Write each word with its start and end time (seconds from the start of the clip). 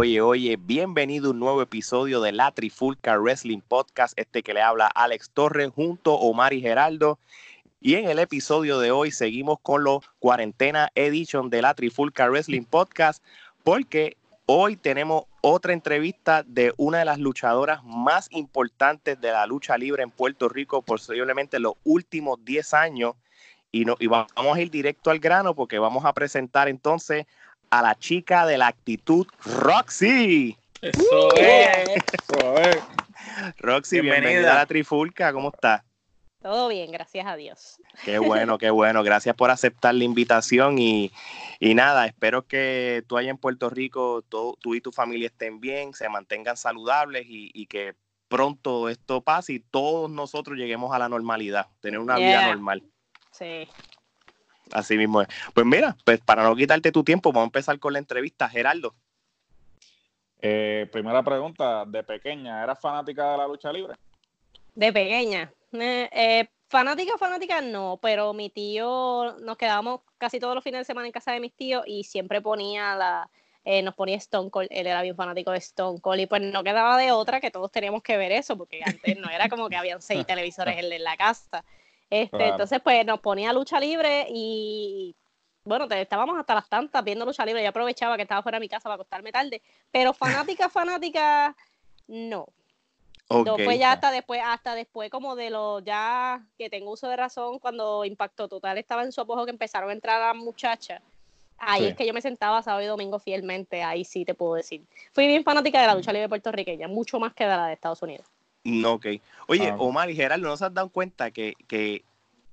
Oye, 0.00 0.20
oye, 0.20 0.56
bienvenido 0.56 1.26
a 1.26 1.30
un 1.32 1.40
nuevo 1.40 1.60
episodio 1.60 2.20
de 2.20 2.30
la 2.30 2.52
Trifulca 2.52 3.18
Wrestling 3.18 3.58
Podcast, 3.58 4.16
este 4.16 4.44
que 4.44 4.54
le 4.54 4.62
habla 4.62 4.86
Alex 4.86 5.30
Torres 5.30 5.72
junto 5.74 6.12
a 6.12 6.20
Omar 6.20 6.52
y 6.52 6.60
Geraldo. 6.60 7.18
Y 7.80 7.96
en 7.96 8.08
el 8.08 8.20
episodio 8.20 8.78
de 8.78 8.92
hoy 8.92 9.10
seguimos 9.10 9.58
con 9.60 9.82
los 9.82 10.08
cuarentena 10.20 10.92
edition 10.94 11.50
de 11.50 11.62
la 11.62 11.74
Trifulca 11.74 12.28
Wrestling 12.28 12.62
Podcast, 12.62 13.24
porque 13.64 14.16
hoy 14.46 14.76
tenemos 14.76 15.24
otra 15.40 15.72
entrevista 15.72 16.44
de 16.44 16.72
una 16.76 17.00
de 17.00 17.04
las 17.04 17.18
luchadoras 17.18 17.82
más 17.82 18.28
importantes 18.30 19.20
de 19.20 19.32
la 19.32 19.48
lucha 19.48 19.76
libre 19.76 20.04
en 20.04 20.12
Puerto 20.12 20.48
Rico, 20.48 20.80
posiblemente 20.80 21.58
los 21.58 21.74
últimos 21.82 22.38
10 22.44 22.72
años. 22.74 23.16
Y, 23.72 23.84
no, 23.84 23.96
y 23.98 24.06
vamos 24.06 24.56
a 24.56 24.60
ir 24.60 24.70
directo 24.70 25.10
al 25.10 25.18
grano 25.18 25.56
porque 25.56 25.80
vamos 25.80 26.04
a 26.04 26.12
presentar 26.12 26.68
entonces 26.68 27.26
a 27.70 27.82
la 27.82 27.94
chica 27.94 28.46
de 28.46 28.58
la 28.58 28.68
actitud, 28.68 29.26
Roxy. 29.44 30.56
Eso 30.80 31.34
es. 31.36 32.02
Roxy, 33.58 34.00
bienvenida. 34.00 34.52
a 34.52 34.56
la 34.56 34.66
Trifulca, 34.66 35.32
¿cómo 35.32 35.50
estás? 35.54 35.82
Todo 36.40 36.68
bien, 36.68 36.92
gracias 36.92 37.26
a 37.26 37.34
Dios. 37.34 37.80
Qué 38.04 38.18
bueno, 38.18 38.58
qué 38.58 38.70
bueno. 38.70 39.02
Gracias 39.02 39.34
por 39.34 39.50
aceptar 39.50 39.94
la 39.94 40.04
invitación 40.04 40.78
y, 40.78 41.10
nada, 41.60 42.06
espero 42.06 42.46
que 42.46 43.02
tú 43.08 43.18
allá 43.18 43.30
en 43.30 43.38
Puerto 43.38 43.68
Rico, 43.70 44.22
tú 44.22 44.74
y 44.74 44.80
tu 44.80 44.92
familia 44.92 45.26
estén 45.26 45.60
bien, 45.60 45.94
se 45.94 46.08
mantengan 46.08 46.56
saludables 46.56 47.26
y, 47.28 47.66
que 47.66 47.96
pronto 48.28 48.88
esto 48.88 49.22
pase 49.22 49.54
y 49.54 49.60
todos 49.60 50.10
nosotros 50.10 50.56
lleguemos 50.56 50.94
a 50.94 50.98
la 50.98 51.08
normalidad, 51.08 51.66
tener 51.80 51.98
una 51.98 52.16
vida 52.16 52.46
normal. 52.46 52.84
Sí. 53.32 53.68
Así 54.72 54.96
mismo 54.96 55.22
es. 55.22 55.28
Pues 55.54 55.66
mira, 55.66 55.96
pues 56.04 56.20
para 56.20 56.42
no 56.42 56.54
quitarte 56.56 56.92
tu 56.92 57.04
tiempo, 57.04 57.32
vamos 57.32 57.46
a 57.46 57.48
empezar 57.48 57.78
con 57.78 57.92
la 57.92 57.98
entrevista. 57.98 58.48
Geraldo. 58.48 58.94
Eh, 60.40 60.88
primera 60.92 61.22
pregunta, 61.22 61.84
de 61.84 62.04
pequeña, 62.04 62.62
¿eras 62.62 62.80
fanática 62.80 63.32
de 63.32 63.38
la 63.38 63.46
lucha 63.48 63.72
libre? 63.72 63.94
De 64.74 64.92
pequeña. 64.92 65.52
Eh, 65.72 66.08
eh, 66.12 66.48
fanática, 66.68 67.18
fanática 67.18 67.60
no, 67.60 67.98
pero 68.00 68.32
mi 68.32 68.50
tío, 68.50 69.36
nos 69.40 69.56
quedábamos 69.56 70.02
casi 70.16 70.38
todos 70.38 70.54
los 70.54 70.62
fines 70.62 70.80
de 70.80 70.84
semana 70.84 71.06
en 71.06 71.12
casa 71.12 71.32
de 71.32 71.40
mis 71.40 71.54
tíos 71.54 71.82
y 71.86 72.04
siempre 72.04 72.40
ponía 72.40 72.94
la, 72.94 73.30
nos 73.82 73.94
ponía 73.94 74.16
Stone 74.16 74.50
Cold, 74.50 74.68
él 74.70 74.86
era 74.86 75.02
bien 75.02 75.16
fanático 75.16 75.50
de 75.50 75.58
Stone 75.58 76.00
Cold 76.00 76.20
y 76.20 76.26
pues 76.26 76.40
no 76.40 76.62
quedaba 76.62 76.96
de 76.96 77.10
otra 77.10 77.40
que 77.40 77.50
todos 77.50 77.72
teníamos 77.72 78.02
que 78.02 78.16
ver 78.16 78.30
eso, 78.30 78.56
porque 78.56 78.80
antes 78.84 79.18
no 79.18 79.28
era 79.28 79.48
como 79.48 79.68
que 79.68 79.76
habían 79.76 80.00
seis 80.00 80.24
televisores 80.26 80.78
en 80.78 81.02
la 81.02 81.16
casa. 81.16 81.64
Este, 82.10 82.48
Entonces, 82.48 82.80
pues 82.82 83.04
nos 83.04 83.20
ponía 83.20 83.52
lucha 83.52 83.78
libre 83.78 84.26
y 84.30 85.14
bueno, 85.64 85.86
estábamos 85.90 86.38
hasta 86.38 86.54
las 86.54 86.68
tantas 86.68 87.04
viendo 87.04 87.26
lucha 87.26 87.44
libre. 87.44 87.62
Yo 87.62 87.68
aprovechaba 87.68 88.16
que 88.16 88.22
estaba 88.22 88.42
fuera 88.42 88.56
de 88.56 88.60
mi 88.60 88.68
casa 88.68 88.84
para 88.84 88.94
acostarme 88.94 89.32
tarde, 89.32 89.60
pero 89.90 90.14
fanática, 90.14 90.68
fanática, 90.70 91.54
no. 92.06 92.46
No 93.30 93.58
fue 93.58 93.76
ya 93.76 93.92
hasta 93.92 94.10
después, 94.10 94.40
hasta 94.42 94.74
después 94.74 95.10
como 95.10 95.36
de 95.36 95.50
lo 95.50 95.80
ya 95.80 96.42
que 96.56 96.70
tengo 96.70 96.92
uso 96.92 97.08
de 97.08 97.16
razón, 97.16 97.58
cuando 97.58 98.06
Impacto 98.06 98.48
Total 98.48 98.78
estaba 98.78 99.02
en 99.02 99.12
su 99.12 99.20
apogeo 99.20 99.44
que 99.44 99.50
empezaron 99.50 99.90
a 99.90 99.92
entrar 99.92 100.18
las 100.20 100.42
muchachas. 100.42 101.02
Ahí 101.58 101.86
es 101.86 101.96
que 101.96 102.06
yo 102.06 102.14
me 102.14 102.22
sentaba 102.22 102.62
sábado 102.62 102.82
y 102.82 102.86
domingo 102.86 103.18
fielmente, 103.18 103.82
ahí 103.82 104.04
sí 104.04 104.24
te 104.24 104.32
puedo 104.32 104.54
decir. 104.54 104.82
Fui 105.12 105.26
bien 105.26 105.42
fanática 105.44 105.80
de 105.80 105.88
la 105.88 105.94
lucha 105.94 106.12
libre 106.12 106.28
puertorriqueña, 106.28 106.88
mucho 106.88 107.18
más 107.18 107.34
que 107.34 107.44
de 107.44 107.50
la 107.50 107.66
de 107.66 107.74
Estados 107.74 108.00
Unidos. 108.00 108.26
No, 108.64 108.94
ok. 108.94 109.06
Oye, 109.48 109.68
ah, 109.68 109.76
Omar 109.78 110.08
y 110.08 110.14
Gerardo, 110.14 110.46
¿no 110.46 110.56
se 110.56 110.64
han 110.64 110.74
dado 110.74 110.88
cuenta 110.88 111.30
que, 111.30 111.54
que, 111.66 112.04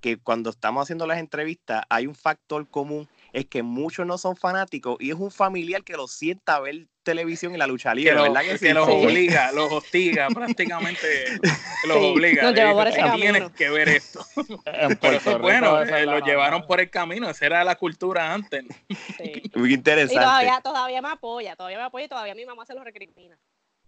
que 0.05 0.19
cuando 0.19 0.51
estamos 0.51 0.83
haciendo 0.83 1.07
las 1.07 1.17
entrevistas 1.17 1.83
hay 1.89 2.05
un 2.05 2.13
factor 2.13 2.69
común? 2.69 3.09
Es 3.33 3.47
que 3.47 3.63
muchos 3.63 4.05
no 4.05 4.19
son 4.19 4.35
fanáticos 4.35 4.97
y 4.99 5.09
es 5.09 5.15
un 5.15 5.31
familiar 5.31 5.83
que 5.83 5.97
lo 5.97 6.07
sienta 6.07 6.57
a 6.57 6.59
ver 6.59 6.85
televisión 7.01 7.55
y 7.55 7.57
la 7.57 7.65
lucha 7.65 7.95
libre, 7.95 8.13
que 8.13 8.21
¿verdad? 8.21 8.41
Que, 8.59 8.73
los 8.75 8.87
obliga, 8.87 9.51
los 9.51 9.71
hostiga, 9.71 10.27
prácticamente 10.33 11.39
los 11.87 11.97
obliga. 11.97 12.53
tienes 13.15 13.49
que 13.53 13.69
ver 13.71 13.89
esto. 13.89 14.23
Pero 15.01 15.39
bueno, 15.39 15.81
eh, 15.81 16.05
lo 16.05 16.19
llevaron 16.19 16.67
por 16.67 16.79
el 16.79 16.91
camino, 16.91 17.27
esa 17.27 17.47
era 17.47 17.63
la 17.63 17.75
cultura 17.75 18.31
antes. 18.31 18.63
Muy 19.55 19.73
interesante. 19.73 20.13
Y 20.13 20.17
todavía, 20.17 20.61
todavía 20.63 21.01
me 21.01 21.09
apoya, 21.09 21.55
todavía 21.55 21.79
me 21.79 21.85
apoya 21.85 22.05
y 22.05 22.09
todavía 22.09 22.35
mi 22.35 22.45
mamá 22.45 22.63
se 22.67 22.75
lo 22.75 22.83
recrimina. 22.83 23.39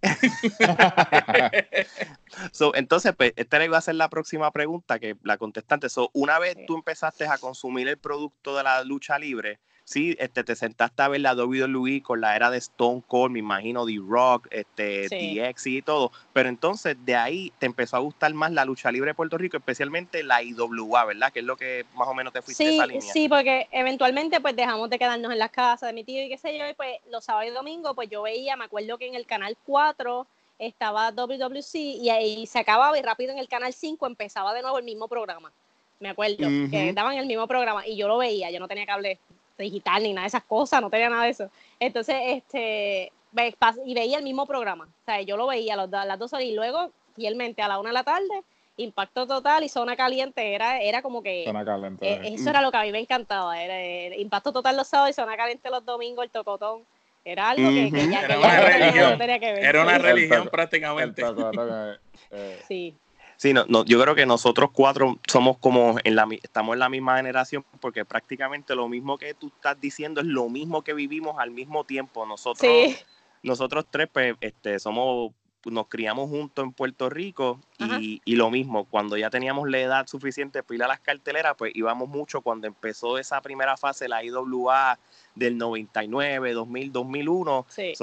so, 2.52 2.76
entonces, 2.76 3.14
pues, 3.16 3.34
esta 3.36 3.64
iba 3.64 3.78
a 3.78 3.82
ser 3.82 3.96
la 3.96 4.10
próxima 4.10 4.52
pregunta 4.52 5.00
que 5.00 5.16
la 5.24 5.38
contestante. 5.38 5.90
So, 5.90 6.10
una 6.14 6.40
vez 6.40 6.58
tú 6.68 6.76
empezaste 6.76 7.26
a 7.26 7.38
consumir 7.38 7.88
el 7.88 7.98
producto 7.98 8.56
de 8.56 8.64
la 8.64 8.84
lucha 8.84 9.18
libre, 9.18 9.60
sí, 9.88 10.18
este, 10.20 10.44
te 10.44 10.56
sentaste 10.56 11.02
a 11.02 11.08
ver 11.08 11.22
la 11.22 11.34
WWE 11.34 12.04
con 12.04 12.20
la 12.20 12.36
era 12.36 12.52
de 12.52 12.58
Stone 12.58 13.04
Cold, 13.08 13.32
me 13.32 13.40
imagino 13.40 13.86
The 13.86 14.00
Rock, 14.06 14.48
este, 14.52 15.08
DX 15.08 15.68
y 15.68 15.82
todo, 15.82 16.12
pero 16.34 16.50
entonces 16.50 16.98
de 17.06 17.16
ahí 17.16 17.54
te 17.58 17.66
empezó 17.66 17.96
a 17.96 18.00
gustar 18.00 18.34
más 18.34 18.52
la 18.52 18.66
lucha 18.66 18.92
libre 18.92 19.12
de 19.12 19.16
Puerto 19.16 19.38
Rico, 19.38 19.56
especialmente 19.56 20.24
la 20.24 20.44
IWA, 20.44 21.06
¿verdad? 21.06 21.32
Que 21.32 21.40
es 21.40 21.46
lo 21.46 21.56
que 21.56 21.86
más 21.96 22.08
o 22.10 22.14
menos 22.14 22.34
te 22.34 22.42
fuiste 22.42 22.66
sí, 22.66 22.76
esa 22.76 22.86
línea. 22.86 23.14
Sí, 23.14 23.30
porque 23.30 23.70
eventualmente 23.72 24.42
pues 24.42 24.58
dejamos 24.58 24.90
de 24.90 25.00
quedarnos 25.00 25.32
en 25.32 25.40
las 25.40 25.52
casas 25.52 25.88
de 25.88 25.94
mi 25.94 26.04
tío 26.04 26.22
y 26.22 26.28
qué 26.28 26.38
sé 26.38 26.58
yo, 26.58 26.68
y 26.68 26.74
pues 26.74 26.98
los 27.10 27.24
sábados 27.24 27.50
y 27.50 27.54
domingos 27.54 27.94
pues 27.96 28.10
yo 28.10 28.24
veía, 28.24 28.58
me 28.58 28.66
acuerdo 28.66 28.98
que 28.98 29.08
en 29.08 29.16
el 29.16 29.26
canal 29.26 29.56
4 29.66 30.28
estaba 30.60 31.14
WWC 31.14 31.76
y 31.76 32.10
ahí 32.10 32.46
se 32.46 32.60
acababa 32.60 33.00
y 33.00 33.02
rápido 33.02 33.32
en 33.32 33.40
el 33.40 33.48
canal 33.48 33.72
5 33.72 34.06
empezaba 34.06 34.54
de 34.54 34.64
nuevo 34.64 34.80
el 34.80 34.84
mismo 34.84 35.08
programa. 35.08 35.50
Me 36.02 36.10
acuerdo 36.10 36.48
que 36.70 36.92
daban 36.94 37.18
el 37.18 37.26
mismo 37.26 37.48
programa 37.48 37.88
y 37.88 37.96
yo 37.96 38.10
lo 38.10 38.18
veía, 38.18 38.52
yo 38.52 38.60
no 38.60 38.68
tenía 38.68 38.86
cable 38.86 39.18
digital 39.64 40.04
ni 40.04 40.14
nada 40.14 40.24
de 40.24 40.30
esas 40.30 40.44
cosas, 40.44 40.82
no 40.82 40.90
tenía 40.90 41.10
nada 41.10 41.24
de 41.24 41.30
eso. 41.30 41.50
Entonces, 41.80 42.16
este, 42.26 43.12
y 43.86 43.94
veía 43.94 44.18
el 44.18 44.24
mismo 44.24 44.46
programa. 44.46 44.86
O 44.86 45.06
sea, 45.06 45.22
yo 45.22 45.38
lo 45.38 45.48
veía 45.48 45.74
a 45.74 46.06
las 46.06 46.20
dos 46.20 46.34
horas 46.34 46.46
y 46.46 46.54
luego, 46.54 46.92
fielmente, 47.16 47.62
a 47.62 47.68
la 47.68 47.80
una 47.80 47.90
de 47.90 47.94
la 47.94 48.04
tarde, 48.04 48.44
Impacto 48.78 49.26
Total 49.26 49.64
y 49.64 49.70
Zona 49.70 49.96
Caliente 49.96 50.54
era, 50.54 50.80
era 50.80 51.02
como 51.02 51.24
que... 51.24 51.44
Zona 51.46 51.66
Caliente. 51.66 52.08
Eh, 52.08 52.34
eso 52.34 52.50
era 52.50 52.62
lo 52.62 52.72
que 52.72 52.78
a 52.78 52.84
mí 52.84 52.92
me 52.92 53.00
encantaba. 53.00 53.60
Era, 53.62 54.16
Impacto 54.16 54.54
Total 54.54 54.78
los 54.78 54.88
sábados 54.88 55.12
y 55.12 55.14
Zona 55.14 55.36
Caliente 55.36 55.70
los 55.70 55.84
domingos, 55.84 56.26
el 56.26 56.32
tocotón. 56.32 56.84
Era 57.26 57.50
algo 57.50 57.70
que, 57.70 57.92
ya, 58.10 58.22
era 58.22 58.40
una 58.40 58.60
religión. 58.62 59.22
Era 59.22 59.82
una 59.82 59.98
religión 59.98 60.48
prácticamente. 60.50 61.24
Eh, 62.32 62.62
sí. 62.68 62.96
Sí, 63.38 63.54
no, 63.54 63.66
no, 63.70 63.86
yo 63.86 64.02
creo 64.02 64.16
que 64.16 64.26
nosotros 64.26 64.72
cuatro 64.74 65.20
somos 65.28 65.60
como 65.60 65.98
en 66.04 66.16
la 66.16 66.28
estamos 66.42 66.74
en 66.74 66.80
la 66.80 66.90
misma 66.90 67.18
generación 67.18 67.64
porque 67.80 68.04
prácticamente 68.04 68.76
lo 68.76 68.90
mismo 68.90 69.20
que 69.20 69.36
tú 69.36 69.52
estás 69.56 69.80
diciendo 69.80 70.22
es 70.22 70.28
lo 70.28 70.50
mismo 70.50 70.82
que 70.84 70.96
vivimos 70.96 71.36
al 71.38 71.52
mismo 71.52 71.84
tiempo. 71.84 72.26
Nosotros, 72.26 73.06
nosotros 73.44 73.86
tres, 73.92 74.10
pues, 74.12 74.36
este, 74.42 74.80
somos 74.80 75.34
nos 75.72 75.88
criamos 75.88 76.30
juntos 76.30 76.64
en 76.64 76.72
Puerto 76.72 77.10
Rico 77.10 77.60
y, 77.80 78.22
y, 78.26 78.36
lo 78.36 78.50
mismo, 78.50 78.86
cuando 78.86 79.18
ya 79.18 79.30
teníamos 79.30 79.70
la 79.70 79.80
edad 79.80 80.08
suficiente 80.08 80.64
para 80.64 80.76
ir 80.76 80.84
a 80.84 80.88
las 80.88 81.00
carteleras, 81.00 81.56
pues 81.58 81.76
íbamos 81.76 82.10
mucho 82.10 82.42
cuando 82.42 82.68
empezó 82.68 83.18
esa 83.18 83.42
primera 83.42 83.78
fase, 83.78 84.08
la 84.08 84.24
IWA 84.24 84.98
del 85.36 85.58
99, 85.58 86.54
2000, 86.54 86.92
2001. 86.92 87.66
Sí. 87.70 87.94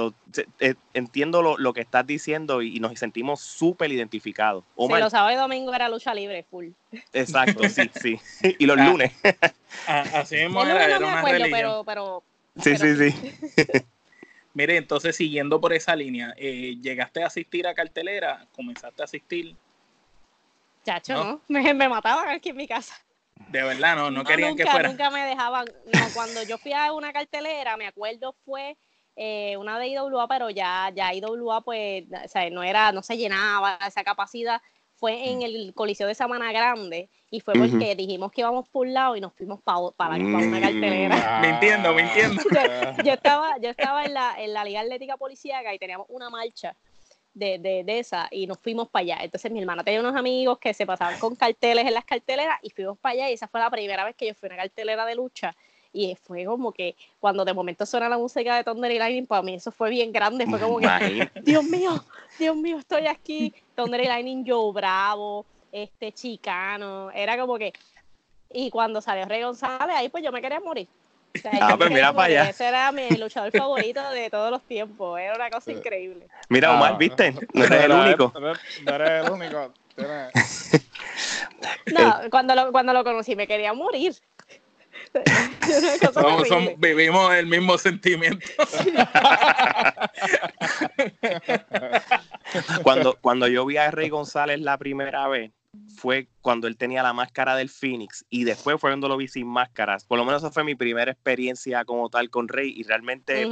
Eh, 0.61 0.75
entiendo 0.95 1.43
lo, 1.43 1.59
lo, 1.59 1.73
que 1.73 1.81
estás 1.81 2.07
diciendo 2.07 2.63
y, 2.63 2.79
nos 2.81 2.99
sentimos 2.99 3.41
súper 3.41 3.91
identificados. 3.93 4.65
sí, 4.79 4.89
los 4.89 5.11
sábados 5.11 5.35
y 5.35 5.37
domingos 5.37 5.75
era 5.75 5.89
lucha 5.89 6.15
libre, 6.15 6.45
full. 6.49 6.69
Exacto, 7.13 7.69
sí, 7.69 7.91
sí. 8.01 8.21
Y 8.59 8.67
los 8.67 8.79
ah, 8.79 8.89
lunes. 8.89 9.13
Ah, 9.89 10.05
así 10.15 10.37
mismo 10.37 10.63
era, 10.63 10.85
era 10.85 10.99
una 10.99 11.23
pero, 11.51 11.85
pero, 11.85 12.23
Sí, 12.63 12.77
sí, 12.77 12.97
sí. 12.97 13.33
Mire, 14.55 14.77
entonces 14.77 15.17
siguiendo 15.17 15.61
por 15.61 15.73
esa 15.73 15.97
línea, 15.97 16.33
eh, 16.37 16.77
¿llegaste 16.81 17.23
a 17.23 17.27
asistir 17.27 17.67
a 17.67 17.75
cartelera? 17.75 18.47
¿Comenzaste 18.53 19.03
a 19.03 19.05
asistir? 19.05 19.57
Chacho, 20.85 21.15
no, 21.15 21.41
Me, 21.49 21.75
me, 21.75 21.89
mataban 21.89 22.29
aquí 22.29 22.51
en 22.51 22.57
mi 22.57 22.69
casa. 22.69 22.95
De 23.49 23.63
verdad, 23.63 23.97
no, 23.97 24.11
no, 24.13 24.23
querían 24.23 24.57
que 24.57 24.65
fuera. 24.65 24.89
Nunca 24.89 25.11
me 25.11 25.27
dejaban. 25.27 25.67
No, 25.67 26.01
cuando 26.15 26.43
yo 26.45 26.57
fui 26.59 26.73
a 26.73 26.93
una 26.93 27.13
cartelera, 27.13 27.77
me 27.77 27.89
acuerdo 27.89 28.37
fue 28.45 28.77
eh, 29.17 29.57
una 29.57 29.79
de 29.79 29.89
IWA, 29.89 30.29
pero 30.29 30.51
ya, 30.51 30.93
ya 30.95 31.13
IWA, 31.13 31.63
pues, 31.63 32.05
o 32.25 32.29
sea, 32.29 32.49
no 32.51 32.63
era, 32.63 32.93
no 32.93 33.03
se 33.03 33.17
llenaba 33.17 33.79
esa 33.87 34.05
capacidad. 34.05 34.63
Fue 34.97 35.31
en 35.31 35.39
mm. 35.39 35.43
el 35.43 35.75
Coliseo 35.75 36.07
de 36.07 36.15
Samana 36.15 36.53
Grande 36.53 37.11
y 37.31 37.41
fue 37.41 37.55
porque 37.55 37.95
dijimos 37.97 38.31
que 38.31 38.43
íbamos 38.43 38.69
por 38.69 38.87
un 38.87 38.95
lado 38.95 39.17
y 39.17 39.21
nos 39.21 39.33
fuimos 39.35 39.61
para 39.63 39.91
para 39.97 40.17
una 40.17 40.61
cartelera. 40.61 41.41
mintiendo, 41.43 41.93
mintiendo. 41.93 42.43
yo, 43.05 43.13
estaba, 43.13 43.59
yo 43.59 43.71
estaba 43.71 44.05
en 44.05 44.15
la, 44.15 44.35
en 44.39 44.53
la 44.53 44.65
Liga 44.65 44.81
Atlética 44.81 45.17
Policíaca 45.17 45.75
y 45.75 45.79
teníamos 45.79 46.07
una 46.11 46.31
marcha 46.31 46.77
de, 47.33 47.59
de, 47.59 47.83
de, 47.83 47.99
esa 47.99 48.29
y 48.31 48.47
nos 48.47 48.59
fuimos 48.59 48.89
para 48.89 49.03
allá. 49.03 49.19
Entonces 49.23 49.51
mi 49.51 49.61
hermana 49.61 49.83
tenía 49.83 50.01
unos 50.01 50.15
amigos 50.15 50.59
que 50.59 50.73
se 50.73 50.87
pasaban 50.87 51.19
con 51.19 51.35
carteles 51.35 51.87
en 51.87 51.95
las 51.95 52.05
carteleras 52.05 52.59
y 52.63 52.71
fuimos 52.71 52.97
para 52.99 53.15
allá 53.15 53.31
y 53.31 53.35
esa 53.35 53.49
fue 53.49 53.61
la 53.61 53.71
primera 53.71 54.05
vez 54.05 54.15
que 54.15 54.29
yo 54.29 54.35
fui 54.35 54.49
a 54.49 54.53
una 54.53 54.63
cartelera 54.63 55.05
de 55.05 55.17
lucha 55.17 55.57
y 55.95 56.17
fue 56.17 56.45
como 56.45 56.73
que 56.73 56.97
cuando 57.21 57.45
de 57.45 57.55
momento 57.55 57.87
suena 57.87 58.09
la 58.09 58.19
música 58.19 58.57
de 58.57 58.65
Thunder 58.65 58.91
y 58.91 58.99
Lightning, 58.99 59.27
para 59.27 59.43
mí 59.43 59.55
eso 59.55 59.71
fue 59.71 59.91
bien 59.91 60.13
grande, 60.13 60.45
fue 60.45 60.59
como 60.59 60.81
que, 60.81 61.31
Dios 61.43 61.65
mío, 61.65 62.05
Dios 62.37 62.57
mío, 62.57 62.79
estoy 62.79 63.07
aquí, 63.07 63.55
Thunder 63.77 64.01
y 64.01 64.07
Lightning, 64.07 64.45
Joe 64.47 64.73
Bravo, 64.73 65.47
este 65.71 66.11
chicano, 66.13 67.13
era 67.13 67.39
como 67.39 67.57
que, 67.57 67.73
y 68.53 68.71
cuando 68.71 69.01
salió 69.01 69.25
Rey 69.25 69.43
González, 69.43 69.97
ahí 69.97 70.09
pues 70.09 70.25
yo 70.25 70.33
me 70.33 70.43
quería 70.43 70.59
morir. 70.59 70.89
ah, 71.61 71.77
pues 71.79 71.91
mira 71.91 72.13
para 72.13 72.27
allá. 72.27 72.51
Ese 72.51 72.67
era 72.67 72.91
mi 72.91 73.11
luchador 73.11 73.53
favorito 73.57 74.11
de 74.11 74.31
todos 74.31 74.51
los 74.51 74.63
tiempos. 74.63 75.19
Era 75.19 75.35
una 75.35 75.51
cosa 75.51 75.73
increíble. 75.73 76.29
Mira, 76.49 76.73
Omar, 76.73 76.93
ah. 76.95 76.97
¿viste? 76.97 77.35
No 77.53 77.65
eres 77.65 77.85
el 77.85 77.93
único. 77.93 78.33
No 78.85 78.95
eres 78.95 79.25
el 79.25 79.31
único. 79.33 79.73
no, 81.93 82.21
cuando 82.31 82.55
lo, 82.55 82.71
cuando 82.71 82.93
lo 82.93 83.03
conocí 83.03 83.35
me 83.35 83.49
quería 83.49 83.73
morir. 83.73 84.15
vivimos 86.79 87.35
el 87.35 87.47
mismo 87.47 87.79
sentimiento. 87.79 88.47
cuando, 92.83 93.19
cuando 93.21 93.49
yo 93.49 93.67
vi 93.67 93.77
a 93.77 93.91
Rey 93.91 94.09
González 94.09 94.61
la 94.61 94.79
primera 94.79 95.29
vez, 95.29 95.53
fue 95.97 96.29
cuando 96.41 96.67
él 96.67 96.77
tenía 96.77 97.03
la 97.03 97.13
máscara 97.13 97.57
del 97.57 97.69
Phoenix 97.69 98.25
y 98.31 98.45
después 98.45 98.81
fue 98.81 98.91
cuando 98.91 99.09
lo 99.09 99.17
vi 99.17 99.29
sin 99.29 99.47
máscaras. 99.47 100.05
Por 100.05 100.19
lo 100.19 100.25
menos 100.25 100.43
esa 100.43 100.51
fue 100.51 100.65
mi 100.65 100.75
primera 100.75 101.11
experiencia 101.11 101.85
como 101.85 102.09
tal 102.11 102.31
con 102.31 102.49
Rey 102.49 102.73
y 102.77 102.83
realmente 102.85 103.49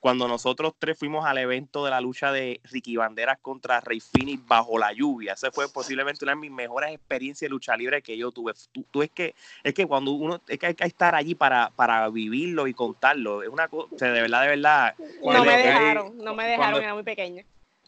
cuando 0.00 0.26
nosotros 0.26 0.72
tres 0.78 0.98
fuimos 0.98 1.26
al 1.26 1.38
evento 1.38 1.84
de 1.84 1.90
la 1.90 2.00
lucha 2.00 2.32
de 2.32 2.60
Ricky 2.64 2.96
Banderas 2.96 3.38
contra 3.40 3.80
Rey 3.80 4.00
Phoenix 4.00 4.44
bajo 4.46 4.78
la 4.78 4.92
lluvia, 4.92 5.34
esa 5.34 5.52
fue 5.52 5.70
posiblemente 5.70 6.24
una 6.24 6.32
de 6.32 6.40
mis 6.40 6.50
mejores 6.50 6.92
experiencias 6.92 7.46
de 7.46 7.50
lucha 7.50 7.76
libre 7.76 8.02
que 8.02 8.16
yo 8.16 8.32
tuve. 8.32 8.52
Tú, 8.90 9.02
es 9.02 9.10
que 9.10 9.34
es 9.62 9.74
que 9.74 9.86
cuando 9.86 10.12
uno 10.12 10.40
es 10.48 10.58
que 10.58 10.66
hay 10.66 10.74
que 10.74 10.84
estar 10.84 11.14
allí 11.14 11.34
para, 11.34 11.70
para 11.76 12.08
vivirlo 12.08 12.66
y 12.66 12.74
contarlo, 12.74 13.42
es 13.42 13.50
una 13.50 13.68
cosa, 13.68 14.06
de 14.06 14.22
verdad, 14.22 14.42
de 14.42 14.48
verdad. 14.48 14.94
No 15.22 15.44
me 15.44 15.56
dejaron, 15.56 16.18
no 16.18 16.34
me 16.34 16.44
dejaron, 16.46 16.82
era 16.82 16.94
muy 16.94 17.02
pequeña 17.02 17.44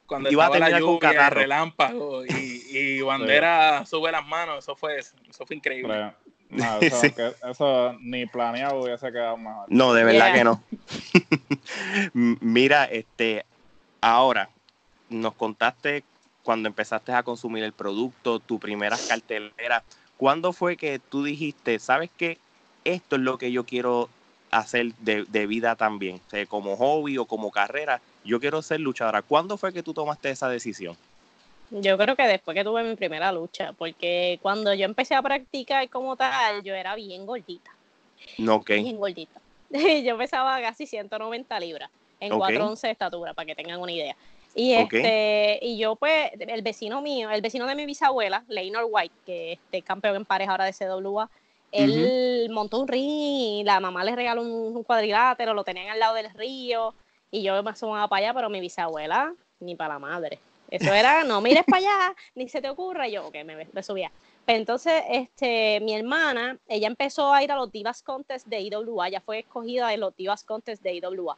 cuando 0.07 0.31
iba 0.31 0.45
a 0.45 0.59
la 0.59 0.79
lluvia, 0.79 1.29
el 1.29 1.31
relámpago 1.31 2.27
y, 2.27 2.63
y 2.71 3.01
Bandera 3.01 3.87
sube 3.87 4.13
las 4.13 4.27
manos, 4.27 4.59
eso 4.59 4.77
fue, 4.77 4.99
eso 4.99 5.47
fue 5.47 5.57
increíble. 5.57 6.13
No, 6.57 6.81
eso, 6.81 7.97
ni 8.01 8.27
planeado 8.27 8.83
hubiese 8.83 9.11
quedado 9.11 9.39
mejor. 9.39 9.67
No, 9.69 9.95
de 9.95 10.05
verdad 10.05 10.35
que 10.35 10.45
no. 10.45 10.63
Mira, 12.13 12.85
este, 12.85 13.47
ahora 14.03 14.51
nos 15.09 15.33
contaste 15.35 16.05
cuando 16.43 16.69
empezaste 16.69 17.13
a 17.13 17.23
consumir 17.23 17.65
el 17.65 17.73
producto, 17.73 18.39
tu 18.39 18.59
primera 18.59 18.99
cartelera. 19.09 19.83
¿Cuándo 20.19 20.53
fue 20.53 20.77
que 20.77 20.99
tú 20.99 21.25
dijiste, 21.25 21.79
sabes 21.79 22.11
que 22.17 22.37
esto 22.85 23.17
es 23.17 23.23
lo 23.23 23.39
que 23.39 23.51
yo 23.51 23.65
quiero 23.65 24.11
hacer 24.51 24.95
de, 24.97 25.25
de 25.25 25.47
vida 25.47 25.75
también? 25.77 26.21
O 26.27 26.31
sea, 26.31 26.45
como 26.45 26.77
hobby 26.77 27.17
o 27.17 27.25
como 27.25 27.51
carrera, 27.51 28.03
yo 28.25 28.41
quiero 28.41 28.61
ser 28.61 28.81
luchadora. 28.81 29.23
¿Cuándo 29.23 29.57
fue 29.57 29.73
que 29.73 29.83
tú 29.83 29.95
tomaste 29.95 30.29
esa 30.29 30.51
decisión? 30.51 30.99
Yo 31.75 31.97
creo 31.97 32.15
que 32.15 32.25
después 32.25 32.55
que 32.55 32.65
tuve 32.65 32.83
mi 32.85 32.95
primera 32.97 33.33
lucha, 33.33 33.73
porque 33.73 34.39
cuando 34.43 34.75
yo 34.75 34.85
empecé 34.85 35.15
a 35.15 35.23
practicar 35.23 35.89
como 35.89 36.17
tal, 36.17 36.63
yo 36.63 36.75
era 36.75 36.95
bien 36.95 37.25
gordita. 37.25 37.71
No, 38.37 38.57
ok. 38.57 38.71
Bien 38.71 38.99
gordita. 38.99 39.41
yo 40.05 40.19
pesaba 40.19 40.61
casi 40.61 40.87
190 40.87 41.59
libras 41.61 41.91
en 42.21 42.31
411 42.39 42.87
de 42.87 42.93
estatura, 42.93 43.33
para 43.33 43.47
que 43.47 43.55
tengan 43.55 43.81
una 43.81 43.91
idea. 43.91 44.15
Y 44.55 44.75
este, 44.75 45.59
y 45.63 45.79
yo 45.79 45.97
pues, 45.97 46.31
el 46.39 46.61
vecino 46.61 47.01
mío, 47.01 47.31
el 47.31 47.41
vecino 47.41 47.67
de 47.67 47.75
mi 47.75 47.87
bisabuela, 47.87 48.45
Leonor 48.49 48.87
White, 48.91 49.15
que 49.25 49.59
es 49.73 49.85
campeón 49.85 50.17
en 50.17 50.25
pareja 50.27 50.53
ahora 50.53 50.67
de 50.67 50.75
CWA, 50.75 51.31
él 51.73 52.51
montó 52.51 52.81
un 52.81 52.89
ring, 52.89 53.65
la 53.65 53.81
mamá 53.81 54.05
le 54.05 54.15
regaló 54.15 54.43
un, 54.43 54.85
cuadrilátero, 54.85 55.55
lo 55.55 55.65
tenían 55.65 55.89
al 55.89 55.99
lado 55.99 56.15
del 56.15 56.29
río, 56.35 56.93
y 57.31 57.43
yo 57.43 57.63
me 57.63 57.71
asomaba 57.71 58.09
para 58.09 58.27
allá, 58.27 58.35
pero 58.35 58.51
mi 58.51 58.61
bisabuela, 58.61 59.33
ni 59.59 59.75
para 59.75 59.95
la 59.95 59.99
madre. 59.99 60.39
Eso 60.73 60.95
era, 60.95 61.23
no 61.23 61.43
mires 61.43 61.65
para 61.65 61.79
allá, 61.79 62.17
ni 62.35 62.49
se 62.49 62.63
te 62.63 62.71
ocurra. 62.71 63.07
yo, 63.07 63.27
ok, 63.27 63.35
me, 63.45 63.69
me 63.71 63.83
subía. 63.83 64.11
Entonces, 64.47 65.03
este, 65.11 65.81
mi 65.81 65.95
hermana, 65.95 66.59
ella 66.67 66.87
empezó 66.87 67.31
a 67.33 67.45
ir 67.45 67.53
a 67.53 67.57
los 67.57 67.71
Divas 67.71 68.03
Contest 68.03 68.47
de 68.47 68.61
IWA, 68.61 69.11
ya 69.11 69.21
fue 69.21 69.41
escogida 69.41 69.89
de 69.89 69.99
los 69.99 70.17
Divas 70.17 70.45
Contest 70.45 70.83
de 70.83 70.95
IWA. 70.95 71.37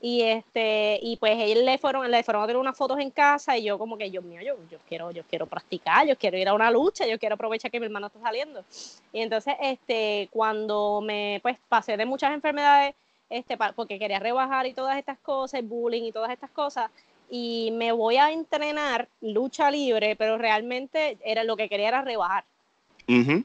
Y 0.00 0.22
este, 0.22 0.98
y 1.00 1.16
pues 1.16 1.38
ellos 1.38 1.64
le 1.64 1.78
fueron, 1.78 2.10
le 2.10 2.24
fueron 2.24 2.42
a 2.42 2.46
tener 2.46 2.60
unas 2.60 2.76
fotos 2.76 2.98
en 2.98 3.12
casa 3.12 3.56
y 3.56 3.62
yo 3.62 3.78
como 3.78 3.96
que, 3.96 4.10
Dios 4.10 4.24
mío, 4.24 4.40
yo, 4.42 4.56
yo 4.68 4.78
quiero, 4.88 5.12
yo 5.12 5.22
quiero 5.30 5.46
practicar, 5.46 6.04
yo 6.08 6.18
quiero 6.18 6.36
ir 6.36 6.48
a 6.48 6.54
una 6.54 6.72
lucha, 6.72 7.06
yo 7.06 7.20
quiero 7.20 7.36
aprovechar 7.36 7.70
que 7.70 7.78
mi 7.78 7.86
hermana 7.86 8.08
está 8.08 8.18
saliendo. 8.20 8.64
Y 9.12 9.20
entonces, 9.20 9.54
este, 9.60 10.28
cuando 10.32 11.00
me, 11.00 11.38
pues, 11.40 11.56
pasé 11.68 11.96
de 11.96 12.04
muchas 12.04 12.34
enfermedades, 12.34 12.96
este, 13.30 13.56
porque 13.76 14.00
quería 14.00 14.18
rebajar 14.18 14.66
y 14.66 14.74
todas 14.74 14.98
estas 14.98 15.18
cosas, 15.20 15.62
bullying 15.64 16.02
y 16.02 16.10
todas 16.10 16.32
estas 16.32 16.50
cosas, 16.50 16.90
y 17.34 17.70
me 17.72 17.92
voy 17.92 18.18
a 18.18 18.30
entrenar 18.30 19.08
lucha 19.22 19.70
libre, 19.70 20.16
pero 20.16 20.36
realmente 20.36 21.16
era 21.24 21.44
lo 21.44 21.56
que 21.56 21.66
quería 21.70 21.88
era 21.88 22.02
rebajar. 22.02 22.44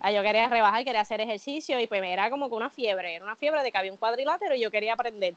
Ah, 0.02 0.12
yo 0.12 0.22
quería 0.24 0.50
rebajar, 0.50 0.84
quería 0.84 1.00
hacer 1.00 1.22
ejercicio 1.22 1.80
y 1.80 1.88
pues 1.88 2.04
era 2.04 2.30
como 2.30 2.50
que 2.50 2.56
una 2.56 2.70
fiebre, 2.70 3.16
era 3.16 3.24
una 3.24 3.38
fiebre 3.38 3.64
de 3.64 3.72
que 3.72 3.78
había 3.78 3.94
un 3.94 3.98
cuadrilátero 3.98 4.56
y 4.56 4.60
yo 4.60 4.72
quería 4.72 4.92
aprender. 4.92 5.36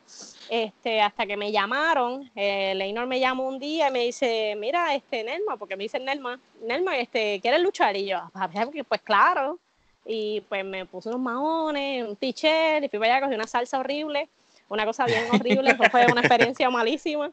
Este, 0.48 1.00
hasta 1.00 1.26
que 1.26 1.36
me 1.36 1.52
llamaron, 1.52 2.28
eh, 2.34 2.74
Leinor 2.74 3.06
me 3.06 3.20
llamó 3.20 3.46
un 3.46 3.60
día 3.60 3.88
y 3.88 3.92
me 3.92 4.04
dice, 4.06 4.56
mira, 4.58 4.96
este, 4.96 5.22
Nelma, 5.22 5.56
porque 5.56 5.76
me 5.76 5.84
dice 5.84 6.00
Nelma, 6.00 6.40
Nelma, 6.60 6.98
este, 6.98 7.38
¿quieres 7.40 7.60
luchar? 7.60 7.96
Y 7.96 8.06
yo, 8.06 8.18
ah, 8.34 8.50
pues 8.88 9.00
claro. 9.02 9.60
Y 10.04 10.40
pues 10.48 10.64
me 10.64 10.86
puse 10.86 11.08
unos 11.08 11.20
maones, 11.20 12.04
un 12.04 12.16
t-shirt, 12.16 12.82
y 12.82 12.88
fui 12.88 12.98
para 12.98 13.14
allá, 13.14 13.26
cogí 13.26 13.36
una 13.36 13.46
salsa 13.46 13.78
horrible, 13.78 14.28
una 14.68 14.84
cosa 14.84 15.06
bien 15.06 15.24
horrible, 15.32 15.76
fue 15.92 16.06
una 16.10 16.22
experiencia 16.22 16.68
malísima. 16.68 17.30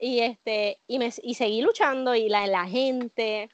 Y, 0.00 0.20
este, 0.20 0.78
y, 0.86 0.98
me, 0.98 1.10
y 1.22 1.34
seguí 1.34 1.60
luchando 1.60 2.14
y 2.14 2.28
la, 2.28 2.46
la 2.46 2.66
gente 2.66 3.48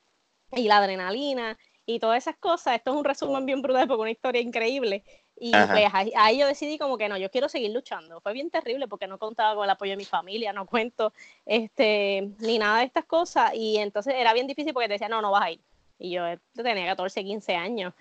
y 0.52 0.68
la 0.68 0.78
adrenalina 0.78 1.58
y 1.86 1.98
todas 1.98 2.18
esas 2.18 2.36
cosas. 2.36 2.76
Esto 2.76 2.92
es 2.92 2.96
un 2.96 3.04
resumen 3.04 3.46
bien 3.46 3.62
brutal 3.62 3.88
porque 3.88 4.02
una 4.02 4.10
historia 4.10 4.40
increíble. 4.40 5.04
Y 5.36 5.50
pues 5.50 5.88
ahí, 5.92 6.38
yo 6.38 6.46
decidí 6.46 6.78
como 6.78 6.96
que 6.96 7.08
no, 7.08 7.16
yo 7.16 7.30
quiero 7.30 7.48
seguir 7.48 7.72
luchando. 7.72 8.20
Fue 8.20 8.32
bien 8.32 8.50
terrible 8.50 8.86
porque 8.86 9.08
no 9.08 9.18
contaba 9.18 9.54
con 9.54 9.64
el 9.64 9.70
apoyo 9.70 9.92
de 9.92 9.96
mi 9.96 10.04
familia, 10.04 10.52
no 10.52 10.66
cuento 10.66 11.12
este, 11.44 12.30
ni 12.38 12.58
nada 12.58 12.78
de 12.78 12.84
estas 12.84 13.04
cosas. 13.04 13.52
Y 13.54 13.78
entonces 13.78 14.14
era 14.16 14.32
bien 14.32 14.46
difícil 14.46 14.72
porque 14.72 14.88
te 14.88 14.94
decía, 14.94 15.08
no, 15.08 15.20
no 15.20 15.32
vas 15.32 15.42
a 15.42 15.50
ir. 15.50 15.60
Y 15.98 16.10
yo 16.10 16.22
tenía 16.54 16.86
14, 16.86 17.24
15 17.24 17.54
años. 17.56 17.94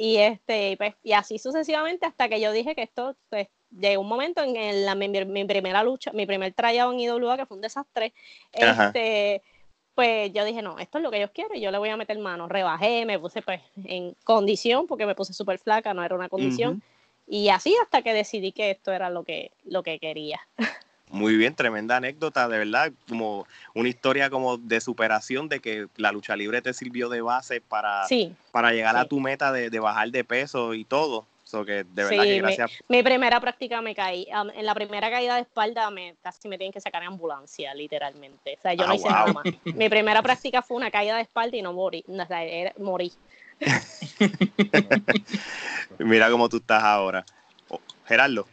Y, 0.00 0.18
este, 0.18 0.76
pues, 0.76 0.94
y 1.02 1.12
así 1.12 1.40
sucesivamente 1.40 2.06
hasta 2.06 2.28
que 2.28 2.40
yo 2.40 2.52
dije 2.52 2.76
que 2.76 2.82
esto 2.82 3.16
pues, 3.28 3.48
llegó 3.76 4.00
un 4.00 4.08
momento 4.08 4.44
en 4.44 4.84
la, 4.84 4.94
mi, 4.94 5.08
primera 5.44 5.82
lucha, 5.82 6.12
mi 6.12 6.24
primer 6.24 6.54
tryout 6.54 6.94
en 6.94 7.00
IWA, 7.00 7.36
que 7.36 7.46
fue 7.46 7.56
un 7.56 7.60
desastre, 7.60 8.14
este, 8.52 9.42
pues 9.96 10.32
yo 10.32 10.44
dije, 10.44 10.62
no, 10.62 10.78
esto 10.78 10.98
es 10.98 11.02
lo 11.02 11.10
que 11.10 11.18
yo 11.18 11.32
quiero 11.32 11.52
y 11.56 11.60
yo 11.60 11.72
le 11.72 11.78
voy 11.78 11.88
a 11.88 11.96
meter 11.96 12.16
mano. 12.20 12.48
Rebajé, 12.48 13.04
me 13.06 13.18
puse 13.18 13.42
pues 13.42 13.60
en 13.84 14.14
condición, 14.22 14.86
porque 14.86 15.04
me 15.04 15.16
puse 15.16 15.32
súper 15.32 15.58
flaca, 15.58 15.92
no 15.92 16.04
era 16.04 16.14
una 16.14 16.28
condición. 16.28 16.80
Y 17.26 17.48
así 17.48 17.74
hasta 17.82 18.02
que 18.02 18.14
decidí 18.14 18.52
que 18.52 18.70
esto 18.70 18.92
era 18.92 19.10
lo 19.10 19.24
que, 19.24 19.50
lo 19.64 19.82
que 19.82 19.98
quería. 19.98 20.40
Muy 21.10 21.36
bien, 21.36 21.54
tremenda 21.54 21.96
anécdota, 21.96 22.48
de 22.48 22.58
verdad, 22.58 22.92
como 23.08 23.46
una 23.74 23.88
historia 23.88 24.30
como 24.30 24.58
de 24.58 24.80
superación 24.80 25.48
de 25.48 25.60
que 25.60 25.86
la 25.96 26.12
lucha 26.12 26.36
libre 26.36 26.62
te 26.62 26.74
sirvió 26.74 27.08
de 27.08 27.20
base 27.20 27.60
para, 27.60 28.06
para 28.52 28.72
llegar 28.72 28.96
a 28.96 29.06
tu 29.06 29.20
meta 29.20 29.52
de, 29.52 29.70
de, 29.70 29.80
bajar 29.80 30.10
de 30.10 30.24
peso 30.24 30.74
y 30.74 30.84
todo 30.84 31.26
que 31.64 31.84
de 31.84 32.04
verdad 32.04 32.24
que 32.24 32.38
gracias. 32.38 32.70
Mi, 32.88 33.02
primera 33.02 33.40
práctica 33.40 33.80
me 33.80 33.94
caí. 33.94 34.26
en 34.54 34.66
la 34.66 34.74
primera 34.74 35.10
caída 35.10 35.36
de 35.36 35.42
espalda 35.42 35.90
me, 35.90 36.14
casi 36.22 36.48
me 36.48 36.58
tienen 36.58 36.72
que 36.72 36.80
sacar 36.80 37.02
en 37.02 37.08
ambulancia, 37.08 37.74
literalmente. 37.74 38.56
O 38.58 38.60
sea, 38.60 38.74
yo 38.74 38.86
no 38.86 38.92
ah, 38.92 38.96
hice 38.96 39.08
nada 39.08 39.32
más. 39.32 39.44
Mi 39.64 39.88
primera 39.88 40.22
práctica 40.22 40.62
fue 40.62 40.76
una 40.76 40.90
caída 40.90 41.16
de 41.16 41.22
espalda 41.22 41.56
y 41.56 41.62
no 41.62 41.72
morí. 41.72 42.04
O 42.06 42.26
sea, 42.26 42.72
morí. 42.78 43.12
Mira 45.98 46.30
cómo 46.30 46.48
tú 46.48 46.58
estás 46.58 46.82
ahora. 46.82 47.24
Oh, 47.68 47.80
Gerardo. 48.06 48.46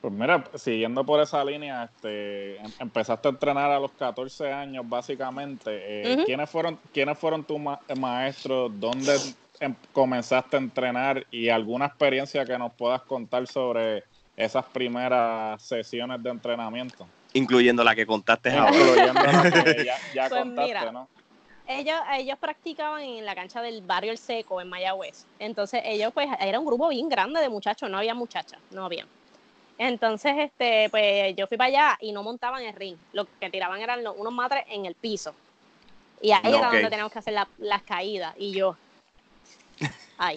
Pues 0.00 0.12
mira, 0.12 0.44
siguiendo 0.54 1.04
por 1.04 1.20
esa 1.20 1.44
línea, 1.44 1.84
este, 1.84 2.56
em, 2.58 2.72
empezaste 2.78 3.28
a 3.28 3.30
entrenar 3.30 3.70
a 3.70 3.80
los 3.80 3.90
14 3.92 4.52
años, 4.52 4.88
básicamente. 4.88 5.70
Eh, 5.72 6.22
¿quiénes, 6.24 6.48
fueron, 6.48 6.78
¿Quiénes 6.92 7.18
fueron 7.18 7.44
tus 7.44 7.58
maestros? 7.96 8.70
¿Dónde 8.78 9.18
Em, 9.60 9.74
comenzaste 9.92 10.56
a 10.56 10.60
entrenar 10.60 11.26
y 11.32 11.48
alguna 11.48 11.86
experiencia 11.86 12.44
que 12.44 12.56
nos 12.56 12.72
puedas 12.74 13.02
contar 13.02 13.46
sobre 13.48 14.04
esas 14.36 14.64
primeras 14.66 15.60
sesiones 15.62 16.22
de 16.22 16.30
entrenamiento. 16.30 17.08
Incluyendo 17.32 17.82
la 17.82 17.94
que 17.94 18.06
contaste 18.06 18.50
ahora. 18.50 18.72
ya, 20.14 20.28
pues 20.28 20.42
contaste, 20.42 20.92
¿no? 20.92 21.08
Ellos, 21.66 21.96
ellos 22.16 22.38
practicaban 22.38 23.02
en 23.02 23.26
la 23.26 23.34
cancha 23.34 23.60
del 23.60 23.82
barrio 23.82 24.12
El 24.12 24.18
Seco, 24.18 24.60
en 24.60 24.68
Mayagüez. 24.68 25.26
Entonces, 25.38 25.82
ellos, 25.84 26.12
pues, 26.14 26.28
era 26.40 26.58
un 26.58 26.64
grupo 26.64 26.88
bien 26.88 27.08
grande 27.08 27.40
de 27.40 27.48
muchachos, 27.48 27.90
no 27.90 27.98
había 27.98 28.14
muchachas, 28.14 28.60
no 28.70 28.84
había. 28.84 29.06
Entonces, 29.78 30.34
este, 30.36 30.88
pues, 30.90 31.34
yo 31.36 31.46
fui 31.46 31.56
para 31.56 31.68
allá 31.68 31.98
y 32.00 32.12
no 32.12 32.22
montaban 32.22 32.62
el 32.62 32.74
ring. 32.74 32.96
Lo 33.12 33.26
que 33.38 33.48
tiraban 33.48 33.80
eran 33.80 34.04
unos 34.06 34.32
matres 34.32 34.64
en 34.68 34.86
el 34.86 34.94
piso. 34.94 35.34
Y 36.20 36.32
ahí 36.32 36.52
era 36.52 36.66
donde 36.66 36.90
teníamos 36.90 37.12
que 37.12 37.20
hacer 37.20 37.34
las 37.58 37.82
caídas. 37.82 38.34
Y 38.36 38.50
yo, 38.50 38.76
Ay. 40.16 40.36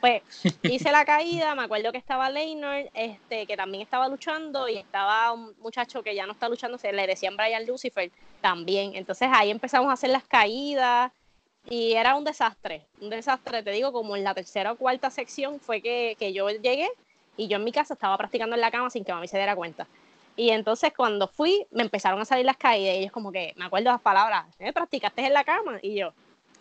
Pues 0.00 0.22
hice 0.62 0.90
la 0.90 1.04
caída, 1.04 1.54
me 1.54 1.64
acuerdo 1.64 1.92
que 1.92 1.98
estaba 1.98 2.30
Leonard, 2.30 2.86
este, 2.94 3.46
que 3.46 3.54
también 3.54 3.82
estaba 3.82 4.08
luchando, 4.08 4.66
y 4.66 4.78
estaba 4.78 5.30
un 5.32 5.54
muchacho 5.58 6.02
que 6.02 6.14
ya 6.14 6.24
no 6.24 6.32
está 6.32 6.48
luchando, 6.48 6.78
se 6.78 6.90
le 6.90 7.06
decían 7.06 7.36
Brian 7.36 7.66
Lucifer 7.66 8.10
también. 8.40 8.94
Entonces 8.94 9.28
ahí 9.30 9.50
empezamos 9.50 9.90
a 9.90 9.92
hacer 9.92 10.08
las 10.08 10.24
caídas 10.24 11.12
y 11.68 11.92
era 11.92 12.16
un 12.16 12.24
desastre, 12.24 12.86
un 13.02 13.10
desastre, 13.10 13.62
te 13.62 13.72
digo, 13.72 13.92
como 13.92 14.16
en 14.16 14.24
la 14.24 14.32
tercera 14.32 14.72
o 14.72 14.76
cuarta 14.76 15.10
sección 15.10 15.60
fue 15.60 15.82
que, 15.82 16.16
que 16.18 16.32
yo 16.32 16.48
llegué 16.48 16.88
y 17.40 17.48
yo 17.48 17.56
en 17.56 17.64
mi 17.64 17.72
casa 17.72 17.94
estaba 17.94 18.16
practicando 18.18 18.54
en 18.54 18.60
la 18.60 18.70
cama 18.70 18.90
sin 18.90 19.02
que 19.02 19.12
mami 19.12 19.26
se 19.26 19.38
diera 19.38 19.56
cuenta. 19.56 19.86
Y 20.36 20.50
entonces 20.50 20.92
cuando 20.94 21.26
fui, 21.26 21.66
me 21.70 21.82
empezaron 21.82 22.20
a 22.20 22.24
salir 22.24 22.44
las 22.44 22.56
caídas 22.56 22.94
y 22.96 22.98
ellos 22.98 23.12
como 23.12 23.32
que, 23.32 23.54
me 23.56 23.64
acuerdo 23.64 23.90
las 23.90 24.00
palabras, 24.00 24.46
¿eh? 24.58 24.72
¿Practicaste 24.72 25.24
en 25.24 25.32
la 25.32 25.44
cama? 25.44 25.78
Y 25.80 25.96
yo, 25.96 26.12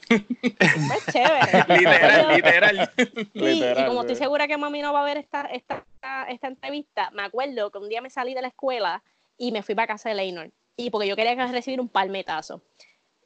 pues 0.07 1.05
chévere. 1.12 1.65
literal, 1.77 2.36
literal. 2.36 2.91
Y, 3.33 3.86
como 3.86 4.01
estoy 4.01 4.15
segura 4.15 4.48
que 4.48 4.57
mami 4.57 4.81
no 4.81 4.93
va 4.93 5.01
a 5.01 5.05
ver 5.05 5.17
esta, 5.17 5.41
esta, 5.41 5.83
esta 6.29 6.48
entrevista, 6.48 7.12
me 7.12 7.24
acuerdo 7.24 7.71
que 7.71 7.77
un 7.77 7.89
día 7.89 8.01
me 8.01 8.09
salí 8.09 8.33
de 8.33 8.41
la 8.41 8.48
escuela 8.48 9.03
y 9.38 9.51
me 9.51 9.63
fui 9.63 9.75
para 9.75 9.88
casa 9.88 10.09
de 10.09 10.15
Leinor. 10.15 10.50
Y 10.77 10.89
porque 10.89 11.07
yo 11.07 11.15
quería 11.15 11.36
recibir 11.48 11.81
un 11.81 11.89
palmetazo. 11.89 12.62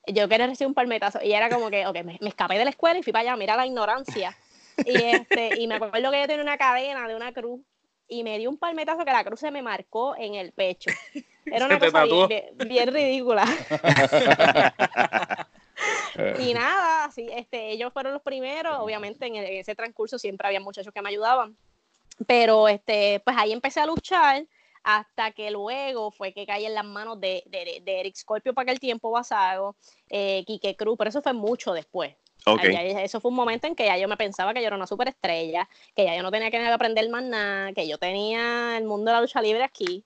Yo 0.07 0.27
quería 0.27 0.47
recibir 0.47 0.67
un 0.67 0.73
palmetazo. 0.73 1.19
Y 1.23 1.33
era 1.33 1.49
como 1.49 1.69
que, 1.69 1.85
ok, 1.85 2.03
me, 2.03 2.17
me 2.19 2.29
escapé 2.29 2.57
de 2.57 2.65
la 2.65 2.71
escuela 2.71 2.99
y 2.99 3.03
fui 3.03 3.13
para 3.13 3.21
allá, 3.21 3.35
mira 3.35 3.55
la 3.55 3.65
ignorancia. 3.65 4.35
Y, 4.85 4.95
este, 4.95 5.59
y 5.59 5.67
me 5.67 5.75
acuerdo 5.75 6.11
que 6.11 6.21
yo 6.21 6.27
tenía 6.27 6.43
una 6.43 6.57
cadena 6.57 7.07
de 7.07 7.15
una 7.15 7.33
cruz 7.33 7.61
y 8.07 8.23
me 8.23 8.37
dio 8.37 8.49
un 8.49 8.57
palmetazo 8.57 9.05
que 9.05 9.11
la 9.11 9.23
cruz 9.23 9.39
se 9.39 9.51
me 9.51 9.61
marcó 9.61 10.15
en 10.17 10.35
el 10.35 10.51
pecho. 10.51 10.91
Era 11.45 11.65
una 11.65 11.79
cosa 11.79 12.05
bien, 12.65 12.93
ridícula. 12.93 13.45
y 16.39 16.53
nada, 16.53 17.11
sí, 17.11 17.27
este, 17.31 17.71
ellos 17.71 17.91
fueron 17.91 18.13
los 18.13 18.21
primeros, 18.21 18.77
obviamente 18.79 19.25
en, 19.25 19.35
ese 19.35 19.75
transcurso 19.75 20.17
siempre 20.17 20.47
había 20.47 20.59
muchachos 20.59 20.93
que 20.93 21.01
me 21.01 21.09
ayudaban, 21.09 21.57
pero 22.27 22.67
este, 22.67 23.21
pues 23.25 23.35
ahí 23.37 23.51
empecé 23.51 23.79
a 23.79 23.85
luchar 23.85 24.45
hasta 24.83 25.31
que 25.31 25.49
luego 25.49 26.11
fue 26.11 26.33
que 26.33 26.45
caí 26.45 26.65
en 26.65 26.75
las 26.75 26.85
manos 26.85 27.19
de, 27.19 27.43
de, 27.47 27.81
de 27.83 27.99
Eric 27.99 28.15
Scorpio 28.15 28.53
para 28.53 28.63
aquel 28.63 28.79
tiempo 28.79 29.11
basado, 29.11 29.75
eh, 30.09 30.43
Quique 30.45 30.75
Cruz, 30.75 30.95
pero 30.97 31.09
eso 31.09 31.21
fue 31.21 31.33
mucho 31.33 31.73
después. 31.73 32.15
Eso 32.45 33.21
fue 33.21 33.29
un 33.29 33.35
momento 33.35 33.67
en 33.67 33.75
que 33.75 33.85
ya 33.85 33.97
yo 33.97 34.07
me 34.07 34.17
pensaba 34.17 34.53
que 34.53 34.61
yo 34.61 34.67
era 34.67 34.75
una 34.75 34.87
superestrella, 34.87 35.69
que 35.95 36.05
ya 36.05 36.15
yo 36.15 36.23
no 36.23 36.31
tenía 36.31 36.51
que 36.51 36.57
aprender 36.65 37.09
más 37.09 37.23
nada, 37.23 37.73
que 37.73 37.87
yo 37.87 37.97
tenía 37.97 38.77
el 38.77 38.85
mundo 38.85 39.11
de 39.11 39.15
la 39.15 39.21
lucha 39.21 39.41
libre 39.41 39.63
aquí. 39.63 40.03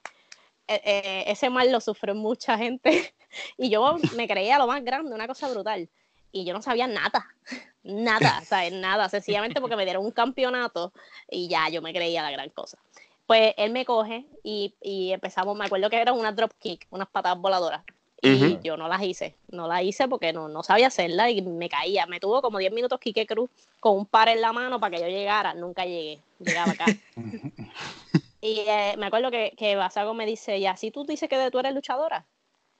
E, 0.67 0.81
e, 0.83 1.31
ese 1.31 1.49
mal 1.49 1.71
lo 1.71 1.79
sufrió 1.79 2.13
mucha 2.13 2.57
gente 2.57 3.13
y 3.57 3.69
yo 3.69 3.97
me 4.15 4.27
creía 4.27 4.57
lo 4.57 4.67
más 4.67 4.83
grande, 4.83 5.15
una 5.15 5.27
cosa 5.27 5.47
brutal. 5.49 5.89
Y 6.31 6.45
yo 6.45 6.53
no 6.53 6.61
sabía 6.61 6.87
nada, 6.87 7.25
nada. 7.83 8.43
Nada, 8.71 9.09
sencillamente 9.09 9.61
porque 9.61 9.75
me 9.75 9.85
dieron 9.85 10.05
un 10.05 10.11
campeonato 10.11 10.93
y 11.29 11.47
ya 11.47 11.69
yo 11.69 11.81
me 11.81 11.93
creía 11.93 12.21
la 12.21 12.31
gran 12.31 12.49
cosa. 12.49 12.77
Pues 13.25 13.53
él 13.57 13.71
me 13.71 13.85
coge 13.85 14.25
y, 14.43 14.75
y 14.81 15.11
empezamos, 15.11 15.57
me 15.57 15.65
acuerdo 15.65 15.89
que 15.89 15.99
era 15.99 16.13
una 16.13 16.31
drop 16.31 16.51
kick, 16.59 16.87
unas 16.91 17.09
patadas 17.09 17.39
voladoras. 17.39 17.83
Y 18.21 18.59
yo 18.63 18.77
no 18.77 18.87
las 18.87 19.03
hice, 19.03 19.35
no 19.49 19.67
las 19.67 19.83
hice 19.83 20.07
porque 20.07 20.33
no, 20.33 20.47
no 20.49 20.63
sabía 20.63 20.87
hacerla 20.87 21.29
y 21.29 21.41
me 21.41 21.69
caía. 21.69 22.07
Me 22.07 22.19
tuvo 22.19 22.41
como 22.41 22.57
10 22.57 22.73
minutos 22.73 22.99
Quique 22.99 23.27
Cruz 23.27 23.49
con 23.79 23.95
un 23.95 24.05
par 24.05 24.27
en 24.27 24.41
la 24.41 24.51
mano 24.53 24.79
para 24.79 24.97
que 24.97 25.03
yo 25.03 25.07
llegara. 25.07 25.53
Nunca 25.53 25.85
llegué, 25.85 26.19
llegaba 26.39 26.71
acá. 26.71 26.85
y 28.41 28.59
eh, 28.67 28.95
me 28.97 29.05
acuerdo 29.05 29.29
que, 29.29 29.53
que 29.55 29.75
Basago 29.75 30.13
me 30.13 30.25
dice, 30.25 30.57
¿y 30.57 30.65
así 30.65 30.89
tú 30.89 31.05
dices 31.05 31.29
que 31.29 31.51
tú 31.51 31.59
eres 31.59 31.75
luchadora? 31.75 32.25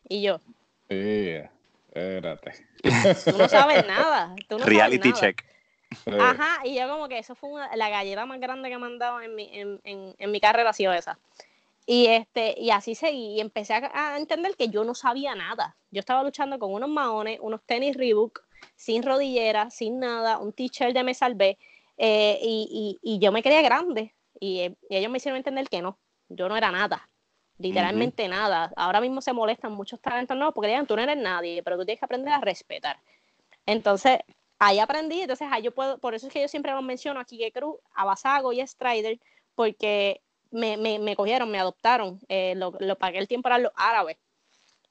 Y 0.10 0.24
yo. 0.24 0.40
Sí, 0.90 1.36
espérate. 1.88 2.54
Tú 3.26 3.38
no 3.38 3.48
sabes 3.48 3.86
nada. 3.86 4.36
Reality 4.50 5.14
check. 5.14 5.44
Ajá, 6.20 6.66
y 6.66 6.76
yo 6.76 6.88
como 6.90 7.08
que 7.08 7.18
eso 7.18 7.36
fue 7.36 7.62
la 7.76 7.90
galleta 7.90 8.26
más 8.26 8.40
grande 8.40 8.70
que 8.70 8.78
me 8.78 8.86
han 8.86 9.00
dado 9.00 9.22
en 9.22 9.36
mi, 9.36 9.50
en, 9.54 9.80
en, 9.84 10.32
mi 10.32 10.40
carrera 10.40 10.70
ha 10.70 10.74
sido 10.74 10.94
esa. 10.94 11.18
Y, 11.90 12.08
este, 12.08 12.54
y 12.60 12.70
así 12.70 12.96
seguí 12.96 13.36
y 13.36 13.40
empecé 13.40 13.74
a, 13.74 14.18
entender 14.18 14.58
que 14.58 14.68
yo 14.68 14.84
no 14.84 14.94
sabía 14.94 15.36
nada. 15.36 15.78
Yo 15.90 16.02
estaba 16.02 16.22
luchando 16.22 16.60
con 16.60 16.74
unos 16.74 16.90
maones, 16.90 17.40
unos 17.42 17.64
tenis 17.66 17.96
Reebok, 17.96 18.42
sin 18.76 19.04
rodillera, 19.04 19.70
sin 19.70 19.98
nada, 19.98 20.38
un 20.38 20.52
t-shirt 20.52 20.94
de 20.94 21.04
Me 21.06 21.14
Salvé, 21.14 21.58
eh, 21.96 22.40
y, 22.42 23.00
y, 23.02 23.14
y, 23.16 23.20
yo 23.20 23.32
me 23.32 23.42
creía 23.42 23.62
grande. 23.62 24.14
Y, 24.38 24.64
y, 24.90 24.98
ellos 24.98 25.10
me 25.10 25.18
hicieron 25.18 25.38
entender 25.38 25.70
que 25.70 25.82
no, 25.82 25.98
yo 26.28 26.50
no 26.50 26.58
era 26.58 26.72
nada, 26.72 27.10
literalmente 27.58 28.28
nada. 28.28 28.74
Ahora 28.76 29.00
mismo 29.00 29.22
se 29.22 29.32
molestan 29.32 29.72
muchos 29.72 30.02
talentos 30.02 30.36
no 30.36 30.54
porque 30.54 30.68
digan, 30.68 30.88
tú 30.88 30.98
no 30.98 31.04
eres 31.04 31.16
nadie, 31.18 31.64
pero 31.64 31.78
tú 31.78 31.86
tienes 31.86 32.00
que 32.00 32.06
aprender 32.06 32.34
a 32.34 32.42
respetar. 32.42 33.00
Entonces, 33.66 34.20
ahí 34.60 34.80
aprendí, 34.80 35.22
entonces 35.22 35.48
ahí 35.50 35.64
yo 35.64 35.74
puedo, 35.74 36.00
por 36.00 36.16
eso 36.16 36.28
es 36.28 36.34
que 36.34 36.42
yo 36.42 36.50
siempre 36.50 36.74
los 36.74 36.84
menciono 36.84 37.22
a 37.22 37.26
Kike 37.26 37.54
Cruz, 37.54 37.78
a 37.96 38.04
Basago 38.04 38.52
y 38.52 38.60
a 38.60 38.68
Strider, 38.68 39.22
porque 39.56 40.20
me, 40.52 40.78
me, 40.78 41.00
me 41.00 41.16
cogieron, 41.16 41.50
me 41.50 41.60
adoptaron, 41.60 42.20
eh, 42.30 42.54
lo, 42.56 42.74
lo 42.80 42.98
pagué 42.98 43.20
el 43.20 43.28
tiempo 43.28 43.44
para 43.44 43.58
los 43.58 43.72
árabes 43.76 44.18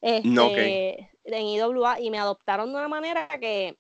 este, 0.01 1.11
en 1.25 1.47
IWA 1.47 2.01
y 2.01 2.11
me 2.11 2.19
adoptaron 2.19 2.73
de 2.73 2.79
una 2.79 2.89
manera 2.89 3.29
que 3.41 3.77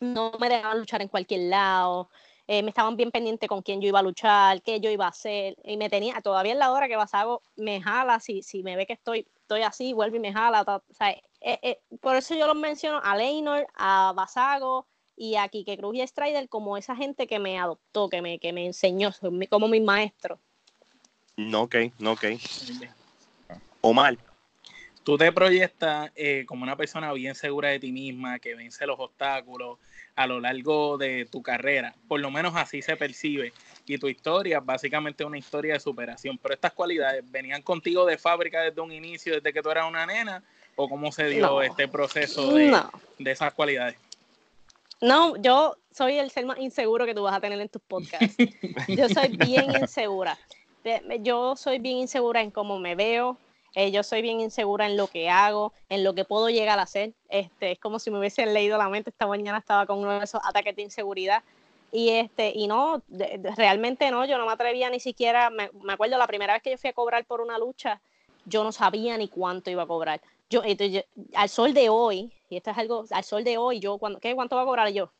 no 0.00 0.32
me 0.38 0.48
dejaban 0.48 0.78
luchar 0.78 1.02
en 1.02 1.08
cualquier 1.08 1.42
lado, 1.42 2.10
eh, 2.46 2.62
me 2.62 2.68
estaban 2.68 2.96
bien 2.96 3.10
pendientes 3.10 3.48
con 3.48 3.62
quién 3.62 3.80
yo 3.80 3.88
iba 3.88 3.98
a 3.98 4.02
luchar, 4.02 4.62
qué 4.62 4.78
yo 4.80 4.90
iba 4.90 5.06
a 5.06 5.08
hacer, 5.08 5.56
y 5.64 5.76
me 5.76 5.88
tenía, 5.88 6.20
todavía 6.20 6.52
en 6.52 6.58
la 6.58 6.70
hora 6.72 6.86
que 6.86 6.96
Basago 6.96 7.42
me 7.56 7.80
jala, 7.80 8.20
si, 8.20 8.42
si 8.42 8.62
me 8.62 8.76
ve 8.76 8.86
que 8.86 8.92
estoy, 8.92 9.26
estoy 9.40 9.62
así, 9.62 9.92
vuelve 9.92 10.18
y 10.18 10.20
me 10.20 10.32
jala, 10.32 10.62
o 10.62 10.94
sea, 10.94 11.16
eh, 11.40 11.80
por 12.00 12.16
eso 12.16 12.34
yo 12.34 12.46
los 12.46 12.56
menciono 12.56 13.00
a 13.02 13.16
Leinor, 13.16 13.66
a 13.74 14.12
Basago, 14.14 14.86
y 15.16 15.36
aquí 15.36 15.64
que 15.64 15.78
Cruz 15.78 15.96
y 15.96 16.06
Strider 16.06 16.48
como 16.48 16.76
esa 16.76 16.94
gente 16.94 17.26
que 17.26 17.38
me 17.38 17.58
adoptó, 17.58 18.08
que 18.08 18.20
me, 18.20 18.38
que 18.38 18.52
me 18.52 18.66
enseñó, 18.66 19.10
como 19.48 19.66
mi 19.66 19.80
maestro. 19.80 20.38
No, 21.36 21.62
ok, 21.62 21.76
no, 21.98 22.12
ok. 22.12 22.24
Omar. 23.82 24.18
Tú 25.02 25.16
te 25.16 25.30
proyectas 25.30 26.10
eh, 26.16 26.44
como 26.46 26.64
una 26.64 26.76
persona 26.76 27.12
bien 27.12 27.36
segura 27.36 27.68
de 27.68 27.78
ti 27.78 27.92
misma, 27.92 28.40
que 28.40 28.56
vence 28.56 28.86
los 28.86 28.98
obstáculos 28.98 29.78
a 30.16 30.26
lo 30.26 30.40
largo 30.40 30.98
de 30.98 31.26
tu 31.26 31.42
carrera. 31.42 31.94
Por 32.08 32.18
lo 32.18 32.30
menos 32.30 32.56
así 32.56 32.82
se 32.82 32.96
percibe. 32.96 33.52
Y 33.86 33.98
tu 33.98 34.08
historia 34.08 34.58
básicamente 34.58 35.22
es 35.22 35.26
una 35.28 35.38
historia 35.38 35.74
de 35.74 35.80
superación. 35.80 36.38
Pero 36.38 36.54
estas 36.54 36.72
cualidades 36.72 37.22
venían 37.30 37.62
contigo 37.62 38.04
de 38.04 38.18
fábrica 38.18 38.62
desde 38.62 38.80
un 38.80 38.90
inicio, 38.90 39.34
desde 39.34 39.52
que 39.52 39.62
tú 39.62 39.70
eras 39.70 39.88
una 39.88 40.06
nena, 40.06 40.42
o 40.74 40.88
cómo 40.88 41.12
se 41.12 41.28
dio 41.28 41.62
este 41.62 41.86
proceso 41.86 42.54
de, 42.54 42.82
de 43.18 43.30
esas 43.30 43.54
cualidades. 43.54 43.96
No, 45.00 45.36
yo 45.36 45.76
soy 45.92 46.18
el 46.18 46.30
ser 46.30 46.46
más 46.46 46.58
inseguro 46.58 47.06
que 47.06 47.14
tú 47.14 47.22
vas 47.22 47.34
a 47.36 47.40
tener 47.40 47.60
en 47.60 47.68
tus 47.68 47.82
podcasts. 47.82 48.36
Yo 48.88 49.08
soy 49.08 49.28
bien 49.36 49.74
insegura. 49.74 50.38
Yo 51.20 51.56
soy 51.56 51.78
bien 51.78 51.98
insegura 51.98 52.42
en 52.42 52.50
cómo 52.50 52.78
me 52.78 52.94
veo. 52.94 53.38
Eh, 53.74 53.90
yo 53.90 54.02
soy 54.02 54.22
bien 54.22 54.40
insegura 54.40 54.86
en 54.86 54.96
lo 54.96 55.06
que 55.06 55.28
hago, 55.28 55.72
en 55.88 56.02
lo 56.02 56.14
que 56.14 56.24
puedo 56.24 56.48
llegar 56.48 56.78
a 56.78 56.82
hacer. 56.82 57.12
Este, 57.28 57.72
es 57.72 57.78
como 57.78 57.98
si 57.98 58.10
me 58.10 58.18
hubiesen 58.18 58.54
leído 58.54 58.78
la 58.78 58.88
mente. 58.88 59.10
Esta 59.10 59.26
mañana 59.26 59.58
estaba 59.58 59.84
con 59.86 59.98
uno 59.98 60.18
de 60.18 60.24
esos 60.24 60.40
ataques 60.44 60.74
de 60.76 60.82
inseguridad. 60.82 61.42
Y 61.92 62.10
este, 62.10 62.52
y 62.54 62.66
no, 62.66 63.02
realmente 63.56 64.10
no, 64.10 64.24
yo 64.24 64.38
no 64.38 64.46
me 64.46 64.52
atrevía 64.52 64.90
ni 64.90 64.98
siquiera, 64.98 65.50
me, 65.50 65.70
me 65.82 65.92
acuerdo 65.92 66.18
la 66.18 66.26
primera 66.26 66.54
vez 66.54 66.62
que 66.62 66.70
yo 66.72 66.78
fui 66.78 66.90
a 66.90 66.92
cobrar 66.92 67.24
por 67.24 67.40
una 67.40 67.58
lucha, 67.58 68.00
yo 68.44 68.64
no 68.64 68.72
sabía 68.72 69.16
ni 69.16 69.28
cuánto 69.28 69.70
iba 69.70 69.84
a 69.84 69.86
cobrar 69.86 70.20
yo, 70.48 70.62
al 71.34 71.48
sol 71.48 71.74
de 71.74 71.88
hoy, 71.88 72.32
y 72.48 72.56
esto 72.56 72.70
es 72.70 72.78
algo, 72.78 73.04
al 73.10 73.24
sol 73.24 73.44
de 73.44 73.58
hoy, 73.58 73.80
yo, 73.80 73.98
cuando, 73.98 74.20
¿qué, 74.20 74.34
¿cuánto 74.34 74.56
va 74.56 74.62
a 74.62 74.66
cobrar 74.66 74.88
yo? 74.90 75.10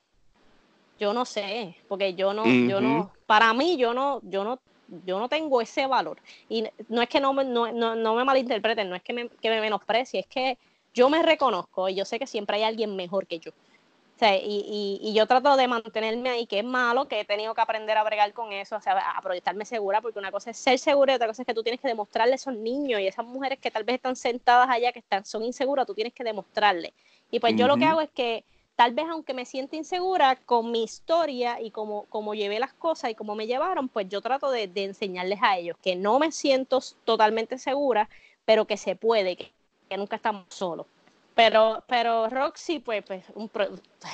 Yo 0.98 1.12
no 1.12 1.24
sé, 1.24 1.76
porque 1.88 2.14
yo 2.14 2.32
no, 2.32 2.46
yo 2.46 2.80
no, 2.80 3.12
para 3.26 3.52
mí 3.52 3.76
yo 3.76 3.92
no, 3.92 4.20
yo 4.22 4.44
no, 4.44 4.60
yo 5.04 5.18
no 5.18 5.28
tengo 5.28 5.60
ese 5.60 5.86
valor. 5.86 6.18
Y 6.48 6.64
no 6.88 7.02
es 7.02 7.08
que 7.08 7.20
no 7.20 7.32
me, 7.32 7.44
no, 7.44 7.72
no, 7.72 8.14
me 8.14 8.24
malinterpreten, 8.24 8.88
no 8.88 8.96
es 8.96 9.02
que 9.02 9.12
me, 9.12 9.28
que 9.28 9.50
me 9.50 9.60
menosprecie, 9.60 10.20
es 10.20 10.26
que 10.26 10.58
yo 10.94 11.10
me 11.10 11.22
reconozco 11.22 11.88
y 11.88 11.94
yo 11.94 12.04
sé 12.04 12.18
que 12.18 12.26
siempre 12.26 12.56
hay 12.56 12.62
alguien 12.64 12.96
mejor 12.96 13.26
que 13.26 13.38
yo. 13.38 13.50
O 13.50 14.18
sea, 14.18 14.34
y, 14.34 14.98
y, 15.02 15.12
yo 15.12 15.26
trato 15.26 15.58
de 15.58 15.68
mantenerme 15.68 16.30
ahí, 16.30 16.46
que 16.46 16.60
es 16.60 16.64
malo, 16.64 17.06
que 17.06 17.20
he 17.20 17.24
tenido 17.26 17.54
que 17.54 17.60
aprender 17.60 17.98
a 17.98 18.02
bregar 18.02 18.32
con 18.32 18.50
eso, 18.50 18.76
o 18.76 18.80
sea, 18.80 18.96
a 19.10 19.20
proyectarme 19.20 19.66
segura, 19.66 20.00
porque 20.00 20.18
una 20.18 20.32
cosa 20.32 20.52
es 20.52 20.56
ser 20.56 20.78
segura 20.78 21.12
y 21.12 21.16
otra 21.16 21.26
cosa 21.26 21.42
es 21.42 21.46
que 21.46 21.52
tú 21.52 21.62
tienes 21.62 21.82
que 21.82 21.88
demostrarle 21.88 22.32
a 22.32 22.36
esos 22.36 22.56
niños 22.56 22.98
y 22.98 23.06
esas 23.06 23.26
mujeres 23.26 23.58
que 23.58 23.70
tal 23.70 23.84
vez 23.84 23.96
están 23.96 24.16
sentadas 24.16 24.70
allá, 24.70 24.90
que 24.90 25.00
están, 25.00 25.26
son 25.26 25.44
inseguras, 25.44 25.86
tú 25.86 25.92
tienes 25.92 26.14
que 26.14 26.24
demostrarle. 26.24 26.94
Y 27.30 27.40
pues 27.40 27.56
yo 27.56 27.66
lo 27.66 27.76
que 27.76 27.84
hago 27.84 28.00
es 28.00 28.08
que 28.10 28.46
tal 28.76 28.94
vez 28.94 29.06
aunque 29.10 29.34
me 29.34 29.46
sienta 29.46 29.76
insegura 29.76 30.36
con 30.36 30.70
mi 30.70 30.84
historia 30.84 31.60
y 31.60 31.70
como, 31.70 32.04
como 32.04 32.34
llevé 32.34 32.60
las 32.60 32.74
cosas 32.74 33.10
y 33.10 33.14
como 33.14 33.34
me 33.34 33.46
llevaron, 33.46 33.88
pues 33.88 34.08
yo 34.08 34.20
trato 34.20 34.50
de, 34.50 34.68
de 34.68 34.84
enseñarles 34.84 35.40
a 35.42 35.56
ellos 35.56 35.76
que 35.82 35.96
no 35.96 36.18
me 36.18 36.30
siento 36.30 36.80
totalmente 37.04 37.58
segura, 37.58 38.08
pero 38.44 38.66
que 38.66 38.76
se 38.76 38.94
puede, 38.94 39.36
que, 39.36 39.52
que 39.88 39.96
nunca 39.96 40.16
estamos 40.16 40.44
solos. 40.50 40.86
Pero, 41.34 41.84
pero 41.86 42.28
Roxy, 42.28 42.78
pues, 42.78 43.02
pues 43.04 43.24
un, 43.34 43.50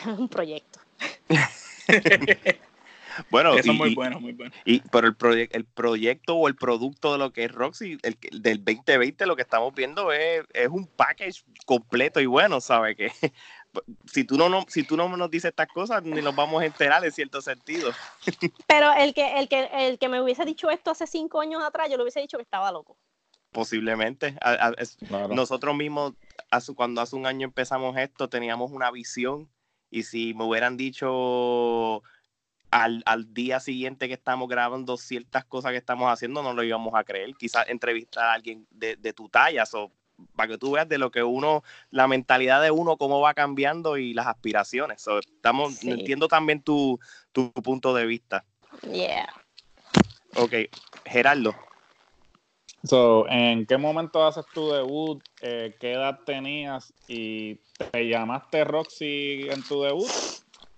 un 0.19 0.29
proyecto. 0.29 0.81
bueno, 3.31 3.55
eso 3.55 3.71
es 3.71 3.79
muy 3.79 3.95
bueno, 3.95 4.21
muy 4.21 4.33
bueno. 4.33 4.53
Y, 4.65 4.81
pero 4.91 5.09
el, 5.09 5.49
el 5.53 5.65
proyecto 5.65 6.37
o 6.37 6.49
el 6.49 6.57
producto 6.57 7.13
de 7.13 7.19
lo 7.19 7.33
que 7.33 7.45
es 7.45 7.53
Roxy, 7.53 7.99
el, 8.03 8.19
del 8.43 8.65
2020, 8.65 9.27
lo 9.27 9.37
que 9.37 9.43
estamos 9.43 9.75
viendo 9.75 10.13
es, 10.13 10.45
es 10.53 10.69
un 10.69 10.87
package 10.87 11.45
completo 11.65 12.21
y 12.21 12.27
bueno, 12.27 12.61
¿sabes? 12.61 12.97
Que 12.97 13.13
si 14.07 14.25
tú 14.25 14.37
no, 14.37 14.49
no, 14.49 14.65
si 14.69 14.83
tú 14.83 14.97
no 14.97 15.09
nos 15.17 15.31
dices 15.31 15.51
estas 15.51 15.69
cosas, 15.69 16.03
ni 16.03 16.21
nos 16.21 16.35
vamos 16.35 16.63
a 16.63 16.67
enterar 16.67 17.05
en 17.05 17.13
cierto 17.13 17.41
sentido. 17.41 17.91
Pero 18.67 18.93
el 18.93 19.15
que, 19.15 19.39
el 19.39 19.49
que, 19.49 19.69
el 19.73 19.99
que 19.99 20.09
me 20.09 20.21
hubiese 20.21 20.45
dicho 20.45 20.71
esto 20.71 20.91
hace 20.91 21.07
cinco 21.07 21.41
años 21.41 21.63
atrás, 21.63 21.89
yo 21.91 21.97
le 21.97 22.03
hubiese 22.03 22.21
dicho 22.21 22.37
que 22.37 22.43
estaba 22.43 22.71
loco. 22.71 22.97
Posiblemente. 23.51 24.37
Nosotros 25.31 25.77
mismos, 25.77 26.15
cuando 26.75 27.01
hace 27.01 27.17
un 27.17 27.27
año 27.27 27.47
empezamos 27.47 27.97
esto, 27.99 28.29
teníamos 28.29 28.71
una 28.71 28.91
visión 28.91 29.51
y 29.91 30.05
si 30.05 30.33
me 30.33 30.45
hubieran 30.45 30.79
dicho 30.79 32.03
al, 32.71 33.03
al, 33.05 33.35
día 33.35 33.61
siguiente 33.61 34.09
que 34.09 34.15
estamos 34.15 34.49
grabando 34.49 34.97
ciertas 34.97 35.45
cosas 35.45 35.73
que 35.73 35.77
estamos 35.77 36.11
haciendo, 36.11 36.43
no 36.43 36.55
lo 36.55 36.63
íbamos 36.63 36.95
a 36.95 37.05
creer. 37.05 37.35
Quizás 37.39 37.69
entrevistar 37.69 38.25
a 38.25 38.33
alguien 38.33 38.67
de, 38.71 38.97
de 38.97 39.13
tu 39.13 39.29
talla, 39.29 39.67
para 40.37 40.49
que 40.49 40.59
tú 40.59 40.73
veas 40.73 40.89
de 40.89 40.99
lo 40.99 41.11
que 41.11 41.23
uno, 41.23 41.63
la 41.91 42.07
mentalidad 42.09 42.63
de 42.63 42.71
uno, 42.71 42.97
cómo 42.97 43.21
va 43.21 43.35
cambiando 43.35 43.97
y 43.97 44.15
las 44.15 44.27
aspiraciones. 44.27 45.05
estamos, 45.19 45.83
entiendo 45.85 46.29
también 46.29 46.63
tu, 46.63 46.99
tu, 47.33 47.53
punto 47.53 47.95
de 47.95 48.07
vista. 48.07 48.45
Yeah. 48.91 49.29
Ok, 50.37 50.55
Gerardo. 51.05 51.55
So, 52.85 53.29
¿En 53.29 53.65
qué 53.67 53.77
momento 53.77 54.27
haces 54.27 54.45
tu 54.53 54.73
debut? 54.73 55.23
Eh, 55.41 55.77
¿Qué 55.79 55.93
edad 55.93 56.19
tenías? 56.27 56.93
¿Y 57.07 57.61
te 57.93 58.09
llamaste 58.09 58.65
Roxy 58.65 59.49
en 59.49 59.63
tu 59.63 59.83
debut? 59.83 60.11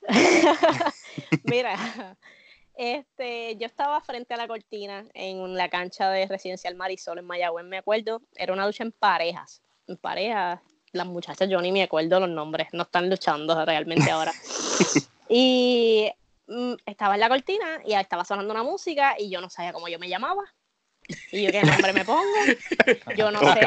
Mira, 1.45 2.17
este, 2.77 3.57
yo 3.57 3.67
estaba 3.67 4.01
frente 4.01 4.35
a 4.35 4.37
la 4.37 4.49
cortina 4.49 5.05
en 5.15 5.55
la 5.55 5.69
cancha 5.69 6.11
de 6.11 6.27
Residencial 6.27 6.75
Marisol 6.75 7.19
en 7.19 7.27
Mayagüez, 7.27 7.65
me 7.65 7.79
acuerdo. 7.79 8.21
Era 8.35 8.53
una 8.53 8.67
lucha 8.67 8.85
en 8.85 8.93
parejas. 8.93 9.63
En 9.87 9.97
parejas, 9.97 10.61
las 10.93 11.07
muchachas, 11.07 11.49
yo 11.49 11.61
ni 11.61 11.73
me 11.73 11.83
acuerdo 11.83 12.21
los 12.21 12.29
nombres, 12.29 12.69
no 12.73 12.85
están 12.85 13.11
luchando 13.11 13.65
realmente 13.65 14.11
ahora. 14.11 14.33
y 15.29 16.11
mm, 16.47 16.75
estaba 16.87 17.15
en 17.15 17.21
la 17.21 17.29
cortina 17.29 17.81
y 17.85 17.95
estaba 17.95 18.25
sonando 18.25 18.53
una 18.53 18.63
música 18.63 19.15
y 19.19 19.31
yo 19.31 19.41
no 19.41 19.51
sabía 19.51 19.73
cómo 19.73 19.89
yo 19.89 19.99
me 19.99 20.09
llamaba. 20.09 20.43
Y 21.33 21.43
yo, 21.43 21.51
¿qué 21.51 21.63
nombre 21.63 21.93
me 21.93 22.05
pongo? 22.05 22.25
Yo 23.17 23.31
no 23.31 23.41
sé. 23.41 23.61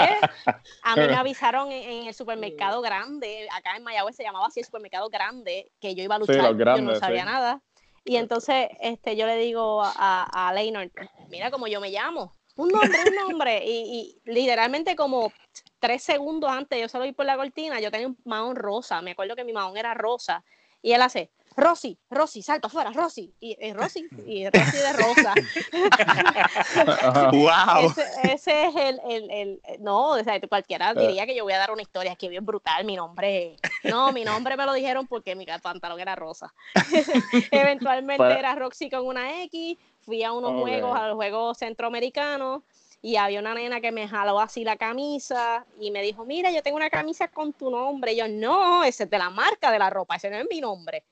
A 0.82 0.96
mí 0.96 1.08
me 1.08 1.16
avisaron 1.16 1.72
en, 1.72 2.08
el 2.08 2.14
supermercado 2.14 2.82
grande, 2.82 3.48
acá 3.52 3.78
en 3.78 3.84
Mayagüez 3.84 4.16
se 4.16 4.24
llamaba 4.24 4.48
así 4.48 4.62
el 4.62 4.66
supermercado 4.66 5.08
grande, 5.10 5.72
que 5.80 5.94
yo 5.94 6.04
iba 6.04 6.16
a 6.16 6.20
luchar, 6.20 6.58
yo 6.58 6.82
no 6.82 6.96
sabía 6.96 7.26
nada. 7.26 7.62
Y 8.08 8.16
entonces 8.16 8.70
este, 8.80 9.18
yo 9.18 9.26
le 9.26 9.36
digo 9.36 9.84
a, 9.84 10.48
a 10.48 10.54
Leonard, 10.54 10.92
mira 11.30 11.52
cómo 11.52 11.68
yo 11.68 11.82
me 11.82 11.90
llamo, 11.92 12.34
un 12.56 12.70
nombre, 12.70 12.98
un 13.06 13.16
nombre. 13.16 13.64
Y, 13.66 14.22
y, 14.26 14.32
literalmente 14.32 14.96
como 14.96 15.32
tres 15.80 16.04
segundos 16.04 16.50
antes 16.50 16.80
yo 16.80 16.88
solo 16.88 17.06
ir 17.06 17.14
por 17.14 17.26
la 17.26 17.36
cortina, 17.36 17.82
yo 17.82 17.92
tenía 17.92 18.08
un 18.08 18.18
mahón 18.24 18.56
rosa, 18.56 19.02
me 19.02 19.12
acuerdo 19.12 19.36
que 19.36 19.44
mi 19.44 19.52
mahón 19.52 19.76
era 19.76 19.94
rosa. 19.94 20.46
Y 20.82 20.94
él 20.94 21.02
hace, 21.02 21.32
Rosy, 21.58 21.98
Rosy, 22.12 22.44
salta 22.44 22.68
afuera, 22.68 22.92
Rosy. 22.92 23.34
Y, 23.40 23.58
y 23.60 23.74
Rosy, 23.74 24.08
y 24.28 24.48
Rosy 24.48 24.78
de 24.78 24.94
Rosa. 24.94 25.34
¡Wow! 27.32 27.94
Ese, 28.24 28.66
es 28.66 28.76
el, 28.76 29.02
el, 29.10 29.32
el, 29.32 29.62
no, 29.80 30.10
o 30.12 30.24
sea, 30.24 30.40
cualquiera 30.48 30.94
diría 30.94 31.26
que 31.26 31.36
yo 31.36 31.44
voy 31.44 31.54
a 31.54 31.58
dar 31.58 31.72
una 31.72 31.82
historia 31.82 32.16
que 32.16 32.30
bien 32.30 32.46
brutal, 32.46 32.86
mi 32.86 32.96
nombre, 32.96 33.58
no, 33.84 34.12
mi 34.12 34.24
nombre 34.24 34.56
me 34.56 34.66
lo 34.66 34.74
dijeron 34.74 35.08
porque 35.08 35.36
mi 35.36 35.48
pantalón 35.48 36.00
era 36.00 36.16
rosa. 36.16 36.54
Eventualmente 37.52 38.24
pues 38.24 38.38
era 38.38 38.54
Roxy 38.54 38.92
con 38.92 39.08
una 39.08 39.42
X, 39.44 39.78
fui 40.02 40.24
a 40.24 40.34
unos 40.34 40.62
juegos, 40.62 40.96
a 40.96 41.08
los 41.08 41.16
juegos 41.16 41.58
centroamericanos, 41.58 42.62
y 43.02 43.16
había 43.16 43.40
una 43.40 43.56
nena 43.56 43.82
que 43.82 43.92
me 43.92 44.08
jaló 44.08 44.40
así 44.40 44.64
la 44.64 44.76
camisa 44.76 45.66
y 45.80 45.90
me 45.90 46.04
dijo, 46.04 46.24
mira, 46.24 46.52
yo 46.52 46.62
tengo 46.62 46.78
una 46.78 46.90
camisa 46.90 47.28
con 47.30 47.54
tu 47.54 47.72
nombre. 47.72 48.14
Y 48.14 48.18
yo, 48.18 48.28
no, 48.28 48.84
ese 48.84 49.06
es 49.06 49.10
de 49.10 49.18
la 49.18 49.30
marca 49.30 49.72
de 49.72 49.80
la 49.80 49.90
ropa, 49.90 50.16
ese 50.16 50.30
no 50.30 50.38
es 50.38 50.46
mi 50.50 50.62
nombre. 50.62 51.04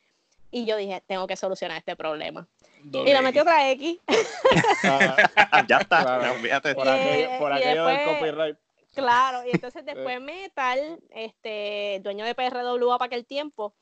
Y 0.51 0.65
yo 0.65 0.77
dije, 0.77 1.03
tengo 1.07 1.27
que 1.27 1.35
solucionar 1.35 1.77
este 1.77 1.95
problema. 1.95 2.47
y 2.83 3.03
le 3.03 3.21
metí 3.21 3.39
otra 3.39 3.69
X. 3.71 3.99
Ah, 4.83 5.65
ya 5.67 5.77
está, 5.77 6.19
Por, 6.75 6.87
aquello, 7.51 7.85
del 7.85 8.03
copyright. 8.05 8.57
Claro, 8.95 9.45
y 9.45 9.51
entonces 9.51 9.85
después 9.85 10.19
Metal, 10.21 10.99
este, 11.11 11.99
dueño 12.03 12.25
de 12.25 12.33
PRWA 12.33 12.97
para 12.97 13.07
aquel 13.07 13.25
tiempo, 13.25 13.75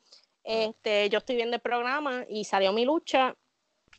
este, 0.43 1.10
yo 1.10 1.19
estoy 1.19 1.36
viendo 1.36 1.56
el 1.56 1.62
programa 1.62 2.26
y 2.28 2.43
salió 2.45 2.73
mi 2.73 2.86
lucha. 2.86 3.36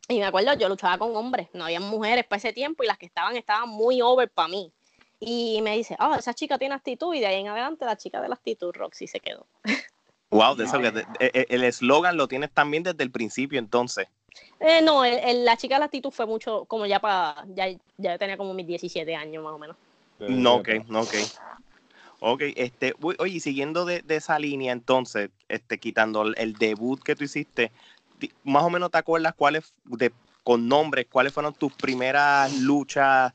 Y 0.09 0.18
me 0.18 0.27
acuerdo, 0.27 0.53
yo 0.55 0.68
luchaba 0.68 0.98
con 0.98 1.16
hombres, 1.16 1.48
no 1.55 1.64
había 1.64 1.81
mujeres 1.81 2.27
para 2.27 2.37
ese 2.37 2.53
tiempo 2.53 2.83
y 2.83 2.87
las 2.87 2.98
que 2.98 3.07
estaban 3.07 3.37
estaban 3.37 3.70
muy 3.70 4.03
over 4.03 4.31
para 4.31 4.48
mí. 4.48 4.70
Y 5.18 5.62
me 5.62 5.77
dice, 5.77 5.96
oh, 6.00 6.14
esa 6.14 6.35
chica 6.35 6.59
tiene 6.59 6.74
actitud 6.74 7.14
y 7.14 7.20
de 7.20 7.27
ahí 7.27 7.40
en 7.40 7.48
adelante 7.48 7.87
la 7.87 7.96
chica 7.96 8.20
de 8.20 8.29
la 8.29 8.35
actitud, 8.35 8.72
Roxy, 8.74 9.07
se 9.07 9.20
quedó. 9.20 9.46
Wow, 10.35 10.57
de 10.57 10.64
eso, 10.64 10.81
eh, 10.81 11.07
eh, 11.20 11.47
el 11.49 11.62
eslogan 11.62 12.16
lo 12.16 12.27
tienes 12.27 12.51
también 12.51 12.83
desde 12.83 13.05
el 13.05 13.12
principio 13.12 13.59
entonces. 13.61 14.09
Eh, 14.59 14.83
no, 14.83 15.05
la 15.05 15.57
chica 15.57 15.77
de 15.77 15.79
la 15.79 15.85
actitud 15.87 16.11
fue 16.11 16.27
mucho, 16.27 16.64
como 16.64 16.87
ya 16.87 16.99
para, 16.99 17.44
ya, 17.55 17.66
ya 17.97 18.18
tenía 18.18 18.37
como 18.37 18.53
mis 18.53 18.66
17 18.66 19.14
años 19.14 19.44
más 19.44 19.53
o 19.53 19.59
menos. 19.59 19.77
No, 20.18 20.57
ok, 20.57 20.68
ok. 20.92 21.14
Ok, 22.20 22.42
este, 22.57 22.94
oye, 23.18 23.38
siguiendo 23.38 23.85
de, 23.85 24.03
esa 24.09 24.38
línea 24.38 24.73
entonces, 24.73 25.31
este, 25.49 25.79
quitando 25.79 26.23
el, 26.23 26.55
debut 26.55 27.01
que 27.01 27.14
tú 27.14 27.25
hiciste, 27.25 27.70
más 28.42 28.64
o 28.64 28.70
menos 28.70 28.90
te 28.90 28.99
acuerdas 28.99 29.35
cuáles, 29.37 29.73
de, 29.85 30.12
con 30.42 30.66
nombres, 30.66 31.07
cuáles 31.11 31.33
fueron 31.33 31.55
tus 31.55 31.73
primeras 31.75 32.53
luchas 32.59 33.35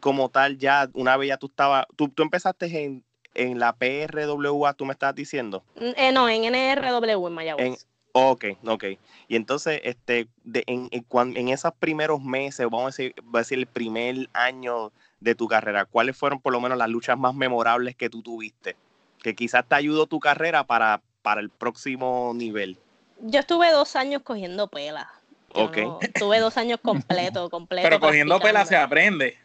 como 0.00 0.30
tal 0.30 0.58
ya, 0.58 0.88
una 0.94 1.16
vez 1.16 1.28
ya 1.28 1.36
tú 1.36 1.46
estabas, 1.46 1.84
tú, 1.94 2.08
tú 2.08 2.22
empezaste 2.22 2.66
en, 2.84 3.04
en 3.34 3.58
la 3.58 3.72
PRWA, 3.74 4.74
tú 4.74 4.84
me 4.84 4.92
estás 4.92 5.14
diciendo. 5.14 5.62
Mm, 5.76 5.92
eh, 5.96 6.12
no, 6.12 6.28
en 6.28 6.44
NRW 6.44 7.26
en 7.26 7.32
Mayagüez. 7.32 7.86
ok, 8.12 8.44
ok. 8.66 8.84
Y 9.28 9.36
entonces, 9.36 9.80
este, 9.84 10.28
de, 10.44 10.64
en, 10.66 10.88
en, 10.90 11.48
esos 11.48 11.72
primeros 11.74 12.22
meses, 12.22 12.66
vamos 12.70 12.82
a 12.82 12.86
decir, 12.86 13.14
a 13.32 13.38
decir 13.38 13.58
el 13.58 13.66
primer 13.66 14.28
año 14.32 14.92
de 15.20 15.34
tu 15.34 15.48
carrera, 15.48 15.84
¿cuáles 15.84 16.16
fueron 16.16 16.40
por 16.40 16.52
lo 16.52 16.60
menos 16.60 16.76
las 16.76 16.88
luchas 16.88 17.16
más 17.16 17.34
memorables 17.34 17.96
que 17.96 18.10
tú 18.10 18.22
tuviste? 18.22 18.76
Que 19.22 19.34
quizás 19.34 19.64
te 19.66 19.74
ayudó 19.74 20.06
tu 20.06 20.20
carrera 20.20 20.64
para, 20.64 21.00
para 21.22 21.40
el 21.40 21.48
próximo 21.48 22.32
nivel. 22.34 22.76
Yo 23.20 23.40
estuve 23.40 23.70
dos 23.70 23.94
años 23.94 24.22
cogiendo 24.22 24.66
pela. 24.66 25.08
ok. 25.54 25.78
tuve 26.18 26.40
dos 26.40 26.56
años 26.56 26.80
completo, 26.82 27.48
completo. 27.50 27.88
Pero 27.88 28.00
cogiendo 28.00 28.40
pela 28.40 28.66
se 28.66 28.76
aprende. 28.76 29.38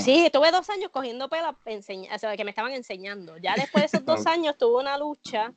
Sí, 0.00 0.26
estuve 0.26 0.50
dos 0.50 0.68
años 0.70 0.90
cogiendo 0.90 1.28
pela, 1.28 1.50
o 1.50 2.18
sea, 2.18 2.36
que 2.36 2.44
me 2.44 2.50
estaban 2.50 2.72
enseñando. 2.72 3.36
Ya 3.38 3.54
después 3.54 3.82
de 3.82 3.86
esos 3.86 4.04
dos 4.06 4.26
años 4.26 4.56
tuve 4.58 4.80
una 4.80 4.98
lucha 4.98 5.52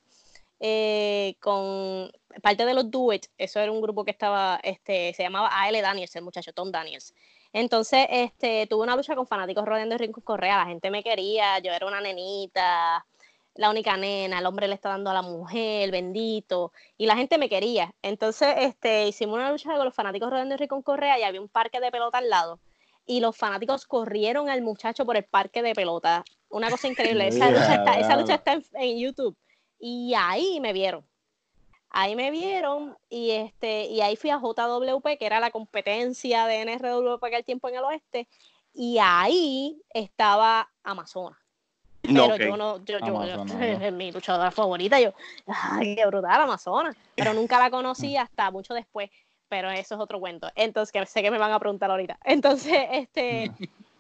eh, 0.60 1.36
con 1.40 2.12
parte 2.42 2.66
de 2.66 2.74
los 2.74 2.90
Do 2.90 3.12
Eso 3.12 3.60
era 3.60 3.72
un 3.72 3.82
grupo 3.82 4.04
que 4.04 4.12
estaba, 4.12 4.60
este, 4.64 5.14
se 5.14 5.24
llamaba 5.24 5.50
AL 5.50 5.82
Daniels, 5.82 6.16
el 6.16 6.24
muchacho 6.24 6.54
Tom 6.54 6.72
Daniels. 6.72 7.14
Entonces, 7.54 8.08
este, 8.10 8.68
tuve 8.68 8.84
una 8.84 8.96
lucha 8.96 9.16
con 9.16 9.28
fanáticos 9.28 9.66
rodeando 9.66 9.94
de 9.94 10.00
Rincón 10.00 10.24
Correa. 10.24 10.58
La 10.58 10.66
gente 10.66 10.92
me 10.92 11.04
quería, 11.04 11.60
yo 11.60 11.72
era 11.72 11.88
una 11.88 12.02
nenita, 12.02 13.06
la 13.56 13.70
única 13.70 13.98
nena, 13.98 14.40
el 14.40 14.46
hombre 14.46 14.68
le 14.68 14.76
está 14.76 14.90
dando 14.90 15.10
a 15.10 15.14
la 15.14 15.22
mujer, 15.22 15.92
bendito, 15.92 16.72
y 16.98 17.06
la 17.06 17.16
gente 17.16 17.38
me 17.38 17.50
quería. 17.50 17.94
Entonces, 18.02 18.54
este, 18.60 19.08
hicimos 19.08 19.36
una 19.36 19.52
lucha 19.52 19.76
con 19.76 19.86
los 19.86 19.94
fanáticos 19.94 20.30
rodeando 20.30 20.54
de 20.54 20.58
Rincón 20.58 20.84
Correa 20.84 21.18
y 21.20 21.24
había 21.24 21.42
un 21.42 21.50
parque 21.50 21.80
de 21.80 21.92
pelota 21.92 22.20
al 22.20 22.30
lado 22.30 22.60
y 23.08 23.22
los 23.22 23.36
fanáticos 23.36 23.86
corrieron 23.86 24.50
al 24.50 24.62
muchacho 24.62 25.06
por 25.06 25.16
el 25.16 25.24
parque 25.24 25.64
de 25.64 25.74
pelota. 25.74 26.24
Una 26.50 26.70
cosa 26.70 26.88
increíble. 26.88 27.28
Esa 27.30 27.50
lucha 27.50 27.76
está, 27.76 28.00
esa 28.00 28.18
lucha 28.18 28.36
está 28.36 28.60
en, 28.74 29.00
YouTube. 29.00 29.36
Y 29.80 30.14
ahí 30.16 30.60
me 30.60 30.74
vieron. 30.74 31.06
Ahí 31.90 32.18
me 32.18 32.32
vieron 32.32 32.98
y 33.10 33.32
este 33.32 33.86
y 33.86 34.02
ahí 34.02 34.18
fui 34.18 34.30
a 34.30 34.40
JWP, 34.40 35.18
que 35.18 35.26
era 35.26 35.40
la 35.40 35.52
competencia 35.52 36.46
de 36.46 36.66
NRW 36.66 37.18
para 37.18 37.38
aquel 37.38 37.46
tiempo 37.46 37.70
en 37.70 37.76
el 37.76 37.84
oeste, 37.86 38.28
y 38.74 38.98
ahí 39.00 39.82
estaba 39.94 40.70
Amazona. 40.84 41.40
Pero 42.02 42.36
yo 42.36 42.58
no, 42.58 42.84
yo, 42.84 43.00
yo, 43.00 43.46
es 43.62 43.94
mi 43.94 44.12
luchadora 44.12 44.52
favorita, 44.52 45.00
yo, 45.00 45.14
ay, 45.48 45.96
qué 45.96 46.06
brutal, 46.06 46.42
Amazona. 46.42 46.96
Pero 47.16 47.34
nunca 47.34 47.58
la 47.58 47.72
conocí 47.72 48.18
hasta 48.18 48.52
mucho 48.52 48.74
después 48.74 49.10
pero 49.50 49.70
eso 49.70 49.96
es 49.96 50.02
otro 50.02 50.20
cuento. 50.20 50.50
Entonces, 50.56 50.92
que 50.92 51.06
sé 51.06 51.22
que 51.22 51.32
me 51.32 51.38
van 51.38 51.52
a 51.52 51.60
preguntar 51.60 51.92
ahorita. 51.92 52.18
Entonces, 52.26 52.88
este, 52.92 53.52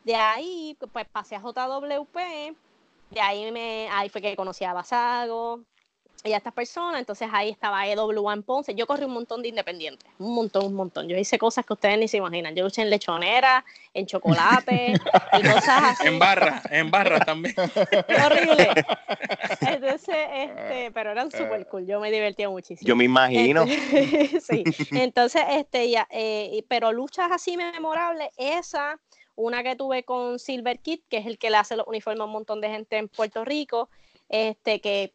de 0.03 0.15
ahí, 0.15 0.77
pues 0.91 1.07
pasé 1.07 1.35
a 1.35 1.41
JWP, 1.41 2.17
de 3.11 3.21
ahí 3.21 3.51
me, 3.51 3.89
ahí 3.91 4.09
fue 4.09 4.21
que 4.21 4.35
conocí 4.35 4.65
a 4.65 4.73
Basago, 4.73 5.61
y 6.23 6.33
a 6.33 6.37
estas 6.37 6.53
personas, 6.53 6.99
entonces 6.99 7.29
ahí 7.31 7.49
estaba 7.49 7.87
EWA 7.87 8.33
en 8.33 8.43
Ponce, 8.43 8.73
yo 8.75 8.87
corrí 8.87 9.05
un 9.05 9.13
montón 9.13 9.41
de 9.41 9.49
independientes, 9.49 10.09
un 10.19 10.33
montón, 10.33 10.65
un 10.65 10.73
montón, 10.73 11.07
yo 11.07 11.17
hice 11.17 11.37
cosas 11.37 11.65
que 11.65 11.73
ustedes 11.73 11.97
ni 11.97 12.07
se 12.07 12.17
imaginan, 12.17 12.55
yo 12.55 12.63
luché 12.63 12.81
en 12.81 12.89
lechonera, 12.89 13.63
en 13.93 14.05
chocolate 14.05 14.93
y 15.33 15.41
cosas 15.41 15.83
así. 15.83 16.07
En 16.07 16.19
barra, 16.19 16.61
en 16.69 16.91
barra 16.91 17.19
también. 17.19 17.55
Horrible. 18.25 18.69
Entonces, 19.61 20.15
este, 20.33 20.91
pero 20.91 21.11
eran 21.11 21.31
súper 21.31 21.67
cool, 21.67 21.85
yo 21.85 21.99
me 21.99 22.11
divertía 22.11 22.49
muchísimo. 22.49 22.87
Yo 22.87 22.95
me 22.95 23.05
imagino. 23.05 23.63
Este, 23.63 24.39
sí, 24.41 24.63
entonces, 24.91 25.43
este, 25.49 25.89
ya, 25.89 26.07
eh, 26.09 26.63
pero 26.67 26.91
luchas 26.91 27.31
así 27.31 27.57
memorables, 27.57 28.29
esa, 28.37 28.99
una 29.35 29.63
que 29.63 29.75
tuve 29.75 30.03
con 30.03 30.39
Silver 30.39 30.79
Kid, 30.79 31.01
que 31.09 31.17
es 31.17 31.25
el 31.25 31.37
que 31.37 31.49
le 31.49 31.57
hace 31.57 31.75
los 31.75 31.87
uniformes 31.87 32.21
a 32.21 32.25
un 32.25 32.31
montón 32.31 32.61
de 32.61 32.69
gente 32.69 32.97
en 32.97 33.07
Puerto 33.07 33.45
Rico, 33.45 33.89
este, 34.29 34.81
que 34.81 35.13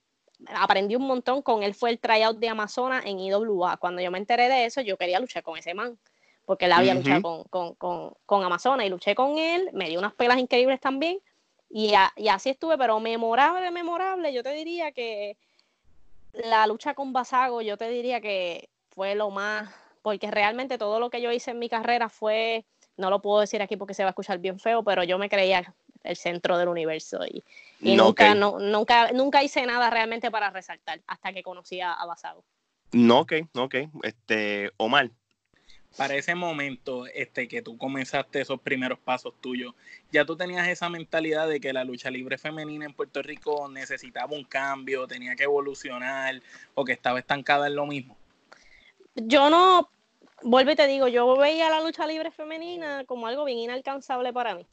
aprendí 0.55 0.97
un 0.97 1.07
montón 1.07 1.43
con 1.43 1.63
él 1.63 1.75
fue 1.75 1.91
el 1.91 1.99
tryout 1.99 2.39
de 2.39 2.49
Amazonas 2.49 3.05
en 3.05 3.19
IWA. 3.19 3.77
Cuando 3.77 4.03
yo 4.03 4.11
me 4.11 4.19
enteré 4.19 4.49
de 4.49 4.65
eso, 4.67 4.81
yo 4.81 4.97
quería 4.97 5.21
luchar 5.21 5.43
con 5.43 5.57
ese 5.59 5.75
man, 5.75 5.99
porque 6.45 6.67
él 6.67 6.73
había 6.73 6.95
luchado 6.95 7.45
con, 7.49 7.75
con, 7.75 8.15
con, 8.27 8.45
Amazonas 8.45 8.87
y 8.87 8.91
luché 8.91 9.15
con 9.15 9.39
él, 9.39 9.71
me 9.73 9.89
dio 9.89 9.99
unas 9.99 10.15
pelas 10.15 10.39
increíbles 10.39 10.81
también. 10.81 11.19
Y, 11.71 11.95
y, 12.17 12.29
así 12.29 12.51
estuve, 12.51 12.77
pero 12.77 13.01
memorable, 13.01 13.71
memorable, 13.71 14.33
yo 14.33 14.43
te 14.43 14.53
diría 14.53 14.93
que 14.93 15.39
la 16.33 16.67
lucha 16.67 16.95
con 16.95 17.13
Basago, 17.13 17.63
yo 17.63 17.77
te 17.77 17.89
diría 17.89 18.21
que 18.21 18.69
fue 18.91 19.15
lo 19.15 19.31
más 19.31 19.71
porque 20.03 20.31
realmente 20.31 20.79
todo 20.79 21.01
lo 21.01 21.09
que 21.11 21.23
yo 21.23 21.33
hice 21.33 21.53
en 21.53 21.59
mi 21.59 21.69
carrera 21.69 22.09
fue, 22.09 22.67
no 22.97 23.09
lo 23.09 23.23
puedo 23.23 23.41
decir 23.41 23.63
aquí 23.63 23.77
porque 23.77 23.95
se 23.95 24.03
va 24.03 24.09
a 24.09 24.11
escuchar 24.11 24.39
bien 24.39 24.59
feo, 24.59 24.83
pero 24.83 25.05
yo 25.05 25.17
me 25.17 25.29
creía 25.29 25.75
el 26.05 26.17
centro 26.17 26.59
del 26.59 26.69
universo 26.69 27.25
y, 27.27 27.43
nunca, 27.81 28.35
no, 28.35 28.59
nunca, 28.59 29.13
nunca 29.13 29.43
hice 29.43 29.65
nada 29.67 29.91
realmente 29.91 30.31
para 30.31 30.51
resaltar 30.51 31.01
hasta 31.07 31.33
que 31.33 31.43
conocí 31.43 31.81
a, 31.81 31.93
a 31.93 32.07
Basago. 32.07 32.45
No, 32.93 33.21
ok, 33.21 33.33
ok. 33.55 33.75
Este, 34.03 34.71
Omar, 34.77 35.11
para 35.97 36.15
ese 36.15 36.35
momento 36.35 37.07
este, 37.07 37.49
que 37.49 37.63
tú 37.63 37.77
comenzaste 37.77 38.41
esos 38.41 38.61
primeros 38.61 38.99
pasos 38.99 39.35
tuyos, 39.41 39.75
ya 40.11 40.25
tú 40.25 40.37
tenías 40.37 40.69
esa 40.69 40.89
mentalidad 40.89 41.49
de 41.49 41.61
que 41.61 41.73
la 41.73 41.85
lucha 41.85 42.11
libre 42.11 42.39
femenina 42.39 42.87
en 42.87 42.95
Puerto 42.95 43.23
Rico 43.23 43.69
necesitaba 43.69 44.35
un 44.35 44.45
cambio, 44.45 45.07
tenía 45.07 45.37
que 45.37 45.45
evolucionar 45.45 46.41
o 46.75 46.85
que 46.85 46.93
estaba 46.93 47.19
estancada 47.19 47.67
en 47.67 47.77
lo 47.77 47.87
mismo? 47.87 48.17
Yo 49.15 49.51
no, 49.51 49.91
vuelvo 50.43 50.71
y 50.71 50.77
te 50.77 50.87
digo, 50.87 51.09
yo 51.09 51.37
veía 51.37 51.69
la 51.69 51.83
lucha 51.83 52.07
libre 52.07 52.31
femenina 52.31 53.05
como 53.05 53.27
algo 53.27 53.45
bien 53.45 53.59
inalcanzable 53.59 54.33
para 54.33 54.55
mí. 54.55 54.67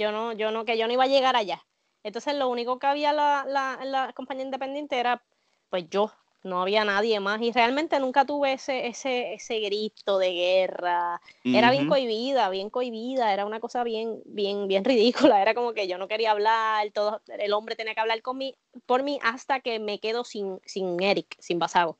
Yo 0.00 0.12
no, 0.12 0.32
yo 0.32 0.50
no, 0.50 0.64
que 0.64 0.78
yo 0.78 0.86
no 0.86 0.94
iba 0.94 1.04
a 1.04 1.08
llegar 1.08 1.36
allá. 1.36 1.62
Entonces 2.02 2.34
lo 2.34 2.48
único 2.48 2.78
que 2.78 2.86
había 2.86 3.12
la, 3.12 3.44
la, 3.46 3.78
la 3.84 4.12
compañía 4.14 4.44
independiente 4.44 4.98
era 4.98 5.22
pues 5.68 5.88
yo, 5.90 6.10
no 6.42 6.62
había 6.62 6.84
nadie 6.84 7.20
más 7.20 7.40
y 7.42 7.52
realmente 7.52 8.00
nunca 8.00 8.24
tuve 8.24 8.54
ese, 8.54 8.86
ese, 8.86 9.34
ese 9.34 9.60
grito 9.60 10.18
de 10.18 10.32
guerra. 10.32 11.20
Era 11.44 11.70
bien 11.70 11.86
cohibida, 11.86 12.48
bien 12.48 12.70
cohibida, 12.70 13.32
era 13.32 13.44
una 13.44 13.60
cosa 13.60 13.84
bien, 13.84 14.22
bien, 14.24 14.68
bien 14.68 14.84
ridícula. 14.84 15.42
Era 15.42 15.54
como 15.54 15.74
que 15.74 15.86
yo 15.86 15.98
no 15.98 16.08
quería 16.08 16.30
hablar, 16.30 16.90
todo, 16.92 17.20
el 17.26 17.52
hombre 17.52 17.76
tenía 17.76 17.94
que 17.94 18.00
hablar 18.00 18.22
con 18.22 18.38
mí, 18.38 18.56
por 18.86 19.02
mí 19.02 19.18
hasta 19.22 19.60
que 19.60 19.78
me 19.78 19.98
quedo 19.98 20.24
sin, 20.24 20.60
sin 20.64 21.02
Eric, 21.02 21.36
sin 21.38 21.58
Basago. 21.58 21.98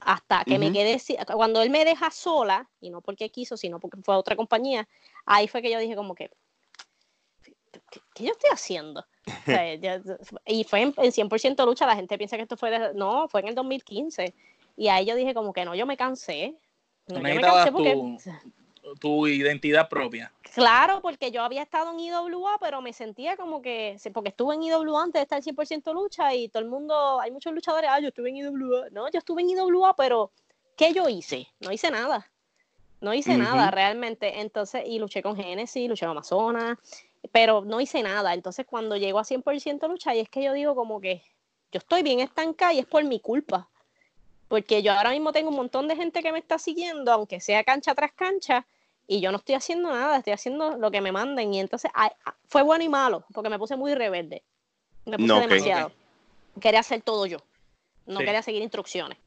Hasta 0.00 0.44
que 0.44 0.58
me 0.58 0.70
quedé, 0.70 1.00
cuando 1.34 1.62
él 1.62 1.70
me 1.70 1.86
deja 1.86 2.10
sola, 2.10 2.68
y 2.80 2.90
no 2.90 3.00
porque 3.00 3.30
quiso, 3.30 3.56
sino 3.56 3.80
porque 3.80 4.02
fue 4.02 4.14
a 4.14 4.18
otra 4.18 4.36
compañía, 4.36 4.86
ahí 5.24 5.48
fue 5.48 5.62
que 5.62 5.70
yo 5.70 5.78
dije 5.78 5.96
como 5.96 6.14
que, 6.14 6.30
¿qué, 8.14 8.24
yo 8.24 8.32
estoy 8.32 8.50
haciendo? 8.52 9.04
y 10.46 10.64
fue 10.64 10.82
en, 10.82 10.94
100% 10.94 11.64
lucha, 11.66 11.86
la 11.86 11.96
gente 11.96 12.18
piensa 12.18 12.36
que 12.36 12.42
esto 12.42 12.56
fue, 12.56 12.92
no, 12.94 13.28
fue 13.28 13.40
en 13.40 13.48
el 13.48 13.54
2015. 13.54 14.34
Y 14.76 14.88
ahí 14.88 15.06
yo 15.06 15.14
dije 15.14 15.34
como 15.34 15.52
que 15.52 15.64
no, 15.64 15.74
yo 15.74 15.86
me 15.86 15.96
cansé. 15.96 16.54
No, 17.06 17.16
yo 17.16 17.22
me 17.22 17.40
cansé 17.40 17.72
porque... 17.72 17.96
Tu, 19.00 19.26
identidad 19.26 19.88
propia. 19.88 20.30
Claro, 20.54 21.00
porque 21.00 21.30
yo 21.30 21.42
había 21.42 21.62
estado 21.62 21.92
en 21.92 22.00
IWA, 22.00 22.58
pero 22.60 22.82
me 22.82 22.92
sentía 22.92 23.34
como 23.34 23.62
que, 23.62 23.96
porque 24.12 24.28
estuve 24.28 24.54
en 24.56 24.62
IWA 24.62 25.02
antes 25.02 25.20
de 25.20 25.22
estar 25.22 25.42
100% 25.42 25.94
lucha 25.94 26.34
y 26.34 26.48
todo 26.50 26.62
el 26.62 26.68
mundo, 26.68 27.18
hay 27.18 27.30
muchos 27.30 27.54
luchadores, 27.54 27.88
ah, 27.90 28.00
yo 28.00 28.08
estuve 28.08 28.28
en 28.28 28.36
IWA. 28.36 28.90
No, 28.90 29.10
yo 29.10 29.18
estuve 29.18 29.40
en 29.40 29.50
IWA, 29.50 29.96
pero 29.96 30.32
¿qué 30.76 30.92
yo 30.92 31.08
hice? 31.08 31.48
No 31.60 31.72
hice 31.72 31.90
nada. 31.90 32.30
No 33.00 33.12
hice 33.12 33.36
nada 33.36 33.70
realmente. 33.70 34.40
Entonces, 34.40 34.82
y 34.86 34.98
luché 34.98 35.22
con 35.22 35.36
Genesis, 35.36 35.88
luché 35.88 36.06
con 36.06 36.12
Amazonas, 36.12 36.78
pero 37.32 37.62
no 37.64 37.80
hice 37.80 38.02
nada. 38.02 38.34
Entonces, 38.34 38.66
cuando 38.66 38.96
llego 38.96 39.18
a 39.18 39.24
100% 39.24 39.88
lucha, 39.88 40.14
y 40.14 40.20
es 40.20 40.28
que 40.28 40.42
yo 40.42 40.52
digo 40.52 40.74
como 40.74 41.00
que 41.00 41.22
yo 41.72 41.78
estoy 41.78 42.02
bien 42.02 42.20
estancada 42.20 42.72
y 42.72 42.78
es 42.78 42.86
por 42.86 43.04
mi 43.04 43.20
culpa. 43.20 43.68
Porque 44.48 44.82
yo 44.82 44.92
ahora 44.92 45.10
mismo 45.10 45.32
tengo 45.32 45.48
un 45.48 45.56
montón 45.56 45.88
de 45.88 45.96
gente 45.96 46.22
que 46.22 46.30
me 46.30 46.38
está 46.38 46.58
siguiendo, 46.58 47.10
aunque 47.12 47.40
sea 47.40 47.64
cancha 47.64 47.94
tras 47.94 48.12
cancha, 48.12 48.66
y 49.06 49.20
yo 49.20 49.32
no 49.32 49.38
estoy 49.38 49.54
haciendo 49.54 49.90
nada, 49.90 50.18
estoy 50.18 50.32
haciendo 50.32 50.76
lo 50.76 50.90
que 50.90 51.00
me 51.00 51.12
manden. 51.12 51.52
Y 51.52 51.60
entonces 51.60 51.90
fue 52.48 52.62
bueno 52.62 52.84
y 52.84 52.88
malo, 52.88 53.24
porque 53.32 53.50
me 53.50 53.58
puse 53.58 53.76
muy 53.76 53.94
rebelde. 53.94 54.42
Me 55.04 55.18
puse 55.18 55.34
demasiado. 55.34 55.92
Quería 56.60 56.80
hacer 56.80 57.02
todo 57.02 57.26
yo. 57.26 57.38
No 58.06 58.20
quería 58.20 58.42
seguir 58.42 58.62
instrucciones. 58.62 59.18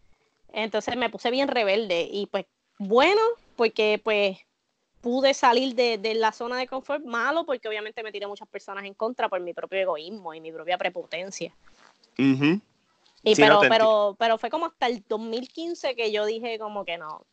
Entonces 0.54 0.96
me 0.96 1.10
puse 1.10 1.30
bien 1.30 1.48
rebelde. 1.48 2.08
Y 2.10 2.28
pues, 2.28 2.46
bueno, 2.80 3.22
porque 3.56 4.00
pues 4.04 4.38
pude 5.08 5.34
salir 5.34 5.74
de, 5.74 6.16
la 6.16 6.34
zona 6.34 6.58
de 6.58 6.68
confort 6.68 7.02
malo 7.06 7.46
porque 7.46 7.70
obviamente 7.70 8.04
me 8.04 8.12
tiré 8.12 8.28
muchas 8.28 8.46
personas 8.50 8.84
en 8.84 8.94
contra 8.94 9.30
por 9.30 9.40
mi 9.40 9.54
propio 9.54 9.80
egoísmo 9.80 10.34
y 10.34 10.42
mi 10.42 10.52
propia 10.52 10.78
prepotencia. 10.78 11.54
Y 12.18 13.36
pero, 13.38 13.62
pero, 13.70 14.18
pero 14.20 14.38
fue 14.38 14.50
como 14.50 14.66
hasta 14.66 14.88
el 14.88 15.02
2015 15.08 15.96
que 15.96 16.12
yo 16.12 16.26
dije 16.26 16.60
como 16.60 16.84
que 16.84 16.98
no. 16.98 17.26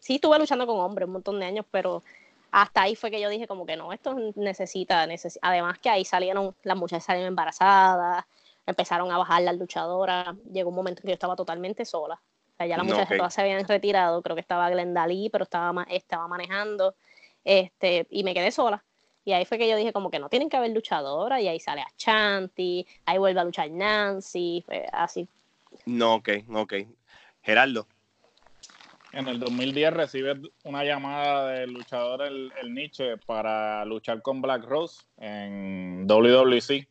sí 0.00 0.16
estuve 0.16 0.38
luchando 0.38 0.66
con 0.66 0.78
hombres 0.78 1.06
un 1.06 1.14
montón 1.14 1.40
de 1.40 1.46
años, 1.46 1.64
pero 1.70 2.02
hasta 2.50 2.82
ahí 2.82 2.96
fue 2.96 3.10
que 3.10 3.18
yo 3.18 3.30
dije 3.30 3.46
como 3.46 3.64
que 3.64 3.76
no, 3.76 3.94
esto 3.94 4.14
necesita, 4.34 5.08
además 5.40 5.78
que 5.78 5.88
ahí 5.88 6.04
salieron, 6.04 6.54
las 6.64 6.76
muchachas 6.76 7.06
salieron 7.06 7.28
embarazadas, 7.28 8.26
empezaron 8.66 9.10
a 9.10 9.16
bajar 9.16 9.40
las 9.40 9.56
luchadoras, 9.56 10.36
llegó 10.52 10.68
un 10.68 10.76
momento 10.76 11.00
en 11.00 11.04
que 11.04 11.08
yo 11.08 11.14
estaba 11.14 11.34
totalmente 11.34 11.86
sola. 11.86 12.16
O 12.16 12.56
sea, 12.58 12.66
ya 12.66 12.76
las 12.76 12.84
muchachas 12.84 13.16
todas 13.16 13.32
se 13.32 13.40
habían 13.40 13.66
retirado, 13.66 14.20
creo 14.20 14.36
que 14.36 14.42
estaba 14.42 14.68
Glenda 14.68 15.06
Lee, 15.06 15.30
pero 15.30 15.44
estaba, 15.44 15.86
estaba 15.88 16.28
manejando. 16.28 16.94
Este, 17.44 18.06
y 18.10 18.24
me 18.24 18.34
quedé 18.34 18.50
sola. 18.50 18.84
Y 19.24 19.32
ahí 19.32 19.44
fue 19.44 19.58
que 19.58 19.68
yo 19.68 19.76
dije 19.76 19.92
como 19.92 20.10
que 20.10 20.18
no 20.18 20.28
tienen 20.28 20.48
que 20.48 20.56
haber 20.56 20.70
luchadora 20.72 21.40
y 21.40 21.46
ahí 21.46 21.60
sale 21.60 21.80
a 21.80 21.86
Chanti, 21.96 22.86
ahí 23.06 23.18
vuelve 23.18 23.40
a 23.40 23.44
luchar 23.44 23.70
Nancy, 23.70 24.64
así. 24.92 25.28
No, 25.86 26.16
ok, 26.16 26.30
ok. 26.54 26.74
Gerardo. 27.42 27.86
En 29.12 29.28
el 29.28 29.38
2010 29.38 29.92
recibe 29.92 30.40
una 30.64 30.84
llamada 30.84 31.48
del 31.48 31.72
luchador 31.72 32.22
el, 32.22 32.50
Nietzsche 32.72 33.18
para 33.18 33.84
luchar 33.84 34.22
con 34.22 34.40
Black 34.40 34.64
Rose 34.64 35.02
en 35.18 36.06
WWC. 36.06 36.88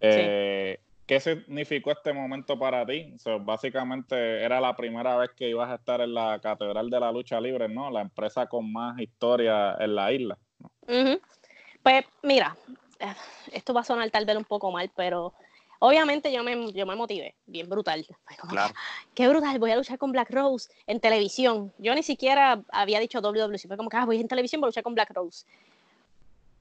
Eh, 0.00 0.80
¿Qué 1.10 1.18
significó 1.18 1.90
este 1.90 2.12
momento 2.12 2.56
para 2.56 2.86
ti? 2.86 3.16
básicamente 3.40 4.44
era 4.44 4.60
la 4.60 4.76
primera 4.76 5.16
vez 5.16 5.30
que 5.36 5.48
ibas 5.48 5.68
a 5.68 5.74
estar 5.74 6.00
en 6.00 6.14
la 6.14 6.38
Catedral 6.40 6.88
de 6.88 7.00
la 7.00 7.10
Lucha 7.10 7.40
Libre, 7.40 7.68
¿no? 7.68 7.90
La 7.90 8.02
empresa 8.02 8.46
con 8.46 8.70
más 8.70 8.96
historia 9.00 9.74
en 9.80 9.96
la 9.96 10.12
isla. 10.12 10.38
Pues 10.86 12.04
mira, 12.22 12.56
eh, 13.00 13.12
esto 13.50 13.74
va 13.74 13.80
a 13.80 13.84
sonar 13.84 14.08
tal 14.12 14.24
vez 14.24 14.36
un 14.36 14.44
poco 14.44 14.70
mal, 14.70 14.88
pero 14.94 15.34
obviamente 15.80 16.32
yo 16.32 16.44
me, 16.44 16.72
yo 16.72 16.86
me 16.86 16.94
motivé, 16.94 17.34
bien 17.44 17.68
brutal. 17.68 18.06
Claro. 18.48 18.72
Qué 19.12 19.28
brutal, 19.28 19.58
voy 19.58 19.72
a 19.72 19.76
luchar 19.78 19.98
con 19.98 20.12
Black 20.12 20.30
Rose 20.30 20.70
en 20.86 21.00
televisión. 21.00 21.72
Yo 21.78 21.92
ni 21.92 22.04
siquiera 22.04 22.62
había 22.70 23.00
dicho 23.00 23.20
WWC, 23.20 23.66
fue 23.66 23.76
como 23.76 23.90
que 23.90 23.96
ah, 23.96 24.06
voy 24.06 24.20
en 24.20 24.28
televisión, 24.28 24.60
voy 24.60 24.68
a 24.68 24.70
luchar 24.70 24.84
con 24.84 24.94
Black 24.94 25.10
Rose. 25.12 25.44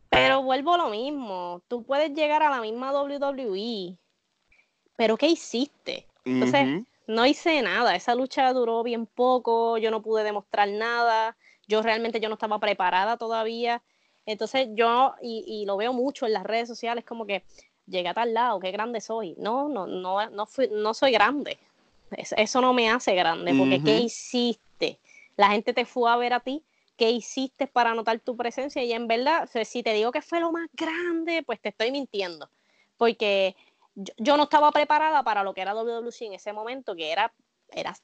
Pero 0.09 0.41
vuelvo 0.41 0.73
a 0.73 0.77
lo 0.77 0.89
mismo, 0.89 1.61
tú 1.67 1.83
puedes 1.83 2.15
llegar 2.15 2.41
a 2.41 2.49
la 2.49 2.61
misma 2.61 2.91
WWE 2.91 3.95
pero 4.99 5.15
¿qué 5.15 5.27
hiciste? 5.27 6.05
Entonces, 6.25 6.83
no 7.07 7.25
hice 7.25 7.61
nada, 7.61 7.95
esa 7.95 8.15
lucha 8.15 8.51
duró 8.51 8.83
bien 8.83 9.05
poco, 9.05 9.77
yo 9.77 9.91
no 9.91 10.01
pude 10.01 10.25
demostrar 10.25 10.67
nada, 10.67 11.37
yo 11.69 11.81
realmente 11.81 12.19
yo 12.19 12.27
no 12.27 12.33
estaba 12.33 12.59
preparada 12.59 13.15
todavía. 13.15 13.81
Entonces 14.25 14.67
yo, 14.73 15.15
y, 15.21 15.63
lo 15.65 15.77
veo 15.77 15.93
mucho 15.93 16.25
en 16.25 16.33
las 16.33 16.43
redes 16.43 16.67
sociales, 16.67 17.05
como 17.05 17.25
que 17.25 17.45
llegué 17.87 18.09
a 18.09 18.13
tal 18.13 18.33
lado, 18.33 18.59
qué 18.59 18.71
grande 18.71 18.99
soy. 18.99 19.35
No, 19.37 19.69
no, 19.69 19.87
no, 19.87 20.29
no, 20.31 20.45
fui, 20.45 20.67
no 20.69 20.93
soy 20.93 21.13
grande. 21.13 21.57
Eso, 22.11 22.59
no 22.59 22.73
me 22.73 22.89
hace 22.89 23.15
grande, 23.15 23.55
porque 23.55 23.81
¿qué 23.81 23.99
hiciste? 23.99 24.99
La 25.37 25.51
gente 25.51 25.71
te 25.71 25.85
fue 25.85 26.11
a 26.11 26.17
ver 26.17 26.33
a 26.33 26.41
ti, 26.41 26.61
¿qué 26.97 27.09
hiciste 27.09 27.67
para 27.67 27.93
notar 27.93 28.19
tu 28.19 28.35
presencia? 28.35 28.83
Y 28.83 28.91
en 28.91 29.07
verdad, 29.07 29.49
si 29.63 29.81
te 29.81 29.93
digo 29.93 30.11
que 30.11 30.21
fue 30.21 30.41
lo 30.41 30.51
más 30.51 30.67
grande, 30.73 31.41
pues 31.43 31.61
te 31.61 31.69
estoy 31.69 31.89
mintiendo. 31.89 32.49
Porque 32.97 33.55
yo, 33.95 34.37
no 34.37 34.43
estaba 34.43 34.71
preparada 34.71 35.23
para 35.23 35.43
lo 35.43 35.53
que 35.53 35.61
era 35.61 35.73
WWC 35.73 36.21
en 36.21 36.33
ese 36.33 36.53
momento, 36.53 36.95
que 36.95 37.11
era, 37.11 37.33
era 37.71 37.95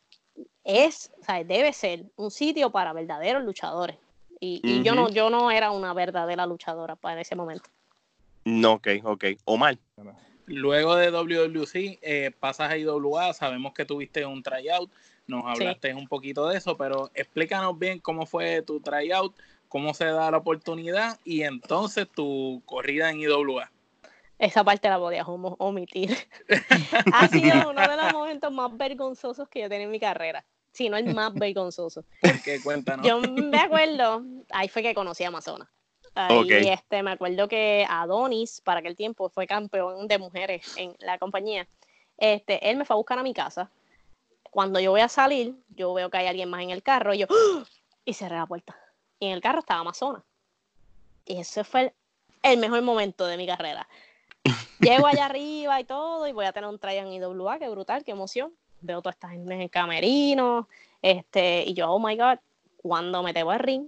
es, 0.64 1.12
o 1.22 1.24
sea, 1.24 1.44
debe 1.44 1.72
ser 1.74 2.06
un 2.16 2.32
sitio 2.32 2.72
para 2.72 2.94
verdaderos 2.94 3.44
luchadores. 3.44 3.98
Y, 4.40 4.84
yo 4.84 4.94
no, 4.94 5.10
yo 5.10 5.30
no 5.30 5.50
era 5.50 5.72
una 5.72 5.94
verdadera 5.94 6.46
luchadora 6.46 6.96
para 6.96 7.22
ese 7.22 7.36
momento. 7.36 7.70
No, 8.44 8.74
ok, 8.74 8.88
ok. 9.04 9.26
Omar. 9.46 9.78
Luego 10.46 10.96
de 10.96 11.10
WWC, 11.10 12.00
eh, 12.02 12.32
pasas 12.40 12.70
a 12.70 12.78
IWA, 12.78 13.34
sabemos 13.34 13.74
que 13.74 13.86
tuviste 13.86 14.24
un 14.26 14.44
tryout, 14.44 14.92
nos 15.26 15.46
hablaste 15.46 15.96
un 15.96 16.08
poquito 16.08 16.48
de 16.48 16.58
eso, 16.58 16.78
pero 16.78 17.10
explícanos 17.16 17.80
bien 17.80 18.00
cómo 18.00 18.28
fue 18.28 18.62
tu 18.62 18.80
tryout, 18.80 19.36
cómo 19.68 19.96
se 19.96 20.06
da 20.06 20.30
la 20.30 20.38
oportunidad 20.38 21.20
y 21.24 21.42
entonces 21.42 22.08
tu 22.08 22.62
corrida 22.66 23.10
en 23.10 23.22
IWA. 23.22 23.72
Esa 24.38 24.64
parte 24.64 24.90
la 24.90 25.00
podíamos 25.00 25.56
omitir. 25.60 26.16
ha 27.14 27.28
sido 27.28 27.70
uno 27.70 27.82
de 27.82 27.96
los 27.98 28.14
momentos 28.14 28.52
más 28.52 28.76
vergonzosos 28.76 29.48
que 29.50 29.62
yo 29.62 29.70
tenía 29.70 29.86
en 29.86 29.92
mi 29.92 30.00
carrera. 30.00 30.46
Si 30.72 30.90
no 30.90 30.98
el 30.98 31.14
más 31.16 31.34
vergonzoso. 31.34 32.04
¿Por 32.22 32.42
qué? 32.42 32.62
Cuéntanos. 32.62 33.08
Yo 33.08 33.20
me 33.22 33.58
acuerdo, 33.58 34.24
ahí 34.50 34.68
fue 34.68 34.84
que 34.84 34.94
conocí 34.94 35.24
a 35.24 35.30
Amazonas. 35.30 35.70
Ahí 36.16 36.70
este, 36.70 37.04
me 37.04 37.12
acuerdo 37.12 37.48
que 37.48 37.86
Adonis, 37.90 38.62
para 38.62 38.80
aquel 38.80 38.96
tiempo, 38.96 39.30
fue 39.30 39.48
campeón 39.48 40.08
de 40.08 40.18
mujeres 40.18 40.76
en 40.78 40.96
la 41.00 41.18
compañía. 41.18 41.68
Este, 42.18 42.70
él 42.70 42.78
me 42.78 42.86
fue 42.86 42.94
a 42.94 42.98
buscar 42.98 43.20
a 43.20 43.24
mi 43.24 43.34
casa. 43.34 43.70
Cuando 44.50 44.80
yo 44.80 44.92
voy 44.92 45.02
a 45.02 45.10
salir, 45.10 45.56
yo 45.76 45.94
veo 45.94 46.10
que 46.10 46.18
hay 46.18 46.28
alguien 46.28 46.50
más 46.50 46.62
en 46.62 46.70
el 46.70 46.84
carro 46.84 47.14
y 47.14 47.20
yo, 47.20 47.28
¡Ah! 47.30 47.66
y 48.06 48.14
cerré 48.14 48.36
la 48.36 48.46
puerta. 48.46 48.78
Y 49.20 49.28
en 49.28 49.34
el 49.34 49.42
carro 49.42 49.60
estaba 49.60 49.82
Amazonas. 49.82 50.24
Y 51.26 51.40
ese 51.40 51.64
fue 51.64 51.94
el 52.42 52.60
mejor 52.60 52.82
momento 52.82 53.26
de 53.28 53.36
mi 53.36 53.46
carrera. 53.46 53.88
Llego 54.80 55.08
allá 55.08 55.26
arriba 55.26 55.80
y 55.80 55.84
todo, 55.84 56.28
y 56.28 56.32
voy 56.32 56.46
a 56.46 56.52
tener 56.52 56.70
un 56.70 56.80
try 56.80 56.98
en 56.98 57.08
IWA, 57.08 57.60
qué 57.60 57.70
brutal, 57.70 58.04
qué 58.04 58.12
emoción. 58.12 58.54
Veo 58.82 59.02
toda 59.02 59.12
esta 59.12 59.30
gente 59.30 59.54
en 59.54 59.68
camerino, 59.68 60.68
este, 61.02 61.64
y 61.66 61.74
yo, 61.74 61.90
oh 61.90 62.00
my 62.00 62.16
god, 62.16 62.38
Cuando 62.82 63.24
me 63.24 63.34
tengo 63.34 63.52
el 63.54 63.60
ring, 63.60 63.88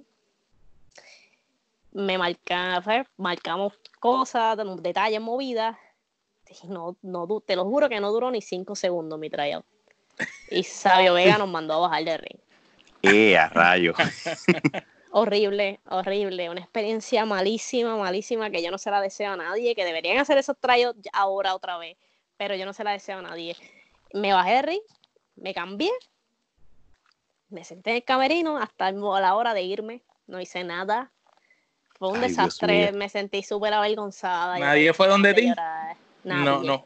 me 1.92 2.18
marca, 2.18 2.84
marcamos 3.18 3.74
cosas, 4.00 4.58
detalles, 4.82 5.22
movidas. 5.22 5.78
No, 6.64 6.96
no, 7.02 7.42
te 7.42 7.56
lo 7.56 7.66
juro 7.66 7.90
que 7.90 8.00
no 8.00 8.12
duró 8.12 8.32
ni 8.32 8.42
cinco 8.42 8.76
segundos 8.76 9.20
mi 9.20 9.30
tryout. 9.30 9.66
Y 10.50 10.64
Sabio 10.64 11.14
Vega 11.14 11.38
nos 11.38 11.50
mandó 11.50 11.74
a 11.74 11.80
bajar 11.80 12.04
del 12.06 12.20
ring. 12.20 12.40
¡Eh, 13.04 13.38
a 13.38 13.50
rayo! 13.50 13.94
horrible, 15.12 15.80
horrible. 15.90 16.50
Una 16.50 16.62
experiencia 16.62 17.26
malísima, 17.26 17.96
malísima, 17.98 18.50
que 18.50 18.62
yo 18.62 18.72
no 18.72 18.78
se 18.78 18.92
la 18.92 19.02
deseo 19.02 19.32
a 19.32 19.38
nadie, 19.38 19.76
que 19.76 19.86
deberían 19.86 20.18
hacer 20.18 20.38
esos 20.38 20.58
tryouts 20.58 21.10
ahora 21.14 21.56
otra 21.56 21.78
vez, 21.78 21.98
pero 22.38 22.56
yo 22.56 22.66
no 22.66 22.74
se 22.74 22.84
la 22.84 22.92
deseo 22.92 23.20
a 23.20 23.22
nadie. 23.22 23.56
Me 24.14 24.34
bajé 24.34 24.54
del 24.54 24.64
ring, 24.64 24.82
me 25.36 25.54
cambié, 25.54 25.92
me 27.50 27.64
senté 27.64 27.92
en 27.92 27.96
el 27.98 28.04
camerino 28.04 28.58
hasta 28.58 28.92
la 28.92 29.36
hora 29.36 29.54
de 29.54 29.64
irme, 29.64 30.02
no 30.28 30.40
hice 30.40 30.64
nada, 30.64 31.12
fue 31.98 32.10
un 32.10 32.22
desastre, 32.22 32.92
me 32.92 33.10
sentí 33.10 33.42
súper 33.42 33.74
avergonzada. 33.74 34.60
¿Nadie 34.60 34.94
fue 34.94 35.08
donde 35.08 35.34
ti? 35.34 35.52
No, 36.24 36.62
no. 36.62 36.86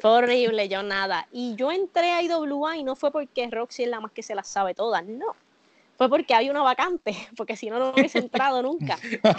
Fue 0.00 0.10
horrible, 0.10 0.68
yo 0.68 0.82
nada. 0.82 1.28
Y 1.30 1.54
yo 1.56 1.70
entré 1.70 2.12
a 2.12 2.22
IWA 2.22 2.78
y 2.78 2.84
no 2.84 2.96
fue 2.96 3.12
porque 3.12 3.48
Roxy 3.50 3.84
es 3.84 3.90
la 3.90 4.00
más 4.00 4.12
que 4.12 4.22
se 4.22 4.34
las 4.34 4.48
sabe 4.48 4.74
todas, 4.74 5.04
no. 5.04 5.36
Fue 5.96 6.08
porque 6.08 6.34
había 6.34 6.50
una 6.50 6.62
vacante, 6.62 7.16
porque 7.36 7.56
si 7.56 7.70
no, 7.70 7.78
no 7.78 7.90
hubiese 7.90 8.18
entrado 8.18 8.62
nunca. 8.62 8.98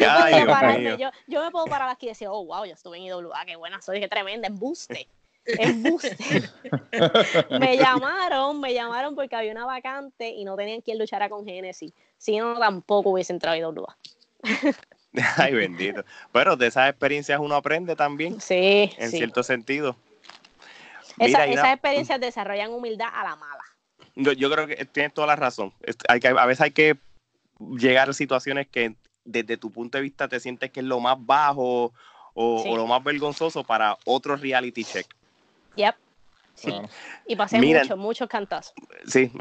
Yo, 0.98 1.10
yo, 1.28 1.44
me 1.44 1.52
puedo 1.52 1.66
parar 1.66 1.90
aquí 1.90 2.08
y 2.08 2.10
decir, 2.10 2.28
oh, 2.30 2.46
wow, 2.46 2.66
yo 2.66 2.74
estuve 2.74 2.98
en 2.98 3.04
IWA, 3.04 3.46
qué 3.46 3.56
buena 3.56 3.82
soy, 3.82 4.00
qué 4.00 4.08
tremenda, 4.08 4.48
embuste. 4.48 5.08
Embuste. 5.46 6.18
me 7.60 7.78
llamaron, 7.78 8.60
me 8.60 8.74
llamaron 8.74 9.16
porque 9.16 9.36
había 9.36 9.52
una 9.52 9.66
vacante 9.66 10.30
y 10.30 10.44
no 10.44 10.56
tenían 10.56 10.82
quien 10.82 10.98
luchara 10.98 11.30
con 11.30 11.46
Genesis. 11.46 11.94
Si 12.18 12.38
no, 12.38 12.60
tampoco 12.60 13.12
hubiese 13.12 13.34
entrado 13.34 13.56
a 13.56 13.58
IWA. 13.58 13.98
Ay, 15.38 15.54
bendito. 15.54 16.04
Pero 16.32 16.56
de 16.56 16.68
esas 16.68 16.90
experiencias 16.90 17.40
uno 17.40 17.56
aprende 17.56 17.96
también. 17.96 18.40
Sí. 18.42 18.92
En 18.98 19.10
cierto 19.10 19.44
sentido. 19.44 19.96
esas 21.18 21.48
experiencias 21.48 22.20
desarrollan 22.20 22.72
humildad 22.72 23.10
a 23.14 23.24
la 23.24 23.36
mala. 23.36 23.64
Yo, 24.18 24.52
creo 24.52 24.66
que 24.66 24.86
tienes 24.86 25.14
toda 25.14 25.28
la 25.28 25.36
razón. 25.36 25.74
Hay 26.10 26.20
que, 26.20 26.28
a 26.30 26.46
veces 26.46 26.62
hay 26.62 26.72
que 26.72 26.98
llegar 27.78 28.10
a 28.10 28.14
situaciones 28.14 28.68
que 28.68 28.96
desde 29.24 29.58
tu 29.58 29.72
punto 29.72 29.98
de 29.98 30.02
vista 30.02 30.28
te 30.28 30.40
sientes 30.40 30.72
que 30.72 30.80
es 30.80 30.86
lo 30.86 31.00
más 31.00 31.18
bajo 31.20 31.94
o, 32.34 32.76
lo 32.76 32.88
más 32.88 33.04
vergonzoso 33.04 33.64
para 33.64 33.98
otro 34.06 34.36
reality 34.36 34.84
check. 34.84 35.08
Yep. 35.76 35.96
Sí. 36.56 36.74
Y 37.28 37.36
pasé 37.36 37.62
muchos, 37.62 37.98
muchos 37.98 38.28
cantazos. 38.28 38.74
Sí, 39.06 39.32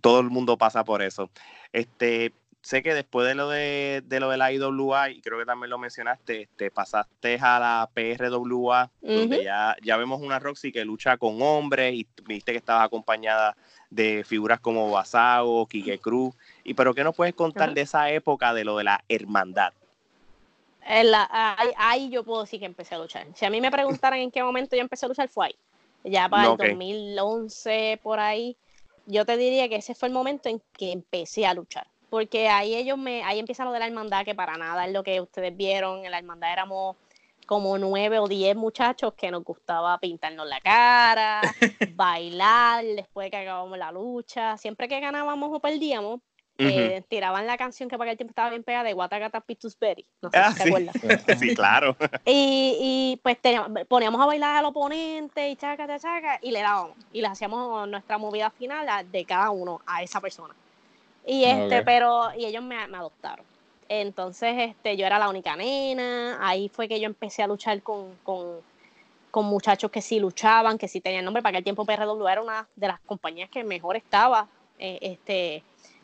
todo 0.00 0.20
el 0.20 0.30
mundo 0.30 0.56
pasa 0.56 0.84
por 0.84 1.02
eso. 1.02 1.28
Este, 1.72 2.32
sé 2.62 2.82
que 2.82 2.94
después 2.94 3.26
de 3.26 3.34
lo 3.34 3.48
de, 3.48 4.02
lo 4.08 4.30
de 4.30 4.36
la 4.36 4.52
IWA, 4.52 5.10
y 5.10 5.20
creo 5.20 5.38
que 5.38 5.44
también 5.44 5.68
lo 5.68 5.78
mencionaste, 5.78 6.48
te 6.56 6.70
pasaste 6.70 7.38
a 7.40 7.58
la 7.58 7.90
PRWA, 7.92 8.90
donde 9.00 9.44
ya, 9.44 9.76
ya 9.82 9.96
vemos 9.96 10.20
una 10.20 10.38
Roxy 10.38 10.70
que 10.70 10.84
lucha 10.84 11.16
con 11.16 11.42
hombres, 11.42 11.92
y 11.92 12.06
viste 12.24 12.52
que 12.52 12.58
estabas 12.58 12.86
acompañada 12.86 13.56
de 13.90 14.24
figuras 14.24 14.60
como 14.60 14.90
Basago, 14.90 15.66
Kike 15.66 15.98
Cruz. 15.98 16.34
Y 16.64 16.74
pero 16.74 16.94
¿qué 16.94 17.04
nos 17.04 17.16
puedes 17.16 17.34
contar 17.34 17.74
de 17.74 17.82
esa 17.82 18.10
época 18.10 18.54
de 18.54 18.64
lo 18.64 18.78
de 18.78 18.84
la 18.84 19.04
hermandad? 19.08 19.72
ahí, 21.76 22.10
yo 22.10 22.24
puedo 22.24 22.42
decir 22.42 22.60
que 22.60 22.66
empecé 22.66 22.94
a 22.94 22.98
luchar. 22.98 23.26
Si 23.34 23.44
a 23.44 23.50
mí 23.50 23.60
me 23.60 23.70
preguntaran 23.70 24.18
en 24.20 24.30
qué 24.30 24.42
momento 24.42 24.74
yo 24.74 24.82
empecé 24.82 25.06
a 25.06 25.08
luchar, 25.08 25.28
fue 25.28 25.46
ahí. 25.46 25.56
Ya 26.04 26.28
para 26.28 26.52
el 26.52 26.56
2011, 26.56 28.00
por 28.02 28.18
ahí. 28.18 28.56
Yo 29.06 29.24
te 29.24 29.36
diría 29.36 29.68
que 29.68 29.76
ese 29.76 29.94
fue 29.94 30.08
el 30.08 30.14
momento 30.14 30.48
en 30.48 30.60
que 30.76 30.92
empecé 30.92 31.44
a 31.46 31.54
luchar 31.54 31.86
porque 32.12 32.46
ahí 32.50 32.74
ellos 32.74 32.98
me, 32.98 33.24
ahí 33.24 33.38
empieza 33.38 33.64
lo 33.64 33.72
de 33.72 33.78
la 33.78 33.86
hermandad, 33.86 34.22
que 34.22 34.34
para 34.34 34.58
nada 34.58 34.84
es 34.84 34.92
lo 34.92 35.02
que 35.02 35.18
ustedes 35.22 35.56
vieron, 35.56 36.04
en 36.04 36.10
la 36.10 36.18
hermandad 36.18 36.52
éramos 36.52 36.96
como 37.46 37.78
nueve 37.78 38.18
o 38.18 38.28
diez 38.28 38.54
muchachos 38.54 39.14
que 39.14 39.30
nos 39.30 39.42
gustaba 39.42 39.96
pintarnos 39.96 40.46
la 40.46 40.60
cara, 40.60 41.40
bailar 41.94 42.84
después 42.84 43.24
de 43.24 43.30
que 43.30 43.36
acabamos 43.38 43.78
la 43.78 43.90
lucha, 43.92 44.58
siempre 44.58 44.88
que 44.88 45.00
ganábamos 45.00 45.48
o 45.54 45.58
perdíamos, 45.58 46.20
eh, 46.58 47.02
tiraban 47.08 47.46
la 47.46 47.56
canción 47.56 47.88
que 47.88 47.96
para 47.96 48.10
aquel 48.10 48.18
tiempo 48.18 48.32
estaba 48.32 48.50
bien 48.50 48.62
pegada 48.62 48.84
de 48.84 48.92
Watagata 48.92 49.40
Pitus 49.40 49.78
Berry. 49.78 50.04
No 50.20 50.30
sé 50.30 50.38
si 50.50 50.54
te 50.54 50.62
acuerdas. 50.64 50.96
sí, 51.40 51.54
claro. 51.54 51.96
y, 52.26 52.76
y 52.78 53.20
pues 53.22 53.38
poníamos 53.88 54.20
a 54.20 54.26
bailar 54.26 54.56
al 54.56 54.66
oponente 54.66 55.48
y 55.48 55.56
chaca, 55.56 55.86
chaca, 55.98 56.38
y 56.42 56.50
le 56.50 56.60
dábamos. 56.60 56.98
Y 57.10 57.22
le 57.22 57.28
hacíamos 57.28 57.88
nuestra 57.88 58.18
movida 58.18 58.50
final 58.50 58.86
de 59.10 59.24
cada 59.24 59.48
uno 59.48 59.80
a 59.86 60.02
esa 60.02 60.20
persona. 60.20 60.54
Y 61.26 61.44
este, 61.44 61.82
pero, 61.82 62.30
y 62.36 62.46
ellos 62.46 62.62
me, 62.62 62.76
adoptaron. 62.76 63.44
Entonces, 63.88 64.54
este, 64.58 64.96
yo 64.96 65.06
era 65.06 65.18
la 65.18 65.28
única 65.28 65.54
nena, 65.56 66.38
ahí 66.40 66.68
fue 66.68 66.88
que 66.88 66.98
yo 66.98 67.06
empecé 67.06 67.42
a 67.42 67.46
luchar 67.46 67.82
con, 67.82 68.16
muchachos 69.34 69.90
que 69.90 70.02
sí 70.02 70.18
luchaban, 70.18 70.78
que 70.78 70.88
sí 70.88 71.00
tenían 71.00 71.24
nombre, 71.24 71.42
para 71.42 71.58
aquel 71.58 71.64
tiempo 71.64 71.84
PRW 71.84 72.26
era 72.28 72.42
una 72.42 72.68
de 72.76 72.88
las 72.88 73.00
compañías 73.00 73.50
que 73.50 73.64
mejor 73.64 73.96
estaba, 73.96 74.48
eh, 74.78 74.98
este, 75.00 75.62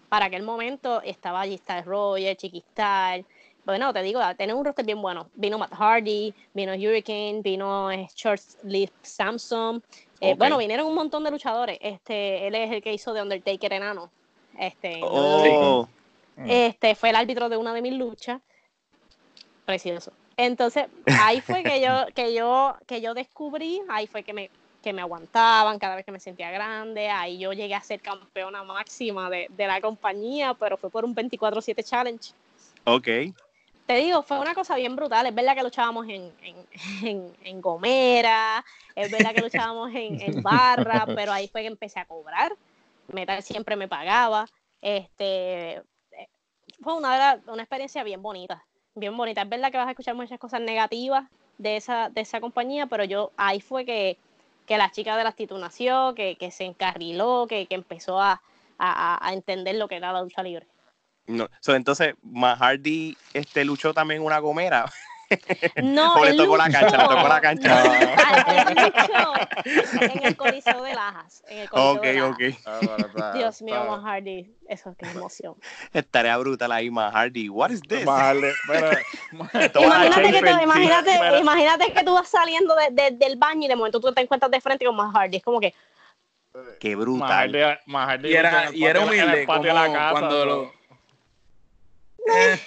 para 0.09 0.27
aquel 0.27 0.43
momento 0.43 1.03
estaba 1.03 1.41
allí 1.41 1.55
Star 1.55 1.85
Roger, 1.85 2.37
Chiquistar, 2.37 3.25
bueno, 3.69 3.93
te 3.93 4.01
digo, 4.01 4.19
tener 4.39 4.57
un 4.57 4.65
roster 4.65 4.83
bien 4.83 5.03
bueno. 5.03 5.29
Vino 5.35 5.59
Matt 5.59 5.75
Hardy, 5.75 6.33
vino 6.55 6.73
Hurricane, 6.73 7.43
vino 7.43 7.91
eh, 7.91 8.09
Short 8.17 8.41
Leaf 8.63 8.91
Samsung. 9.03 9.83
Eh, 10.23 10.35
bueno, 10.39 10.57
vinieron 10.57 10.87
un 10.87 10.95
montón 10.95 11.23
de 11.23 11.31
luchadores. 11.31 11.77
Este, 11.83 12.47
él 12.47 12.55
es 12.55 12.73
el 12.73 12.81
que 12.81 12.95
hizo 12.95 13.13
de 13.13 13.21
Undertaker 13.21 13.75
enano. 13.75 14.11
Este, 14.59 15.01
oh. 15.03 15.89
este 16.47 16.95
fue 16.97 17.11
el 17.11 17.17
árbitro 17.17 17.49
de 17.49 17.57
una 17.57 17.73
de 17.73 17.81
mis 17.81 17.93
luchas. 17.95 18.41
Precioso. 19.65 20.13
Entonces, 20.37 20.87
ahí 21.21 21.41
fue 21.41 21.63
que 21.63 21.81
yo, 21.81 22.07
que 22.15 22.35
yo, 22.35 22.77
que 22.87 23.01
yo 23.01 23.15
descubrí, 23.15 23.81
ahí 23.89 24.07
fue 24.07 24.23
que 24.23 24.33
me, 24.33 24.51
que 24.83 24.93
me 24.93 25.03
aguantaban 25.03 25.79
cada 25.79 25.97
vez 25.97 26.05
que 26.05 26.13
me 26.13 26.21
sentía 26.21 26.51
grande, 26.51 27.09
ahí 27.09 27.39
yo 27.39 27.53
llegué 27.53 27.75
a 27.75 27.81
ser 27.81 28.01
campeona 28.01 28.63
máxima 28.63 29.31
de, 29.31 29.49
la 29.59 29.81
compañía, 29.81 30.55
pero 30.55 30.77
fue 30.77 30.91
por 30.91 31.05
un 31.05 31.15
24-7 31.15 31.85
challenge. 31.85 32.33
Ok. 32.85 33.35
Te 33.87 33.97
digo, 33.97 34.23
fue 34.23 34.39
una 34.39 34.55
cosa 34.55 34.77
bien 34.77 34.95
brutal. 34.95 35.27
Es 35.27 35.35
verdad 35.35 35.57
que 35.57 35.63
luchábamos 35.63 36.07
en, 36.09 36.33
en, 37.03 37.33
en, 37.43 37.61
Gomera, 37.61 38.65
es 38.95 39.11
verdad 39.11 39.35
que 39.35 39.41
luchábamos 39.41 39.91
en, 39.95 40.21
en 40.21 40.43
Barra, 40.43 41.07
pero 41.07 41.33
ahí 41.33 41.49
fue 41.49 41.63
que 41.63 41.69
empecé 41.69 41.99
a 41.99 42.05
cobrar. 42.05 42.55
Metal 43.09 43.43
siempre 43.43 43.77
me 43.77 43.89
pagaba. 43.89 44.47
Este, 44.81 45.77
eh, 45.77 46.29
fue 46.81 46.97
una, 46.97 47.41
una 47.47 47.63
experiencia 47.63 48.05
bien 48.05 48.23
bonita, 48.23 48.65
bien 48.95 49.17
bonita. 49.17 49.43
Es 49.43 49.49
verdad 49.49 49.71
que 49.71 49.79
vas 49.79 49.89
a 49.89 49.91
escuchar 49.91 50.15
muchas 50.15 50.39
cosas 50.39 50.61
negativas 50.61 51.29
de 51.59 51.77
esa, 51.77 52.09
de 52.09 52.21
esa 52.21 52.41
compañía, 52.41 52.87
pero 52.87 53.05
yo 53.05 53.33
ahí 53.37 53.61
fue 53.61 53.85
que, 53.85 54.19
que 54.67 54.79
la 54.79 54.91
chica 54.91 55.17
de 55.17 55.25
la 55.25 55.31
actitud 55.31 55.59
nació, 55.59 56.15
que, 56.15 56.37
que 56.37 56.51
se 56.51 56.65
encarriló, 56.65 57.47
que, 57.49 57.67
que 57.67 57.75
empezó 57.75 58.21
a, 58.21 58.41
a, 58.79 59.27
a, 59.27 59.33
entender 59.33 59.75
lo 59.75 59.89
que 59.89 59.97
era 59.97 60.13
la 60.13 60.23
lucha 60.23 60.43
libre. 60.43 60.67
No, 61.27 61.49
entonces, 61.67 62.15
Mahardy 62.23 63.17
este, 63.35 63.65
luchó 63.65 63.93
también 63.93 64.23
una 64.23 64.39
gomera. 64.39 64.91
No, 65.83 66.15
o 66.15 66.25
le 66.25 66.35
tocó 66.35 66.57
la 66.57 66.71
cancha, 66.71 66.97
le 66.97 67.09
tocó 67.09 67.29
la 67.29 67.41
cancha. 67.41 67.83
en 70.01 70.25
el 70.25 70.37
Coliseo 70.37 70.83
de 70.83 70.95
Lajas. 70.95 71.43
En 71.49 71.59
el 71.59 71.69
ok, 71.71 72.07
ok. 72.23 72.41
Ah, 72.67 73.33
Dios 73.35 73.61
mío, 73.63 73.85
Matt 73.85 74.05
Hardy. 74.05 74.55
Eso 74.69 74.95
qué 74.99 75.07
emoción. 75.11 75.55
Estaría 75.93 76.37
brutal 76.39 76.73
ahí, 76.73 76.91
Matt 76.91 77.15
Hardy. 77.15 77.49
What 77.49 77.71
is 77.71 77.81
this? 77.83 78.05
Vale, 78.05 78.53
imagínate, 79.33 80.33
que 80.33 80.41
tú, 80.41 80.63
imagínate, 80.63 81.39
imagínate 81.41 81.93
que 81.93 82.03
tú 82.05 82.15
vas 82.15 82.29
saliendo 82.29 82.75
de, 82.75 83.11
del 83.13 83.37
baño 83.37 83.65
y 83.65 83.69
de 83.69 83.77
momento 83.77 84.01
tú 84.01 84.13
te 84.13 84.23
encuentras 84.23 84.51
de 84.51 84.61
frente 84.61 84.87
con 84.87 84.97
Matt 84.97 85.15
Hardy. 85.15 85.37
Es 85.39 85.43
como 85.43 85.61
que. 85.61 85.75
Qué 86.81 86.97
brutal. 86.97 87.79
Matt 87.87 88.09
Hardy, 88.09 88.31
y 88.31 88.35
era, 88.35 88.71
y 88.73 88.85
era 88.85 89.01
humilde 89.01 89.47
como 89.47 89.63
cuando 89.63 90.45
lo. 90.45 90.73
Eh. 92.35 92.61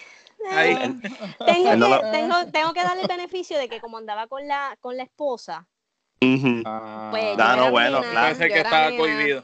Tengo, 0.49 0.91
que, 0.91 2.11
tengo, 2.11 2.51
tengo, 2.51 2.73
que 2.73 2.83
darle 2.83 3.03
el 3.03 3.07
beneficio 3.07 3.57
de 3.57 3.69
que 3.69 3.79
como 3.79 3.97
andaba 3.97 4.27
con 4.27 4.47
la, 4.47 4.77
con 4.79 4.97
la 4.97 5.03
esposa, 5.03 5.67
ah. 6.65 7.07
pues 7.11 7.35
ah, 7.37 7.55
no, 7.57 7.71
bueno, 7.71 8.01
claro. 8.01 8.37
que 8.37 8.59
estaba 8.59 8.95
cohibido. 8.95 9.43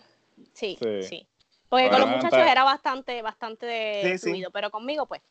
Sí, 0.54 0.78
sí, 1.08 1.28
Porque 1.70 1.90
con 1.90 2.02
los 2.02 2.10
muchachos 2.10 2.40
era 2.40 2.64
bastante, 2.64 3.22
bastante 3.22 4.18
fluido, 4.20 4.52
pero 4.52 4.72
conmigo, 4.72 5.06
pues. 5.06 5.22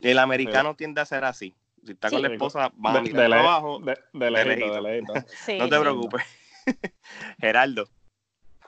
El 0.00 0.18
americano 0.18 0.74
tiende 0.74 1.00
a 1.00 1.06
ser 1.06 1.24
así. 1.24 1.54
Si 1.84 1.92
está 1.92 2.10
con 2.10 2.22
la 2.22 2.28
esposa, 2.28 2.72
va 2.84 2.98
a 2.98 3.00
mirar 3.00 3.28
de, 3.28 3.36
abajo. 3.36 3.78
De, 3.80 3.98
de, 4.12 4.30
lejito, 4.30 4.74
de 4.74 4.82
lejito. 4.82 5.12
no 5.58 5.68
te 5.68 5.80
preocupes. 5.80 6.22
Geraldo. 7.40 7.88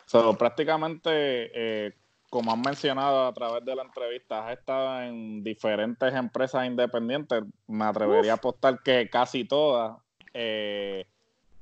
So, 0.07 0.37
prácticamente 0.39 1.11
eh, 1.13 1.93
como 2.37 2.53
han 2.53 2.61
mencionado 2.61 3.27
a 3.27 3.33
través 3.33 3.65
de 3.65 3.75
la 3.75 3.81
entrevista, 3.81 4.47
has 4.47 4.59
estado 4.59 5.01
en 5.01 5.43
diferentes 5.43 6.13
empresas 6.13 6.67
independientes. 6.67 7.43
Me 7.67 7.87
atrevería 7.87 8.33
a 8.33 8.35
apostar 8.35 8.83
que 8.83 9.09
casi 9.09 9.47
todas. 9.47 9.97
Eh, 10.35 11.07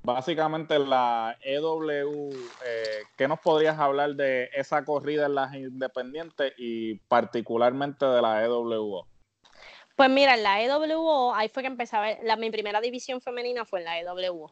básicamente 0.03 0.77
la 0.81 1.39
EW, 1.43 2.29
eh, 2.67 3.05
¿qué 3.17 3.29
nos 3.29 3.39
podrías 3.39 3.79
hablar 3.79 4.17
de 4.17 4.51
esa 4.53 4.85
corrida 4.85 5.27
en 5.27 5.37
las 5.37 5.55
independientes 5.55 6.53
y 6.59 6.97
particularmente 7.07 8.05
de 8.05 8.21
la 8.21 8.45
EWO? 8.45 9.07
Pues 9.95 10.11
mira, 10.11 10.35
en 10.35 10.43
la 10.43 10.61
EWO, 10.61 11.33
ahí 11.37 11.49
fue 11.51 11.63
que 11.63 11.69
empecé 11.69 11.97
a 11.97 12.01
ver, 12.01 12.19
la, 12.25 12.35
mi 12.35 12.51
primera 12.51 12.81
división 12.81 13.21
femenina 13.21 13.65
fue 13.65 13.79
en 13.79 13.85
la 13.85 14.01
EWO. 14.01 14.51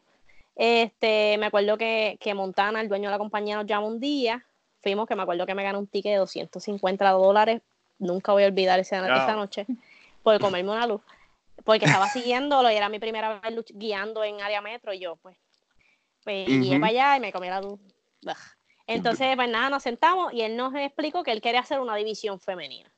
Este, 0.55 1.37
me 1.37 1.47
acuerdo 1.47 1.77
que, 1.77 2.17
que 2.21 2.33
Montana, 2.33 2.79
el 2.79 2.87
dueño 2.87 3.09
de 3.09 3.11
la 3.11 3.17
compañía, 3.17 3.57
nos 3.57 3.65
llamó 3.65 3.87
un 3.87 3.99
día, 3.99 4.45
fuimos, 4.83 5.07
que 5.07 5.15
me 5.15 5.23
acuerdo 5.23 5.47
que 5.47 5.55
me 5.55 5.63
ganó 5.63 5.79
un 5.79 5.87
ticket 5.87 6.11
de 6.11 6.17
250 6.19 7.09
dólares, 7.09 7.61
nunca 7.97 8.33
voy 8.33 8.43
a 8.43 8.47
olvidar 8.47 8.79
esa, 8.79 8.99
esa 8.99 9.35
noche, 9.35 9.65
por 10.21 10.39
comerme 10.39 10.71
una 10.71 10.85
luz 10.85 11.01
porque 11.63 11.85
estaba 11.85 12.07
siguiéndolo 12.09 12.71
y 12.71 12.75
era 12.75 12.89
mi 12.89 12.99
primera 12.99 13.39
vez 13.39 13.65
guiando 13.73 14.23
en 14.23 14.41
área 14.41 14.61
metro 14.61 14.93
y 14.93 14.99
yo 14.99 15.15
pues, 15.17 15.37
pues 16.23 16.47
para 16.79 16.87
allá 16.87 17.17
y 17.17 17.19
me 17.19 17.31
comí 17.31 17.47
la 17.47 17.61
luz. 17.61 17.79
Entonces, 18.85 19.35
pues 19.35 19.49
nada, 19.49 19.69
nos 19.69 19.83
sentamos 19.83 20.33
y 20.33 20.41
él 20.41 20.57
nos 20.57 20.73
explicó 20.75 21.23
que 21.23 21.31
él 21.31 21.41
quería 21.41 21.61
hacer 21.61 21.79
una 21.79 21.95
división 21.95 22.39
femenina. 22.39 22.91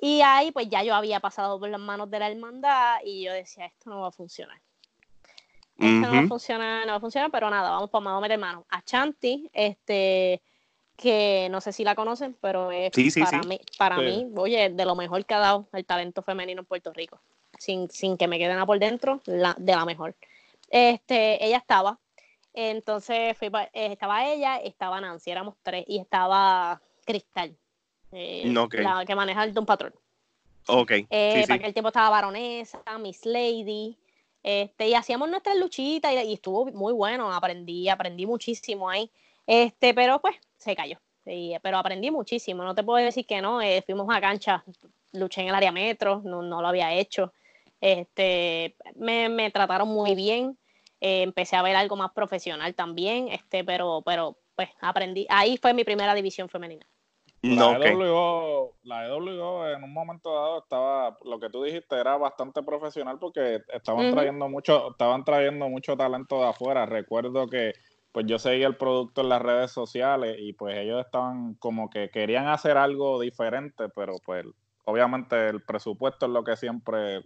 Y 0.00 0.20
ahí 0.20 0.52
pues 0.52 0.68
ya 0.68 0.84
yo 0.84 0.94
había 0.94 1.18
pasado 1.18 1.58
por 1.58 1.68
las 1.68 1.80
manos 1.80 2.08
de 2.10 2.20
la 2.20 2.30
hermandad 2.30 2.98
y 3.04 3.24
yo 3.24 3.32
decía, 3.32 3.66
esto 3.66 3.90
no 3.90 4.00
va 4.00 4.08
a 4.08 4.12
funcionar. 4.12 4.60
Esto 5.76 5.88
no 5.88 6.12
va 6.12 6.20
a 6.20 6.26
funcionar, 6.26 6.86
no 6.86 6.92
va 6.92 6.96
a 6.96 7.00
funcionar, 7.00 7.30
pero 7.30 7.50
nada, 7.50 7.70
vamos, 7.70 7.90
vamos 7.92 8.12
a 8.12 8.20
meter 8.20 8.38
mano. 8.38 8.64
A 8.68 8.82
Chanti, 8.82 9.48
este, 9.52 10.42
que 10.98 11.48
no 11.50 11.60
sé 11.60 11.72
si 11.72 11.84
la 11.84 11.94
conocen, 11.94 12.36
pero 12.40 12.72
es 12.72 12.90
para, 13.18 13.42
Mí, 13.44 13.60
para 13.78 13.98
mí, 13.98 14.30
oye, 14.36 14.68
de 14.68 14.84
lo 14.84 14.96
mejor 14.96 15.24
que 15.24 15.34
ha 15.34 15.38
dado 15.38 15.68
el 15.72 15.84
talento 15.86 16.22
femenino 16.22 16.60
en 16.60 16.66
Puerto 16.66 16.92
Rico 16.92 17.20
sin, 17.58 17.88
sin 17.90 18.16
que 18.16 18.28
me 18.28 18.38
queden 18.38 18.58
a 18.58 18.66
por 18.66 18.78
dentro, 18.78 19.20
la, 19.26 19.54
de 19.58 19.72
la 19.74 19.84
mejor. 19.84 20.14
Este, 20.70 21.44
ella 21.44 21.58
estaba, 21.58 21.98
entonces 22.52 23.36
fui, 23.36 23.48
eh, 23.48 23.92
estaba 23.92 24.26
ella, 24.26 24.56
estaba 24.56 25.00
Nancy, 25.00 25.30
éramos 25.30 25.54
tres, 25.62 25.84
y 25.86 25.98
estaba 25.98 26.80
Cristal, 27.04 27.56
eh, 28.12 28.42
la 28.46 29.04
que 29.06 29.14
maneja 29.14 29.44
el 29.44 29.54
Don 29.54 29.66
Patrón. 29.66 29.94
Ok. 30.66 30.92
Eh, 31.08 31.44
para 31.46 31.54
aquel 31.54 31.72
tiempo 31.72 31.88
estaba 31.88 32.10
Baronesa, 32.10 32.82
Miss 32.98 33.24
Lady, 33.24 33.96
este, 34.42 34.88
y 34.88 34.94
hacíamos 34.94 35.28
nuestras 35.30 35.56
luchitas 35.56 36.12
y, 36.12 36.32
estuvo 36.32 36.66
muy 36.66 36.92
bueno, 36.92 37.32
aprendí, 37.32 37.88
aprendí 37.88 38.26
muchísimo 38.26 38.88
ahí. 38.88 39.10
Este, 39.46 39.94
pero 39.94 40.20
pues 40.20 40.36
se 40.58 40.76
cayó. 40.76 40.98
pero 41.62 41.78
aprendí 41.78 42.10
muchísimo, 42.10 42.62
no 42.62 42.74
te 42.74 42.82
puedo 42.82 43.04
decir 43.04 43.26
que 43.26 43.40
no, 43.40 43.60
fuimos 43.86 44.06
a 44.14 44.20
cancha, 44.20 44.64
luché 45.12 45.42
en 45.42 45.48
el 45.48 45.54
área 45.54 45.72
metro, 45.72 46.22
no, 46.24 46.42
no 46.42 46.60
lo 46.60 46.68
había 46.68 46.94
hecho. 46.94 47.32
Este, 47.80 48.76
me, 48.96 49.28
me 49.28 49.50
trataron 49.50 49.88
muy 49.88 50.14
bien. 50.14 50.58
Eh, 51.00 51.22
empecé 51.22 51.54
a 51.56 51.62
ver 51.62 51.76
algo 51.76 51.96
más 51.96 52.10
profesional 52.12 52.74
también, 52.74 53.28
este, 53.28 53.62
pero, 53.62 54.02
pero 54.04 54.36
pues 54.56 54.68
aprendí. 54.80 55.26
Ahí 55.28 55.56
fue 55.56 55.72
mi 55.72 55.84
primera 55.84 56.14
división 56.14 56.48
femenina. 56.48 56.86
La, 57.40 57.78
EWO, 57.78 58.74
la 58.82 59.06
EWO 59.06 59.68
en 59.68 59.84
un 59.84 59.92
momento 59.92 60.34
dado 60.34 60.58
estaba, 60.58 61.16
lo 61.24 61.38
que 61.38 61.48
tú 61.48 61.62
dijiste 61.62 61.94
era 61.94 62.16
bastante 62.16 62.64
profesional 62.64 63.20
porque 63.20 63.60
estaban 63.72 64.12
trayendo 64.12 64.48
mucho, 64.48 64.90
estaban 64.90 65.24
trayendo 65.24 65.68
mucho 65.68 65.96
talento 65.96 66.40
de 66.40 66.48
afuera. 66.48 66.84
Recuerdo 66.84 67.46
que 67.46 67.74
pues 68.12 68.26
yo 68.26 68.38
seguía 68.38 68.66
el 68.66 68.76
producto 68.76 69.20
en 69.20 69.28
las 69.28 69.42
redes 69.42 69.70
sociales 69.70 70.36
y 70.38 70.52
pues 70.52 70.76
ellos 70.78 71.04
estaban 71.04 71.54
como 71.54 71.90
que 71.90 72.10
querían 72.10 72.48
hacer 72.48 72.76
algo 72.76 73.20
diferente, 73.20 73.88
pero 73.94 74.14
pues 74.24 74.44
obviamente 74.84 75.48
el 75.48 75.62
presupuesto 75.62 76.26
es 76.26 76.32
lo 76.32 76.42
que 76.44 76.56
siempre 76.56 77.22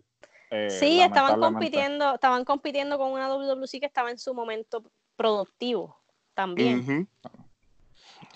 eh, 0.51 0.69
sí, 0.69 1.01
estaban 1.01 1.41
compitiendo, 1.41 2.15
estaban 2.15 2.45
compitiendo 2.45 2.99
con 2.99 3.13
una 3.13 3.29
WWC 3.29 3.81
que 3.81 3.87
estaba 3.87 4.11
en 4.11 4.19
su 4.19 4.35
momento 4.35 4.83
productivo 5.17 5.97
también. 6.35 7.09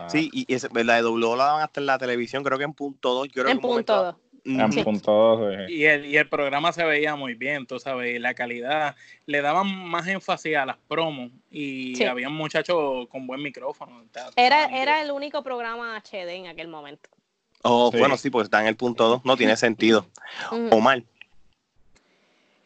Sí, 0.09 0.31
y 0.33 0.47
la 0.85 0.97
de 0.97 1.03
W 1.03 1.37
la 1.37 1.45
daban 1.45 1.63
hasta 1.63 1.81
en 1.81 1.87
la 1.87 1.99
televisión, 1.99 2.43
creo 2.43 2.59
que 2.59 2.65
en 2.65 2.73
punto 2.73 3.15
2. 3.15 3.29
En 3.49 3.61
punto 3.61 4.05
2. 4.05 4.17
En 4.47 4.85
punto 4.85 5.11
2, 5.11 5.71
y, 5.71 5.85
el, 5.85 6.07
y 6.07 6.17
el 6.17 6.29
programa 6.29 6.73
se 6.73 6.85
veía 6.85 7.17
muy 7.17 7.35
bien, 7.35 7.67
tú 7.67 7.81
sabes, 7.81 8.21
la 8.21 8.35
calidad. 8.35 8.95
Le 9.27 9.43
daban 9.43 9.67
más 9.89 10.07
énfasis 10.07 10.57
a 10.57 10.65
las 10.65 10.77
promos 10.87 11.33
y 11.51 12.01
había 12.05 12.29
muchachos 12.29 13.09
con 13.09 13.27
buen 13.27 13.43
micrófono. 13.43 14.05
Era, 14.37 14.67
era 14.67 15.03
el 15.03 15.11
único 15.11 15.43
programa 15.43 16.01
HD 16.01 16.29
en 16.31 16.47
aquel 16.47 16.69
momento. 16.69 17.11
Oh, 17.63 17.91
bueno, 17.91 18.17
sí, 18.17 18.31
pues 18.31 18.45
está 18.45 18.61
en 18.61 18.69
el 18.69 18.77
punto 18.77 19.09
2, 19.09 19.25
no 19.25 19.37
tiene 19.37 19.57
sentido. 19.57 20.07
O 20.71 20.81
mal. 20.81 21.05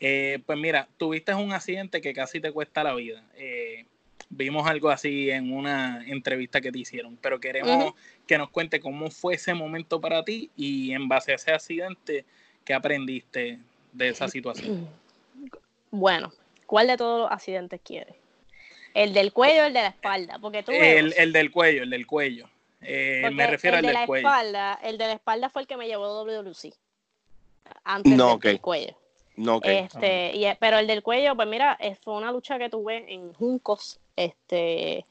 Eh, 0.01 0.41
pues 0.45 0.59
mira, 0.59 0.89
tuviste 0.97 1.35
un 1.35 1.53
accidente 1.53 2.01
que 2.01 2.13
casi 2.13 2.41
te 2.41 2.53
cuesta 2.53 2.85
la 2.85 2.95
vida. 2.95 3.23
Eh, 3.37 3.87
vimos 4.31 4.67
algo 4.67 4.89
así 4.89 5.31
en 5.31 5.53
una 5.53 6.05
entrevista 6.07 6.61
que 6.61 6.73
te 6.73 6.79
hicieron, 6.79 7.19
pero 7.21 7.39
queremos 7.41 7.95
que 8.27 8.39
nos 8.39 8.49
cuente 8.51 8.81
cómo 8.81 9.11
fue 9.11 9.35
ese 9.35 9.53
momento 9.53 10.01
para 10.01 10.25
ti 10.25 10.51
y 10.57 10.93
en 10.93 11.09
base 11.09 11.33
a 11.33 11.35
ese 11.35 11.53
accidente, 11.53 12.25
¿qué 12.65 12.73
aprendiste 12.73 13.59
de 13.93 14.09
esa 14.09 14.29
situación? 14.29 14.89
Bueno, 15.91 16.33
¿cuál 16.67 16.87
de 16.87 16.97
todos 16.97 17.23
los 17.23 17.33
accidentes 17.33 17.81
quieres? 17.85 18.15
¿El 18.95 19.13
del 19.13 19.33
cuello 19.33 19.63
o 19.63 19.67
el 19.67 19.73
de 19.73 19.83
la 19.83 19.89
espalda? 19.89 20.39
Porque 20.41 20.63
tú 20.63 20.73
el, 20.73 21.13
el 21.17 21.33
del 21.33 21.51
cuello, 21.51 21.83
el 21.83 21.91
del 21.91 22.07
cuello. 22.07 22.49
Eh, 22.81 23.29
me 23.33 23.47
refiero 23.47 23.77
al 23.77 23.85
del 23.85 23.95
la 23.95 24.07
cuello. 24.07 24.29
Espalda, 24.29 24.81
el 24.83 24.97
de 24.97 25.07
la 25.07 25.13
espalda 25.15 25.51
fue 25.51 25.63
el 25.63 25.69
que 25.69 25.77
me 25.77 25.87
llevó 25.87 26.07
a 26.07 26.25
WC. 26.25 26.73
Antes 27.85 28.17
del 28.17 28.61
cuello. 28.61 28.97
No, 29.41 29.59
este, 29.63 30.37
y, 30.37 30.47
pero 30.61 30.79
el 30.79 30.87
del 30.87 31.03
cuello, 31.03 31.35
pues 31.35 31.49
mira, 31.49 31.79
fue 32.03 32.15
una 32.15 32.31
lucha 32.31 32.59
que 32.59 32.69
tuve 32.69 33.13
en 33.13 33.33
Juncos. 33.33 33.99
Este, 34.15 35.07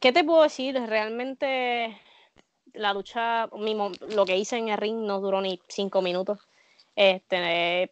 ¿qué 0.00 0.12
te 0.12 0.22
puedo 0.22 0.44
decir? 0.44 0.80
Realmente 0.86 2.00
la 2.74 2.92
lucha, 2.92 3.48
lo 3.48 4.24
que 4.24 4.36
hice 4.36 4.58
en 4.58 4.68
el 4.68 4.78
ring 4.78 4.98
no 4.98 5.20
duró 5.20 5.40
ni 5.40 5.60
cinco 5.66 6.00
minutos. 6.00 6.38
Este, 6.94 7.90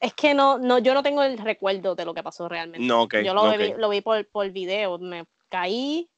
es 0.00 0.14
que 0.14 0.34
no, 0.34 0.58
no, 0.58 0.78
yo 0.78 0.92
no 0.92 1.04
tengo 1.04 1.22
el 1.22 1.38
recuerdo 1.38 1.94
de 1.94 2.04
lo 2.04 2.12
que 2.12 2.24
pasó 2.24 2.48
realmente. 2.48 2.84
No, 2.84 3.08
yo 3.08 3.34
lo, 3.34 3.56
vi, 3.56 3.72
lo 3.74 3.88
vi 3.88 4.00
por, 4.00 4.26
por 4.26 4.50
video, 4.50 4.98
me 4.98 5.26
caí, 5.48 6.08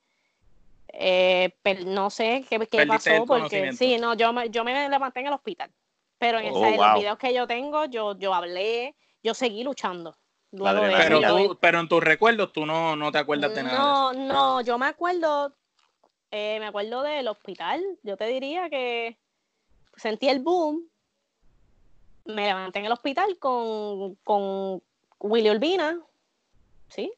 eh, 0.89 1.55
pero 1.63 1.85
no 1.85 2.09
sé 2.09 2.47
qué, 2.49 2.59
qué 2.67 2.87
pasó, 2.87 3.27
porque 3.27 3.75
sí, 3.75 3.99
no, 3.99 4.15
yo 4.15 4.33
me, 4.33 4.49
yo 4.49 4.65
me 4.65 4.89
levanté 4.89 5.21
en 5.21 5.27
el 5.27 5.35
hospital. 5.35 5.71
Pero 6.19 6.41
en, 6.41 6.53
oh, 6.53 6.71
los 6.71 6.95
videos 6.95 7.19
que 7.19 7.33
yo 7.33 7.47
tengo, 7.47 7.85
yo, 7.87 8.19
yo 8.19 8.35
hablé, 8.35 8.95
yo 9.23 9.35
seguí 9.35 9.63
luchando. 9.63 10.17
pero, 10.51 11.57
pero 11.61 11.81
en 11.81 11.89
tus 11.89 12.03
recuerdos 12.03 12.53
tú 12.53 12.67
no, 12.67 12.97
no 12.97 13.13
te 13.13 13.19
acuerdas 13.19 13.55
de 13.55 13.63
nada. 13.63 13.79
No, 13.79 14.13
no, 14.13 14.61
yo 14.63 14.79
me 14.79 14.87
acuerdo, 14.87 15.55
eh, 16.31 16.59
me 16.59 16.67
acuerdo 16.67 17.03
del 17.03 17.29
hospital. 17.29 17.83
Yo 18.03 18.17
te 18.17 18.27
diría 18.27 18.69
que 18.69 19.17
sentí 19.97 20.29
el 20.29 20.41
boom. 20.41 20.89
Me 22.25 22.47
levanté 22.47 22.81
en 22.81 22.87
el 22.87 22.93
hospital 22.93 23.39
con, 23.39 24.17
con 24.17 24.83
Willy 25.21 25.51
Urbina. 25.51 26.01
¿Sí? 26.89 27.13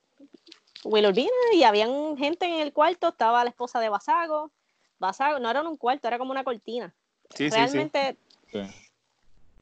Willy 0.85 1.09
Urbina 1.09 1.31
y 1.55 1.63
habían 1.65 2.19
gente 2.19 2.45
en 2.45 2.61
el 2.61 2.73
cuarto. 2.73 3.09
Estaba 3.09 3.45
la 3.45 3.51
esposa 3.51 3.81
de 3.81 3.89
Basago. 3.89 4.51
Basago, 4.99 5.39
no 5.39 5.51
era 5.51 5.63
un 5.63 5.79
cuarto, 5.79 6.07
era 6.07 6.19
como 6.19 6.33
una 6.33 6.45
cortina. 6.45 6.95
Sí, 7.35 7.49
Realmente 7.49 8.17
sí, 8.53 8.61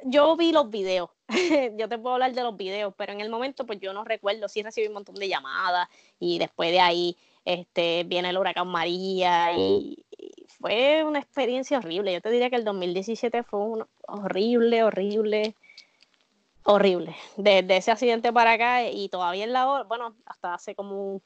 yo 0.05 0.37
vi 0.37 0.53
los 0.53 0.71
videos, 0.71 1.11
yo 1.77 1.89
te 1.89 1.99
puedo 1.99 2.15
hablar 2.15 2.33
de 2.33 2.43
los 2.43 2.57
videos, 2.57 2.95
pero 2.97 3.13
en 3.13 3.21
el 3.21 3.31
momento 3.31 3.67
pues 3.67 3.81
yo 3.81 3.93
no 3.93 4.05
recuerdo, 4.05 4.49
sí 4.49 4.63
recibí 4.63 4.87
un 4.87 4.95
montón 4.95 5.15
de 5.17 5.29
llamadas 5.29 5.89
y 6.19 6.39
después 6.39 6.71
de 6.71 6.81
ahí 6.81 7.17
este, 7.45 8.05
viene 8.05 8.31
el 8.31 8.39
huracán 8.39 8.69
María 8.69 9.53
y, 9.57 10.05
fue 10.61 11.05
una 11.05 11.21
experiencia 11.21 11.79
horrible. 11.79 12.13
Yo 12.13 12.21
te 12.21 12.31
diría 12.31 12.51
que 12.51 12.57
el 12.57 12.65
2017 12.65 13.45
fue 13.45 13.61
un 13.61 13.87
horrible, 14.09 14.83
horrible, 14.83 15.55
horrible. 16.65 17.17
Desde 17.37 17.77
ese 17.77 17.93
accidente 17.93 18.33
para 18.33 18.53
acá 18.53 18.85
y 18.85 19.09
todavía 19.09 19.45
en 19.45 19.53
la 19.53 19.69
hora, 19.69 19.85
bueno, 19.85 20.17
hasta 20.27 20.55
hace 20.55 20.75
como, 20.75 21.23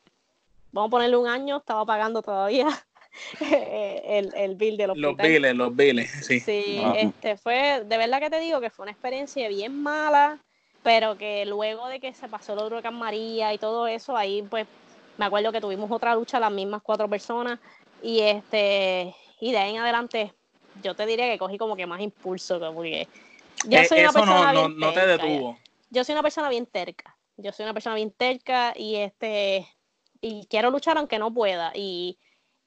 vamos 0.71 0.89
a 0.89 0.91
ponerle 0.91 1.17
un 1.17 1.29
año, 1.29 1.57
estaba 1.59 1.87
pagando 1.87 2.21
todavía 2.21 2.69
el, 3.41 4.33
el 4.35 4.55
bill 4.57 4.77
de 4.77 4.87
los 4.87 4.97
Los 4.97 5.17
biles, 5.17 5.55
los 5.55 5.75
biles, 5.75 6.11
sí. 6.27 6.41
Sí, 6.41 6.83
este 6.97 7.37
fue, 7.37 7.85
de 7.85 7.97
verdad 7.97 8.21
que 8.21 8.31
te 8.31 8.41
digo 8.41 8.61
que 8.61 8.71
fue 8.71 8.85
una 8.85 8.93
experiencia 8.93 9.49
bien 9.49 9.83
mala, 9.83 10.43
pero 10.83 11.17
que 11.17 11.47
luego 11.47 11.89
de 11.89 12.01
que 12.01 12.13
se 12.15 12.29
pasó 12.29 12.55
el 12.55 12.61
huracán 12.61 12.95
María 12.95 13.55
y 13.55 13.59
todo 13.59 13.87
eso, 13.87 14.17
ahí 14.17 14.43
pues 14.43 14.67
me 15.19 15.27
acuerdo 15.27 15.53
que 15.53 15.61
tuvimos 15.61 15.91
otra 15.91 16.15
lucha 16.15 16.41
las 16.41 16.51
mismas 16.51 16.83
cuatro 16.83 17.09
personas 17.09 17.61
y 18.03 18.21
este 18.21 19.15
y 19.41 19.53
de 19.53 19.59
ahí 19.59 19.75
en 19.75 19.83
adelante 19.83 20.33
yo 20.83 20.95
te 20.95 21.07
diría 21.07 21.31
que 21.31 21.39
cogí 21.39 21.59
como 21.59 21.77
que 21.77 21.87
más 21.87 22.01
impulso 22.01 22.59
porque 22.75 23.07
yo 23.65 23.79
eh, 23.79 23.85
soy 23.85 24.01
una 24.01 24.13
persona 24.13 24.53
no, 24.53 24.69
no, 24.69 24.93
te 24.93 25.07
detuvo. 25.07 25.59
Yo 25.91 26.05
soy 26.05 26.15
una 26.15 26.23
persona 26.23 26.49
bien 26.49 26.67
terca. 26.67 27.17
Yo 27.37 27.53
soy 27.53 27.65
una 27.65 27.75
persona 27.75 27.95
bien 27.97 28.11
terca 28.11 28.73
y 28.77 28.97
este 28.97 29.69
y 30.21 30.47
quiero 30.47 30.71
luchar 30.71 30.97
aunque 30.99 31.19
no 31.19 31.33
pueda 31.33 31.73
y 31.75 32.19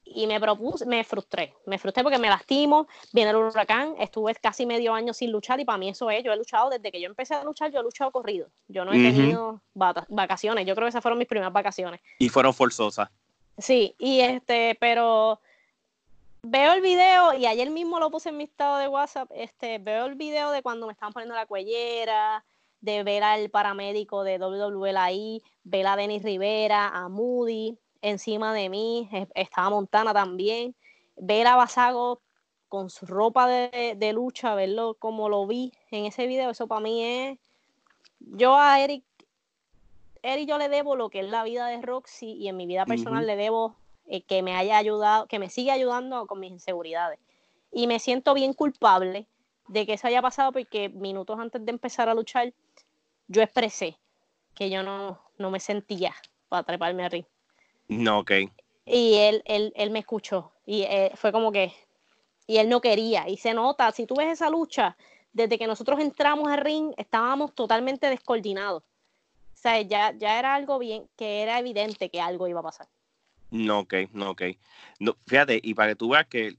y 0.06 0.28
me 0.28 0.40
propuse, 0.40 0.86
me 0.86 1.04
frustré, 1.04 1.54
me 1.66 1.78
frustré 1.78 2.04
porque 2.04 2.20
me 2.20 2.30
lastimo, 2.30 2.88
viene 3.12 3.32
el 3.32 3.38
huracán, 3.38 3.96
estuve 4.00 4.36
casi 4.36 4.66
medio 4.66 4.94
año 4.94 5.14
sin 5.14 5.32
luchar 5.32 5.60
y 5.60 5.66
para 5.66 5.78
mí 5.78 5.90
eso 5.90 6.10
es, 6.10 6.24
yo 6.24 6.32
he 6.32 6.38
luchado 6.38 6.70
desde 6.70 6.92
que 6.92 7.02
yo 7.02 7.08
empecé 7.08 7.34
a 7.34 7.44
luchar, 7.44 7.72
yo 7.72 7.80
he 7.80 7.84
luchado 7.84 8.12
corrido, 8.12 8.48
yo 8.68 8.86
no 8.86 8.94
he 8.94 8.98
tenido 8.98 9.62
vacaciones, 9.74 10.66
yo 10.66 10.76
creo 10.76 10.86
que 10.86 10.90
esas 10.90 11.02
fueron 11.02 11.18
mis 11.18 11.28
primeras 11.28 11.52
vacaciones. 11.52 12.00
Y 12.20 12.30
fueron 12.30 12.54
forzosas. 12.54 13.10
Sí, 13.58 13.96
y 13.98 14.20
este, 14.20 14.78
pero 14.80 15.40
veo 16.44 16.74
el 16.74 16.82
video 16.82 17.34
y 17.34 17.48
ayer 17.48 17.70
mismo 17.72 18.00
lo 18.00 18.12
puse 18.12 18.30
en 18.30 18.38
mi 18.38 18.44
estado 18.44 18.78
de 18.78 18.88
WhatsApp, 18.88 19.32
este, 19.34 19.80
veo 19.80 20.06
el 20.06 20.16
video 20.16 20.52
de 20.52 20.62
cuando 20.62 20.86
me 20.86 20.94
estaban 20.94 21.14
poniendo 21.14 21.36
la 21.36 21.48
cuellera, 21.48 22.46
de 22.82 23.04
ver 23.04 23.24
al 23.24 23.50
paramédico 23.50 24.24
de 24.24 24.38
WWE 24.38 24.96
ahí, 24.98 25.42
ver 25.64 25.88
a 25.88 25.96
Denis 25.96 26.22
Rivera, 26.22 26.90
a 26.90 27.10
Moody, 27.10 27.80
encima 28.10 28.54
de 28.54 28.70
mí, 28.70 29.10
estaba 29.34 29.70
Montana 29.70 30.14
también, 30.14 30.76
ver 31.16 31.48
a 31.48 31.56
Basago 31.56 32.22
con 32.70 32.90
su 32.90 33.06
ropa 33.06 33.48
de, 33.48 34.12
lucha, 34.14 34.54
verlo 34.54 34.96
como 34.96 35.28
lo 35.30 35.48
vi 35.48 35.74
en 35.92 36.06
ese 36.06 36.28
video, 36.28 36.52
eso 36.52 36.68
para 36.68 36.82
mí 36.82 37.04
es, 37.04 37.40
yo 38.20 38.56
a 38.56 38.80
Eric, 38.80 39.04
Eric 40.22 40.48
yo 40.48 40.58
le 40.58 40.70
debo 40.70 40.96
lo 40.96 41.10
que 41.10 41.22
es 41.22 41.30
la 41.30 41.44
vida 41.44 41.68
de 41.68 41.82
Roxy 41.82 42.34
y 42.34 42.48
en 42.48 42.58
mi 42.58 42.66
vida 42.66 42.86
personal 42.86 43.26
le 43.26 43.36
debo 43.36 43.76
eh, 44.08 44.22
que 44.22 44.44
me 44.44 44.56
haya 44.56 44.78
ayudado, 44.78 45.28
que 45.28 45.40
me 45.40 45.50
siga 45.50 45.74
ayudando 45.74 46.28
con 46.28 46.40
mis 46.40 46.52
inseguridades. 46.52 47.20
Y 47.72 47.88
me 47.88 48.00
siento 48.00 48.34
bien 48.34 48.54
culpable 48.54 49.28
de 49.68 49.86
que 49.86 49.94
eso 49.94 50.08
haya 50.08 50.22
pasado 50.22 50.52
porque 50.52 50.90
minutos 50.90 51.40
antes 51.40 51.64
de 51.64 51.72
empezar 51.72 52.10
a 52.10 52.14
luchar, 52.14 52.54
yo 53.28 53.42
expresé 53.42 53.98
que 54.54 54.70
yo 54.70 54.84
no, 54.84 55.20
no 55.38 55.52
me 55.52 55.60
sentía 55.60 56.14
para 56.50 56.64
treparme 56.64 57.06
a 57.06 57.10
ring. 57.10 57.26
No, 57.88 58.20
ok. 58.20 58.32
Y 58.86 59.16
él, 59.16 59.42
él, 59.46 59.74
él 59.76 59.90
me 59.92 60.00
escuchó 60.00 60.52
y 60.66 60.82
eh, 60.84 61.12
fue 61.16 61.32
como 61.32 61.52
que, 61.52 61.74
y 62.48 62.58
él 62.58 62.70
no 62.70 62.82
quería, 62.82 63.28
y 63.28 63.38
se 63.38 63.54
nota, 63.54 63.92
si 63.92 64.06
tú 64.06 64.16
ves 64.16 64.32
esa 64.32 64.50
lucha, 64.50 64.96
desde 65.34 65.58
que 65.58 65.68
nosotros 65.68 66.00
entramos 66.00 66.50
al 66.50 66.60
ring, 66.60 66.94
estábamos 66.98 67.54
totalmente 67.54 68.10
descoordinados. 68.10 68.84
O 68.84 69.58
sea, 69.58 69.82
ya, 69.82 70.14
ya 70.18 70.40
era 70.40 70.56
algo 70.56 70.80
bien, 70.80 71.10
que 71.18 71.42
era 71.42 71.60
evidente 71.60 72.10
que 72.10 72.22
algo 72.22 72.48
iba 72.48 72.60
a 72.60 72.64
pasar. 72.64 72.88
No, 73.52 73.80
ok, 73.80 73.94
no, 74.14 74.32
ok. 74.32 74.44
No, 75.00 75.18
fíjate, 75.28 75.60
y 75.62 75.74
para 75.74 75.90
que 75.90 75.96
tú 75.96 76.10
veas 76.10 76.28
que 76.28 76.56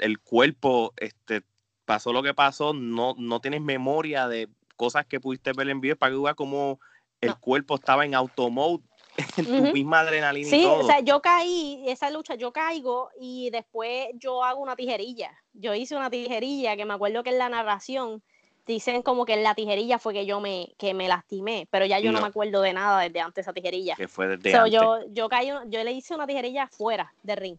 el, 0.00 0.18
cuerpo 0.20 0.92
este, 0.96 1.42
pasó 1.84 2.12
lo 2.12 2.22
que 2.22 2.34
pasó, 2.34 2.72
no, 2.72 3.14
no 3.18 3.40
tienes 3.40 3.60
memoria 3.60 4.28
de 4.28 4.48
cosas 4.76 5.06
que 5.06 5.20
pudiste 5.20 5.52
ver 5.52 5.68
en 5.68 5.80
vivo, 5.80 5.96
para 5.96 6.10
que 6.10 6.16
tú 6.16 6.22
veas 6.22 6.36
cómo 6.36 6.80
el 7.20 7.34
cuerpo 7.36 7.76
estaba 7.76 8.04
en 8.04 8.14
automode 8.14 8.82
tu 9.36 9.72
misma 9.72 10.00
adrenalina 10.00 10.48
sí, 10.48 10.60
y 10.60 10.64
todo. 10.64 10.80
o 10.80 10.84
sea, 10.84 11.00
yo 11.00 11.20
caí, 11.20 11.84
esa 11.86 12.10
lucha, 12.10 12.34
yo 12.34 12.52
caigo 12.52 13.10
y 13.18 13.50
después 13.50 14.08
yo 14.14 14.44
hago 14.44 14.60
una 14.60 14.76
tijerilla. 14.76 15.32
Yo 15.52 15.74
hice 15.74 15.96
una 15.96 16.10
tijerilla 16.10 16.76
que 16.76 16.84
me 16.84 16.94
acuerdo 16.94 17.22
que 17.22 17.30
en 17.30 17.38
la 17.38 17.48
narración 17.48 18.22
dicen 18.66 19.02
como 19.02 19.24
que 19.24 19.34
en 19.34 19.42
la 19.42 19.54
tijerilla 19.54 19.98
fue 19.98 20.12
que 20.12 20.26
yo 20.26 20.40
me, 20.40 20.74
que 20.78 20.94
me 20.94 21.08
lastimé, 21.08 21.66
pero 21.70 21.86
ya 21.86 21.98
yo 21.98 22.12
no, 22.12 22.20
me 22.20 22.28
acuerdo 22.28 22.62
de 22.62 22.72
nada 22.72 23.00
desde 23.00 23.20
antes 23.20 23.44
esa 23.44 23.52
tijerilla. 23.52 23.96
Que 23.96 24.08
fue 24.08 24.28
desde 24.28 24.56
antes. 24.56 24.72
Yo, 24.72 25.00
yo, 25.08 25.28
caí, 25.28 25.48
yo 25.66 25.84
le 25.84 25.92
hice 25.92 26.14
una 26.14 26.26
tijerilla 26.26 26.68
fuera 26.68 27.12
del 27.22 27.36
ring, 27.36 27.58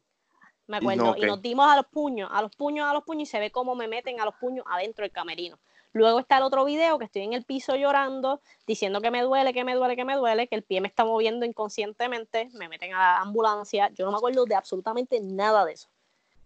me 0.68 0.78
acuerdo, 0.78 1.16
y 1.18 1.22
nos 1.22 1.42
dimos 1.42 1.70
a 1.70 1.76
los 1.76 1.88
puños, 1.88 2.30
a 2.32 2.42
los 2.42 2.56
puños, 2.56 2.90
a 2.90 2.94
los 2.94 3.04
puños, 3.04 3.28
y 3.28 3.32
se 3.32 3.40
ve 3.40 3.52
cómo 3.52 3.76
me 3.76 3.88
meten 3.88 4.22
a 4.22 4.26
los 4.26 4.36
puños 4.36 4.66
adentro 4.70 5.04
del 5.04 5.12
camerino. 5.12 5.60
Luego 5.94 6.20
está 6.20 6.38
el 6.38 6.44
otro 6.44 6.64
video 6.64 6.98
que 6.98 7.06
estoy 7.06 7.24
en 7.24 7.34
el 7.34 7.44
piso 7.44 7.76
llorando, 7.76 8.42
diciendo 8.66 9.02
que 9.02 9.12
me 9.12 9.22
duele, 9.24 9.54
que 9.54 9.64
me 9.64 9.76
duele, 9.76 9.96
que 9.96 10.06
me 10.06 10.16
duele, 10.16 10.48
que 10.48 10.56
el 10.56 10.64
pie 10.64 10.80
me 10.80 10.88
está 10.88 11.04
moviendo 11.04 11.46
inconscientemente, 11.46 12.50
me 12.54 12.70
meten 12.70 12.94
a 12.94 13.00
la 13.00 13.18
ambulancia. 13.20 13.90
Yo 13.94 14.06
no 14.06 14.12
me 14.12 14.18
acuerdo 14.18 14.46
de 14.46 14.56
absolutamente 14.56 15.20
nada 15.22 15.66
de 15.66 15.74
eso. 15.74 15.90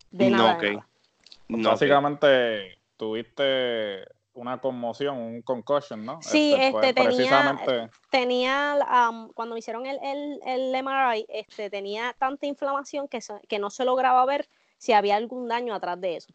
De 0.09 0.29
nada. 0.29 0.57
No, 1.47 1.69
Básicamente 1.69 2.79
tuviste 2.97 4.05
una 4.33 4.59
conmoción, 4.59 5.17
un 5.17 5.41
concussion, 5.41 6.05
¿no? 6.05 6.21
Sí, 6.21 6.55
este, 6.57 6.93
tenía, 6.93 7.57
tenía 8.09 8.77
cuando 9.33 9.53
me 9.53 9.59
hicieron 9.59 9.85
el, 9.85 9.97
el, 10.03 10.39
el, 10.45 10.83
MRI, 10.83 11.25
este, 11.29 11.69
tenía 11.69 12.15
tanta 12.17 12.45
inflamación 12.45 13.07
que, 13.07 13.19
que 13.47 13.59
no 13.59 13.69
se 13.69 13.85
lograba 13.85 14.25
ver 14.25 14.49
si 14.77 14.91
había 14.91 15.15
algún 15.15 15.47
daño 15.47 15.73
atrás 15.73 16.01
de 16.01 16.17
eso. 16.17 16.33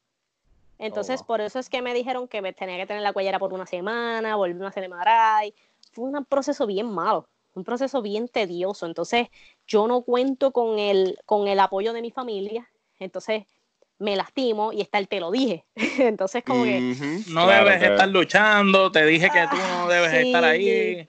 Entonces, 0.81 1.21
oh, 1.23 1.27
por 1.27 1.43
eso 1.43 1.59
es 1.59 1.69
que 1.69 1.83
me 1.83 1.93
dijeron 1.93 2.27
que 2.27 2.41
me 2.41 2.55
tenía 2.55 2.79
que 2.79 2.87
tener 2.87 3.03
la 3.03 3.13
cuellera 3.13 3.39
por 3.39 3.53
una 3.53 3.67
semana, 3.67 4.35
volver 4.37 4.65
a 4.65 4.69
hacer 4.69 4.89
MRI. 4.89 5.55
Fue 5.93 6.09
un 6.09 6.25
proceso 6.25 6.67
bien 6.67 6.91
malo, 6.91 7.29
un 7.55 7.65
proceso 7.65 8.01
bien 8.01 8.29
tedioso. 8.29 8.87
Entonces, 8.87 9.29
yo 9.67 9.87
no 9.87 10.01
cuento 10.01 10.53
con 10.53 10.79
el, 10.79 11.19
con 11.27 11.49
el 11.49 11.61
apoyo 11.61 11.93
de 11.93 12.01
mi 12.01 12.11
familia. 12.11 12.71
Entonces, 12.99 13.45
me 13.99 14.17
lastimo 14.17 14.73
y 14.73 14.81
está 14.81 14.99
el 14.99 15.07
te 15.07 15.21
lo 15.21 15.31
dije. 15.31 15.67
Entonces, 15.99 16.43
como 16.43 16.65
que. 16.65 16.81
No 17.29 17.47
debes 17.47 17.83
estar 17.83 18.09
luchando, 18.09 18.91
te 18.91 19.05
dije 19.05 19.29
que 19.31 19.47
tú 19.51 19.57
no 19.57 19.87
debes 19.87 20.13
estar 20.27 20.45
ahí. 20.45 21.07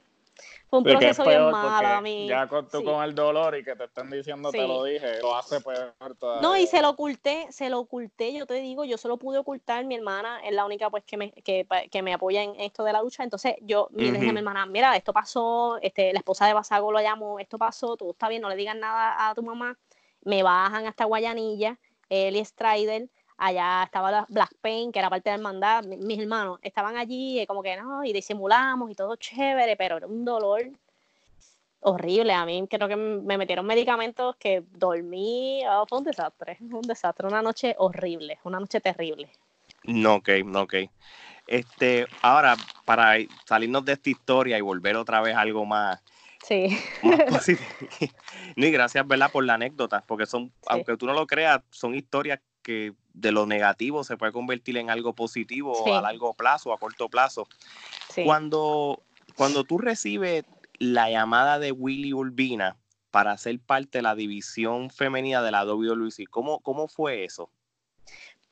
Fue 0.72 0.80
un 0.80 0.86
proceso 0.86 1.26
bien 1.26 1.52
malo 1.52 1.86
a 1.86 2.00
mí. 2.00 2.28
Ya 2.30 2.48
con, 2.48 2.66
tú 2.70 2.82
con 2.86 3.04
el 3.04 3.14
dolor 3.14 3.58
y 3.58 3.64
que 3.64 3.76
te 3.76 3.84
estén 3.84 4.10
diciendo 4.10 4.52
te 4.52 4.66
lo 4.66 4.86
dije, 4.86 5.20
lo 5.22 5.36
hace 5.36 5.60
peor 5.60 6.16
todavía. 6.18 6.42
No, 6.42 6.56
y 6.56 6.66
se 6.66 6.82
lo 6.82 6.92
oculté, 6.92 7.48
se 7.52 7.70
lo 7.70 7.80
oculté, 7.80 8.32
yo 8.32 8.46
te 8.46 8.54
digo, 8.54 8.86
yo 8.86 8.98
solo 8.98 9.18
pude 9.18 9.38
ocultar, 9.38 9.84
mi 9.84 9.96
hermana 9.96 10.40
es 10.46 10.54
la 10.54 10.64
única 10.64 10.90
pues 10.90 11.04
que 11.04 11.18
me, 11.18 11.34
que, 11.34 11.68
que 11.92 12.02
me 12.02 12.14
apoya 12.14 12.42
en 12.42 12.58
esto 12.58 12.86
de 12.86 12.94
la 12.94 13.02
lucha, 13.02 13.26
entonces 13.26 13.56
yo 13.60 13.90
le 13.92 14.14
dije 14.14 14.30
a 14.30 14.32
mi 14.32 14.40
hermana, 14.40 14.66
mira, 14.66 14.96
esto 14.96 15.12
pasó, 15.12 15.78
este, 15.82 16.14
la 16.14 16.20
esposa 16.20 16.48
de 16.48 16.54
Basago 16.54 16.90
lo 16.94 17.02
llamó, 17.02 17.38
esto 17.40 17.58
pasó, 17.58 17.98
todo 17.98 18.12
está 18.12 18.30
bien, 18.30 18.42
no 18.42 18.48
le 18.48 18.56
digas 18.56 18.78
nada 18.78 19.28
a 19.28 19.36
tu 19.36 19.44
mamá, 19.44 19.78
me 20.22 20.42
bajan 20.42 20.88
hasta 20.88 21.04
Guayanilla, 21.04 21.80
Eli 22.08 22.46
Strider, 22.46 23.10
allá 23.42 23.84
estaba 23.84 24.26
Black 24.30 24.54
Pain, 24.62 24.92
que 24.92 25.00
era 25.00 25.10
parte 25.10 25.30
de 25.30 25.38
la 25.38 25.40
hermandad, 25.40 25.84
mis 25.84 26.20
hermanos 26.20 26.60
estaban 26.62 26.96
allí, 26.96 27.40
eh, 27.40 27.48
como 27.48 27.64
que 27.64 27.76
no, 27.76 28.04
y 28.04 28.14
disimulamos 28.14 28.92
y 28.92 28.96
todo 28.96 29.16
chévere, 29.16 29.76
pero 29.76 29.98
era 29.98 30.08
un 30.08 30.24
dolor 30.24 30.70
horrible. 31.80 32.34
A 32.34 32.46
mí 32.46 32.68
creo 32.70 32.88
que 32.88 32.96
me 32.96 33.38
metieron 33.40 33.66
medicamentos 33.66 34.36
que 34.36 34.64
dormí, 34.72 35.64
oh, 35.68 35.86
fue 35.90 35.98
un 35.98 36.04
desastre, 36.04 36.58
un 36.62 36.84
desastre, 36.84 37.28
una 37.28 37.42
noche 37.42 37.76
horrible, 37.80 38.38
una 38.44 38.60
noche 38.60 38.80
terrible. 38.80 39.32
No, 39.86 40.16
ok, 40.16 40.30
no, 40.46 40.62
ok. 40.62 40.76
Este, 41.48 42.06
ahora, 42.22 42.56
para 42.86 43.16
salirnos 43.46 43.84
de 43.84 43.94
esta 43.94 44.10
historia 44.12 44.58
y 44.60 44.62
volver 44.62 44.96
otra 44.96 45.20
vez 45.22 45.36
a 45.36 45.42
algo 45.42 45.66
más, 45.66 46.00
Sí. 46.44 46.76
no, 48.56 48.66
y 48.66 48.72
gracias, 48.72 49.08
¿verdad? 49.08 49.32
Por 49.32 49.46
la 49.46 49.56
anécdota, 49.56 50.04
porque 50.08 50.26
son, 50.26 50.52
aunque 50.68 50.98
tú 50.98 51.06
no 51.06 51.14
lo 51.14 51.28
creas, 51.28 51.62
son 51.70 51.94
historias 51.96 52.40
que 52.62 52.94
de 53.14 53.32
lo 53.32 53.46
negativo 53.46 54.04
se 54.04 54.18
puede 54.18 54.32
convertir 54.32 54.78
en 54.78 54.90
algo 54.90 55.14
positivo 55.14 55.96
a 55.96 56.02
largo 56.02 56.34
plazo, 56.34 56.70
o 56.70 56.74
a 56.74 56.78
corto 56.78 57.10
plazo. 57.10 57.48
Cuando, 58.24 59.04
cuando 59.36 59.64
tú 59.64 59.78
recibes 59.78 60.46
la 60.80 61.10
llamada 61.10 61.60
de 61.60 61.72
Willy 61.72 62.14
Urbina 62.14 62.78
para 63.12 63.38
ser 63.38 63.60
parte 63.60 64.00
de 64.00 64.04
la 64.04 64.16
división 64.16 64.90
femenina 64.90 65.42
de 65.42 65.52
la 65.52 65.66
WWE, 65.66 66.26
¿cómo, 66.30 66.60
cómo 66.60 66.88
fue 66.88 67.26
eso? 67.26 67.50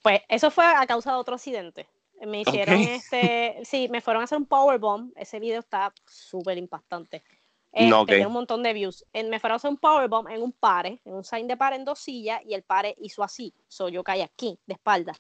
Pues 0.02 0.22
eso 0.28 0.52
fue 0.52 0.66
a 0.66 0.86
causa 0.86 1.12
de 1.12 1.18
otro 1.18 1.36
accidente. 1.36 1.88
Me 2.26 2.42
hicieron 2.42 2.76
este, 2.82 3.60
sí, 3.64 3.88
me 3.90 4.02
fueron 4.02 4.22
a 4.22 4.26
hacer 4.26 4.38
un 4.38 4.46
powerbomb. 4.46 5.14
Ese 5.16 5.40
video 5.40 5.60
está 5.60 5.94
súper 6.06 6.58
impactante. 6.58 7.24
Eh, 7.72 7.92
tenía 8.08 8.28
un 8.28 8.34
montón 8.34 8.64
de 8.64 8.74
views. 8.74 9.06
me 9.14 9.40
fueron 9.40 9.54
a 9.54 9.58
hacer 9.58 9.70
un 9.70 9.78
powerbomb 9.78 10.28
en 10.30 10.42
un 10.42 10.52
pare, 10.52 11.02
en 11.06 11.14
un 11.14 11.24
sign 11.24 11.48
de 11.48 11.56
pare 11.56 11.76
en 11.76 11.86
dos 11.86 12.00
sillas, 12.00 12.42
y 12.46 12.54
el 12.54 12.64
pare 12.64 12.96
hizo 13.00 13.24
así. 13.24 13.54
So, 13.68 13.90
yo 13.90 14.04
caí 14.04 14.22
aquí, 14.22 14.58
de 14.66 14.74
espalda. 14.74 15.14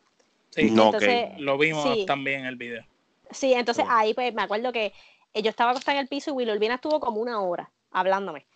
Sí, 0.50 0.62
entonces, 0.62 1.30
lo 1.38 1.58
vimos 1.58 2.06
también 2.06 2.42
en 2.42 2.46
el 2.48 2.56
video. 2.56 2.84
Sí, 3.32 3.54
entonces 3.54 3.86
ahí 3.88 4.16
pues 4.16 4.34
me 4.34 4.42
acuerdo 4.42 4.72
que 4.72 4.92
eh, 5.34 5.42
yo 5.44 5.50
estaba 5.52 5.72
acostada 5.72 5.98
en 5.98 6.02
el 6.02 6.08
piso 6.08 6.32
y 6.32 6.34
Will 6.34 6.50
Urbina 6.50 6.76
estuvo 6.76 7.00
como 7.00 7.22
una 7.22 7.40
hora 7.42 7.72
hablándome. 7.92 8.48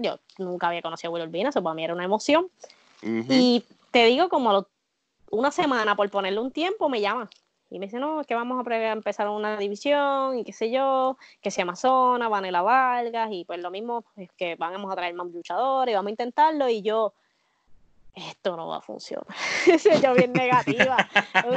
Yo 0.00 0.18
nunca 0.38 0.68
había 0.68 0.80
conocido 0.80 1.10
a 1.10 1.14
Will 1.14 1.24
Urbina, 1.24 1.50
eso 1.50 1.62
para 1.62 1.74
mí 1.74 1.84
era 1.84 1.92
una 1.92 2.04
emoción. 2.04 2.50
Y 3.02 3.64
te 3.90 4.06
digo, 4.06 4.28
como 4.28 4.66
una 5.30 5.50
semana 5.50 5.94
por 5.94 6.08
ponerle 6.10 6.40
un 6.40 6.50
tiempo, 6.50 6.88
me 6.88 7.00
llama 7.00 7.28
y 7.68 7.78
me 7.78 7.86
dice, 7.86 7.98
no, 7.98 8.20
es 8.20 8.26
que 8.26 8.34
vamos 8.34 8.64
a 8.64 8.92
empezar 8.92 9.28
una 9.28 9.56
división 9.56 10.38
y 10.38 10.44
qué 10.44 10.52
sé 10.52 10.70
yo, 10.70 11.18
que 11.40 11.50
sea 11.50 11.62
Amazona, 11.62 12.28
Vanela 12.28 12.62
Vargas 12.62 13.28
y 13.32 13.44
pues 13.44 13.60
lo 13.60 13.70
mismo 13.70 14.04
es 14.16 14.30
que 14.32 14.54
vamos 14.56 14.92
a 14.92 14.94
traer 14.94 15.14
más 15.14 15.26
luchadores, 15.28 15.94
vamos 15.94 16.08
a 16.08 16.10
intentarlo 16.10 16.68
y 16.68 16.82
yo, 16.82 17.12
esto 18.14 18.56
no 18.56 18.68
va 18.68 18.78
a 18.78 18.80
funcionar. 18.80 19.26
yo 20.02 20.14
bien 20.14 20.32
negativa, 20.32 20.96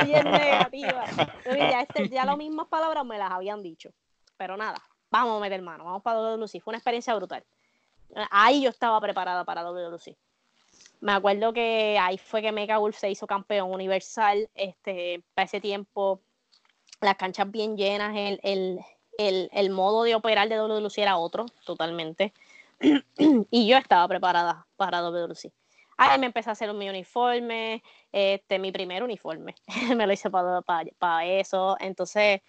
bien 0.06 0.24
negativa. 0.26 1.06
ya, 1.46 1.82
este, 1.82 2.10
ya 2.10 2.26
las 2.26 2.38
mismas 2.38 2.68
palabras 2.68 3.06
me 3.06 3.18
las 3.18 3.32
habían 3.32 3.62
dicho, 3.62 3.92
pero 4.36 4.58
nada, 4.58 4.82
vamos 5.12 5.38
a 5.38 5.42
meter 5.42 5.62
mano, 5.62 5.86
vamos 5.86 6.02
para 6.02 6.20
WC. 6.20 6.60
Fue 6.60 6.72
una 6.72 6.80
experiencia 6.80 7.14
brutal. 7.16 7.44
Ahí 8.32 8.64
yo 8.64 8.72
estaba 8.72 9.00
preparada 9.00 9.46
para 9.46 9.62
WC. 9.62 10.18
Me 11.02 11.14
acuerdo 11.14 11.54
que 11.54 11.98
ahí 12.00 12.18
fue 12.18 12.42
que 12.42 12.52
Mega 12.52 12.78
Wolf 12.78 12.98
se 12.98 13.10
hizo 13.10 13.26
campeón 13.26 13.72
universal. 13.72 14.50
Este, 14.54 15.24
para 15.34 15.46
ese 15.46 15.62
tiempo, 15.62 16.22
las 17.02 17.16
canchas 17.16 17.50
bien 17.50 17.78
llenas, 17.78 18.14
el, 18.16 18.80
el, 19.20 19.70
modo 19.70 20.04
de 20.04 20.16
operar 20.16 20.50
de 20.50 20.56
WC 20.56 21.02
era 21.02 21.18
otro, 21.18 21.46
totalmente. 21.66 22.34
y 23.52 23.68
yo 23.68 23.78
estaba 23.78 24.08
preparada 24.08 24.68
para 24.76 25.00
WC. 25.02 25.52
Ahí 25.98 26.18
me 26.18 26.28
empecé 26.28 26.50
a 26.50 26.54
hacer 26.54 26.74
mi 26.74 26.90
uniforme, 26.90 27.84
este, 28.12 28.58
mi 28.58 28.72
primer 28.72 29.04
uniforme. 29.04 29.56
me 29.96 30.08
lo 30.08 30.14
hice 30.14 30.30
para, 30.30 30.62
para, 30.62 31.26
eso. 31.26 31.76
Entonces, 31.80 32.42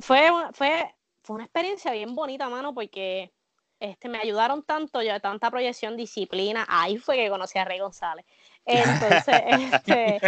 fue, 0.00 0.30
fue, 0.52 0.94
fue 1.22 1.36
una 1.36 1.44
experiencia 1.44 1.92
bien 1.92 2.14
bonita, 2.14 2.48
mano, 2.50 2.74
porque 2.74 3.32
este, 3.80 4.08
me 4.08 4.18
ayudaron 4.18 4.62
tanto, 4.62 5.02
yo 5.02 5.20
tanta 5.20 5.50
proyección, 5.50 5.96
disciplina. 5.96 6.64
Ahí 6.68 6.98
fue 6.98 7.16
que 7.16 7.28
conocí 7.28 7.58
a 7.58 7.64
Rey 7.64 7.78
González. 7.78 8.24
Entonces, 8.66 9.42
este, 9.72 10.20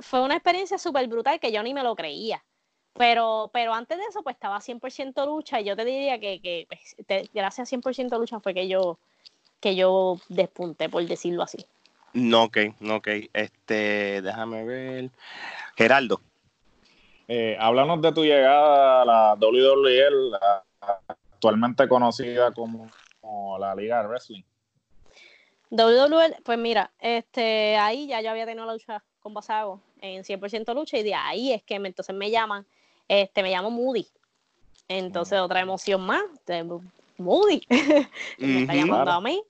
fue 0.00 0.22
una 0.22 0.34
experiencia 0.34 0.78
súper 0.78 1.06
brutal 1.06 1.38
que 1.38 1.52
yo 1.52 1.62
ni 1.62 1.74
me 1.74 1.82
lo 1.82 1.94
creía. 1.94 2.42
Pero, 2.94 3.50
pero 3.52 3.74
antes 3.74 3.96
de 3.96 4.04
eso, 4.04 4.22
pues 4.22 4.34
estaba 4.34 4.58
100% 4.58 5.24
lucha 5.26 5.60
y 5.60 5.64
yo 5.64 5.76
te 5.76 5.84
diría 5.84 6.18
que, 6.18 6.40
que 6.40 6.66
pues, 6.68 6.96
gracias 7.32 7.72
a 7.72 7.76
100% 7.76 8.18
lucha 8.18 8.40
fue 8.40 8.54
que 8.54 8.66
yo, 8.66 8.98
que 9.60 9.76
yo 9.76 10.18
despunté, 10.28 10.88
por 10.88 11.06
decirlo 11.06 11.44
así. 11.44 11.64
No, 12.12 12.44
ok, 12.44 12.58
no, 12.80 12.96
ok. 12.96 13.08
Este, 13.32 14.22
déjame 14.22 14.64
ver. 14.64 15.10
Geraldo. 15.76 16.20
Eh, 17.28 17.56
háblanos 17.60 18.00
de 18.00 18.12
tu 18.12 18.24
llegada 18.24 19.02
a 19.02 19.04
la 19.04 19.34
WWE, 19.34 20.38
actualmente 21.38 21.86
conocida 21.88 22.52
como, 22.52 22.90
la 23.58 23.74
Liga 23.74 24.02
de 24.02 24.08
Wrestling. 24.08 24.42
WWE, 25.70 26.36
pues 26.44 26.58
mira, 26.58 26.90
este, 26.98 27.76
ahí 27.76 28.08
ya 28.08 28.20
yo 28.20 28.30
había 28.30 28.46
tenido 28.46 28.66
la 28.66 28.72
lucha 28.72 29.04
con 29.20 29.34
Basago 29.34 29.80
en 30.00 30.24
100% 30.24 30.74
lucha 30.74 30.98
y 30.98 31.02
de 31.02 31.14
ahí 31.14 31.52
es 31.52 31.62
que 31.62 31.74
entonces 31.76 32.14
me 32.14 32.30
llaman, 32.30 32.66
este, 33.06 33.42
me 33.42 33.50
llamo 33.50 33.70
Moody. 33.70 34.06
Entonces 34.88 35.38
otra 35.38 35.60
emoción 35.60 36.00
más, 36.00 36.22
Moody, 37.18 37.66
me 38.38 38.62
está 38.62 38.74
llamando 38.74 39.10
a 39.10 39.20
mí 39.20 39.42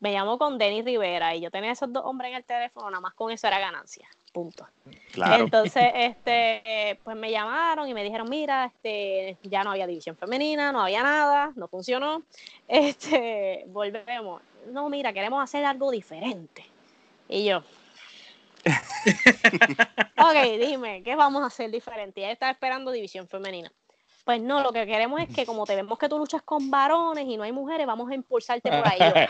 me 0.00 0.12
llamo 0.12 0.36
con 0.36 0.58
Denis 0.58 0.84
Rivera 0.84 1.36
y 1.36 1.40
yo 1.40 1.50
tenía 1.52 1.70
esos 1.70 1.92
dos 1.92 2.02
hombres 2.04 2.30
en 2.30 2.38
el 2.38 2.44
teléfono, 2.44 2.90
nada 2.90 3.00
más 3.00 3.14
con 3.14 3.30
eso 3.30 3.46
era 3.46 3.60
ganancia. 3.60 4.08
Punto. 4.32 4.66
Entonces, 5.14 5.90
este, 5.94 6.98
pues 7.04 7.16
me 7.16 7.30
llamaron 7.30 7.86
y 7.86 7.92
me 7.92 8.02
dijeron, 8.02 8.30
mira, 8.30 8.64
este, 8.64 9.36
ya 9.42 9.62
no 9.62 9.72
había 9.72 9.86
división 9.86 10.16
femenina, 10.16 10.72
no 10.72 10.80
había 10.80 11.02
nada, 11.02 11.52
no 11.54 11.68
funcionó. 11.68 12.22
Este, 12.68 13.64
volvemos. 13.66 14.40
No, 14.68 14.88
mira, 14.88 15.12
queremos 15.12 15.42
hacer 15.42 15.64
algo 15.66 15.90
diferente. 15.90 16.64
Y 17.28 17.44
yo, 17.44 17.62
ok, 20.16 20.58
dime, 20.58 21.02
¿qué 21.02 21.16
vamos 21.16 21.42
a 21.42 21.46
hacer 21.46 21.70
diferente? 21.70 22.20
Y 22.20 22.24
él 22.24 22.30
estaba 22.30 22.52
esperando 22.52 22.90
división 22.90 23.26
femenina. 23.26 23.72
Pues 24.24 24.40
no, 24.40 24.62
lo 24.62 24.72
que 24.72 24.86
queremos 24.86 25.20
es 25.20 25.34
que 25.34 25.44
como 25.44 25.66
te 25.66 25.74
vemos 25.74 25.98
que 25.98 26.08
tú 26.08 26.16
luchas 26.16 26.42
con 26.42 26.70
varones 26.70 27.24
y 27.26 27.36
no 27.36 27.42
hay 27.42 27.50
mujeres, 27.50 27.86
vamos 27.86 28.08
a 28.10 28.14
impulsarte 28.14 28.70
por 28.70 28.86
ahí. 28.86 29.26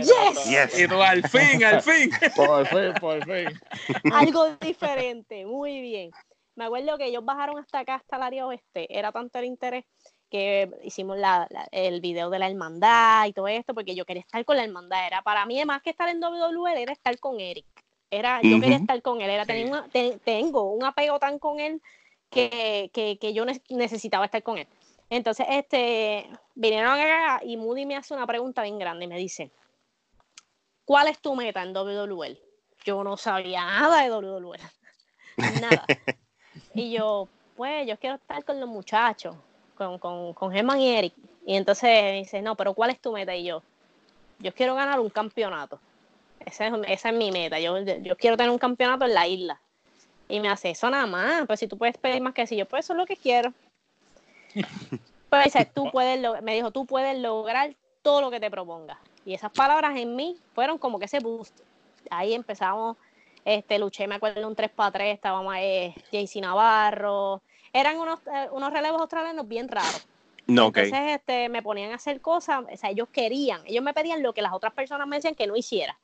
yes. 0.00 0.78
Y 0.78 0.86
tú, 0.86 1.02
al 1.02 1.28
fin, 1.28 1.64
al 1.64 1.82
fin. 1.82 2.10
por 2.36 2.66
fin, 2.66 2.94
por 3.00 3.24
fin. 3.24 3.60
Algo 4.12 4.46
diferente, 4.60 5.44
muy 5.44 5.80
bien. 5.80 6.12
Me 6.54 6.66
acuerdo 6.66 6.96
que 6.98 7.06
ellos 7.06 7.24
bajaron 7.24 7.58
hasta 7.58 7.80
acá, 7.80 7.96
hasta 7.96 8.16
el 8.16 8.22
área 8.22 8.46
oeste. 8.46 8.86
Era 8.96 9.10
tanto 9.10 9.38
el 9.40 9.46
interés 9.46 9.84
que 10.30 10.70
hicimos 10.82 11.16
la, 11.16 11.48
el 11.72 12.00
video 12.00 12.30
de 12.30 12.38
la 12.38 12.48
hermandad 12.48 13.26
y 13.26 13.32
todo 13.32 13.48
esto, 13.48 13.74
porque 13.74 13.96
yo 13.96 14.04
quería 14.04 14.22
estar 14.22 14.44
con 14.44 14.56
la 14.56 14.64
hermandad. 14.64 15.04
Era 15.06 15.22
para 15.22 15.46
mí, 15.46 15.64
más 15.64 15.82
que 15.82 15.90
estar 15.90 16.08
en 16.08 16.22
WWE, 16.22 16.80
era 16.80 16.92
estar 16.92 17.18
con 17.18 17.40
Eric. 17.40 17.66
Era, 18.10 18.40
yo 18.40 18.60
quería 18.60 18.76
estar 18.76 19.02
con 19.02 19.20
él, 19.20 19.28
era, 19.28 19.44
tengo 19.44 20.72
un 20.72 20.82
apego 20.82 21.18
tan 21.18 21.38
con 21.38 21.60
él 21.60 21.82
que, 22.30 22.90
que, 22.92 23.18
que 23.18 23.32
yo 23.32 23.44
necesitaba 23.44 24.24
estar 24.24 24.42
con 24.42 24.58
él. 24.58 24.66
Entonces, 25.10 25.46
este, 25.48 26.28
vinieron 26.54 26.92
acá 26.92 27.40
y 27.42 27.56
Moody 27.56 27.86
me 27.86 27.96
hace 27.96 28.14
una 28.14 28.26
pregunta 28.26 28.62
bien 28.62 28.78
grande 28.78 29.06
y 29.06 29.08
me 29.08 29.16
dice, 29.16 29.50
¿cuál 30.84 31.08
es 31.08 31.18
tu 31.18 31.34
meta 31.34 31.62
en 31.62 31.74
WWE? 31.74 32.38
Yo 32.84 33.02
no 33.02 33.16
sabía 33.16 33.64
nada 33.64 34.02
de 34.02 34.10
WWE, 34.10 34.58
nada. 35.60 35.84
y 36.74 36.92
yo, 36.92 37.28
pues, 37.56 37.86
yo 37.86 37.98
quiero 37.98 38.16
estar 38.16 38.44
con 38.44 38.60
los 38.60 38.68
muchachos, 38.68 39.34
con, 39.76 39.98
con, 39.98 40.34
con 40.34 40.52
Germán 40.52 40.80
y 40.80 40.94
Eric. 40.94 41.14
Y 41.46 41.56
entonces 41.56 41.88
me 41.88 42.12
dice, 42.18 42.42
no, 42.42 42.54
pero 42.56 42.74
¿cuál 42.74 42.90
es 42.90 43.00
tu 43.00 43.12
meta? 43.12 43.34
Y 43.34 43.44
yo, 43.44 43.62
yo 44.38 44.52
quiero 44.52 44.74
ganar 44.74 45.00
un 45.00 45.08
campeonato. 45.08 45.80
Esa 46.44 46.66
es, 46.66 46.74
esa 46.86 47.08
es 47.08 47.14
mi 47.14 47.32
meta. 47.32 47.58
Yo, 47.58 47.78
yo 47.78 48.16
quiero 48.16 48.36
tener 48.36 48.50
un 48.50 48.58
campeonato 48.58 49.06
en 49.06 49.14
la 49.14 49.26
isla. 49.26 49.60
Y 50.28 50.40
me 50.40 50.48
hace 50.48 50.70
eso 50.70 50.90
nada 50.90 51.06
más. 51.06 51.46
Pues 51.46 51.60
si 51.60 51.68
tú 51.68 51.78
puedes 51.78 51.96
pedir 51.96 52.20
más 52.20 52.34
que 52.34 52.46
si 52.46 52.56
yo, 52.56 52.66
pues 52.66 52.84
eso 52.84 52.92
es 52.92 52.98
lo 52.98 53.06
que 53.06 53.16
quiero. 53.16 53.52
pues 55.30 55.44
dice, 55.44 55.70
tú 55.72 55.90
puedes, 55.90 56.20
me 56.42 56.54
dijo, 56.54 56.70
tú 56.70 56.86
puedes 56.86 57.18
lograr 57.18 57.74
todo 58.02 58.20
lo 58.20 58.30
que 58.30 58.40
te 58.40 58.50
propongas. 58.50 58.98
Y 59.24 59.34
esas 59.34 59.52
palabras 59.52 59.98
en 59.98 60.16
mí 60.16 60.36
fueron 60.54 60.78
como 60.78 60.98
que 60.98 61.06
ese 61.06 61.20
boost. 61.20 61.60
Ahí 62.10 62.34
empezamos, 62.34 62.96
este, 63.44 63.78
luché, 63.78 64.06
me 64.06 64.14
acuerdo, 64.14 64.46
un 64.46 64.54
3 64.54 64.70
para 64.70 64.92
3, 64.92 65.14
estábamos 65.14 65.54
eh, 65.58 65.94
JC 66.12 66.40
Navarro. 66.40 67.42
Eran 67.72 67.98
unos, 67.98 68.20
eh, 68.26 68.48
unos 68.52 68.72
relevos 68.72 69.00
australianos 69.00 69.46
bien 69.46 69.68
raros. 69.68 70.06
No, 70.46 70.68
Entonces 70.68 71.10
este, 71.10 71.50
me 71.50 71.62
ponían 71.62 71.92
a 71.92 71.96
hacer 71.96 72.22
cosas, 72.22 72.64
o 72.72 72.76
sea, 72.78 72.88
ellos 72.88 73.08
querían, 73.12 73.60
ellos 73.66 73.84
me 73.84 73.92
pedían 73.92 74.22
lo 74.22 74.32
que 74.32 74.40
las 74.40 74.54
otras 74.54 74.72
personas 74.72 75.06
me 75.06 75.16
decían 75.16 75.34
que 75.34 75.46
no 75.46 75.56
hiciera. 75.56 75.98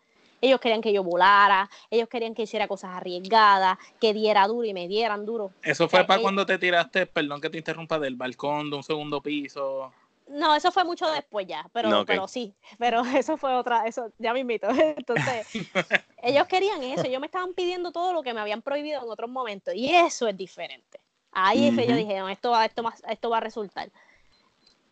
Ellos 0.45 0.61
querían 0.61 0.83
que 0.83 0.93
yo 0.93 1.03
volara, 1.03 1.71
ellos 1.91 2.07
querían 2.07 2.35
que 2.35 2.43
hiciera 2.43 2.69
cosas 2.69 2.91
arriesgadas, 2.91 3.79
que 3.99 4.13
diera 4.13 4.47
duro 4.47 4.67
y 4.67 4.75
me 4.75 4.87
dieran 4.89 5.25
duro. 5.25 5.53
Eso 5.63 5.89
fue 5.89 6.05
para 6.05 6.21
cuando 6.21 6.45
te 6.45 6.59
tiraste, 6.59 7.07
perdón 7.07 7.41
que 7.41 7.49
te 7.49 7.57
interrumpa, 7.57 7.99
del 7.99 8.17
balcón 8.17 8.69
de 8.69 8.77
un 8.77 8.83
segundo 8.83 9.23
piso. 9.23 9.91
No, 10.29 10.55
eso 10.55 10.71
fue 10.71 10.85
mucho 10.85 11.11
después 11.11 11.47
ya, 11.47 11.67
pero, 11.73 12.05
pero 12.05 12.29
sí, 12.29 12.53
pero 12.79 13.01
eso 13.17 13.39
fue 13.39 13.55
otra, 13.55 13.87
eso 13.87 14.13
ya 14.19 14.35
me 14.35 14.41
invito. 14.41 14.69
Entonces, 14.99 15.47
ellos 16.23 16.47
querían 16.47 16.83
eso, 16.83 17.07
ellos 17.07 17.21
me 17.21 17.27
estaban 17.27 17.55
pidiendo 17.55 17.91
todo 17.91 18.13
lo 18.13 18.23
que 18.23 18.35
me 18.35 18.41
habían 18.41 18.61
prohibido 18.61 19.03
en 19.03 19.09
otros 19.09 19.31
momentos 19.31 19.75
y 19.75 19.95
eso 19.95 20.29
es 20.29 20.37
diferente. 20.37 21.01
Ahí 21.33 21.69
es 21.69 21.75
que 21.75 21.87
yo 21.87 21.97
dije, 21.97 22.19
no, 22.19 22.29
esto 22.29 22.51
va, 22.51 22.67
esto, 22.67 22.85
esto 23.09 23.31
va 23.31 23.39
a 23.39 23.41
resultar. 23.41 23.91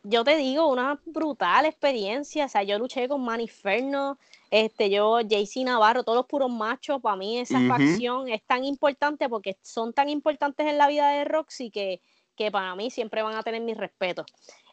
Yo 0.03 0.25
te 0.25 0.35
digo, 0.37 0.67
una 0.67 0.99
brutal 1.05 1.67
experiencia, 1.67 2.47
o 2.47 2.49
sea, 2.49 2.63
yo 2.63 2.79
luché 2.79 3.07
con 3.07 3.23
Maniferno, 3.23 4.19
este, 4.53 4.91
yo, 4.91 5.19
JC 5.21 5.65
Navarro, 5.65 6.05
todos 6.05 6.15
los 6.15 6.27
puros 6.27 6.51
machos, 6.51 7.01
para 7.01 7.17
mí 7.17 7.39
esa 7.39 7.59
facción 7.67 8.29
es 8.29 8.43
tan 8.45 8.65
importante 8.65 9.27
porque 9.31 9.57
son 9.63 9.95
tan 9.95 10.11
importantes 10.11 10.67
en 10.67 10.77
la 10.77 10.89
vida 10.89 11.09
de 11.09 11.25
Roxy 11.25 11.71
que, 11.71 12.03
que 12.37 12.51
para 12.51 12.75
mí 12.77 12.91
siempre 12.91 13.23
van 13.23 13.35
a 13.35 13.43
tener 13.43 13.63
mi 13.63 13.73
respeto. 13.73 14.27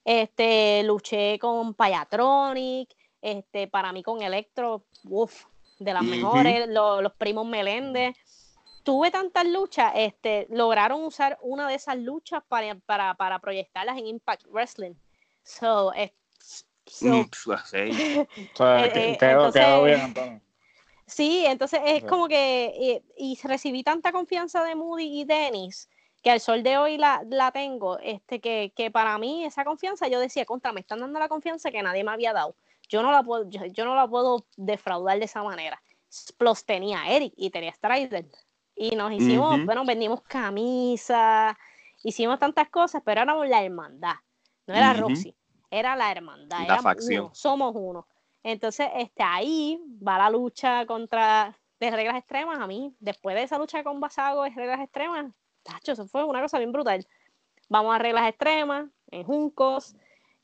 Este, 0.03 0.83
luché 0.83 1.39
con 1.39 1.73
Payatronic, 1.73 2.93
este, 3.21 3.69
para 3.69 3.93
mí 3.93 4.03
con 4.03 4.21
Electro, 4.21 4.83
uff, 5.05 5.45
de 5.79 5.93
las 5.93 6.03
mejores, 6.03 6.67
los, 6.67 7.13
primos 7.13 7.47
Meléndez. 7.47 8.17
Tuve 8.83 9.11
tantas 9.11 9.47
luchas, 9.47 9.93
este, 9.95 10.45
lograron 10.49 11.05
usar 11.05 11.37
una 11.41 11.69
de 11.69 11.75
esas 11.75 11.97
luchas 11.97 12.43
para, 12.49 12.75
para, 12.75 13.13
para 13.13 13.39
proyectarlas 13.39 13.97
en 13.97 14.07
Impact 14.07 14.45
Wrestling. 14.47 14.95
So, 15.43 15.93
Sí, 21.05 21.43
entonces 21.45 21.81
es 21.85 22.03
como 22.03 22.27
que, 22.27 23.01
y, 23.17 23.39
recibí 23.43 23.83
tanta 23.83 24.11
confianza 24.11 24.63
de 24.63 24.75
Moody 24.75 25.21
y 25.21 25.25
Dennis, 25.25 25.89
que 26.21 26.29
al 26.29 26.39
sol 26.39 26.61
de 26.61 26.77
hoy 26.77 26.97
la, 26.97 27.23
la 27.29 27.51
tengo, 27.51 27.97
este, 27.99 28.39
que, 28.39 28.73
que, 28.75 28.91
para 28.91 29.17
mí 29.17 29.43
esa 29.43 29.65
confianza, 29.65 30.07
yo 30.07 30.19
decía, 30.19 30.45
contra, 30.45 30.71
me 30.71 30.81
están 30.81 30.99
dando 30.99 31.17
la 31.17 31.27
confianza 31.27 31.71
que 31.71 31.81
nadie 31.81 32.03
me 32.03 32.11
había 32.11 32.33
dado. 32.33 32.55
Yo 32.87 33.01
no 33.01 33.11
la 33.11 33.23
puedo, 33.23 33.49
yo, 33.49 33.85
no 33.85 33.95
la 33.95 34.07
puedo 34.07 34.45
defraudar 34.55 35.17
de 35.17 35.25
esa 35.25 35.41
manera. 35.41 35.81
Plus 36.37 36.63
tenía 36.65 37.07
Eric 37.07 37.33
y 37.37 37.49
tenía 37.49 37.71
Strider. 37.71 38.25
Y 38.75 38.95
nos 38.95 39.11
hicimos, 39.11 39.65
bueno, 39.65 39.85
vendimos 39.85 40.21
camisas, 40.21 41.55
hicimos 42.03 42.39
tantas 42.39 42.69
cosas, 42.69 43.01
pero 43.03 43.21
éramos 43.21 43.47
la 43.47 43.63
hermandad, 43.63 44.15
no 44.67 44.73
era 44.75 44.93
Roxy 44.93 45.35
era 45.71 45.95
la 45.95 46.11
hermandad, 46.11 46.67
la 46.67 46.81
facción. 46.81 47.29
somos 47.33 47.73
uno. 47.75 48.07
Entonces, 48.43 48.87
este, 48.95 49.23
ahí 49.23 49.79
va 50.05 50.17
la 50.17 50.29
lucha 50.29 50.85
contra 50.85 51.57
de 51.79 51.91
reglas 51.91 52.17
extremas. 52.17 52.59
A 52.59 52.67
mí, 52.67 52.93
después 52.99 53.35
de 53.35 53.43
esa 53.43 53.57
lucha 53.57 53.83
con 53.83 53.99
Basago 53.99 54.43
de 54.43 54.49
reglas 54.51 54.79
extremas, 54.79 55.31
tacho, 55.63 55.91
eso 55.91 56.07
fue 56.07 56.23
una 56.23 56.41
cosa 56.41 56.57
bien 56.57 56.71
brutal. 56.71 57.05
Vamos 57.67 57.93
a 57.93 57.99
reglas 57.99 58.27
extremas, 58.27 58.87
en 59.11 59.23
Juncos. 59.23 59.93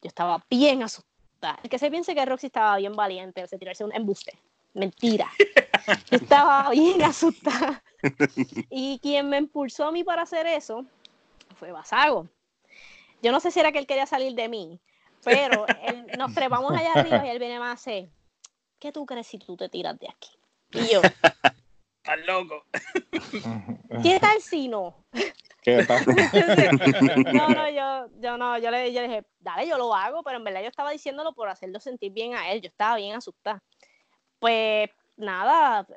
Yo 0.01 0.07
estaba 0.07 0.43
bien 0.49 0.83
asustada. 0.83 1.59
El 1.63 1.69
que 1.69 1.79
se 1.79 1.89
piense 1.89 2.13
que 2.13 2.25
Roxy 2.25 2.47
estaba 2.47 2.77
bien 2.77 2.93
valiente, 2.93 3.47
se 3.47 3.57
tirarse 3.57 3.83
un 3.83 3.93
embuste. 3.93 4.37
Mentira. 4.73 5.29
Yo 6.11 6.17
estaba 6.17 6.69
bien 6.71 7.01
asustada. 7.03 7.81
Y 8.69 8.99
quien 8.99 9.29
me 9.29 9.37
impulsó 9.37 9.85
a 9.85 9.91
mí 9.91 10.03
para 10.03 10.23
hacer 10.23 10.45
eso 10.47 10.85
fue 11.55 11.71
Basago. 11.71 12.27
Yo 13.21 13.31
no 13.31 13.39
sé 13.39 13.51
si 13.51 13.59
era 13.59 13.71
que 13.71 13.79
él 13.79 13.87
quería 13.87 14.05
salir 14.05 14.35
de 14.35 14.49
mí, 14.49 14.79
pero 15.25 15.65
nos 16.17 16.33
trepamos 16.33 16.71
allá 16.71 16.93
arriba 16.93 17.25
y 17.25 17.29
él 17.29 17.39
viene 17.39 17.59
más 17.59 17.69
a 17.69 17.73
hacer, 17.73 18.09
¿qué 18.79 18.91
tú 18.91 19.05
crees 19.05 19.27
si 19.27 19.39
tú 19.39 19.57
te 19.57 19.67
tiras 19.67 19.97
de 19.99 20.07
aquí? 20.07 20.29
Y 20.71 20.93
yo, 20.93 21.01
estás 21.01 22.19
loco. 22.25 22.63
¿Qué 24.03 24.19
tal 24.19 24.39
si 24.41 24.67
no? 24.67 25.03
¿Qué 25.63 25.83
tal? 25.83 26.05
no, 27.33 27.49
no, 27.49 27.69
yo, 27.69 28.07
yo 28.19 28.37
no, 28.37 28.57
yo 28.59 28.69
le, 28.69 28.93
yo 28.93 29.01
le, 29.01 29.07
dije, 29.07 29.25
dale, 29.39 29.67
yo 29.67 29.77
lo 29.79 29.95
hago, 29.95 30.21
pero 30.21 30.37
en 30.37 30.43
verdad 30.43 30.61
yo 30.61 30.67
estaba 30.67 30.91
diciéndolo 30.91 31.33
por 31.33 31.49
hacerlo 31.49 31.79
sentir 31.79 32.11
bien 32.11 32.35
a 32.35 32.51
él, 32.51 32.61
yo 32.61 32.67
estaba 32.67 32.97
bien 32.97 33.15
asustada. 33.15 33.63
Pues 34.37 34.91
nada, 35.17 35.87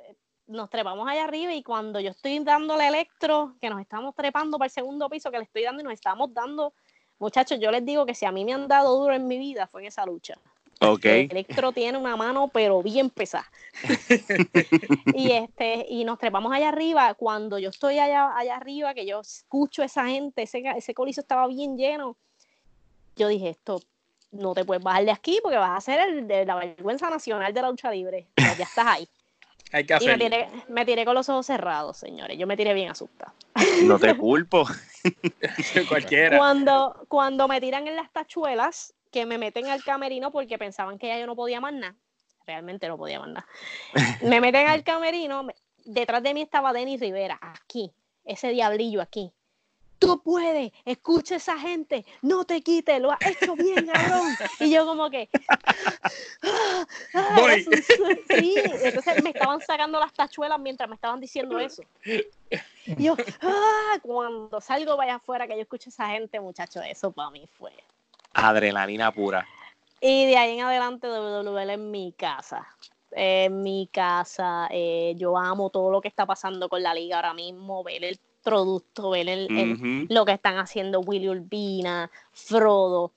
nos 0.47 0.71
trepamos 0.71 1.07
allá 1.07 1.25
arriba 1.25 1.53
y 1.53 1.63
cuando 1.63 2.01
yo 2.01 2.11
estoy 2.11 2.39
dándole 2.39 2.89
electro, 2.89 3.57
que 3.61 3.69
nos 3.69 3.81
estamos 3.81 4.15
trepando 4.15 4.57
para 4.57 4.67
el 4.69 4.73
segundo 4.73 5.09
piso, 5.11 5.31
que 5.31 5.37
le 5.37 5.45
estoy 5.45 5.65
dando 5.65 5.83
y 5.83 5.85
nos 5.85 5.93
estamos 5.93 6.33
dando, 6.33 6.73
muchachos, 7.19 7.59
yo 7.61 7.71
les 7.71 7.85
digo 7.85 8.07
que 8.07 8.15
si 8.15 8.27
a 8.27 8.33
mí 8.33 8.45
me 8.45 8.53
han 8.53 8.69
dado 8.69 8.99
duro 8.99 9.15
en 9.15 9.27
mi 9.27 9.39
vida 9.39 9.67
fue 9.67 9.83
en 9.83 9.89
esa 9.89 10.05
lucha. 10.07 10.39
Ok. 10.81 11.05
Electro 11.05 11.73
tiene 11.73 11.99
una 11.99 12.17
mano, 12.17 12.49
pero 12.49 12.83
bien 12.83 13.11
pesada. 13.11 13.51
y 15.15 15.33
este, 15.33 15.87
y 15.89 16.05
nos 16.05 16.19
trepamos 16.19 16.53
allá 16.53 16.69
arriba. 16.69 17.15
Cuando 17.15 17.59
yo 17.59 17.71
estoy 17.71 17.99
allá, 17.99 18.37
allá 18.37 18.57
arriba, 18.57 18.95
que 18.95 19.05
yo 19.05 19.21
escucho 19.21 19.83
a 19.83 19.87
esa 19.87 20.07
gente, 20.07 20.43
ese, 20.43 20.63
ese 20.77 20.95
coliso 20.95 21.21
estaba 21.21 21.49
bien 21.49 21.77
lleno. 21.77 22.17
Yo 23.17 23.27
dije, 23.27 23.49
esto 23.49 23.81
no 24.31 24.55
te 24.55 24.65
puedes 24.65 24.83
bajar 24.83 25.05
de 25.05 25.11
aquí 25.11 25.41
porque 25.43 25.59
vas 25.59 25.77
a 25.77 25.81
ser 25.81 26.01
el 26.01 26.29
de 26.29 26.45
la 26.45 26.55
vergüenza 26.55 27.11
nacional 27.11 27.53
de 27.53 27.63
la 27.63 27.71
lucha 27.71 27.91
libre. 27.91 28.29
ya 28.37 28.65
estás 28.65 28.87
ahí. 28.87 29.09
Hay 29.73 29.85
que 29.85 29.97
y 30.01 30.07
me 30.07 30.19
tiré, 30.19 30.49
me 30.69 30.85
tiré, 30.85 31.05
con 31.05 31.15
los 31.15 31.29
ojos 31.29 31.47
cerrados, 31.47 31.97
señores. 31.97 32.39
Yo 32.39 32.47
me 32.47 32.57
tiré 32.57 32.75
bien 32.75 32.91
asustada. 32.91 33.35
No 33.85 33.99
te 33.99 34.15
culpo. 34.17 34.67
Cualquiera. 35.89 36.39
Cuando, 36.39 37.05
cuando 37.09 37.49
me 37.49 37.61
tiran 37.61 37.87
en 37.87 37.97
las 37.97 38.11
tachuelas, 38.13 38.95
que 39.11 39.27
me 39.27 39.39
meten 39.39 39.67
al 39.67 39.83
camerino 39.83 40.31
porque 40.31 40.59
pensaban 40.59 40.99
que 40.99 41.09
ya 41.09 41.19
yo 41.19 41.27
no 41.27 41.37
podía 41.37 41.61
más 41.61 41.73
nada. 41.73 41.97
Realmente 42.47 42.89
no 42.89 42.97
podía 42.97 43.21
más 43.21 43.29
nada. 43.29 43.47
Me 44.23 44.41
meten 44.41 44.67
al 44.67 44.83
camerino, 44.83 45.47
detrás 45.85 46.23
de 46.23 46.35
mí 46.35 46.43
estaba 46.43 46.73
Denis 46.73 47.01
Rivera, 47.01 47.39
aquí, 47.43 47.93
ese 48.25 48.49
diablillo 48.51 49.03
aquí. 49.03 49.33
Tú 49.99 50.23
puedes, 50.23 50.73
escucha 50.85 51.35
a 51.35 51.37
esa 51.39 51.59
gente, 51.59 52.05
no 52.23 52.45
te 52.45 52.61
quites, 52.63 53.01
lo 53.01 53.11
has 53.11 53.21
hecho 53.27 53.57
bien, 53.57 53.87
cabrón. 53.87 54.37
Y 54.61 54.71
yo 54.71 54.87
como 54.87 55.11
que... 55.11 55.29
Voy. 57.37 57.67
Sí, 58.29 58.55
entonces 58.83 59.23
me 59.23 59.31
estaban 59.31 59.61
sacando 59.61 59.99
las 59.99 60.13
tachuelas 60.13 60.61
mientras 60.61 60.89
me 60.89 60.95
estaban 60.95 61.21
diciendo 61.21 61.59
eso. 61.59 61.83
Y 62.05 63.05
yo, 63.05 63.17
ah, 63.43 63.99
cuando 64.03 64.61
salgo 64.61 64.97
vaya 64.97 65.17
afuera 65.17 65.47
que 65.47 65.55
yo 65.55 65.63
escucho 65.63 65.91
a 65.91 65.93
esa 65.93 66.09
gente, 66.09 66.41
muchacho, 66.41 66.81
eso 66.81 67.11
para 67.11 67.31
mí 67.31 67.49
fue 67.59 67.73
Adrenalina 68.33 69.13
pura. 69.13 69.47
Y 70.01 70.27
de 70.27 70.37
ahí 70.37 70.59
en 70.59 70.65
adelante 70.65 71.09
WWL 71.09 71.71
en 71.71 71.91
mi 71.91 72.13
casa. 72.13 72.67
En 73.11 73.63
mi 73.63 73.89
casa, 73.91 74.69
eh, 74.71 75.15
yo 75.17 75.37
amo 75.37 75.71
todo 75.71 75.91
lo 75.91 76.01
que 76.01 76.09
está 76.09 76.27
pasando 76.27 76.69
con 76.69 76.83
la 76.83 76.95
liga 76.95 77.17
ahora 77.17 77.35
mismo, 77.35 77.83
ver 77.83 78.05
el 78.05 78.21
producto, 78.43 79.11
ver 79.11 79.29
el, 79.29 79.47
el, 79.51 80.07
lo 80.09 80.25
que 80.25 80.33
están 80.33 80.59
haciendo 80.59 81.01
Willy 81.01 81.29
Urbina, 81.29 82.11
Frodo. 82.33 83.13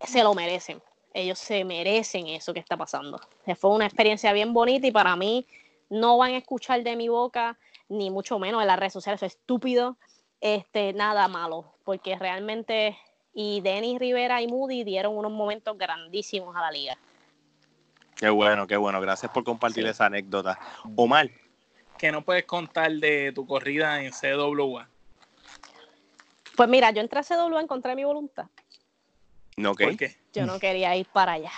Se 0.00 0.22
lo 0.22 0.34
merecen. 0.34 0.82
Ellos 1.14 1.38
se 1.38 1.64
merecen 1.64 2.26
eso 2.26 2.52
que 2.52 2.60
está 2.60 2.76
pasando. 2.76 3.20
Fue 3.58 3.70
una 3.70 3.86
experiencia 3.86 4.32
bien 4.32 4.52
bonita 4.52 4.86
y 4.86 4.92
para 4.92 5.16
mí 5.16 5.46
no 5.88 6.18
van 6.18 6.32
a 6.32 6.38
escuchar 6.38 6.82
de 6.82 6.96
mi 6.96 7.08
boca, 7.08 7.58
ni 7.88 8.10
mucho 8.10 8.38
menos 8.38 8.60
en 8.60 8.66
las 8.66 8.78
redes 8.78 8.92
sociales, 8.92 9.18
eso 9.18 9.26
es 9.26 9.32
estúpido, 9.32 9.96
este, 10.40 10.92
nada 10.92 11.28
malo, 11.28 11.72
porque 11.84 12.16
realmente 12.16 12.96
y 13.38 13.60
Denis 13.60 13.98
Rivera 13.98 14.40
y 14.40 14.48
Moody 14.48 14.82
dieron 14.82 15.14
unos 15.14 15.30
momentos 15.30 15.76
grandísimos 15.76 16.56
a 16.56 16.62
la 16.62 16.70
liga. 16.70 16.96
Qué 18.16 18.30
bueno, 18.30 18.66
qué 18.66 18.78
bueno. 18.78 18.98
Gracias 18.98 19.30
por 19.30 19.44
compartir 19.44 19.84
sí. 19.84 19.90
esa 19.90 20.06
anécdota. 20.06 20.58
Omar. 20.96 21.30
¿Qué 21.98 22.12
no 22.12 22.22
puedes 22.22 22.44
contar 22.44 22.92
de 22.92 23.32
tu 23.32 23.46
corrida 23.46 24.02
en 24.02 24.12
CWA? 24.12 24.88
Pues 26.56 26.68
mira, 26.68 26.90
yo 26.90 27.00
entré 27.00 27.20
a 27.20 27.22
CWA 27.22 27.60
en 27.60 27.66
contra 27.66 27.90
de 27.90 27.96
mi 27.96 28.04
voluntad. 28.04 28.46
No, 29.56 29.72
okay. 29.72 29.86
¿Por 29.86 29.96
qué? 29.96 30.16
Yo 30.32 30.46
no 30.46 30.58
quería 30.58 30.94
ir 30.96 31.06
para 31.06 31.32
allá. 31.32 31.52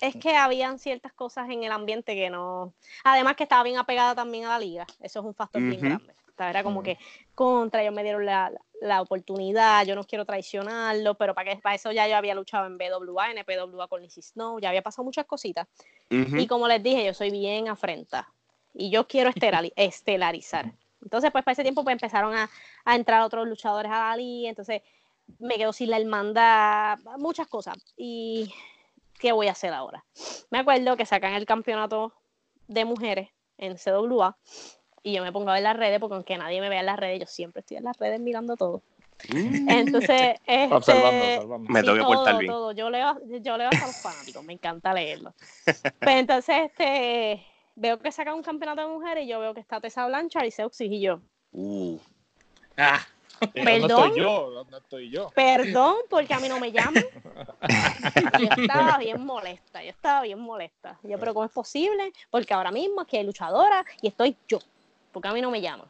Es 0.00 0.14
que 0.16 0.36
habían 0.36 0.78
ciertas 0.78 1.12
cosas 1.12 1.48
en 1.50 1.64
el 1.64 1.72
ambiente 1.72 2.14
que 2.14 2.30
no. 2.30 2.72
Además 3.04 3.36
que 3.36 3.42
estaba 3.44 3.62
bien 3.62 3.78
apegada 3.78 4.14
también 4.14 4.44
a 4.44 4.50
la 4.50 4.58
liga. 4.58 4.86
Eso 5.00 5.20
es 5.20 5.24
un 5.24 5.34
factor 5.34 5.60
uh 5.60 5.64
-huh. 5.64 5.70
bien 5.70 5.80
grande. 5.80 6.14
Era 6.38 6.62
como 6.62 6.84
que 6.84 6.98
contra, 7.34 7.82
ellos 7.82 7.92
me 7.92 8.04
dieron 8.04 8.24
la, 8.24 8.52
la, 8.80 9.02
oportunidad, 9.02 9.84
yo 9.84 9.96
no 9.96 10.04
quiero 10.04 10.24
traicionarlo, 10.24 11.16
pero 11.16 11.34
para, 11.34 11.50
que, 11.50 11.60
para 11.60 11.74
eso 11.74 11.90
ya 11.90 12.06
yo 12.06 12.16
había 12.16 12.32
luchado 12.36 12.66
en 12.66 12.78
BWA, 12.78 13.32
en 13.32 13.44
PWA 13.44 13.88
con 13.88 14.02
Lizzie 14.02 14.22
Snow, 14.22 14.60
ya 14.60 14.68
había 14.68 14.82
pasado 14.82 15.04
muchas 15.04 15.26
cositas. 15.26 15.66
Uh 16.10 16.14
-huh. 16.14 16.40
Y 16.40 16.46
como 16.46 16.68
les 16.68 16.80
dije, 16.80 17.04
yo 17.04 17.12
soy 17.12 17.30
bien 17.30 17.68
afrenta 17.68 18.32
y 18.78 18.90
yo 18.90 19.06
quiero 19.06 19.30
estelarizar. 19.76 20.72
Entonces, 21.02 21.30
pues 21.30 21.44
para 21.44 21.52
ese 21.52 21.62
tiempo 21.62 21.84
pues, 21.84 21.92
empezaron 21.92 22.34
a, 22.34 22.48
a, 22.84 22.94
entrar 22.94 23.22
otros 23.22 23.46
luchadores 23.46 23.92
a 23.92 24.10
la 24.10 24.16
liga, 24.16 24.48
entonces 24.48 24.82
me 25.38 25.56
quedo 25.56 25.72
sin 25.72 25.90
la 25.90 25.98
hermandad, 25.98 26.98
muchas 27.18 27.46
cosas. 27.48 27.76
Y 27.96 28.52
¿qué 29.18 29.32
voy 29.32 29.48
a 29.48 29.52
hacer 29.52 29.72
ahora? 29.72 30.04
Me 30.50 30.58
acuerdo 30.58 30.96
que 30.96 31.04
sacan 31.04 31.34
el 31.34 31.44
campeonato 31.44 32.14
de 32.66 32.84
mujeres 32.84 33.28
en 33.58 33.76
CWA 33.76 34.36
y 35.02 35.14
yo 35.14 35.22
me 35.22 35.32
pongo 35.32 35.50
a 35.50 35.54
ver 35.54 35.62
las 35.62 35.76
redes 35.76 36.00
porque 36.00 36.14
aunque 36.14 36.38
nadie 36.38 36.60
me 36.60 36.68
vea 36.68 36.80
en 36.80 36.86
las 36.86 36.98
redes, 36.98 37.20
yo 37.20 37.26
siempre 37.26 37.60
estoy 37.60 37.76
en 37.76 37.84
las 37.84 37.96
redes 37.98 38.20
mirando 38.20 38.56
todo. 38.56 38.82
Mm. 39.32 39.68
Entonces, 39.68 40.36
este, 40.46 40.74
observando, 40.74 41.24
observando. 41.24 41.72
Me 41.72 41.82
tengo 41.82 41.96
que 41.96 42.04
portar 42.04 42.38
bien. 42.38 42.52
todo. 42.52 42.72
Yo 42.72 42.90
leo, 42.90 43.18
yo 43.40 43.56
leo 43.56 43.68
hasta 43.70 43.86
los 43.86 43.96
fanáticos, 43.96 44.44
me 44.44 44.52
encanta 44.52 44.92
leerlo. 44.92 45.34
Pues 45.64 46.16
entonces, 46.16 46.56
este, 46.66 47.44
veo 47.78 47.98
que 47.98 48.12
saca 48.12 48.34
un 48.34 48.42
campeonato 48.42 48.82
de 48.82 48.88
mujeres 48.88 49.24
y 49.24 49.28
yo 49.28 49.40
veo 49.40 49.54
que 49.54 49.60
está 49.60 49.80
Tessa 49.80 50.06
Blanchard 50.06 50.46
y 50.46 50.50
Seuxis 50.50 50.90
y 50.90 51.00
yo. 51.00 51.20
Uh. 51.52 51.98
Ah, 52.76 53.00
Perdón. 53.54 53.88
¿Dónde 53.88 54.06
estoy 54.06 54.20
yo? 54.20 54.50
¿Dónde 54.50 54.78
estoy 54.78 55.10
yo? 55.10 55.30
Perdón, 55.30 55.96
porque 56.10 56.34
a 56.34 56.40
mí 56.40 56.48
no 56.48 56.58
me 56.58 56.72
llaman. 56.72 57.04
Yo 58.40 58.48
estaba 58.56 58.98
bien 58.98 59.24
molesta, 59.24 59.82
yo 59.82 59.90
estaba 59.90 60.22
bien 60.22 60.40
molesta. 60.40 60.98
Yo, 61.02 61.18
pero 61.18 61.34
¿cómo 61.34 61.46
es 61.46 61.52
posible? 61.52 62.12
Porque 62.30 62.54
ahora 62.54 62.70
mismo 62.70 63.00
aquí 63.00 63.16
hay 63.16 63.24
luchadoras 63.24 63.84
y 64.00 64.08
estoy 64.08 64.36
yo, 64.46 64.58
porque 65.12 65.28
a 65.28 65.32
mí 65.32 65.40
no 65.40 65.50
me 65.50 65.60
llaman. 65.60 65.86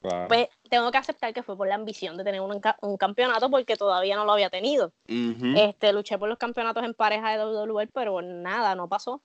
Claro. 0.00 0.28
Pues 0.28 0.48
tengo 0.70 0.90
que 0.90 0.98
aceptar 0.98 1.34
que 1.34 1.42
fue 1.42 1.56
por 1.56 1.68
la 1.68 1.74
ambición 1.74 2.16
de 2.16 2.24
tener 2.24 2.40
un, 2.40 2.60
un 2.80 2.96
campeonato 2.96 3.50
porque 3.50 3.76
todavía 3.76 4.16
no 4.16 4.24
lo 4.24 4.32
había 4.32 4.48
tenido. 4.48 4.92
Uh 5.08 5.12
-huh. 5.12 5.68
este, 5.68 5.92
luché 5.92 6.18
por 6.18 6.28
los 6.28 6.38
campeonatos 6.38 6.84
en 6.84 6.94
pareja 6.94 7.36
de 7.36 7.44
WWE, 7.44 7.88
pero 7.88 8.22
nada, 8.22 8.74
no 8.74 8.88
pasó. 8.88 9.20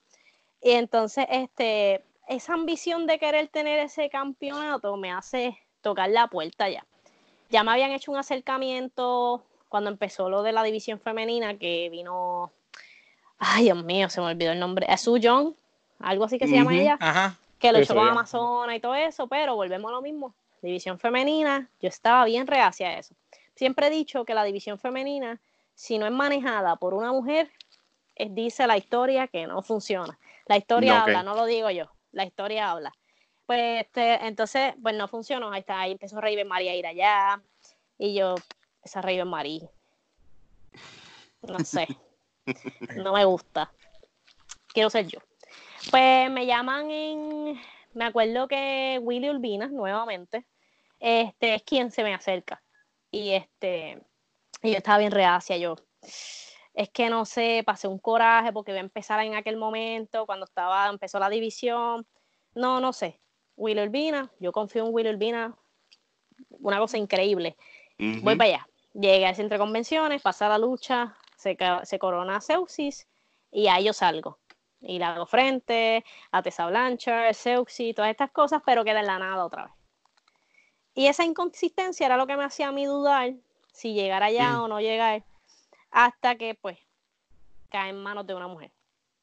Y 0.66 0.72
entonces, 0.72 1.28
este, 1.30 2.02
esa 2.26 2.54
ambición 2.54 3.06
de 3.06 3.20
querer 3.20 3.46
tener 3.46 3.78
ese 3.78 4.10
campeonato 4.10 4.96
me 4.96 5.12
hace 5.12 5.56
tocar 5.80 6.10
la 6.10 6.26
puerta 6.26 6.68
ya. 6.68 6.84
Ya 7.50 7.62
me 7.62 7.70
habían 7.70 7.92
hecho 7.92 8.10
un 8.10 8.18
acercamiento 8.18 9.44
cuando 9.68 9.90
empezó 9.90 10.28
lo 10.28 10.42
de 10.42 10.50
la 10.50 10.64
división 10.64 10.98
femenina, 10.98 11.56
que 11.56 11.88
vino, 11.88 12.50
ay 13.38 13.66
Dios 13.66 13.84
mío, 13.84 14.10
se 14.10 14.20
me 14.20 14.26
olvidó 14.26 14.50
el 14.50 14.58
nombre, 14.58 14.88
Sue 14.98 15.20
Young, 15.20 15.54
algo 16.00 16.24
así 16.24 16.36
que 16.36 16.48
se 16.48 16.54
uh 16.54 16.56
-huh. 16.56 16.58
llama 16.58 16.74
ella, 16.74 16.96
Ajá. 16.98 17.38
que 17.60 17.72
luchó 17.72 17.94
con 17.94 18.08
Amazona 18.08 18.74
y 18.74 18.80
todo 18.80 18.96
eso, 18.96 19.28
pero 19.28 19.54
volvemos 19.54 19.88
a 19.88 19.94
lo 19.94 20.02
mismo, 20.02 20.34
división 20.62 20.98
femenina, 20.98 21.70
yo 21.80 21.88
estaba 21.88 22.24
bien 22.24 22.44
reacia 22.44 22.88
a 22.88 22.98
eso. 22.98 23.14
Siempre 23.54 23.86
he 23.86 23.90
dicho 23.90 24.24
que 24.24 24.34
la 24.34 24.42
división 24.42 24.80
femenina, 24.80 25.40
si 25.76 25.96
no 25.96 26.06
es 26.06 26.12
manejada 26.12 26.74
por 26.74 26.92
una 26.92 27.12
mujer, 27.12 27.52
es, 28.16 28.34
dice 28.34 28.66
la 28.66 28.76
historia 28.76 29.28
que 29.28 29.46
no 29.46 29.62
funciona. 29.62 30.18
La 30.46 30.56
historia 30.56 31.02
habla, 31.02 31.22
no 31.22 31.34
lo 31.34 31.44
digo 31.44 31.70
yo, 31.70 31.90
la 32.12 32.24
historia 32.24 32.70
habla. 32.70 32.92
Pues 33.46 33.82
este, 33.82 34.26
entonces, 34.26 34.74
pues 34.82 34.94
no 34.94 35.06
funcionó, 35.08 35.52
ahí 35.52 35.60
está, 35.60 35.80
ahí 35.80 35.92
empezó 35.92 36.20
Raven 36.20 36.48
María 36.48 36.72
a 36.72 36.74
ir 36.74 36.86
allá, 36.86 37.40
y 37.98 38.14
yo, 38.14 38.34
esa 38.82 39.02
Raven 39.02 39.28
María, 39.28 39.68
no 41.42 41.58
sé, 41.60 41.86
no 42.96 43.12
me 43.12 43.24
gusta, 43.24 43.72
quiero 44.68 44.90
ser 44.90 45.06
yo. 45.06 45.20
Pues 45.90 46.30
me 46.30 46.46
llaman 46.46 46.90
en, 46.90 47.60
me 47.94 48.04
acuerdo 48.04 48.48
que 48.48 48.98
Willy 49.00 49.30
Urbina, 49.30 49.68
nuevamente, 49.68 50.44
este 50.98 51.54
es 51.54 51.62
quien 51.62 51.92
se 51.92 52.02
me 52.02 52.14
acerca, 52.14 52.62
y 53.12 53.30
este, 53.30 54.02
y 54.62 54.72
yo 54.72 54.78
estaba 54.78 54.98
bien 54.98 55.12
reacia, 55.12 55.56
yo, 55.56 55.76
es 56.76 56.90
que 56.90 57.08
no 57.08 57.24
sé, 57.24 57.62
pasé 57.64 57.88
un 57.88 57.98
coraje 57.98 58.52
porque 58.52 58.70
iba 58.70 58.80
a 58.80 58.84
empezar 58.84 59.18
en 59.20 59.34
aquel 59.34 59.56
momento, 59.56 60.26
cuando 60.26 60.44
estaba, 60.44 60.88
empezó 60.88 61.18
la 61.18 61.30
división, 61.30 62.06
no, 62.54 62.80
no 62.80 62.92
sé, 62.92 63.18
Will 63.56 63.78
Urbina, 63.78 64.30
yo 64.40 64.52
confío 64.52 64.86
en 64.86 64.94
Will 64.94 65.08
Urbina, 65.08 65.56
una 66.50 66.78
cosa 66.78 66.98
increíble. 66.98 67.56
Uh 67.98 68.02
-huh. 68.02 68.22
Voy 68.22 68.36
para 68.36 68.50
allá. 68.50 68.68
Llegué 68.92 69.26
al 69.26 69.34
centro 69.34 69.56
de 69.56 69.64
convenciones, 69.64 70.20
pasa 70.20 70.50
la 70.50 70.58
lucha, 70.58 71.16
se, 71.36 71.56
se 71.84 71.98
corona 71.98 72.42
Seuxis 72.42 73.08
y 73.50 73.68
ahí 73.68 73.84
yo 73.84 73.94
salgo. 73.94 74.38
Y 74.80 74.98
le 74.98 75.06
hago 75.06 75.24
frente 75.24 76.04
a 76.30 76.42
Tessa 76.42 76.66
Blanchard, 76.66 77.32
Seuxis, 77.32 77.94
todas 77.94 78.10
estas 78.10 78.30
cosas, 78.32 78.60
pero 78.66 78.84
queda 78.84 79.00
en 79.00 79.06
la 79.06 79.18
nada 79.18 79.46
otra 79.46 79.64
vez. 79.64 79.74
Y 80.92 81.06
esa 81.06 81.24
inconsistencia 81.24 82.04
era 82.04 82.18
lo 82.18 82.26
que 82.26 82.36
me 82.36 82.44
hacía 82.44 82.68
a 82.68 82.72
mí 82.72 82.84
dudar 82.84 83.32
si 83.72 83.94
llegar 83.94 84.22
allá 84.22 84.52
uh 84.52 84.60
-huh. 84.60 84.64
o 84.64 84.68
no 84.68 84.80
llegar, 84.80 85.24
hasta 85.96 86.34
que 86.36 86.54
pues 86.54 86.78
cae 87.70 87.88
en 87.88 88.02
manos 88.02 88.26
de 88.26 88.34
una 88.34 88.48
mujer. 88.48 88.70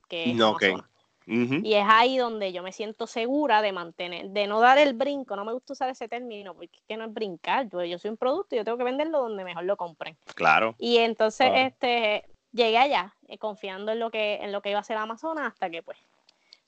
Que 0.09 0.31
es 0.31 0.35
no, 0.35 0.51
okay. 0.51 0.73
Uh 0.73 0.79
-huh. 1.27 1.61
Y 1.63 1.75
es 1.75 1.85
ahí 1.87 2.17
donde 2.17 2.51
yo 2.51 2.63
me 2.63 2.73
siento 2.73 3.05
segura 3.05 3.61
de 3.61 3.71
mantener, 3.71 4.29
de 4.29 4.47
no 4.47 4.59
dar 4.59 4.79
el 4.79 4.93
brinco. 4.93 5.35
No 5.35 5.45
me 5.45 5.53
gusta 5.53 5.73
usar 5.73 5.89
ese 5.91 6.07
término 6.07 6.55
porque 6.55 6.77
es 6.77 6.83
que 6.87 6.97
no 6.97 7.05
es 7.05 7.13
brincar. 7.13 7.69
Yo, 7.69 7.85
yo 7.85 7.99
soy 7.99 8.09
un 8.09 8.17
producto 8.17 8.55
y 8.55 8.57
yo 8.57 8.65
tengo 8.65 8.79
que 8.79 8.83
venderlo 8.83 9.21
donde 9.21 9.43
mejor 9.43 9.65
lo 9.65 9.77
compren. 9.77 10.17
Claro. 10.33 10.73
Y 10.79 10.97
entonces 10.97 11.51
este, 11.53 12.25
llegué 12.51 12.79
allá 12.79 13.13
eh, 13.27 13.37
confiando 13.37 13.91
en 13.91 13.99
lo, 13.99 14.09
que, 14.09 14.35
en 14.41 14.51
lo 14.51 14.63
que 14.63 14.71
iba 14.71 14.79
a 14.79 14.83
ser 14.83 14.97
Amazonas 14.97 15.53
hasta 15.53 15.69
que 15.69 15.83
pues 15.83 15.99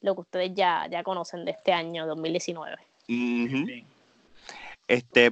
lo 0.01 0.13
que 0.13 0.21
ustedes 0.21 0.53
ya, 0.53 0.87
ya 0.87 1.01
conocen 1.01 1.45
de 1.45 1.51
este 1.51 1.73
año 1.73 2.05
2019. 2.05 2.77
Este, 4.87 5.31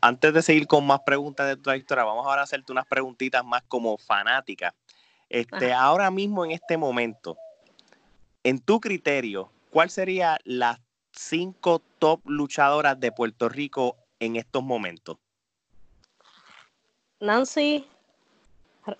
antes 0.00 0.34
de 0.34 0.42
seguir 0.42 0.66
con 0.66 0.86
más 0.86 1.00
preguntas 1.04 1.46
de 1.46 1.56
tu 1.56 1.70
historia, 1.72 2.04
vamos 2.04 2.26
ahora 2.26 2.42
a 2.42 2.44
hacerte 2.44 2.72
unas 2.72 2.86
preguntitas 2.86 3.44
más 3.44 3.62
como 3.68 3.96
fanática. 3.98 4.74
Este, 5.28 5.72
ahora 5.72 6.10
mismo 6.10 6.44
en 6.44 6.50
este 6.52 6.76
momento, 6.76 7.36
en 8.42 8.60
tu 8.60 8.80
criterio, 8.80 9.50
¿cuál 9.70 9.90
sería 9.90 10.38
las 10.44 10.78
cinco 11.12 11.82
top 11.98 12.20
luchadoras 12.26 12.98
de 13.00 13.10
Puerto 13.10 13.48
Rico 13.48 13.96
en 14.20 14.36
estos 14.36 14.62
momentos? 14.62 15.16
Nancy, 17.20 17.88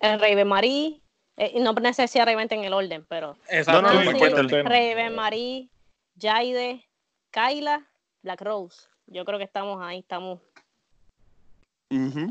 Raven 0.01 0.47
Marie, 0.47 0.99
eh, 1.37 1.59
no 1.59 1.73
necesariamente 1.73 2.55
en 2.55 2.63
el 2.63 2.73
orden, 2.73 3.05
pero 3.07 3.37
no, 3.67 3.81
no, 3.81 3.93
Nancy, 3.93 4.61
Raven 4.63 5.13
Marie, 5.13 5.69
Jaide, 6.19 6.83
Kyla, 7.31 7.87
Black 8.23 8.41
Rose. 8.41 8.94
Yo 9.07 9.25
creo 9.25 9.37
que 9.37 9.45
estamos 9.45 9.81
ahí, 9.81 9.99
estamos. 9.99 10.39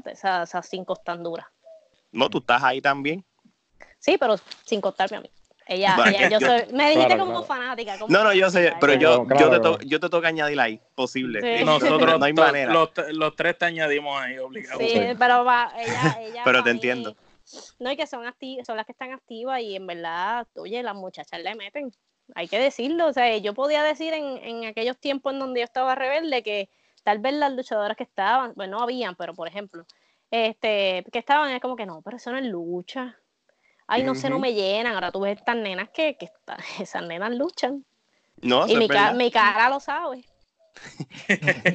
esas, 0.07 0.49
esas 0.49 0.69
cinco 0.69 0.95
están 0.95 1.23
duras. 1.23 1.47
No, 2.13 2.29
tú 2.29 2.39
estás 2.39 2.63
ahí 2.63 2.81
también. 2.81 3.25
Sí, 3.99 4.19
pero 4.19 4.37
sin 4.65 4.81
contarme 4.81 5.17
a 5.17 5.21
mí. 5.21 5.31
Ella, 5.67 5.97
ella 6.07 6.29
yo 6.29 6.41
soy, 6.41 6.67
me 6.75 6.91
dijiste 6.91 7.17
como 7.17 7.43
fanática. 7.43 7.97
no, 8.09 8.25
no, 8.25 8.35
yo 8.35 8.51
sé, 8.51 8.75
pero 8.81 8.95
yo, 8.95 9.27
yo, 9.39 9.51
te 9.51 9.61
to, 9.61 9.79
yo 9.81 9.99
te 9.99 10.09
toca 10.11 10.29
añadir 10.29 10.61
ahí, 10.61 10.81
posible. 10.95 11.65
Nosotros 11.65 12.19
no 12.19 12.25
hay 12.25 12.33
manera. 12.35 12.73
Los, 12.73 12.91
los, 13.13 13.35
tres 13.35 13.57
te 13.57 13.65
añadimos 13.65 14.21
ahí, 14.21 14.39
obligado. 14.39 14.79
Sí, 14.79 14.95
pero 15.19 15.45
va, 15.45 15.73
ella, 15.79 16.17
ella 16.21 16.43
pero 16.45 16.63
te 16.63 16.71
entiendo. 16.71 17.17
No, 17.79 17.91
y 17.91 17.97
que 17.97 18.07
son, 18.07 18.25
son 18.67 18.77
las 18.77 18.87
que 18.87 18.93
están 18.93 19.13
activas 19.13 19.61
y 19.61 19.77
en 19.77 19.87
verdad, 19.87 20.47
oye, 20.57 20.83
las 20.83 20.95
muchachas 20.95 21.41
le 21.41 21.55
meten. 21.55 21.93
Hay 22.35 22.49
que 22.49 22.59
decirlo. 22.59 23.07
O 23.07 23.13
sea, 23.13 23.37
yo 23.39 23.55
podía 23.55 23.83
decir 23.83 24.13
en, 24.15 24.39
en 24.39 24.65
aquellos 24.67 24.99
tiempos 24.99 25.33
en 25.33 25.41
donde 25.41 25.61
yo 25.61 25.65
estaba 25.65 25.95
rebelde 25.95 26.43
que 26.43 26.69
tal 27.03 27.19
vez 27.19 27.35
las 27.35 27.53
luchadoras 27.53 27.97
que 27.97 28.05
estaban, 28.05 28.53
bueno, 28.55 28.79
no 28.79 28.83
habían, 28.83 29.15
pero 29.15 29.35
por 29.35 29.49
ejemplo, 29.49 29.87
este, 30.31 31.05
que 31.13 31.19
estaban, 31.19 31.51
es 31.53 31.61
como 31.61 31.77
que 31.77 31.87
no, 31.87 32.01
pero 32.03 32.17
eso 32.17 32.33
no 32.33 32.39
es 32.39 32.45
lucha 32.45 33.19
ay, 33.87 34.03
no 34.03 34.15
sé, 34.15 34.31
no 34.31 34.39
me 34.39 34.55
llenan. 34.55 34.95
Ahora 34.95 35.13
tú 35.13 35.21
ves 35.21 35.39
estas 35.39 35.57
nenas 35.57 35.89
que, 35.91 36.17
que 36.17 36.29
esas 36.81 37.07
nenas 37.07 37.33
luchan. 37.33 37.85
No, 38.41 38.67
y 38.67 38.77
mi, 38.77 38.89
mi, 39.15 39.31
cara 39.31 39.71
lo 39.71 39.81
sabe. 39.81 40.25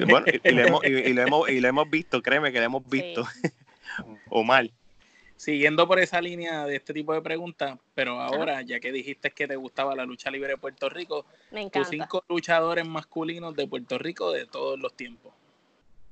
bueno, 0.06 0.26
y, 0.26 0.50
lo 0.50 0.62
hemos, 0.62 0.84
y, 0.84 1.12
lo 1.12 1.22
hemos, 1.22 1.48
y, 1.48 1.60
lo 1.60 1.68
hemos, 1.68 1.90
visto, 1.90 2.22
créeme 2.22 2.52
que 2.52 2.58
lo 2.58 2.66
hemos 2.66 2.88
visto. 2.88 3.24
o 4.28 4.44
mal. 4.44 4.72
Siguiendo 5.40 5.88
por 5.88 5.98
esa 5.98 6.20
línea 6.20 6.66
de 6.66 6.76
este 6.76 6.92
tipo 6.92 7.14
de 7.14 7.22
preguntas, 7.22 7.78
pero 7.94 8.20
ahora, 8.20 8.60
ya 8.60 8.78
que 8.78 8.92
dijiste 8.92 9.30
que 9.30 9.48
te 9.48 9.56
gustaba 9.56 9.94
la 9.94 10.04
lucha 10.04 10.30
libre 10.30 10.50
de 10.50 10.58
Puerto 10.58 10.90
Rico, 10.90 11.24
tus 11.72 11.88
cinco 11.88 12.22
luchadores 12.28 12.86
masculinos 12.86 13.56
de 13.56 13.66
Puerto 13.66 13.96
Rico 13.96 14.32
de 14.32 14.44
todos 14.44 14.78
los 14.78 14.92
tiempos 14.92 15.32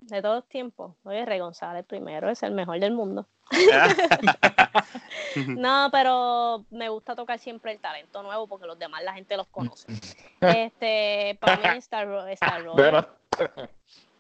de 0.01 0.23
todos 0.23 0.45
tiempos. 0.49 0.95
Oye, 1.05 1.25
Rey 1.25 1.39
González 1.39 1.85
primero 1.85 2.31
es 2.31 2.43
el 2.43 2.53
mejor 2.53 2.81
del 2.81 2.93
mundo. 2.93 3.27
no, 5.47 5.89
pero 5.91 6.65
me 6.71 6.89
gusta 6.89 7.15
tocar 7.15 7.39
siempre 7.39 7.73
el 7.73 7.79
talento 7.79 8.23
nuevo 8.23 8.47
porque 8.47 8.67
los 8.67 8.79
demás 8.79 9.03
la 9.03 9.15
gente 9.15 9.37
los 9.37 9.47
conoce. 9.49 9.87
Este, 10.41 11.37
para 11.41 11.73
mí 11.73 11.79
Star, 11.79 12.29
Star 12.31 12.63
Roger. 12.63 13.09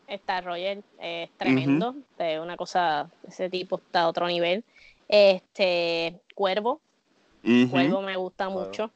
Star 0.09 0.44
Roger 0.44 0.82
es 0.98 1.30
tremendo, 1.36 1.94
una 2.42 2.56
cosa, 2.56 3.09
ese 3.26 3.48
tipo 3.48 3.76
está 3.76 4.02
a 4.02 4.09
otro 4.09 4.26
nivel. 4.26 4.64
Este, 5.09 6.20
Cuervo, 6.34 6.80
Cuervo 7.70 8.02
me 8.02 8.16
gusta 8.16 8.48
mucho. 8.48 8.90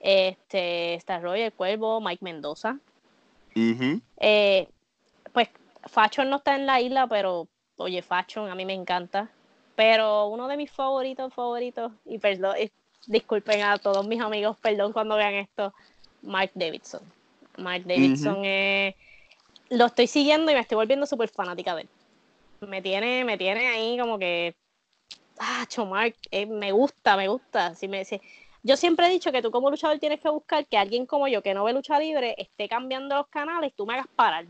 Este, 0.00 0.94
Star 0.94 1.22
Roger, 1.22 1.52
Cuervo, 1.52 2.00
Mike 2.00 2.22
Mendoza. 2.24 2.78
eh, 4.18 4.68
pues 5.32 5.48
Fashion 5.86 6.28
no 6.30 6.36
está 6.36 6.54
en 6.54 6.66
la 6.66 6.80
isla, 6.80 7.06
pero 7.06 7.48
oye, 7.76 8.02
Fashion 8.02 8.50
a 8.50 8.54
mí 8.54 8.64
me 8.64 8.74
encanta. 8.74 9.30
Pero 9.74 10.26
uno 10.28 10.48
de 10.48 10.56
mis 10.56 10.70
favoritos, 10.70 11.32
favoritos, 11.34 11.92
y 12.04 12.18
perdón, 12.18 12.56
disculpen 13.06 13.62
a 13.62 13.78
todos 13.78 14.06
mis 14.06 14.20
amigos, 14.20 14.56
perdón 14.58 14.92
cuando 14.92 15.16
vean 15.16 15.34
esto, 15.34 15.74
Mark 16.22 16.50
Davidson. 16.54 17.02
Mark 17.58 17.84
Davidson 17.84 18.42
lo 19.70 19.86
estoy 19.86 20.06
siguiendo 20.06 20.50
y 20.50 20.54
me 20.54 20.60
estoy 20.60 20.76
volviendo 20.76 21.06
súper 21.06 21.28
fanática 21.28 21.74
de 21.74 21.82
él. 21.82 21.88
Me 22.60 22.80
tiene, 22.80 23.24
me 23.24 23.36
tiene 23.36 23.66
ahí 23.68 23.98
como 23.98 24.18
que, 24.18 24.54
ah, 25.38 25.66
Mark, 25.88 26.16
eh, 26.30 26.46
me 26.46 26.72
gusta, 26.72 27.16
me 27.16 27.28
gusta. 27.28 27.74
Si 27.74 27.88
me, 27.88 28.04
si, 28.04 28.20
yo 28.62 28.76
siempre 28.76 29.06
he 29.06 29.10
dicho 29.10 29.30
que 29.30 29.42
tú 29.42 29.50
como 29.50 29.70
luchador 29.70 29.98
tienes 29.98 30.20
que 30.20 30.28
buscar 30.28 30.66
que 30.66 30.76
alguien 30.76 31.06
como 31.06 31.28
yo, 31.28 31.42
que 31.42 31.54
no 31.54 31.64
ve 31.64 31.72
lucha 31.72 31.98
libre, 31.98 32.34
esté 32.36 32.68
cambiando 32.68 33.14
los 33.16 33.28
canales, 33.28 33.72
tú 33.76 33.86
me 33.86 33.94
hagas 33.94 34.08
parar. 34.16 34.46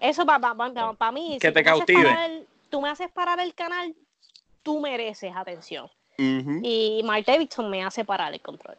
Eso 0.00 0.26
para 0.26 0.54
pa, 0.94 1.12
mí. 1.12 1.38
Que 1.40 1.52
te 1.52 1.62
cautive. 1.62 2.46
tú 2.68 2.80
me 2.80 2.88
haces 2.88 3.10
parar 3.10 3.40
el 3.40 3.54
canal, 3.54 3.94
tú 4.62 4.80
mereces 4.80 5.32
atención. 5.34 5.88
Y 6.18 7.00
Mark 7.02 7.24
Davidson 7.24 7.70
me 7.70 7.82
hace 7.82 8.04
parar 8.04 8.34
el 8.34 8.42
control. 8.42 8.76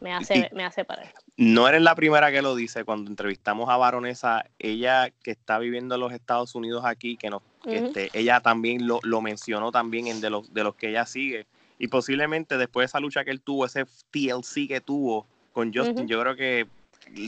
Me 0.00 0.14
hace, 0.14 0.48
me 0.52 0.64
hace 0.64 0.84
parar. 0.84 1.12
No 1.36 1.66
eres 1.66 1.82
la 1.82 1.96
primera 1.96 2.30
que 2.30 2.42
lo 2.42 2.54
dice. 2.54 2.84
Cuando 2.84 3.10
entrevistamos 3.10 3.68
a 3.68 3.76
Baronesa, 3.76 4.44
ella 4.58 5.10
que 5.24 5.32
está 5.32 5.58
viviendo 5.58 5.96
en 5.96 6.00
los 6.00 6.12
Estados 6.12 6.54
Unidos 6.54 6.84
aquí, 6.84 7.16
que 7.16 7.28
nos, 7.28 7.42
este, 7.66 8.10
ella 8.12 8.40
también 8.40 8.86
lo, 8.86 9.00
lo, 9.02 9.20
mencionó 9.20 9.70
también 9.70 10.06
en 10.06 10.20
de 10.20 10.30
los, 10.30 10.52
de 10.52 10.64
los 10.64 10.74
que 10.74 10.90
ella 10.90 11.06
sigue. 11.06 11.46
Y 11.78 11.88
posiblemente 11.88 12.58
después 12.58 12.82
de 12.82 12.86
esa 12.86 13.00
lucha 13.00 13.24
que 13.24 13.30
él 13.30 13.40
tuvo, 13.40 13.66
ese 13.66 13.84
TLC 14.10 14.68
que 14.68 14.80
tuvo 14.80 15.26
con 15.52 15.72
Justin, 15.72 16.06
yo 16.06 16.20
creo 16.20 16.36
que 16.36 16.66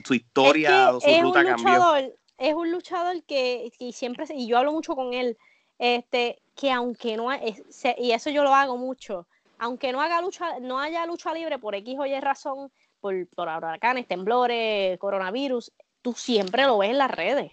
su 0.05 0.15
historia, 0.15 0.93
su 1.01 1.23
ruta 1.23 1.45
cambió 1.45 2.13
es 2.43 2.55
un 2.55 2.73
luchador 2.73 3.23
que, 3.23 3.71
y 3.79 3.93
siempre, 3.93 4.27
y 4.35 4.49
yo 4.49 4.59
hablo 4.59 4.73
mucho 4.73 4.97
con 4.97 5.15
él, 5.15 5.39
este, 5.79 6.43
que 6.57 6.73
aunque 6.73 7.17
no, 7.17 7.29
y 7.33 8.11
eso 8.11 8.31
yo 8.31 8.43
lo 8.43 8.53
hago 8.53 8.77
mucho, 8.77 9.29
aunque 9.59 9.93
no 9.93 10.01
haga 10.01 10.21
lucha, 10.21 10.59
no 10.59 10.81
haya 10.81 11.07
lucha 11.07 11.33
libre 11.33 11.61
por 11.61 11.77
X 11.77 11.97
o 12.01 12.05
Y 12.05 12.19
razón, 12.19 12.73
por, 13.01 13.29
por 13.29 13.47
huracanes, 13.47 14.09
temblores, 14.09 14.99
coronavirus, 14.99 15.73
tú 16.03 16.15
siempre 16.15 16.65
lo 16.65 16.79
ves 16.79 16.91
en 16.91 16.99
las 16.99 17.13
redes. 17.13 17.53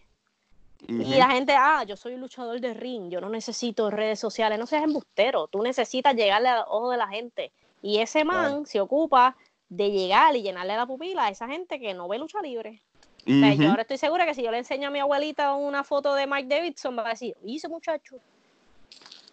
Y 0.88 1.16
la 1.16 1.30
gente, 1.30 1.54
ah, 1.58 1.84
yo 1.84 1.96
soy 1.98 2.14
un 2.14 2.22
luchador 2.22 2.60
de 2.62 2.74
ring, 2.74 3.10
yo 3.10 3.20
no 3.20 3.30
necesito 3.30 3.92
redes 3.92 4.20
sociales, 4.20 4.58
no 4.58 4.66
seas 4.66 4.84
embustero, 4.84 5.48
tú 5.48 5.62
necesitas 5.62 6.16
llegarle 6.16 6.50
al 6.50 6.64
ojo 6.68 6.90
de 6.90 6.98
la 6.98 7.08
gente. 7.08 7.52
Y 7.82 8.00
ese 8.00 8.24
man 8.24 8.66
se 8.66 8.80
ocupa 8.80 9.36
de 9.68 9.92
llegar 9.92 10.36
y 10.36 10.42
llenarle 10.42 10.76
la 10.76 10.86
pupila 10.86 11.26
a 11.26 11.30
esa 11.30 11.48
gente 11.48 11.80
que 11.80 11.94
no 11.94 12.08
ve 12.08 12.18
lucha 12.18 12.42
libre 12.42 12.82
yo 13.26 13.70
ahora 13.70 13.82
estoy 13.84 13.98
segura 13.98 14.26
que 14.26 14.34
si 14.34 14.44
yo 14.44 14.52
le 14.52 14.60
enseño 14.60 14.88
a 14.88 14.92
mi 14.92 15.00
abuelita 15.00 15.54
una 15.54 15.84
foto 15.84 16.16
de 16.16 16.28
Mike 16.28 16.48
Davidson, 16.48 16.98
va 16.98 17.06
a 17.06 17.10
decir, 17.10 17.36
¿y 17.44 17.58
ese 17.58 17.68
muchacho? 17.68 18.18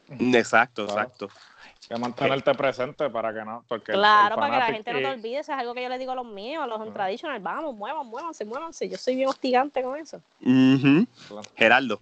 Exacto, 0.08 0.84
exacto. 0.84 1.28
que 1.88 1.96
mantenerte 1.96 2.54
presente 2.54 3.10
para 3.10 3.32
que 3.32 3.44
no. 3.44 3.64
Porque 3.68 3.92
claro, 3.92 4.36
para 4.36 4.52
que 4.52 4.58
la 4.58 4.66
gente 4.66 4.92
no 4.92 4.98
te 4.98 5.06
olvide. 5.06 5.38
Eso 5.38 5.52
es 5.52 5.58
algo 5.58 5.74
que 5.74 5.82
yo 5.82 5.88
le 5.88 5.98
digo 5.98 6.12
a 6.12 6.14
los 6.14 6.26
míos, 6.26 6.62
a 6.62 6.66
los 6.66 6.80
uh 6.80 6.92
tradicionales. 6.92 7.42
Vamos, 7.42 7.74
muevan, 7.74 8.06
muévanse, 8.06 8.44
muévanse. 8.44 8.88
Yo 8.88 8.96
soy 8.96 9.16
bien 9.16 9.28
hostigante 9.28 9.82
con 9.82 9.96
eso. 9.98 10.20
Geraldo. 11.56 12.00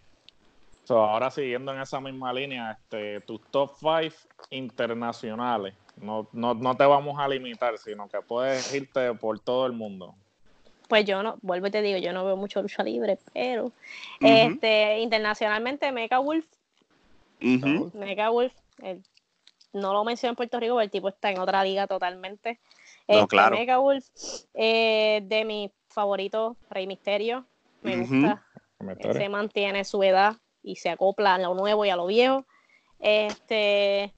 ahora 0.89 1.31
siguiendo 1.31 1.73
en 1.73 1.81
esa 1.81 2.01
misma 2.01 2.33
línea, 2.33 2.73
este, 2.73 3.21
tus 3.23 3.41
top 3.51 3.73
5 3.79 4.15
internacionales. 4.51 5.75
No, 5.97 6.29
no, 6.33 6.55
no 6.55 6.77
te 6.77 6.85
vamos 6.85 7.19
a 7.21 7.29
limitar, 7.29 7.79
sino 7.79 8.09
que 8.09 8.21
puedes 8.21 8.75
irte 8.75 9.15
por 9.15 9.39
todo 9.39 9.67
el 9.67 9.73
mundo 9.73 10.15
pues 10.89 11.05
yo 11.05 11.23
no, 11.23 11.39
vuelvo 11.43 11.67
y 11.67 11.71
te 11.71 11.83
digo, 11.83 11.99
yo 11.99 12.13
no 12.13 12.25
veo 12.25 12.37
mucho 12.37 12.63
lucha 12.63 12.83
libre, 12.83 13.19
pero 13.33 13.73
este, 14.21 14.99
internacionalmente 15.01 15.91
Mecha 15.93 16.19
Wolf, 16.19 16.47
Mecha 17.41 18.31
Wolf, 18.31 18.55
no 19.73 19.93
lo 19.93 20.05
menciono 20.05 20.31
en 20.31 20.37
Puerto 20.37 20.61
Rico, 20.61 20.75
porque 20.75 20.85
el 20.85 20.91
tipo 20.91 21.09
está 21.09 21.31
en 21.31 21.39
otra 21.39 21.65
liga 21.65 21.87
totalmente. 21.87 22.61
No, 23.09 23.17
este, 23.17 23.27
claro. 23.29 23.57
Mecha 23.57 23.79
Wolf, 23.79 24.07
eh, 24.55 25.21
de 25.25 25.45
mis 25.45 25.71
favoritos, 25.89 26.57
Rey 26.71 26.87
Misterio, 26.87 27.45
me 27.83 27.99
gusta. 27.99 28.45
Se 29.13 29.29
mantiene 29.29 29.85
su 29.85 30.03
edad 30.03 30.37
y 30.63 30.77
se 30.77 30.91
acopla 30.91 31.35
a 31.35 31.39
lo 31.39 31.55
nuevo 31.55 31.85
y 31.85 31.91
a 31.91 31.97
lo 31.97 32.07
viejo. 32.07 32.45
Este, 32.99 34.13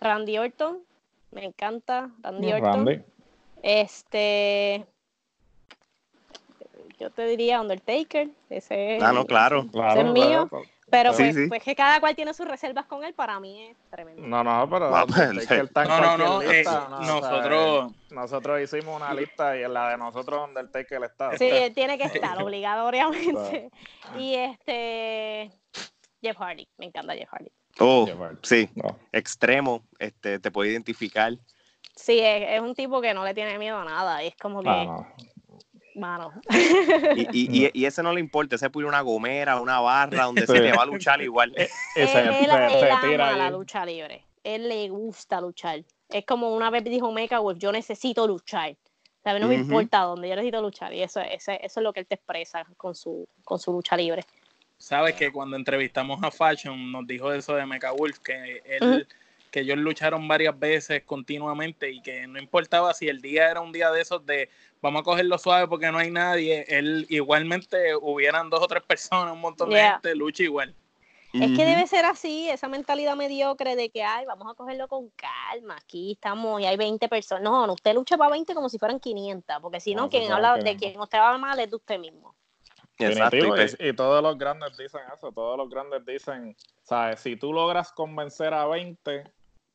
Randy 0.00 0.38
Orton, 0.38 0.82
me 1.30 1.44
encanta 1.44 2.10
Randy 2.22 2.52
Orton. 2.52 3.04
Este, 3.62 4.86
yo 6.98 7.10
te 7.10 7.26
diría 7.26 7.60
Undertaker. 7.60 8.28
Ese, 8.50 8.98
ah, 9.00 9.12
no, 9.12 9.24
claro. 9.24 9.66
ese 9.72 10.00
es 10.00 10.12
mío. 10.12 10.48
Pero 10.90 11.12
pues, 11.12 11.36
pues, 11.48 11.62
que 11.62 11.74
cada 11.74 12.00
cual 12.00 12.16
tiene 12.16 12.32
sus 12.32 12.48
reservas 12.48 12.86
con 12.86 13.04
él, 13.04 13.12
para 13.12 13.38
mí 13.40 13.66
es 13.66 13.76
tremendo. 13.90 14.22
No, 14.22 14.42
no, 14.42 14.68
pero 14.70 14.90
no, 14.90 15.06
no, 15.06 16.16
no, 16.16 16.42
eh, 16.42 16.64
nosotros 16.64 17.92
nosotros 18.10 18.60
hicimos 18.62 18.96
una 18.96 19.12
lista 19.12 19.56
y 19.58 19.64
en 19.64 19.74
la 19.74 19.90
de 19.90 19.98
nosotros 19.98 20.48
Undertaker 20.48 21.04
está. 21.04 21.36
Sí, 21.36 21.50
tiene 21.74 21.98
que 21.98 22.04
estar 22.04 22.42
obligatoriamente. 22.42 23.70
y 24.16 24.34
este 24.34 25.50
Jeff 26.22 26.36
Hardy, 26.38 26.66
me 26.78 26.86
encanta 26.86 27.14
Jeff 27.14 27.28
Hardy. 27.30 27.50
Oh, 27.80 28.08
sí, 28.42 28.68
extremo, 29.12 29.84
este, 29.98 30.38
te 30.40 30.50
puede 30.50 30.70
identificar. 30.72 31.34
Sí, 31.94 32.18
es, 32.20 32.60
un 32.60 32.74
tipo 32.74 33.00
que 33.00 33.12
no 33.14 33.24
le 33.24 33.34
tiene 33.34 33.58
miedo 33.58 33.78
a 33.78 33.84
nada, 33.84 34.22
es 34.22 34.34
como 34.36 34.62
que 34.62 34.68
Mano. 35.98 36.32
Y, 37.16 37.26
y, 37.32 37.70
y, 37.72 37.84
ese 37.84 38.02
no 38.02 38.12
le 38.12 38.20
importa, 38.20 38.56
ese 38.56 38.70
puede 38.70 38.86
una 38.86 39.00
gomera, 39.00 39.60
una 39.60 39.80
barra, 39.80 40.24
donde 40.24 40.46
se 40.46 40.60
le 40.60 40.72
va 40.72 40.82
a 40.82 40.86
luchar 40.86 41.20
igual. 41.20 41.52
él, 41.56 41.68
él, 41.96 42.50
ama 42.50 43.32
la 43.32 43.50
lucha 43.50 43.84
libre. 43.84 44.24
Él 44.44 44.68
le 44.68 44.88
gusta 44.88 45.40
luchar. 45.40 45.84
Es 46.08 46.24
como 46.24 46.54
una 46.54 46.70
vez 46.70 46.84
dijo 46.84 47.10
Mecha 47.12 47.40
Wolf, 47.40 47.58
yo 47.58 47.72
necesito 47.72 48.26
luchar. 48.26 48.76
¿Sabes? 49.24 49.42
No 49.42 49.48
me 49.48 49.56
importa 49.56 50.00
dónde, 50.00 50.28
yo 50.28 50.36
necesito 50.36 50.62
luchar. 50.62 50.94
Y 50.94 51.02
eso, 51.02 51.20
eso, 51.20 51.52
eso 51.52 51.80
es 51.80 51.84
lo 51.84 51.92
que 51.92 52.00
él 52.00 52.06
te 52.06 52.14
expresa 52.14 52.64
con 52.76 52.94
su, 52.94 53.28
con 53.44 53.58
su 53.58 53.72
lucha 53.72 53.96
libre. 53.96 54.24
Sabes 54.78 55.16
que 55.16 55.32
cuando 55.32 55.56
entrevistamos 55.56 56.22
a 56.22 56.30
Fashion 56.30 56.92
nos 56.92 57.06
dijo 57.06 57.32
eso 57.32 57.54
de 57.56 57.66
Mecha 57.66 57.90
Wolf, 57.90 58.20
que 58.20 58.62
él 58.64 59.06
que 59.50 59.60
ellos 59.60 59.78
lucharon 59.78 60.26
varias 60.28 60.58
veces 60.58 61.02
continuamente 61.04 61.90
y 61.90 62.00
que 62.00 62.26
no 62.26 62.38
importaba 62.38 62.94
si 62.94 63.08
el 63.08 63.20
día 63.20 63.50
era 63.50 63.60
un 63.60 63.72
día 63.72 63.90
de 63.90 64.00
esos 64.00 64.24
de 64.26 64.48
vamos 64.80 65.00
a 65.00 65.04
cogerlo 65.04 65.38
suave 65.38 65.66
porque 65.68 65.90
no 65.90 65.98
hay 65.98 66.10
nadie, 66.10 66.64
él 66.68 67.06
igualmente 67.08 67.96
hubieran 67.96 68.50
dos 68.50 68.62
o 68.62 68.66
tres 68.66 68.82
personas, 68.82 69.32
un 69.32 69.40
montón 69.40 69.70
de 69.70 69.82
gente, 69.82 70.14
lucha 70.14 70.42
igual. 70.42 70.74
Es 71.32 71.56
que 71.56 71.64
debe 71.64 71.86
ser 71.86 72.06
así, 72.06 72.48
esa 72.48 72.68
mentalidad 72.68 73.14
mediocre 73.14 73.76
de 73.76 73.90
que, 73.90 74.02
ay, 74.02 74.24
vamos 74.24 74.50
a 74.50 74.54
cogerlo 74.54 74.88
con 74.88 75.10
calma, 75.10 75.76
aquí 75.76 76.12
estamos 76.12 76.60
y 76.60 76.64
hay 76.64 76.76
20 76.76 77.06
personas. 77.08 77.42
No, 77.42 77.70
usted 77.72 77.94
lucha 77.94 78.16
para 78.16 78.30
20 78.30 78.54
como 78.54 78.68
si 78.68 78.78
fueran 78.78 78.98
500, 78.98 79.58
porque 79.60 79.80
si 79.80 79.94
no, 79.94 80.08
quien 80.08 80.32
habla 80.32 80.56
de 80.56 80.76
quien 80.76 80.98
usted 80.98 81.18
va 81.18 81.36
mal 81.36 81.58
es 81.60 81.68
de 81.68 81.76
usted 81.76 81.98
mismo. 81.98 82.34
Exacto, 82.98 83.36
y, 83.78 83.92
todos 83.92 84.22
los 84.22 84.36
grandes 84.36 84.76
dicen 84.76 85.02
eso, 85.14 85.30
todos 85.30 85.56
los 85.56 85.68
grandes 85.70 86.04
dicen, 86.04 86.56
¿sabes? 86.82 87.20
Si 87.20 87.36
tú 87.36 87.52
logras 87.52 87.92
convencer 87.92 88.52
a 88.52 88.66
20, 88.66 89.24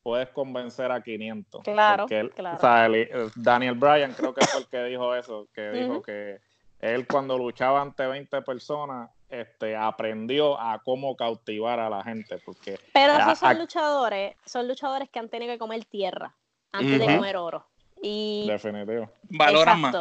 puedes 0.04 0.28
convencer 0.28 0.92
a 0.92 1.02
500. 1.02 1.62
Claro, 1.64 2.06
claro. 2.06 2.56
O 2.56 2.60
sea, 2.60 2.88
Daniel 3.34 3.74
Bryan 3.74 4.12
creo 4.12 4.34
que 4.34 4.46
fue 4.46 4.60
el 4.60 4.68
que 4.68 4.84
dijo 4.84 5.14
eso, 5.16 5.48
que 5.52 5.70
dijo 5.70 6.02
que 6.02 6.40
él 6.78 7.06
cuando 7.06 7.38
luchaba 7.38 7.80
ante 7.80 8.06
20 8.06 8.42
personas, 8.42 9.10
este, 9.30 9.74
aprendió 9.74 10.60
a 10.60 10.80
cómo 10.84 11.16
cautivar 11.16 11.80
a 11.80 11.88
la 11.88 12.04
gente. 12.04 12.38
Porque 12.44 12.78
Pero 12.92 13.14
esos 13.14 13.38
son 13.38 13.58
luchadores, 13.58 14.36
son 14.44 14.68
luchadores 14.68 15.08
que 15.08 15.18
han 15.18 15.30
tenido 15.30 15.52
que 15.52 15.58
comer 15.58 15.84
tierra 15.86 16.34
antes 16.70 16.98
de 16.98 17.06
comer 17.06 17.38
oro. 17.38 17.66
Y... 18.02 18.46
Definitivo. 18.46 19.08
Valoran 19.30 19.80
más. 19.80 19.96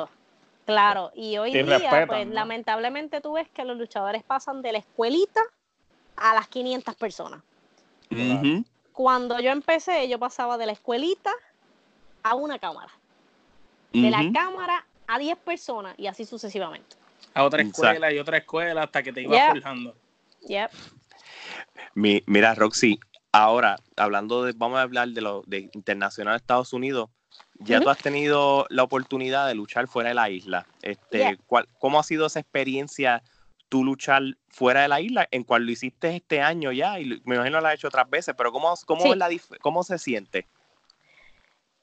Claro, 0.65 1.11
y 1.15 1.37
hoy 1.37 1.51
día, 1.51 2.05
pues 2.07 2.27
lamentablemente 2.27 3.21
tú 3.21 3.33
ves 3.33 3.49
que 3.49 3.63
los 3.63 3.77
luchadores 3.77 4.23
pasan 4.23 4.61
de 4.61 4.73
la 4.73 4.77
escuelita 4.79 5.41
a 6.15 6.33
las 6.33 6.47
500 6.47 6.95
personas 6.95 7.41
cuando 8.93 9.39
yo 9.39 9.51
empecé, 9.51 10.07
yo 10.07 10.19
pasaba 10.19 10.57
de 10.57 10.67
la 10.67 10.71
escuelita 10.71 11.31
a 12.21 12.35
una 12.35 12.59
cámara. 12.59 12.91
De 13.91 14.09
la 14.09 14.31
cámara 14.33 14.85
a 15.07 15.19
10 15.19 15.37
personas 15.39 15.93
y 15.97 16.07
así 16.07 16.25
sucesivamente. 16.25 16.95
A 17.33 17.43
otra 17.43 17.61
escuela 17.61 18.11
y 18.11 18.19
otra 18.19 18.37
escuela 18.37 18.83
hasta 18.83 19.03
que 19.03 19.11
te 19.13 19.21
ibas 19.21 19.49
forjando. 19.49 19.95
Yep. 20.47 20.71
mira, 21.95 22.55
Roxy, 22.55 22.99
ahora 23.31 23.77
hablando 23.95 24.43
de, 24.43 24.53
vamos 24.53 24.79
a 24.79 24.83
hablar 24.83 25.09
de 25.09 25.21
lo 25.21 25.43
de 25.45 25.69
internacional 25.73 26.35
Estados 26.35 26.73
Unidos. 26.73 27.09
Ya 27.59 27.79
tú 27.79 27.89
has 27.89 27.99
tenido 27.99 28.65
la 28.69 28.83
oportunidad 28.83 29.47
de 29.47 29.55
luchar 29.55 29.87
fuera 29.87 30.09
de 30.09 30.15
la 30.15 30.29
isla. 30.29 30.65
Este, 30.81 31.37
¿Cómo 31.79 31.99
ha 31.99 32.03
sido 32.03 32.25
esa 32.25 32.39
experiencia 32.39 33.23
tú 33.73 33.83
luchar 33.83 34.21
fuera 34.49 34.83
de 34.83 34.87
la 34.87 35.01
isla, 35.01 35.27
en 35.31 35.43
cual 35.43 35.65
lo 35.65 35.71
hiciste 35.71 36.15
este 36.15 36.41
año 36.41 36.71
ya, 36.71 36.99
y 36.99 37.19
me 37.25 37.37
imagino 37.37 37.59
lo 37.59 37.67
has 37.67 37.73
hecho 37.73 37.87
otras 37.87 38.07
veces, 38.07 38.35
pero 38.37 38.51
¿cómo, 38.51 38.71
cómo, 38.85 39.15
la 39.15 39.31
cómo 39.61 39.81
se 39.81 39.97
siente? 39.97 40.45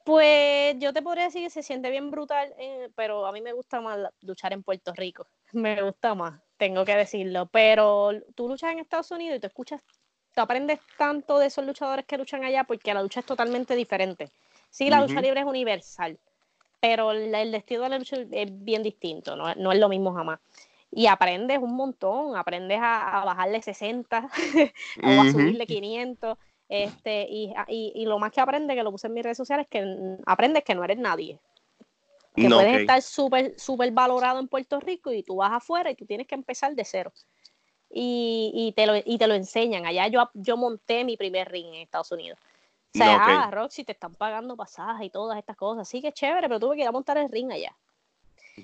Pues 0.05 0.77
yo 0.79 0.93
te 0.93 1.01
podría 1.01 1.25
decir 1.25 1.43
que 1.43 1.49
se 1.49 1.61
siente 1.61 1.91
bien 1.91 2.09
brutal, 2.09 2.53
eh, 2.57 2.87
pero 2.95 3.25
a 3.25 3.33
mí 3.33 3.41
me 3.41 3.51
gusta 3.51 3.81
más 3.81 3.99
luchar 4.21 4.53
en 4.53 4.63
Puerto 4.63 4.93
Rico. 4.93 5.27
Me 5.51 5.83
gusta 5.83 6.15
más, 6.15 6.39
tengo 6.55 6.85
que 6.85 6.95
decirlo. 6.95 7.47
Pero 7.47 8.11
tú 8.35 8.47
luchas 8.47 8.71
en 8.71 8.79
Estados 8.79 9.11
Unidos 9.11 9.35
y 9.35 9.39
tú 9.41 9.47
escuchas, 9.47 9.81
tú 10.33 10.39
aprendes 10.39 10.79
tanto 10.97 11.39
de 11.39 11.47
esos 11.47 11.65
luchadores 11.65 12.05
que 12.05 12.17
luchan 12.17 12.45
allá 12.45 12.63
porque 12.63 12.93
la 12.93 13.03
lucha 13.03 13.19
es 13.19 13.25
totalmente 13.25 13.75
diferente. 13.75 14.31
Sí, 14.69 14.89
la 14.89 15.01
lucha 15.01 15.19
libre 15.19 15.41
es 15.41 15.45
universal, 15.45 16.17
pero 16.79 17.11
el, 17.11 17.51
destino 17.51 17.83
de 17.83 17.89
la 17.89 17.99
lucha 17.99 18.15
es 18.15 18.63
bien 18.63 18.81
distinto, 18.81 19.35
no, 19.35 19.53
no 19.55 19.73
es 19.73 19.79
lo 19.79 19.89
mismo 19.89 20.13
jamás 20.13 20.39
y 20.91 21.07
aprendes 21.07 21.57
un 21.59 21.73
montón, 21.73 22.35
aprendes 22.35 22.79
a, 22.81 23.23
bajarle 23.25 23.61
60 23.61 24.29
o 25.03 25.07
a 25.21 25.31
subirle 25.31 25.65
500. 25.65 26.37
Este, 26.67 27.27
y, 27.29 27.53
y, 27.67 28.05
lo 28.05 28.17
más 28.17 28.31
que 28.31 28.39
aprendes, 28.39 28.77
que 28.77 28.83
lo 28.83 28.91
puse 28.91 29.07
en 29.07 29.13
mis 29.13 29.23
redes 29.23 29.37
sociales, 29.37 29.65
es 29.65 29.69
que 29.69 30.17
aprendes 30.25 30.63
que 30.63 30.75
no 30.75 30.83
eres 30.83 30.97
nadie. 30.97 31.39
Que 32.33 32.47
puedes 32.47 32.81
estar 32.81 33.01
súper 33.01 33.59
super 33.59 33.91
valorado 33.91 34.39
en 34.39 34.47
Puerto 34.47 34.79
Rico 34.79 35.11
y 35.11 35.21
tú 35.21 35.37
vas 35.37 35.51
afuera 35.51 35.91
y 35.91 35.95
tú 35.95 36.05
tienes 36.05 36.27
que 36.27 36.35
empezar 36.35 36.73
de 36.73 36.85
cero. 36.85 37.11
Y, 37.89 38.51
y, 38.53 38.71
te, 38.71 38.85
lo, 38.85 38.93
y 38.95 39.17
te 39.17 39.27
lo 39.27 39.33
enseñan. 39.33 39.85
Allá 39.85 40.07
yo, 40.07 40.29
yo 40.33 40.55
monté 40.55 41.03
mi 41.03 41.17
primer 41.17 41.51
ring 41.51 41.67
en 41.67 41.81
Estados 41.81 42.11
Unidos. 42.13 42.39
O 42.93 42.97
sea, 42.97 43.17
ah, 43.21 43.51
Roxy, 43.51 43.83
te 43.83 43.91
están 43.93 44.15
pagando 44.15 44.55
pasajes 44.55 45.07
y 45.07 45.09
todas 45.09 45.37
estas 45.37 45.57
cosas. 45.57 45.87
Sí, 45.87 46.01
que 46.01 46.13
chévere, 46.13 46.47
pero 46.47 46.59
tuve 46.59 46.75
que 46.75 46.83
ir 46.83 46.87
a 46.87 46.93
montar 46.93 47.17
el 47.17 47.29
ring 47.29 47.51
allá. 47.51 47.75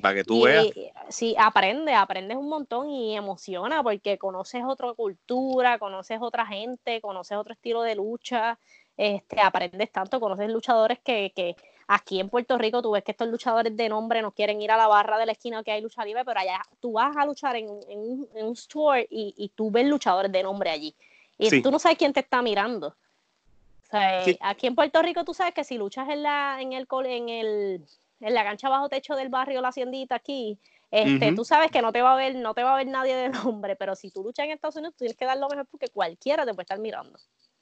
Para 0.02 0.16
que 0.16 0.24
tú 0.24 0.44
veas. 0.44 0.68
Sí, 1.10 1.36
aprende, 1.38 1.94
aprendes 1.94 2.38
un 2.38 2.50
montón 2.50 2.90
y 2.90 3.16
emociona 3.16 3.82
porque 3.82 4.18
conoces 4.18 4.64
otra 4.66 4.94
cultura, 4.94 5.80
conoces 5.80 6.20
otra 6.22 6.46
gente, 6.46 7.02
conoces 7.02 7.38
otro 7.38 7.54
estilo 7.54 7.82
de 7.82 7.96
lucha, 7.96 8.60
este, 8.98 9.40
aprendes 9.40 9.92
tanto, 9.92 10.20
conoces 10.20 10.50
luchadores 10.50 11.00
que, 11.00 11.32
que 11.36 11.56
aquí 11.88 12.20
en 12.20 12.30
Puerto 12.30 12.58
Rico 12.58 12.82
tú 12.82 12.92
ves 12.92 13.04
que 13.04 13.12
estos 13.12 13.30
luchadores 13.30 13.76
de 13.76 13.90
nombre 13.90 14.22
no 14.22 14.32
quieren 14.32 14.62
ir 14.62 14.72
a 14.72 14.78
la 14.78 14.88
barra 14.88 15.18
de 15.18 15.26
la 15.26 15.32
esquina 15.32 15.64
que 15.64 15.72
hay 15.72 15.82
lucha 15.82 16.04
libre, 16.04 16.26
pero 16.26 16.40
allá 16.40 16.62
tú 16.80 16.94
vas 16.94 17.16
a 17.16 17.26
luchar 17.26 17.56
en, 17.56 17.70
un, 17.70 18.28
en 18.36 18.46
un, 18.46 18.54
store 18.54 19.08
y, 19.10 19.34
y, 19.38 19.50
tú 19.50 19.72
ves 19.72 19.86
luchadores 19.86 20.32
de 20.32 20.44
nombre 20.44 20.70
allí. 20.70 20.94
Y 21.38 21.62
tú 21.62 21.72
no 21.72 21.80
sabes 21.80 21.98
quién 21.98 22.14
te 22.14 22.20
está 22.20 22.42
mirando. 22.42 22.88
O 22.88 23.90
sea, 23.90 24.24
aquí 24.42 24.68
en 24.68 24.76
Puerto 24.76 25.02
Rico 25.02 25.24
tú 25.24 25.34
sabes 25.34 25.54
que 25.54 25.64
si 25.64 25.78
luchas 25.78 26.10
en, 26.10 26.24
la, 26.24 26.58
en, 26.60 26.74
el, 26.74 26.88
en 27.06 27.30
el 27.30 27.82
en 28.20 28.34
la 28.34 28.44
cancha 28.44 28.70
bajo 28.70 28.90
techo 28.90 29.16
del 29.16 29.30
barrio 29.30 29.62
La 29.62 29.70
Haciendita 29.70 30.16
aquí, 30.16 30.60
este, 30.90 31.34
tú 31.34 31.44
sabes 31.44 31.70
que 31.70 31.82
no 31.82 31.92
te 31.92 32.02
va 32.02 32.14
a 32.14 32.16
ver, 32.16 32.36
no 32.36 32.54
te 32.54 32.64
va 32.64 32.74
a 32.74 32.78
ver 32.78 32.88
nadie 32.88 33.16
de 33.16 33.30
nombre, 33.30 33.76
pero 33.76 33.96
si 33.96 34.10
tú 34.10 34.24
luchas 34.24 34.46
en 34.46 34.52
Estados 34.52 34.76
Unidos, 34.76 34.94
tú 34.94 35.00
tienes 35.00 35.18
que 35.18 35.26
dar 35.26 35.38
lo 35.38 35.50
mejor 35.50 35.66
porque 35.66 35.90
cualquiera 35.90 36.46
te 36.46 36.54
puede 36.54 36.64
estar 36.64 36.80
mirando. 36.80 37.20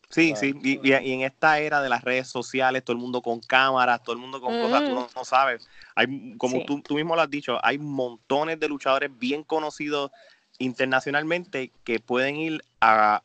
Sí, 0.10 0.36
sí, 0.36 0.53
y, 0.64 0.93
en 0.93 1.22
esta 1.22 1.60
era 1.60 1.82
de 1.82 1.89
las 1.89 2.03
redes 2.03 2.28
sociales, 2.28 2.84
todo 2.84 2.95
el 2.95 3.01
mundo 3.01 3.24
con 3.24 3.39
cámaras, 3.39 4.03
todo 4.03 4.14
el 4.14 4.22
mundo 4.22 4.39
con 4.39 4.60
cosas, 4.62 4.84
tú 4.84 4.93
no, 4.93 5.26
sabes. 5.26 5.68
Hay, 5.95 6.38
como 6.38 6.64
tú, 6.64 6.80
tú 6.82 6.93
mismo 6.93 7.16
lo 7.16 7.24
has 7.24 7.30
dicho, 7.30 7.58
hay 7.64 7.80
montones 7.80 8.60
de 8.60 8.70
luchadores 8.70 9.10
bien 9.18 9.43
conocidos 9.43 10.12
internacionalmente 10.60 11.72
que 11.84 11.99
pueden 11.99 12.36
ir 12.36 12.64
a, 12.80 13.24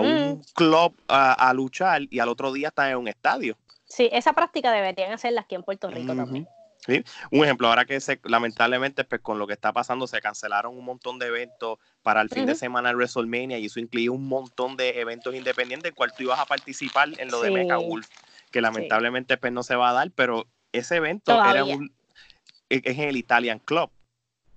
un 0.00 0.42
club 0.54 0.94
a, 1.08 1.52
luchar 1.54 2.02
y 2.08 2.20
al 2.20 2.28
otro 2.28 2.52
día 2.52 2.68
están 2.68 2.90
en 2.90 2.98
un 2.98 3.08
estadio. 3.08 3.56
Sí, 3.84 4.08
esa 4.12 4.32
práctica 4.32 4.70
deberían 4.70 5.12
hacerla 5.12 5.42
aquí 5.42 5.56
en 5.56 5.64
Puerto 5.64 5.90
Rico 5.90 6.14
también. 6.14 6.46
Sí, 6.84 7.04
un 7.30 7.44
ejemplo, 7.44 7.68
ahora 7.68 7.84
que 7.84 8.00
se, 8.00 8.18
lamentablemente 8.24 9.04
pues 9.04 9.20
con 9.20 9.38
lo 9.38 9.46
que 9.46 9.52
está 9.52 9.72
pasando 9.72 10.08
se 10.08 10.20
cancelaron 10.20 10.76
un 10.76 10.84
montón 10.84 11.16
de 11.20 11.26
eventos 11.28 11.78
para 12.02 12.20
el 12.20 12.28
fin 12.28 12.44
de 12.44 12.56
semana 12.56 12.88
de 12.88 12.96
WrestleMania 12.96 13.58
y 13.58 13.66
eso 13.66 13.78
incluía 13.78 14.10
un 14.10 14.26
montón 14.26 14.76
de 14.76 15.00
eventos 15.00 15.32
independientes 15.32 15.90
en 15.90 15.94
cual 15.94 16.12
tú 16.12 16.24
ibas 16.24 16.40
a 16.40 16.44
participar 16.44 17.08
en 17.18 17.30
lo 17.30 17.40
de 17.40 17.52
Mecha 17.52 17.76
Wolf, 17.76 18.08
que 18.50 18.60
lamentablemente 18.60 19.36
pues 19.36 19.52
no 19.52 19.62
se 19.62 19.76
va 19.76 19.90
a 19.90 19.92
dar, 19.92 20.10
pero 20.10 20.48
ese 20.72 20.96
evento 20.96 21.32
era 21.44 21.64
un 21.64 21.92
e, 22.68 22.82
es 22.82 22.98
en 22.98 23.08
el 23.08 23.16
Italian 23.16 23.60
Club, 23.60 23.90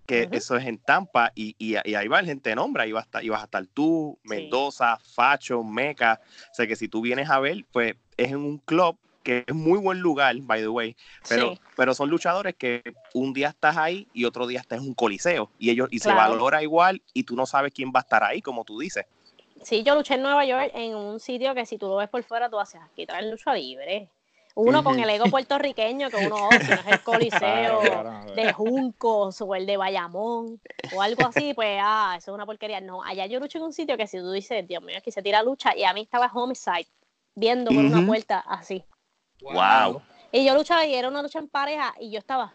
que 0.08 0.28
eso 0.32 0.58
es 0.58 0.66
en 0.66 0.80
Tampa 0.80 1.32
y, 1.36 1.56
y, 1.60 1.76
ahí 1.76 2.08
va 2.08 2.20
el 2.20 2.26
gente 2.26 2.50
de 2.50 2.56
nombre, 2.56 2.84
ahí 2.84 2.92
vas 2.92 3.04
a 3.04 3.06
estar, 3.06 3.24
ibas 3.24 3.42
a 3.42 3.46
estar 3.46 3.68
tú, 3.68 4.18
Mendoza, 4.24 4.98
Facho, 4.98 5.64
Meca, 5.64 6.20
o 6.52 6.54
sea 6.56 6.66
que 6.66 6.76
si 6.76 6.88
tú 6.88 7.02
vienes 7.02 7.30
a 7.30 7.40
ver, 7.40 7.66
pues 7.72 7.96
es 8.18 8.30
en 8.30 8.38
un 8.38 8.58
club 8.58 8.98
que 9.26 9.44
es 9.46 9.56
muy 9.56 9.80
buen 9.80 10.00
lugar, 10.00 10.36
by 10.38 10.62
the 10.62 10.68
way, 10.68 10.96
pero, 11.28 11.56
pero 11.76 11.96
son 11.96 12.10
luchadores 12.10 12.56
que 12.56 12.84
un 13.16 13.34
día 13.34 13.50
estás 13.50 13.76
ahí 13.76 14.08
y 14.14 14.24
otro 14.26 14.46
día 14.46 14.60
estás 14.60 14.80
en 14.80 14.86
un 14.88 14.94
coliseo 14.94 15.50
y 15.58 15.72
ellos 15.72 15.90
y 15.92 16.00
se 16.00 16.14
valora 16.14 16.62
igual 16.62 17.02
y 17.12 17.24
tú 17.24 17.36
no 17.36 17.48
sabes 17.48 17.74
quién 17.74 17.92
va 17.94 18.02
a 18.02 18.04
estar 18.04 18.24
ahí, 18.24 18.42
como 18.42 18.64
tú 18.64 18.80
dices. 18.80 19.06
Sí, 19.64 19.82
yo 19.82 19.96
luché 19.96 20.14
en 20.14 20.22
Nueva 20.22 20.46
York 20.46 20.72
en 20.76 20.96
un 20.96 21.20
sitio 21.20 21.56
que 21.56 21.66
si 21.66 21.80
tú 21.80 21.88
lo 21.88 21.96
ves 21.96 22.08
por 22.08 22.22
fuera, 22.24 22.50
tú 22.50 22.60
haces 22.60 22.80
aquí 22.82 23.08
traen 23.08 23.32
lucha 23.32 23.54
libre. 23.54 24.08
Uno 24.58 24.86
con 24.86 24.98
el 24.98 25.10
ego 25.10 25.26
puertorriqueño 25.26 26.10
que 26.10 26.16
uno, 26.16 26.36
oh, 26.36 26.50
no 26.50 26.56
es 26.56 26.88
el 26.88 27.02
Coliseo 27.04 27.82
de 28.36 28.54
Juncos 28.54 29.42
o 29.42 29.56
el 29.56 29.66
de 29.66 29.76
Bayamón 29.76 30.62
o 30.96 31.02
algo 31.02 31.28
así, 31.28 31.54
pues, 31.54 31.78
ah, 31.82 32.14
eso 32.18 32.32
es 32.32 32.36
una 32.36 32.46
porquería. 32.46 32.80
No, 32.80 33.04
allá 33.04 33.26
yo 33.26 33.40
luché 33.40 33.58
en 33.58 33.66
un 33.66 33.74
sitio 33.74 33.98
que 33.98 34.08
si 34.08 34.18
tú 34.20 34.32
dices, 34.32 34.66
Dios 34.66 34.82
mío, 34.82 34.98
aquí 34.98 35.12
se 35.12 35.22
tira 35.22 35.44
lucha 35.44 35.76
y 35.76 35.84
a 35.84 35.94
mí 35.94 36.02
estaba 36.02 36.32
homicide 36.34 36.88
viendo 37.36 37.72
por 37.72 37.84
una 37.84 38.06
puerta 38.06 38.40
así. 38.48 38.86
Wow. 39.54 40.02
Y 40.32 40.46
yo 40.46 40.56
luchaba 40.56 40.86
y 40.86 40.94
era 40.94 41.08
una 41.08 41.22
lucha 41.22 41.40
en 41.40 41.48
pareja 41.48 41.94
y 42.00 42.12
yo 42.12 42.20
estaba 42.20 42.54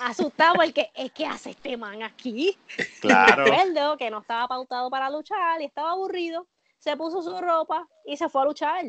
asustado 0.00 0.54
porque 0.54 0.90
es 0.94 1.12
que 1.12 1.26
hace 1.26 1.50
este 1.50 1.76
man 1.76 2.02
aquí. 2.02 2.56
Claro. 3.00 3.44
Recuerdo 3.44 3.96
que 3.96 4.10
no 4.10 4.18
estaba 4.18 4.48
pautado 4.48 4.90
para 4.90 5.10
luchar 5.10 5.60
y 5.60 5.64
estaba 5.64 5.90
aburrido. 5.90 6.46
Se 6.78 6.96
puso 6.96 7.22
su 7.22 7.36
ropa 7.38 7.86
y 8.06 8.16
se 8.16 8.28
fue 8.28 8.42
a 8.42 8.44
luchar. 8.46 8.84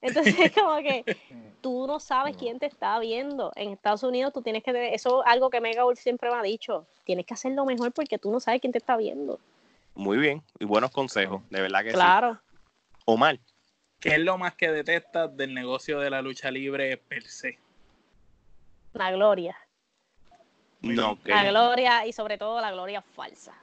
Entonces, 0.00 0.52
como 0.54 0.76
que 0.76 1.04
tú 1.60 1.86
no 1.86 1.98
sabes 1.98 2.36
quién 2.36 2.58
te 2.58 2.66
está 2.66 2.98
viendo. 2.98 3.50
En 3.56 3.70
Estados 3.70 4.02
Unidos 4.02 4.32
tú 4.32 4.42
tienes 4.42 4.62
que, 4.62 4.94
eso 4.94 5.24
es 5.24 5.30
algo 5.30 5.50
que 5.50 5.60
Mega 5.60 5.84
Wolf 5.84 5.98
siempre 5.98 6.30
me 6.30 6.36
ha 6.36 6.42
dicho, 6.42 6.86
tienes 7.04 7.26
que 7.26 7.34
hacerlo 7.34 7.64
mejor 7.64 7.92
porque 7.92 8.18
tú 8.18 8.30
no 8.30 8.38
sabes 8.38 8.60
quién 8.60 8.72
te 8.72 8.78
está 8.78 8.96
viendo. 8.96 9.40
Muy 9.94 10.18
bien, 10.18 10.42
y 10.58 10.64
buenos 10.64 10.90
consejos, 10.90 11.40
de 11.50 11.60
verdad 11.62 11.82
que 11.82 11.90
sí. 11.90 11.94
Claro. 11.94 12.38
Omar. 13.06 13.38
¿Qué 14.04 14.10
es 14.10 14.18
lo 14.18 14.36
más 14.36 14.54
que 14.54 14.70
detestas 14.70 15.34
del 15.34 15.54
negocio 15.54 15.98
de 15.98 16.10
la 16.10 16.20
lucha 16.20 16.50
libre 16.50 16.98
per 16.98 17.22
se? 17.22 17.58
La 18.92 19.10
gloria. 19.10 19.56
No, 20.82 21.16
La 21.24 21.44
gloria 21.48 22.04
y 22.04 22.12
sobre 22.12 22.36
todo 22.36 22.60
la 22.60 22.70
gloria 22.70 23.00
falsa. 23.00 23.54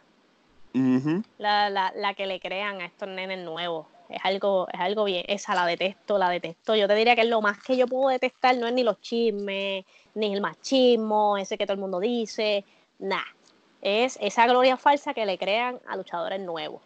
la, 0.74 1.70
la, 1.70 1.94
la, 1.96 2.16
que 2.16 2.26
le 2.26 2.39
crean 2.39 2.82
a 2.82 2.86
estos 2.86 3.08
nenes 3.08 3.38
nuevos. 3.46 3.86
Es 4.10 4.20
algo, 4.24 4.68
es 4.74 4.80
algo 4.80 5.04
bien, 5.04 5.24
esa 5.28 5.54
la 5.54 5.68
detesto, 5.68 6.18
la 6.18 6.32
detesto. 6.32 6.76
Yo 6.76 6.88
te 6.88 6.96
diría 6.96 7.14
que 7.14 7.22
es 7.22 7.30
lo 7.30 7.42
más 7.42 7.62
que 7.62 7.78
yo 7.78 7.86
puedo 7.86 8.10
detestar, 8.10 8.58
no 8.58 8.66
es 8.66 8.74
ni 8.74 8.82
los 8.82 9.00
chismes, 9.00 9.86
ni 10.16 10.34
el 10.34 10.42
machismo, 10.42 11.38
ese 11.38 11.56
que 11.56 11.68
todo 11.68 11.76
el 11.76 11.82
mundo 11.82 12.00
dice, 12.00 12.66
nada. 12.98 13.28
Es 13.80 14.18
esa 14.20 14.48
gloria 14.48 14.76
falsa 14.76 15.14
que 15.14 15.28
le 15.28 15.38
crean 15.38 15.80
a 15.88 15.96
luchadores 15.96 16.42
nuevos. 16.42 16.82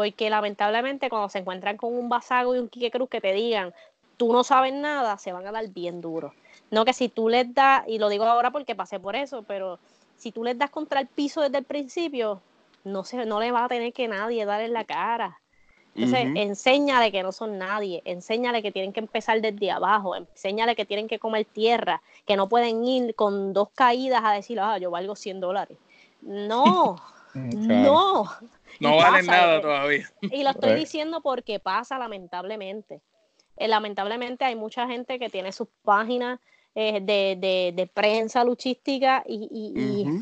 Porque 0.00 0.30
lamentablemente 0.30 1.10
cuando 1.10 1.28
se 1.28 1.40
encuentran 1.40 1.76
con 1.76 1.92
un 1.92 2.08
Basago 2.08 2.56
y 2.56 2.58
un 2.58 2.70
Quique 2.70 2.90
Cruz 2.90 3.10
que 3.10 3.20
te 3.20 3.34
digan, 3.34 3.74
tú 4.16 4.32
no 4.32 4.44
sabes 4.44 4.72
nada, 4.72 5.18
se 5.18 5.30
van 5.30 5.46
a 5.46 5.52
dar 5.52 5.68
bien 5.68 6.00
duro. 6.00 6.32
No 6.70 6.86
que 6.86 6.94
si 6.94 7.10
tú 7.10 7.28
les 7.28 7.52
das, 7.52 7.84
y 7.86 7.98
lo 7.98 8.08
digo 8.08 8.24
ahora 8.24 8.50
porque 8.50 8.74
pasé 8.74 8.98
por 8.98 9.14
eso, 9.14 9.42
pero 9.42 9.78
si 10.16 10.32
tú 10.32 10.42
les 10.42 10.56
das 10.56 10.70
contra 10.70 11.00
el 11.00 11.06
piso 11.06 11.42
desde 11.42 11.58
el 11.58 11.64
principio, 11.64 12.40
no, 12.82 13.04
se, 13.04 13.26
no 13.26 13.40
le 13.40 13.52
va 13.52 13.66
a 13.66 13.68
tener 13.68 13.92
que 13.92 14.08
nadie 14.08 14.46
dar 14.46 14.62
en 14.62 14.72
la 14.72 14.84
cara. 14.84 15.38
Entonces, 15.94 16.28
enséñale 16.34 17.12
que 17.12 17.22
no 17.22 17.30
son 17.30 17.58
nadie, 17.58 18.00
enséñale 18.06 18.62
que 18.62 18.72
tienen 18.72 18.94
que 18.94 19.00
empezar 19.00 19.38
desde 19.42 19.70
abajo, 19.70 20.16
enséñale 20.16 20.74
que 20.74 20.86
tienen 20.86 21.08
que 21.08 21.18
comer 21.18 21.44
tierra, 21.44 22.00
que 22.24 22.36
no 22.36 22.48
pueden 22.48 22.82
ir 22.86 23.14
con 23.14 23.52
dos 23.52 23.68
caídas 23.74 24.22
a 24.24 24.32
decir, 24.32 24.60
ah, 24.60 24.78
yo 24.78 24.90
valgo 24.90 25.14
100 25.14 25.40
dólares. 25.40 25.76
No, 26.22 26.96
no. 27.34 28.30
No 28.78 28.96
valen 28.96 29.26
nada 29.26 29.60
todavía. 29.60 30.10
Y 30.22 30.42
lo 30.42 30.50
estoy 30.50 30.74
diciendo 30.74 31.20
porque 31.20 31.58
pasa 31.58 31.98
lamentablemente. 31.98 33.00
Eh, 33.56 33.68
lamentablemente 33.68 34.44
hay 34.44 34.56
mucha 34.56 34.86
gente 34.86 35.18
que 35.18 35.28
tiene 35.28 35.52
sus 35.52 35.68
páginas 35.82 36.40
eh, 36.74 37.00
de, 37.02 37.90
prensa 37.92 38.42
luchística 38.44 39.22
y, 39.26 40.14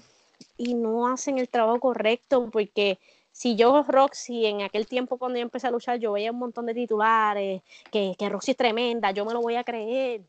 y, 0.56 0.74
no 0.74 1.06
hacen 1.06 1.38
el 1.38 1.48
trabajo 1.48 1.78
correcto 1.78 2.48
porque 2.50 2.98
si 3.30 3.54
yo 3.54 3.84
Roxy 3.86 4.46
en 4.46 4.62
aquel 4.62 4.86
tiempo 4.86 5.18
cuando 5.18 5.38
yo 5.38 5.42
empecé 5.42 5.68
a 5.68 5.70
luchar 5.70 5.98
yo 5.98 6.12
veía 6.12 6.32
un 6.32 6.38
montón 6.38 6.66
de 6.66 6.74
titulares 6.74 7.62
que, 7.92 8.16
que 8.18 8.28
Roxy 8.28 8.52
es 8.52 8.56
tremenda, 8.56 9.12
yo 9.12 9.24
me 9.24 9.34
lo 9.34 9.40
voy 9.40 9.54
a 9.54 9.62
creer. 9.62 10.22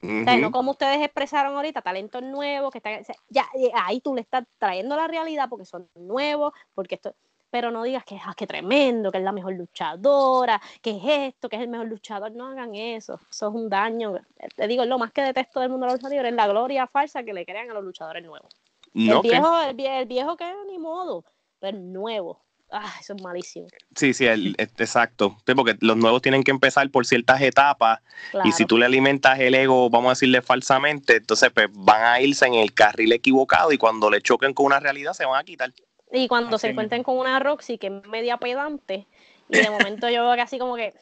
no 0.00 0.50
como 0.50 0.72
ustedes 0.72 1.00
expresaron 1.02 1.54
ahorita, 1.54 1.82
talentos 1.82 2.22
nuevos, 2.22 2.72
que 2.72 2.78
están, 2.78 3.04
ya 3.28 3.46
eh, 3.54 3.70
ahí 3.74 4.00
tú 4.00 4.14
le 4.14 4.22
estás 4.22 4.44
trayendo 4.58 4.96
la 4.96 5.06
realidad 5.06 5.48
porque 5.48 5.66
son 5.66 5.88
nuevos, 5.94 6.52
porque 6.74 6.96
esto, 6.96 7.14
pero 7.56 7.70
no 7.70 7.84
digas 7.84 8.04
que, 8.04 8.20
ah, 8.22 8.34
que 8.36 8.46
tremendo, 8.46 9.10
que 9.10 9.16
es 9.16 9.24
la 9.24 9.32
mejor 9.32 9.54
luchadora, 9.54 10.60
que 10.82 10.90
es 10.90 11.32
esto, 11.32 11.48
que 11.48 11.56
es 11.56 11.62
el 11.62 11.68
mejor 11.68 11.86
luchador. 11.86 12.30
No 12.32 12.48
hagan 12.48 12.74
eso, 12.74 13.18
eso 13.30 13.48
es 13.48 13.54
un 13.54 13.70
daño. 13.70 14.12
Te 14.54 14.68
digo, 14.68 14.84
lo 14.84 14.98
más 14.98 15.10
que 15.10 15.22
detesto 15.22 15.60
del 15.60 15.70
mundo 15.70 15.86
de 15.86 15.92
los 15.92 16.02
luchadores 16.02 16.32
es 16.32 16.36
la 16.36 16.48
gloria 16.48 16.86
falsa 16.86 17.22
que 17.22 17.32
le 17.32 17.46
crean 17.46 17.70
a 17.70 17.72
los 17.72 17.82
luchadores 17.82 18.22
nuevos. 18.22 18.54
el, 18.92 19.20
viejo, 19.22 19.62
el, 19.62 20.04
viejo 20.04 20.36
que 20.36 20.44
ni 20.68 20.78
modo, 20.78 21.24
pero 21.58 21.78
el 21.78 21.94
nuevo. 21.94 22.42
Ah, 22.70 22.92
eso 23.00 23.14
es 23.14 23.22
malísimo. 23.22 23.68
Sí, 23.94 24.12
sí, 24.12 24.26
exacto. 24.26 25.38
porque 25.56 25.78
los 25.80 25.96
nuevos 25.96 26.20
tienen 26.20 26.44
que 26.44 26.50
empezar 26.50 26.90
por 26.90 27.06
ciertas 27.06 27.40
etapas 27.40 28.00
y 28.44 28.52
si 28.52 28.66
tú 28.66 28.76
le 28.76 28.84
alimentas 28.84 29.40
el 29.40 29.54
ego, 29.54 29.88
vamos 29.88 30.08
a 30.08 30.10
decirle 30.10 30.42
falsamente, 30.42 31.16
entonces 31.16 31.50
pues 31.54 31.68
van 31.72 32.04
a 32.04 32.20
irse 32.20 32.44
en 32.44 32.52
el 32.52 32.74
carril 32.74 33.12
equivocado 33.12 33.72
y 33.72 33.78
cuando 33.78 34.10
le 34.10 34.20
choquen 34.20 34.52
con 34.52 34.66
una 34.66 34.78
realidad 34.78 35.14
se 35.14 35.24
van 35.24 35.40
a 35.40 35.44
quitar. 35.44 35.72
Y 36.16 36.28
cuando 36.28 36.58
se 36.58 36.68
encuentren 36.68 37.02
con 37.02 37.18
una 37.18 37.38
Roxy 37.38 37.76
que 37.76 37.88
es 37.88 38.08
media 38.08 38.38
pedante, 38.38 39.06
y 39.50 39.58
de 39.58 39.70
momento 39.70 40.08
yo 40.08 40.24
veo 40.24 40.34
que 40.34 40.40
así 40.40 40.58
como 40.58 40.76
que. 40.76 40.94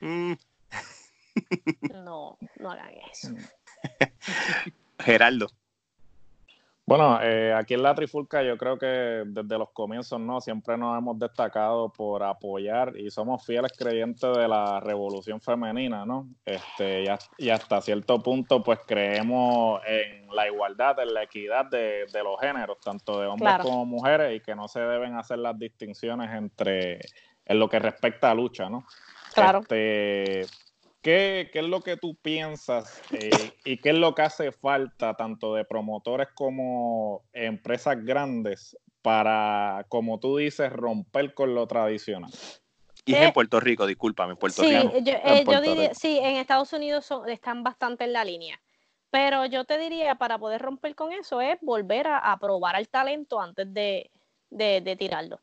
Mm. 0.00 0.32
no, 2.04 2.36
no 2.56 2.70
hagan 2.70 2.90
eso. 3.10 3.28
Geraldo. 4.98 5.48
Bueno, 6.88 7.20
eh, 7.20 7.52
aquí 7.52 7.74
en 7.74 7.82
la 7.82 7.94
Trifulca 7.94 8.42
yo 8.42 8.56
creo 8.56 8.78
que 8.78 8.86
desde 9.26 9.58
los 9.58 9.68
comienzos 9.72 10.18
no 10.18 10.40
siempre 10.40 10.78
nos 10.78 10.96
hemos 10.96 11.18
destacado 11.18 11.92
por 11.92 12.22
apoyar 12.22 12.96
y 12.96 13.10
somos 13.10 13.44
fieles 13.44 13.72
creyentes 13.76 14.34
de 14.34 14.48
la 14.48 14.80
revolución 14.80 15.38
femenina, 15.38 16.06
¿no? 16.06 16.30
Este, 16.46 17.04
y, 17.36 17.50
hasta 17.50 17.82
cierto 17.82 18.22
punto 18.22 18.62
pues 18.62 18.78
creemos 18.86 19.82
en 19.86 20.34
la 20.34 20.46
igualdad, 20.46 20.98
en 21.00 21.12
la 21.12 21.24
equidad 21.24 21.66
de, 21.66 22.06
los 22.24 22.40
géneros, 22.40 22.80
tanto 22.80 23.20
de 23.20 23.26
hombres 23.26 23.56
como 23.60 23.84
mujeres, 23.84 24.34
y 24.34 24.40
que 24.40 24.54
no 24.54 24.66
se 24.66 24.80
deben 24.80 25.14
hacer 25.14 25.40
las 25.40 25.58
distinciones 25.58 26.30
entre 26.32 27.00
en 27.44 27.58
lo 27.58 27.68
que 27.68 27.80
respecta 27.80 28.30
a 28.30 28.34
lucha, 28.34 28.70
¿no? 28.70 28.86
Claro. 29.34 29.58
Este, 29.58 30.46
¿Qué, 31.02 31.50
es 31.52 31.64
lo 31.64 31.80
que 31.80 31.96
tú 31.96 32.16
piensas 32.16 33.00
eh, 33.12 33.52
y 33.64 33.78
qué 33.78 33.90
es 33.90 33.96
lo 33.96 34.14
que 34.14 34.22
hace 34.22 34.50
falta 34.50 35.14
tanto 35.14 35.54
de 35.54 35.64
promotores 35.64 36.28
como 36.34 37.22
empresas 37.32 38.04
grandes 38.04 38.76
para, 39.00 39.86
como 39.88 40.18
tú 40.18 40.36
dices, 40.38 40.72
romper 40.72 41.34
con 41.34 41.54
lo 41.54 41.66
tradicional? 41.66 42.30
Y 43.04 43.14
en 43.14 43.32
Puerto 43.32 43.60
Rico, 43.60 43.86
discúlpame, 43.86 44.32
en 44.32 44.38
Puerto 44.38 44.62
sí, 44.62 44.76
Rico. 44.76 44.98
Yo, 44.98 45.12
eh, 45.12 45.44
yo 45.46 45.60
diría, 45.60 45.94
sí, 45.94 46.18
en 46.18 46.36
Estados 46.36 46.72
Unidos 46.72 47.08
están 47.28 47.62
bastante 47.62 48.04
en 48.04 48.12
la 48.12 48.24
línea. 48.24 48.60
Pero 49.10 49.46
yo 49.46 49.64
te 49.64 49.78
diría, 49.78 50.16
para 50.16 50.36
poder 50.36 50.60
romper 50.60 50.94
con 50.94 51.12
eso, 51.12 51.40
es 51.40 51.58
volver 51.62 52.06
a, 52.08 52.36
probar 52.38 52.76
al 52.76 52.88
talento 52.88 53.40
antes 53.40 53.72
de, 53.72 54.10
de 54.50 54.96
tirarlo 54.98 55.40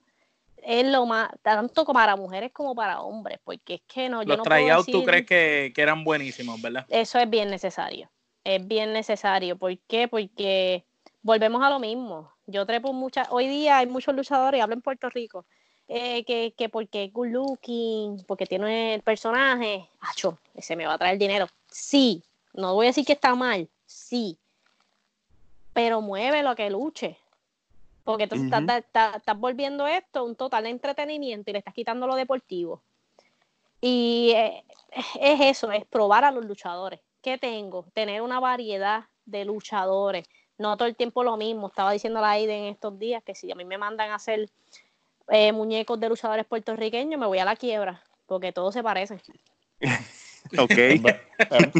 es 0.65 0.85
lo 0.87 1.05
más, 1.05 1.29
tanto 1.43 1.85
para 1.85 2.15
mujeres 2.15 2.51
como 2.51 2.73
para 2.73 3.01
hombres, 3.01 3.39
porque 3.43 3.75
es 3.75 3.81
que 3.87 4.09
no, 4.09 4.23
yo 4.23 4.29
Los 4.35 4.37
no 4.39 4.83
tú 4.83 5.03
crees 5.03 5.25
que, 5.25 5.71
eran 5.75 6.03
buenísimos, 6.03 6.59
¿verdad? 6.59 6.85
Eso 6.89 7.19
es 7.19 7.29
bien 7.29 7.49
necesario, 7.49 8.09
es 8.43 8.67
bien 8.67 8.91
necesario. 8.91 9.57
¿Por 9.57 9.77
qué? 9.87 10.07
Porque 10.07 10.83
volvemos 11.21 11.61
a 11.63 11.69
lo 11.69 11.79
mismo. 11.79 12.31
Yo 12.47 12.65
trepo 12.65 12.93
muchas, 12.93 13.27
hoy 13.29 13.47
día 13.47 13.77
hay 13.77 13.85
muchos 13.85 14.15
luchadores, 14.15 14.61
hablo 14.61 14.73
en 14.73 14.81
Puerto 14.81 15.07
Rico, 15.09 15.45
eh, 15.87 16.23
que, 16.25 16.55
que 16.57 16.67
porque 16.67 17.05
es 17.05 17.13
good 17.13 17.27
looking, 17.27 18.23
porque 18.25 18.47
tiene 18.47 18.95
el 18.95 19.01
personaje, 19.01 19.87
acho, 19.99 20.39
ese 20.55 20.75
me 20.75 20.87
va 20.87 20.93
a 20.93 20.97
traer 20.97 21.19
dinero. 21.19 21.47
Sí, 21.69 22.23
no 22.53 22.73
voy 22.73 22.87
a 22.87 22.89
decir 22.89 23.05
que 23.05 23.13
está 23.13 23.35
mal, 23.35 23.69
sí, 23.85 24.39
pero 25.73 26.01
mueve 26.01 26.41
lo 26.41 26.55
que 26.55 26.71
luche. 26.71 27.19
Porque 28.05 28.27
tú 28.27 28.35
estás, 28.35 29.37
volviendo 29.37 29.87
esto 29.87 30.23
un 30.23 30.35
total 30.35 30.67
entretenimiento 30.67 31.49
y 31.49 31.53
le 31.53 31.59
estás 31.59 31.73
quitando 31.73 32.05
lo 32.05 32.15
deportivo. 32.15 32.81
Y 33.81 34.31
eh, 34.35 34.63
es 35.19 35.41
eso, 35.41 35.71
es 35.71 35.85
probar 35.85 36.23
a 36.23 36.31
los 36.31 36.45
luchadores. 36.45 37.01
¿Qué 37.21 37.39
tengo? 37.39 37.87
Tener 37.93 38.21
una 38.21 38.39
variedad 38.39 39.05
de 39.25 39.43
luchadores. 39.43 40.29
No 40.59 40.77
todo 40.77 40.87
el 40.87 40.95
tiempo 40.95 41.23
lo 41.23 41.35
mismo. 41.35 41.67
Estaba 41.67 41.91
diciendo 41.91 42.21
la 42.21 42.29
Aide 42.29 42.55
en 42.55 42.65
estos 42.65 42.97
días 42.99 43.23
que 43.23 43.33
si 43.33 43.51
a 43.51 43.55
mí 43.55 43.65
me 43.65 43.79
mandan 43.79 44.11
a 44.11 44.15
hacer 44.15 44.49
eh, 45.29 45.51
muñecos 45.51 45.99
de 45.99 46.07
luchadores 46.07 46.45
puertorriqueños, 46.45 47.19
me 47.19 47.25
voy 47.25 47.39
a 47.39 47.45
la 47.45 47.55
quiebra, 47.55 48.03
porque 48.27 48.51
todos 48.51 48.73
se 48.73 48.83
parecen. 48.83 49.19
Ok. 50.59 50.77
Em, 50.77 51.03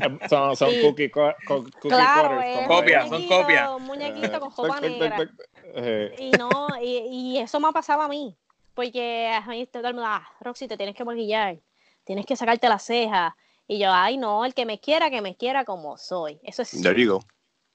em, 0.02 0.20
son, 0.28 0.56
son 0.56 0.72
cookie, 0.82 1.10
cookie 1.12 1.72
claro, 1.82 2.42
con 2.56 2.66
copias, 2.66 3.10
son 3.10 3.28
copias. 3.28 3.70
Un 3.70 3.84
muñequito 3.84 4.40
con 4.40 4.52
copa 4.52 4.82
negra. 4.82 5.30
Eh. 5.76 6.16
Y 6.18 6.32
no, 6.32 6.50
y, 6.82 6.98
y, 7.10 7.38
eso 7.38 7.60
me 7.60 7.68
ha 7.68 7.72
pasado 7.72 8.02
a 8.02 8.08
mí. 8.08 8.36
Porque 8.74 9.32
a 9.34 9.46
mí 9.48 9.66
todo 9.68 9.88
el 9.88 9.94
mundo, 9.94 10.10
ah, 10.10 10.28
Roxy, 10.42 10.68
te 10.68 10.78
tienes 10.78 10.96
que 10.96 11.06
maquillar, 11.06 11.60
tienes 12.04 12.26
que 12.26 12.36
sacarte 12.36 12.68
las 12.68 12.84
cejas. 12.84 13.34
Y 13.68 13.80
yo, 13.80 13.92
ay, 13.92 14.18
no, 14.18 14.46
el 14.46 14.54
que 14.54 14.66
me 14.66 14.80
quiera, 14.80 15.10
que 15.10 15.22
me 15.22 15.36
quiera 15.36 15.66
como 15.66 15.98
soy. 15.98 16.40
Eso 16.44 16.62
es. 16.62 16.74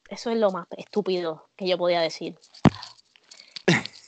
Eso 0.08 0.30
es 0.30 0.38
lo 0.38 0.50
más 0.50 0.66
estúpido 0.76 1.48
que 1.56 1.68
yo 1.68 1.78
podía 1.78 2.00
decir. 2.00 2.38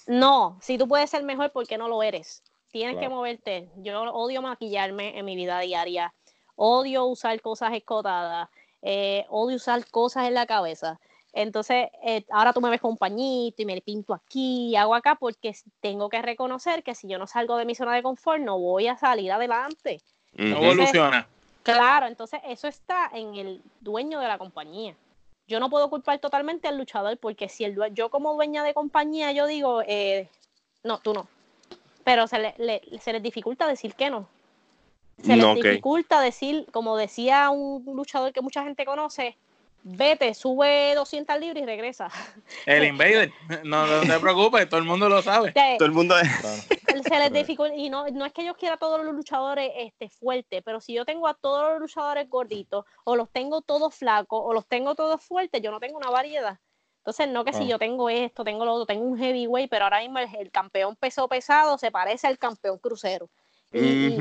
No, 0.08 0.58
si 0.60 0.76
tú 0.78 0.88
puedes 0.88 1.08
ser 1.08 1.22
mejor, 1.22 1.52
¿por 1.52 1.66
qué 1.66 1.78
no 1.78 1.86
lo 1.86 2.02
eres? 2.02 2.42
Tienes 2.72 2.98
que 2.98 3.08
moverte. 3.08 3.70
Yo 3.76 4.02
odio 4.12 4.42
maquillarme 4.42 5.16
en 5.16 5.24
mi 5.24 5.36
vida 5.36 5.60
diaria 5.60 6.12
odio 6.56 7.06
usar 7.06 7.40
cosas 7.40 7.72
escotadas, 7.74 8.48
eh, 8.82 9.26
odio 9.28 9.56
usar 9.56 9.84
cosas 9.90 10.26
en 10.26 10.34
la 10.34 10.46
cabeza. 10.46 11.00
Entonces, 11.32 11.88
eh, 12.04 12.24
ahora 12.30 12.52
tú 12.52 12.60
me 12.60 12.68
ves 12.68 12.80
con 12.80 12.90
un 12.90 12.96
pañito 12.98 13.62
y 13.62 13.66
me 13.66 13.80
pinto 13.80 14.12
aquí 14.12 14.70
y 14.70 14.76
hago 14.76 14.94
acá 14.94 15.14
porque 15.14 15.54
tengo 15.80 16.08
que 16.10 16.20
reconocer 16.20 16.82
que 16.82 16.94
si 16.94 17.08
yo 17.08 17.18
no 17.18 17.26
salgo 17.26 17.56
de 17.56 17.64
mi 17.64 17.74
zona 17.74 17.94
de 17.94 18.02
confort, 18.02 18.42
no 18.42 18.58
voy 18.58 18.86
a 18.88 18.98
salir 18.98 19.32
adelante. 19.32 20.00
No 20.34 20.58
evoluciona. 20.58 21.26
Claro, 21.62 22.06
entonces 22.06 22.40
eso 22.44 22.68
está 22.68 23.10
en 23.14 23.36
el 23.36 23.62
dueño 23.80 24.20
de 24.20 24.28
la 24.28 24.36
compañía. 24.36 24.94
Yo 25.46 25.58
no 25.60 25.70
puedo 25.70 25.88
culpar 25.88 26.18
totalmente 26.18 26.68
al 26.68 26.76
luchador 26.76 27.16
porque 27.18 27.48
si 27.48 27.64
el 27.64 27.76
yo 27.94 28.10
como 28.10 28.34
dueña 28.34 28.64
de 28.64 28.74
compañía 28.74 29.32
yo 29.32 29.46
digo, 29.46 29.82
eh, 29.86 30.28
no, 30.82 30.98
tú 30.98 31.14
no. 31.14 31.28
Pero 32.04 32.26
se, 32.26 32.38
le, 32.38 32.82
se 33.00 33.12
les 33.12 33.22
dificulta 33.22 33.66
decir 33.66 33.94
que 33.94 34.10
no. 34.10 34.28
Se 35.22 35.36
les 35.36 35.54
dificulta 35.54 36.20
decir, 36.20 36.66
como 36.72 36.96
decía 36.96 37.50
un 37.50 37.84
luchador 37.96 38.32
que 38.32 38.40
mucha 38.40 38.64
gente 38.64 38.84
conoce, 38.84 39.36
vete, 39.82 40.34
sube 40.34 40.94
200 40.94 41.38
libras 41.40 41.62
y 41.62 41.66
regresa. 41.66 42.10
El 42.66 42.84
Invader, 42.84 43.32
no, 43.64 43.84
te 44.00 44.18
preocupes, 44.20 44.68
todo 44.68 44.80
el 44.80 44.86
mundo 44.86 45.08
lo 45.08 45.22
sabe. 45.22 45.52
todo 45.78 45.86
el 45.86 45.92
mundo 45.92 46.14
se 47.02 47.18
les 47.18 47.32
dificulta, 47.32 47.74
y 47.74 47.90
no, 47.90 48.06
no 48.08 48.24
es 48.24 48.32
que 48.32 48.44
yo 48.44 48.54
quiera 48.54 48.76
a 48.76 48.78
todos 48.78 49.04
los 49.04 49.14
luchadores 49.14 49.70
este, 49.76 50.08
fuertes, 50.08 50.62
pero 50.64 50.80
si 50.80 50.94
yo 50.94 51.04
tengo 51.04 51.26
a 51.26 51.34
todos 51.34 51.72
los 51.72 51.80
luchadores 51.80 52.28
gorditos, 52.28 52.84
o 53.04 53.16
los 53.16 53.30
tengo 53.30 53.62
todos 53.62 53.94
flacos, 53.94 54.40
o 54.42 54.52
los 54.52 54.66
tengo 54.66 54.94
todos 54.94 55.22
fuertes, 55.22 55.60
yo 55.62 55.70
no 55.70 55.80
tengo 55.80 55.96
una 55.98 56.10
variedad. 56.10 56.58
Entonces, 56.98 57.28
no 57.28 57.44
que 57.44 57.52
si 57.52 57.64
ah. 57.64 57.66
yo 57.66 57.78
tengo 57.80 58.08
esto, 58.08 58.44
tengo 58.44 58.64
lo 58.64 58.74
otro, 58.74 58.86
tengo 58.86 59.04
un 59.04 59.18
heavyweight, 59.18 59.68
pero 59.68 59.84
ahora 59.84 60.00
mismo 60.00 60.18
el, 60.20 60.50
campeón 60.52 60.94
peso 60.94 61.26
pesado 61.26 61.76
se 61.76 61.90
parece 61.90 62.28
al 62.28 62.38
campeón 62.38 62.78
crucero. 62.78 63.28
Y, 63.72 64.16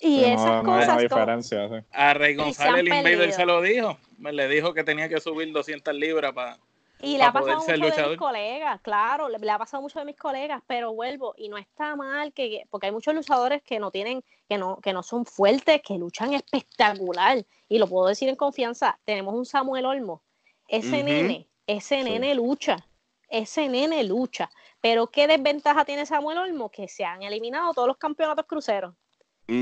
esas 0.00 0.62
cosas. 0.62 0.98
diferencia, 0.98 1.84
A 1.92 2.14
Rey 2.14 2.34
González 2.34 2.80
el 2.80 2.88
Invader 2.88 3.32
se 3.32 3.46
lo 3.46 3.60
dijo. 3.62 3.98
Me 4.18 4.32
le 4.32 4.48
dijo 4.48 4.74
que 4.74 4.84
tenía 4.84 5.08
que 5.08 5.20
subir 5.20 5.52
200 5.52 5.94
libras 5.94 6.32
para. 6.32 6.58
Y 7.00 7.18
le 7.18 7.24
ha 7.24 7.32
pasado 7.32 7.58
mucho 7.58 7.72
de 7.72 8.08
mis 8.08 8.16
colegas, 8.16 8.80
claro, 8.80 9.28
le, 9.28 9.50
ha 9.50 9.58
pasado 9.58 9.82
mucho 9.82 9.98
de 9.98 10.06
mis 10.06 10.16
colegas, 10.16 10.62
pero 10.66 10.94
vuelvo, 10.94 11.34
y 11.36 11.50
no 11.50 11.58
está 11.58 11.96
mal 11.96 12.32
que, 12.32 12.64
porque 12.70 12.86
hay 12.86 12.92
muchos 12.92 13.14
luchadores 13.14 13.62
que 13.62 13.78
no 13.78 13.90
tienen, 13.90 14.24
que 14.48 14.56
no, 14.56 14.78
que 14.78 14.94
no 14.94 15.02
son 15.02 15.26
fuertes, 15.26 15.82
que 15.82 15.98
luchan 15.98 16.32
espectacular, 16.32 17.44
y 17.68 17.78
lo 17.78 17.88
puedo 17.88 18.06
decir 18.08 18.30
en 18.30 18.36
confianza, 18.36 18.98
tenemos 19.04 19.34
un 19.34 19.44
Samuel 19.44 19.84
Olmo, 19.84 20.22
ese 20.66 21.02
nene 21.02 21.46
ese 21.66 22.02
nene 22.04 22.34
lucha, 22.34 22.86
ese 23.28 23.68
nene 23.68 24.04
lucha. 24.04 24.50
Pero 24.80 25.06
¿qué 25.06 25.26
desventaja 25.26 25.84
tiene 25.84 26.06
Samuel 26.06 26.38
Olmo? 26.38 26.70
Que 26.70 26.88
se 26.88 27.04
han 27.04 27.22
eliminado 27.22 27.72
todos 27.72 27.88
los 27.88 27.96
campeonatos 27.96 28.46
cruceros. 28.46 28.94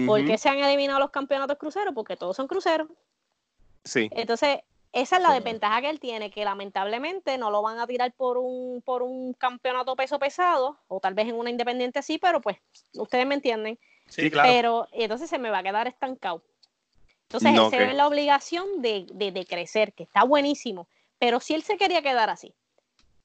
¿Por 0.07 0.25
qué 0.25 0.39
se 0.39 0.49
han 0.49 0.59
eliminado 0.59 1.01
los 1.01 1.11
campeonatos 1.11 1.59
cruceros? 1.59 1.95
Porque 1.95 2.17
todos 2.17 2.37
son 2.37 2.47
cruceros. 2.47 2.89
Sí. 3.85 4.09
Entonces, 4.13 4.61
esa 4.93 5.17
es 5.17 5.23
la 5.23 5.33
desventaja 5.33 5.81
que 5.81 5.91
él 5.91 5.99
tiene, 5.99 6.31
que 6.31 6.45
lamentablemente 6.45 7.39
no 7.39 7.51
lo 7.51 7.63
van 7.63 7.79
a 7.79 7.87
tirar 7.87 8.13
por 8.13 8.39
un, 8.39 8.83
por 8.83 9.03
un 9.03 9.33
campeonato 9.33 9.97
peso 9.97 10.19
pesado, 10.19 10.79
o 10.87 11.01
tal 11.01 11.15
vez 11.15 11.29
en 11.29 11.35
una 11.35 11.51
independiente 11.51 12.03
sí, 12.03 12.19
pero 12.19 12.41
pues, 12.41 12.59
ustedes 12.95 13.27
me 13.27 13.35
entienden. 13.35 13.79
Sí, 14.07 14.31
claro. 14.31 14.49
Pero 14.49 14.89
entonces 14.93 15.31
se 15.31 15.39
me 15.39 15.51
va 15.51 15.59
a 15.59 15.63
quedar 15.63 15.89
estancado. 15.89 16.43
Entonces, 17.23 17.55
él 17.55 17.71
se 17.71 17.79
ve 17.79 17.95
la 17.95 18.07
obligación 18.07 18.83
de, 18.83 19.07
de, 19.15 19.33
de, 19.33 19.47
crecer, 19.47 19.95
que 19.95 20.03
está 20.03 20.23
buenísimo. 20.25 20.87
Pero 21.19 21.41
si 21.41 21.55
él 21.55 21.63
se 21.63 21.79
quería 21.79 22.03
quedar 22.03 22.29
así, 22.29 22.53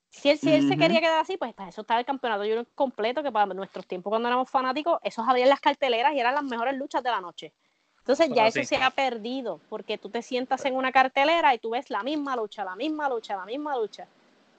si 0.09 0.29
él, 0.29 0.37
si 0.37 0.53
él 0.53 0.67
se 0.67 0.77
quería 0.77 0.99
quedar 0.99 1.19
así, 1.19 1.37
pues 1.37 1.53
para 1.53 1.69
eso 1.69 1.81
estaba 1.81 1.99
el 1.99 2.05
campeonato 2.05 2.41
junior 2.41 2.65
completo, 2.75 3.23
que 3.23 3.31
para 3.31 3.53
nuestros 3.53 3.85
tiempos 3.85 4.11
cuando 4.11 4.27
éramos 4.27 4.49
fanáticos, 4.49 4.99
esos 5.03 5.27
habían 5.27 5.49
las 5.49 5.59
carteleras 5.59 6.13
y 6.13 6.19
eran 6.19 6.33
las 6.33 6.43
mejores 6.43 6.75
luchas 6.75 7.03
de 7.03 7.09
la 7.09 7.21
noche. 7.21 7.53
Entonces 7.99 8.29
ya 8.33 8.47
eso 8.47 8.63
se 8.63 8.77
ha 8.77 8.89
perdido, 8.89 9.59
porque 9.69 9.97
tú 9.97 10.09
te 10.09 10.21
sientas 10.21 10.63
en 10.63 10.75
una 10.75 10.93
cartelera 10.93 11.53
y 11.53 11.59
tú 11.59 11.71
ves 11.71 11.89
la 11.89 12.03
misma 12.03 12.37
lucha, 12.37 12.63
la 12.63 12.75
misma 12.75 13.09
lucha, 13.09 13.35
la 13.35 13.45
misma 13.45 13.75
lucha. 13.75 14.07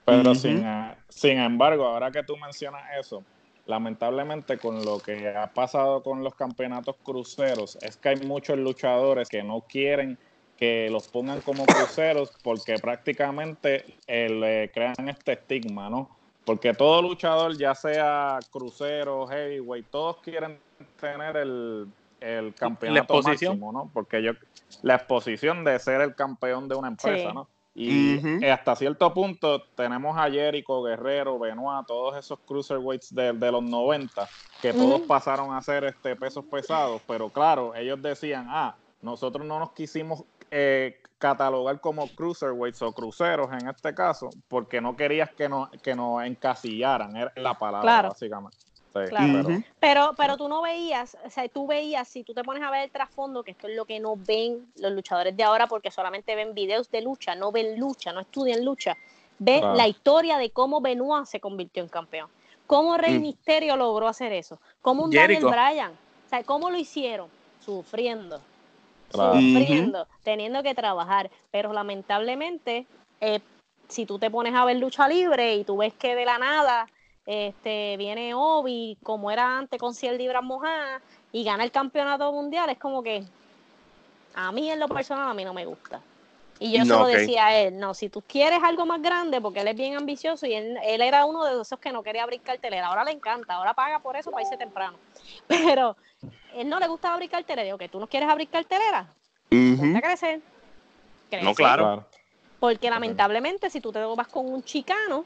Pero 0.04 0.34
sin, 0.34 0.64
eh, 0.64 0.94
sin 1.08 1.38
embargo, 1.38 1.86
ahora 1.86 2.10
que 2.10 2.22
tú 2.22 2.36
mencionas 2.36 2.82
eso, 3.00 3.24
lamentablemente 3.64 4.58
con 4.58 4.84
lo 4.84 4.98
que 4.98 5.28
ha 5.28 5.46
pasado 5.46 6.02
con 6.02 6.22
los 6.22 6.34
campeonatos 6.34 6.96
cruceros, 7.02 7.78
es 7.80 7.96
que 7.96 8.10
hay 8.10 8.16
muchos 8.16 8.58
luchadores 8.58 9.28
que 9.28 9.42
no 9.42 9.62
quieren 9.62 10.18
que 10.58 10.90
los 10.90 11.06
pongan 11.08 11.40
como 11.40 11.64
cruceros 11.64 12.32
porque 12.42 12.74
prácticamente 12.78 13.84
eh, 14.06 14.28
le 14.28 14.70
crean 14.72 15.08
este 15.08 15.32
estigma, 15.32 15.88
¿no? 15.88 16.10
Porque 16.44 16.74
todo 16.74 17.00
luchador, 17.00 17.56
ya 17.56 17.74
sea 17.74 18.40
crucero, 18.50 19.26
heavyweight, 19.28 19.86
todos 19.90 20.16
quieren 20.16 20.58
tener 21.00 21.36
el, 21.36 21.86
el 22.20 22.54
campeonato 22.54 23.22
máximo, 23.22 23.70
¿no? 23.70 23.90
Porque 23.92 24.22
yo, 24.22 24.32
la 24.82 24.96
exposición 24.96 25.62
de 25.62 25.78
ser 25.78 26.00
el 26.00 26.14
campeón 26.14 26.68
de 26.68 26.74
una 26.74 26.88
empresa, 26.88 27.32
¿no? 27.32 27.48
Y 27.74 28.44
hasta 28.44 28.74
cierto 28.74 29.14
punto 29.14 29.62
tenemos 29.76 30.18
a 30.18 30.28
Jericho, 30.28 30.82
Guerrero, 30.82 31.38
Benoit, 31.38 31.86
todos 31.86 32.16
esos 32.16 32.40
cruiserweights 32.40 33.14
de, 33.14 33.32
de 33.32 33.52
los 33.52 33.62
90, 33.62 34.28
que 34.60 34.72
todos 34.72 35.02
pasaron 35.02 35.54
a 35.54 35.62
ser 35.62 35.84
este 35.84 36.16
pesos 36.16 36.44
pesados, 36.50 37.00
pero 37.06 37.28
claro, 37.28 37.76
ellos 37.76 38.02
decían, 38.02 38.46
ah, 38.48 38.74
nosotros 39.00 39.46
no 39.46 39.60
nos 39.60 39.70
quisimos 39.72 40.24
eh, 40.50 41.00
catalogar 41.18 41.80
como 41.80 42.08
cruiserweights 42.08 42.80
o 42.82 42.92
cruceros 42.92 43.50
en 43.52 43.68
este 43.68 43.94
caso, 43.94 44.30
porque 44.48 44.80
no 44.80 44.96
querías 44.96 45.30
que 45.30 45.48
nos, 45.48 45.68
que 45.82 45.94
nos 45.94 46.24
encasillaran, 46.24 47.16
era 47.16 47.32
la 47.36 47.54
palabra 47.54 48.02
básicamente. 48.02 48.58
pero, 49.80 50.14
pero, 50.16 50.36
tú 50.36 50.48
no 50.48 50.62
veías, 50.62 51.16
o 51.24 51.30
sea, 51.30 51.48
tú 51.48 51.66
veías, 51.66 52.08
si 52.08 52.24
tú 52.24 52.34
te 52.34 52.42
pones 52.42 52.62
a 52.62 52.70
ver 52.70 52.84
el 52.84 52.90
trasfondo, 52.90 53.42
que 53.42 53.50
esto 53.50 53.68
es 53.68 53.76
lo 53.76 53.84
que 53.84 54.00
no 54.00 54.16
ven 54.16 54.72
los 54.76 54.92
luchadores 54.92 55.36
de 55.36 55.42
ahora, 55.42 55.66
porque 55.66 55.90
solamente 55.90 56.34
ven 56.34 56.54
videos 56.54 56.90
de 56.90 57.02
lucha, 57.02 57.34
no 57.34 57.52
ven 57.52 57.78
lucha, 57.78 58.12
no 58.12 58.20
estudian 58.20 58.64
lucha, 58.64 58.96
ven 59.38 59.76
la 59.76 59.86
historia 59.88 60.38
de 60.38 60.50
cómo 60.50 60.80
Benoit 60.80 61.26
se 61.26 61.40
convirtió 61.40 61.82
en 61.82 61.88
campeón, 61.88 62.30
cómo 62.66 62.96
Rey 62.96 63.18
mm. 63.18 63.22
Misterio 63.22 63.76
logró 63.76 64.08
hacer 64.08 64.32
eso, 64.32 64.58
cómo 64.80 65.04
un 65.04 65.10
Daniel 65.10 65.44
Bryan, 65.44 65.92
o 65.92 66.28
sea, 66.28 66.42
cómo 66.44 66.70
lo 66.70 66.78
hicieron, 66.78 67.28
sufriendo, 67.60 68.40
sufriendo, 69.10 70.06
teniendo 70.22 70.62
que 70.62 70.74
trabajar. 70.74 71.30
Pero 71.50 71.72
lamentablemente, 71.72 72.86
eh, 73.20 73.40
si 73.88 74.06
tú 74.06 74.18
te 74.18 74.30
pones 74.30 74.54
a 74.54 74.64
ver 74.64 74.76
lucha 74.76 75.08
libre 75.08 75.56
y 75.56 75.64
tú 75.64 75.78
ves 75.78 75.94
que 75.94 76.14
de 76.14 76.24
la 76.24 76.38
nada 76.38 76.86
este, 77.26 77.96
viene 77.98 78.32
Obi, 78.34 78.96
como 79.02 79.30
era 79.30 79.58
antes 79.58 79.78
con 79.78 79.94
100 79.94 80.16
libras 80.16 80.42
mojadas, 80.42 81.02
y 81.30 81.44
gana 81.44 81.64
el 81.64 81.70
campeonato 81.70 82.32
mundial, 82.32 82.70
es 82.70 82.78
como 82.78 83.02
que 83.02 83.22
a 84.34 84.50
mí 84.52 84.70
en 84.70 84.80
lo 84.80 84.88
personal 84.88 85.30
a 85.30 85.34
mí 85.34 85.44
no 85.44 85.52
me 85.52 85.66
gusta. 85.66 86.00
Y 86.60 86.76
yo 86.76 86.84
solo 86.84 87.06
decía 87.06 87.46
a 87.46 87.56
él, 87.56 87.78
no, 87.78 87.94
si 87.94 88.08
tú 88.08 88.22
quieres 88.22 88.60
algo 88.62 88.84
más 88.84 89.00
grande, 89.00 89.40
porque 89.40 89.60
él 89.60 89.68
es 89.68 89.76
bien 89.76 89.96
ambicioso 89.96 90.46
y 90.46 90.54
él, 90.54 90.76
él, 90.82 91.00
era 91.00 91.24
uno 91.24 91.44
de 91.44 91.62
esos 91.62 91.78
que 91.78 91.92
no 91.92 92.02
quería 92.02 92.24
abrir 92.24 92.40
cartelera, 92.40 92.88
ahora 92.88 93.04
le 93.04 93.12
encanta, 93.12 93.54
ahora 93.54 93.74
paga 93.74 94.00
por 94.00 94.16
eso 94.16 94.30
para 94.30 94.42
irse 94.42 94.56
temprano. 94.56 94.96
Pero 95.46 95.96
él 96.54 96.68
no 96.68 96.80
le 96.80 96.88
gusta 96.88 97.12
abrir 97.12 97.30
cartelera, 97.30 97.64
digo 97.64 97.78
que 97.78 97.88
tú 97.88 98.00
no 98.00 98.08
quieres 98.08 98.28
abrir 98.28 98.48
cartelera, 98.48 99.06
uh 99.50 99.96
a 99.96 100.00
crecer. 100.00 100.40
No, 101.42 101.54
claro. 101.54 102.04
Porque 102.58 102.90
lamentablemente 102.90 103.70
si 103.70 103.80
tú 103.80 103.92
te 103.92 104.00
vas 104.00 104.28
con 104.28 104.50
un 104.52 104.62
chicano, 104.64 105.24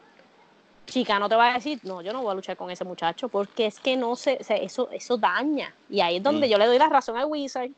chicano 0.87 1.29
te 1.29 1.37
va 1.37 1.51
a 1.51 1.55
decir, 1.55 1.81
no, 1.85 2.03
yo 2.03 2.13
no 2.13 2.23
voy 2.23 2.33
a 2.33 2.35
luchar 2.35 2.57
con 2.57 2.71
ese 2.71 2.85
muchacho, 2.85 3.29
porque 3.29 3.67
es 3.67 3.81
que 3.81 3.97
no 3.97 4.17
se, 4.17 4.39
eso, 4.49 4.91
eso 4.91 5.17
daña. 5.17 5.75
Y 5.89 6.01
ahí 6.01 6.17
es 6.17 6.23
donde 6.23 6.47
mm. 6.47 6.51
yo 6.51 6.59
le 6.59 6.67
doy 6.67 6.79
la 6.79 6.89
razón 6.89 7.17
al 7.17 7.27
Wizard 7.27 7.71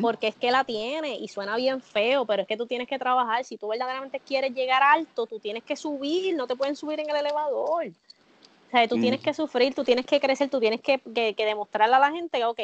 porque 0.00 0.28
es 0.28 0.34
que 0.34 0.50
la 0.50 0.64
tiene 0.64 1.16
y 1.16 1.28
suena 1.28 1.56
bien 1.56 1.82
feo, 1.82 2.24
pero 2.24 2.42
es 2.42 2.48
que 2.48 2.56
tú 2.56 2.66
tienes 2.66 2.88
que 2.88 2.98
trabajar. 2.98 3.44
Si 3.44 3.58
tú 3.58 3.68
verdaderamente 3.68 4.18
quieres 4.18 4.54
llegar 4.54 4.82
alto, 4.82 5.26
tú 5.26 5.38
tienes 5.38 5.62
que 5.62 5.76
subir, 5.76 6.34
no 6.34 6.46
te 6.46 6.56
pueden 6.56 6.74
subir 6.74 7.00
en 7.00 7.10
el 7.10 7.16
elevador. 7.16 7.88
O 7.88 8.70
sea, 8.70 8.88
tú 8.88 8.98
tienes 8.98 9.20
que 9.20 9.34
sufrir, 9.34 9.74
tú 9.74 9.84
tienes 9.84 10.06
que 10.06 10.20
crecer, 10.20 10.48
tú 10.48 10.58
tienes 10.60 10.80
que, 10.80 11.00
demostrarle 11.36 11.96
a 11.96 11.98
la 11.98 12.10
gente, 12.10 12.44
ok, 12.44 12.60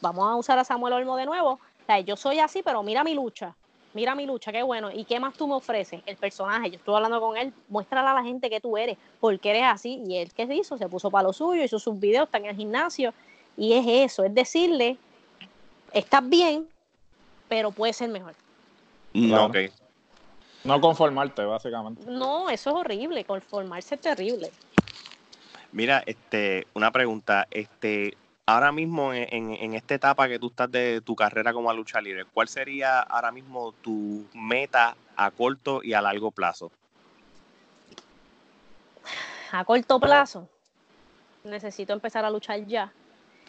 vamos 0.00 0.28
a 0.28 0.36
usar 0.36 0.58
a 0.58 0.64
Samuel 0.64 0.94
Olmo 0.94 1.16
de 1.16 1.26
nuevo. 1.26 1.50
O 1.50 1.86
sea, 1.86 2.00
yo 2.00 2.16
soy 2.16 2.38
así, 2.38 2.62
pero 2.62 2.82
mira 2.82 3.02
mi 3.02 3.14
lucha, 3.14 3.56
mira 3.94 4.14
mi 4.14 4.26
lucha, 4.26 4.52
qué 4.52 4.62
bueno. 4.62 4.90
¿Y 4.92 5.04
qué 5.04 5.18
más 5.18 5.34
tú 5.34 5.48
me 5.48 5.54
ofreces? 5.54 6.02
El 6.06 6.16
personaje, 6.16 6.70
yo 6.70 6.76
estuve 6.76 6.96
hablando 6.96 7.20
con 7.20 7.36
él, 7.36 7.52
muéstrale 7.68 8.08
a 8.08 8.14
la 8.14 8.22
gente 8.22 8.48
que 8.48 8.60
tú 8.60 8.76
eres, 8.76 8.96
porque 9.18 9.50
eres 9.50 9.64
así. 9.64 10.02
Y 10.06 10.18
él, 10.18 10.32
¿qué 10.32 10.42
hizo? 10.52 10.78
Se 10.78 10.88
puso 10.88 11.10
para 11.10 11.24
lo 11.24 11.32
suyo, 11.32 11.64
hizo 11.64 11.78
sus 11.78 11.98
videos, 11.98 12.26
está 12.26 12.38
en 12.38 12.46
el 12.46 12.56
gimnasio. 12.56 13.12
Y 13.56 13.72
es 13.72 13.86
eso, 13.86 14.24
es 14.24 14.34
decirle 14.34 14.98
estás 15.92 16.28
bien, 16.28 16.68
pero 17.48 17.70
puede 17.70 17.92
ser 17.92 18.08
mejor. 18.08 18.34
No, 19.12 19.50
No 20.64 20.80
conformarte, 20.80 21.44
básicamente. 21.44 22.02
No, 22.06 22.50
eso 22.50 22.70
es 22.70 22.76
horrible, 22.76 23.24
conformarse 23.24 23.94
es 23.94 24.00
terrible. 24.00 24.50
Mira, 25.72 26.02
este, 26.06 26.66
una 26.74 26.90
pregunta, 26.90 27.46
este, 27.50 28.16
ahora 28.46 28.72
mismo 28.72 29.12
en, 29.12 29.74
esta 29.74 29.94
etapa 29.94 30.28
que 30.28 30.38
tú 30.38 30.48
estás 30.48 30.70
de 30.70 31.02
tu 31.02 31.14
carrera 31.14 31.52
como 31.52 31.72
lucha 31.72 32.00
libre, 32.00 32.24
¿cuál 32.32 32.48
sería 32.48 33.00
ahora 33.00 33.30
mismo 33.30 33.72
tu 33.82 34.24
meta 34.34 34.96
a 35.16 35.30
corto 35.30 35.82
y 35.82 35.92
a 35.92 36.00
largo 36.00 36.30
plazo? 36.30 36.72
A 39.52 39.64
corto 39.64 40.00
plazo, 40.00 40.48
necesito 41.44 41.92
empezar 41.92 42.24
a 42.24 42.30
luchar 42.30 42.64
ya. 42.66 42.92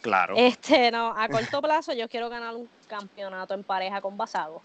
Claro. 0.01 0.35
Este, 0.37 0.91
no, 0.91 1.13
a 1.15 1.27
corto 1.27 1.61
plazo 1.61 1.93
yo 1.93 2.07
quiero 2.07 2.29
ganar 2.29 2.55
un 2.55 2.69
campeonato 2.87 3.53
en 3.53 3.63
pareja 3.63 4.01
con 4.01 4.17
Basago. 4.17 4.61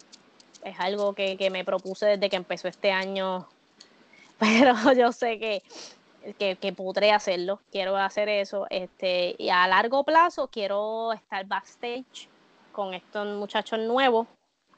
Es 0.63 0.79
algo 0.79 1.13
que, 1.13 1.49
me 1.51 1.63
propuse 1.63 2.05
desde 2.05 2.29
que 2.29 2.35
empezó 2.35 2.67
este 2.67 2.91
año, 2.91 3.47
pero 4.39 4.75
yo 4.93 5.11
sé 5.11 5.37
que, 5.39 6.55
que, 6.55 6.73
podré 6.73 7.11
hacerlo. 7.11 7.59
Quiero 7.71 7.97
hacer 7.97 8.29
eso. 8.29 8.65
Este, 8.69 9.35
y 9.37 9.49
a 9.49 9.67
largo 9.67 10.03
plazo 10.03 10.47
quiero 10.47 11.13
estar 11.13 11.45
backstage 11.45 12.29
con 12.71 12.93
estos 12.93 13.27
muchachos 13.37 13.79
nuevos, 13.79 14.27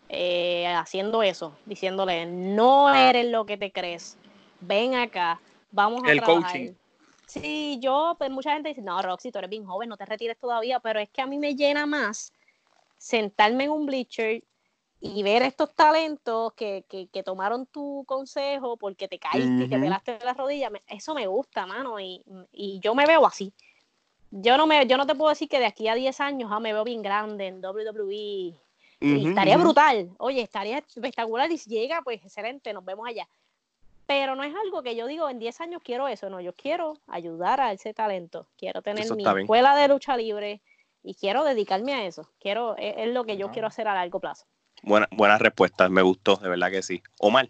eh, 0.09 0.67
haciendo 0.67 1.23
eso, 1.23 1.57
diciéndole, 1.65 2.25
no 2.25 2.93
eres 2.93 3.25
lo 3.25 3.45
que 3.45 3.57
te 3.57 3.71
crees, 3.71 4.17
ven 4.59 4.93
acá, 4.93 5.39
vamos 5.71 6.03
a 6.05 6.11
El 6.11 6.21
coaching 6.21 6.73
Sí, 7.27 7.77
yo, 7.81 8.15
pues 8.17 8.31
mucha 8.31 8.53
gente 8.53 8.69
dice, 8.69 8.81
no, 8.81 9.01
Roxy, 9.01 9.31
tú 9.31 9.39
eres 9.39 9.49
bien 9.49 9.65
joven, 9.65 9.89
no 9.89 9.97
te 9.97 10.05
retires 10.05 10.39
todavía, 10.39 10.79
pero 10.79 10.99
es 10.99 11.09
que 11.09 11.21
a 11.21 11.27
mí 11.27 11.37
me 11.37 11.55
llena 11.55 11.85
más 11.85 12.31
sentarme 12.97 13.65
en 13.65 13.71
un 13.71 13.85
bleacher 13.85 14.43
y 15.01 15.23
ver 15.23 15.43
estos 15.43 15.75
talentos 15.75 16.53
que, 16.53 16.85
que, 16.89 17.07
que 17.09 17.23
tomaron 17.23 17.67
tu 17.67 18.03
consejo 18.07 18.77
porque 18.77 19.09
te 19.09 19.19
caíste 19.19 19.65
y 19.65 19.67
te 19.67 19.77
pelaste 19.77 20.17
las 20.23 20.37
rodillas, 20.37 20.71
eso 20.87 21.13
me 21.13 21.27
gusta, 21.27 21.67
mano, 21.67 21.99
y, 21.99 22.23
y, 22.51 22.79
yo 22.79 22.95
me 22.95 23.05
veo 23.05 23.25
así. 23.25 23.53
Yo 24.31 24.57
no, 24.57 24.65
me, 24.65 24.87
yo 24.87 24.97
no 24.97 25.05
te 25.05 25.15
puedo 25.15 25.29
decir 25.29 25.49
que 25.49 25.59
de 25.59 25.65
aquí 25.65 25.87
a 25.89 25.95
10 25.95 26.19
años 26.21 26.49
ah, 26.51 26.59
me 26.59 26.73
veo 26.73 26.83
bien 26.83 27.01
grande 27.01 27.47
en 27.47 27.63
WWE. 27.63 28.55
y 28.99 29.27
estaría 29.27 29.57
brutal. 29.57 30.09
Oye, 30.17 30.41
estaría 30.41 30.79
espectacular. 30.79 31.49
Y 31.49 31.57
si 31.57 31.69
llega, 31.69 32.01
pues 32.01 32.21
excelente, 32.23 32.73
nos 32.73 32.83
vemos 32.83 33.07
allá. 33.07 33.27
Pero 34.07 34.35
no 34.35 34.43
es 34.43 34.55
algo 34.55 34.81
que 34.81 34.95
yo 34.95 35.05
digo, 35.05 35.29
en 35.29 35.38
10 35.38 35.61
años 35.61 35.81
quiero 35.84 36.07
eso. 36.07 36.29
No, 36.29 36.39
yo 36.39 36.53
quiero 36.53 36.97
ayudar 37.07 37.59
a 37.59 37.73
ese 37.73 37.93
talento. 37.93 38.47
Quiero 38.57 38.81
tener 38.81 39.05
mi 39.13 39.23
escuela 39.23 39.75
de 39.75 39.89
lucha 39.89 40.15
libre 40.15 40.61
y 41.03 41.13
quiero 41.13 41.43
dedicarme 41.43 41.93
a 41.93 42.05
eso. 42.05 42.29
Quiero, 42.39 42.75
es, 42.77 43.09
lo 43.13 43.25
que 43.25 43.35
yo 43.35 43.51
quiero 43.51 43.67
hacer 43.67 43.88
a 43.89 43.93
largo 43.93 44.21
plazo. 44.21 44.45
Buena, 44.81 45.09
buenas 45.11 45.41
respuestas, 45.41 45.91
me 45.91 46.01
gustó, 46.01 46.38
de 46.38 46.47
verdad 46.47 46.71
que 46.71 46.81
sí. 46.81 47.03
Omar. 47.19 47.49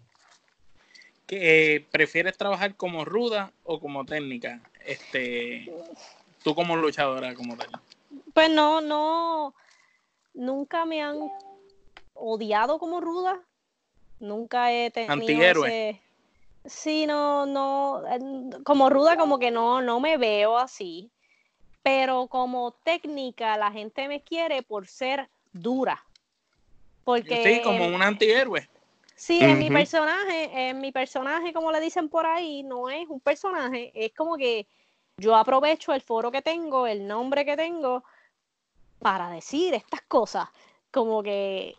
¿Que, 1.26 1.76
eh, 1.76 1.86
¿Prefieres 1.92 2.36
trabajar 2.36 2.74
como 2.74 3.04
ruda 3.04 3.52
o 3.62 3.78
como 3.78 4.04
técnica? 4.04 4.60
Este, 4.84 5.72
tú 6.42 6.54
como 6.56 6.76
luchadora, 6.76 7.34
como 7.34 7.56
tal. 7.56 7.68
Pues 8.34 8.50
no, 8.50 8.80
no, 8.80 9.54
nunca 10.34 10.86
me 10.86 11.02
han 11.02 11.30
odiado 12.14 12.80
como 12.80 13.00
ruda. 13.00 13.40
Nunca 14.18 14.72
he 14.72 14.90
tenido 14.90 15.12
Antihéroe. 15.12 16.00
Sí, 16.68 17.06
no, 17.06 17.46
no, 17.46 18.02
como 18.64 18.90
ruda 18.90 19.16
como 19.16 19.38
que 19.38 19.50
no, 19.50 19.80
no 19.82 20.00
me 20.00 20.16
veo 20.16 20.58
así. 20.58 21.10
Pero 21.82 22.26
como 22.26 22.72
técnica 22.84 23.56
la 23.56 23.70
gente 23.70 24.08
me 24.08 24.22
quiere 24.22 24.62
por 24.62 24.86
ser 24.86 25.28
dura. 25.52 26.04
Porque, 27.04 27.42
sí, 27.42 27.62
como 27.62 27.86
un 27.86 28.02
antihéroe. 28.02 28.68
Sí, 29.14 29.40
en 29.40 29.58
mi 29.58 29.68
personaje, 29.68 30.68
en 30.68 30.80
mi 30.80 30.92
personaje, 30.92 31.52
como 31.52 31.72
le 31.72 31.80
dicen 31.80 32.08
por 32.08 32.26
ahí, 32.26 32.62
no 32.62 32.88
es 32.88 33.08
un 33.08 33.18
personaje, 33.18 33.90
es 33.94 34.14
como 34.14 34.36
que 34.36 34.68
yo 35.16 35.34
aprovecho 35.34 35.92
el 35.92 36.02
foro 36.02 36.30
que 36.30 36.42
tengo, 36.42 36.86
el 36.86 37.06
nombre 37.06 37.44
que 37.44 37.56
tengo, 37.56 38.04
para 39.00 39.30
decir 39.30 39.74
estas 39.74 40.02
cosas. 40.02 40.48
Como 40.92 41.22
que, 41.22 41.74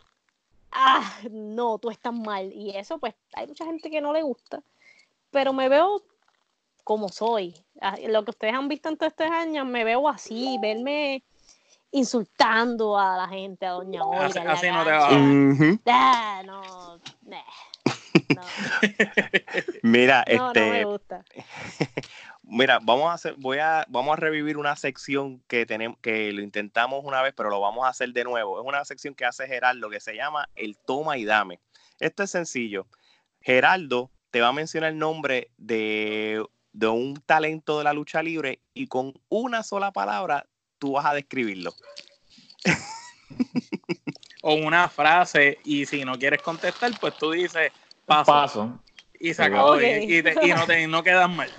ah, 0.72 1.20
no, 1.30 1.78
tú 1.78 1.90
estás 1.90 2.12
mal. 2.12 2.52
Y 2.52 2.76
eso, 2.76 2.98
pues, 2.98 3.14
hay 3.32 3.46
mucha 3.46 3.64
gente 3.64 3.90
que 3.90 4.00
no 4.00 4.12
le 4.12 4.22
gusta. 4.22 4.62
Pero 5.30 5.52
me 5.52 5.68
veo 5.68 6.02
como 6.84 7.08
soy. 7.08 7.54
Ah, 7.80 7.96
lo 8.08 8.24
que 8.24 8.30
ustedes 8.30 8.54
han 8.54 8.68
visto 8.68 8.88
en 8.88 8.96
todos 8.96 9.12
estos 9.12 9.30
años, 9.30 9.66
me 9.66 9.84
veo 9.84 10.08
así, 10.08 10.58
verme 10.60 11.22
insultando 11.92 12.98
a 12.98 13.16
la 13.16 13.28
gente, 13.28 13.66
a 13.66 13.70
Doña 13.70 14.04
Olga. 14.04 14.52
Así, 14.52 14.70
no 14.70 14.84
te 14.84 14.92
va. 14.92 15.08
Ah, 15.86 16.42
no, 16.44 17.00
Mira, 19.82 20.24
este. 20.26 20.86
Mira, 22.42 22.80
vamos 22.82 23.08
a 23.08 23.12
hacer, 23.12 23.34
voy 23.38 23.58
a, 23.58 23.86
vamos 23.88 24.14
a 24.14 24.16
revivir 24.16 24.56
una 24.56 24.74
sección 24.74 25.40
que 25.46 25.66
tenemos, 25.66 25.98
que 26.00 26.32
lo 26.32 26.42
intentamos 26.42 27.04
una 27.04 27.22
vez, 27.22 27.32
pero 27.36 27.48
lo 27.48 27.60
vamos 27.60 27.84
a 27.84 27.90
hacer 27.90 28.12
de 28.12 28.24
nuevo. 28.24 28.60
Es 28.60 28.66
una 28.66 28.84
sección 28.84 29.14
que 29.14 29.24
hace 29.24 29.46
Gerardo 29.46 29.88
que 29.88 30.00
se 30.00 30.16
llama 30.16 30.48
el 30.56 30.76
toma 30.76 31.16
y 31.16 31.24
dame. 31.24 31.60
Esto 32.00 32.24
es 32.24 32.30
sencillo. 32.32 32.86
Geraldo 33.40 34.10
te 34.30 34.40
va 34.40 34.48
a 34.48 34.52
mencionar 34.52 34.90
el 34.90 34.98
nombre 34.98 35.50
de, 35.56 36.44
de 36.72 36.88
un 36.88 37.20
talento 37.26 37.78
de 37.78 37.84
la 37.84 37.92
lucha 37.92 38.22
libre 38.22 38.60
y 38.74 38.86
con 38.86 39.14
una 39.28 39.62
sola 39.62 39.92
palabra 39.92 40.46
tú 40.78 40.92
vas 40.92 41.06
a 41.06 41.14
describirlo. 41.14 41.74
o 44.42 44.54
una 44.54 44.88
frase 44.88 45.58
y 45.64 45.86
si 45.86 46.04
no 46.04 46.18
quieres 46.18 46.42
contestar, 46.42 46.92
pues 47.00 47.16
tú 47.16 47.32
dices 47.32 47.72
paso. 48.06 48.80
Y 49.18 49.34
se 49.34 49.44
acabó 49.44 49.80
y, 49.80 50.22
no, 50.56 50.66
te, 50.66 50.86
no 50.86 51.02
quedas 51.02 51.28
mal. 51.28 51.50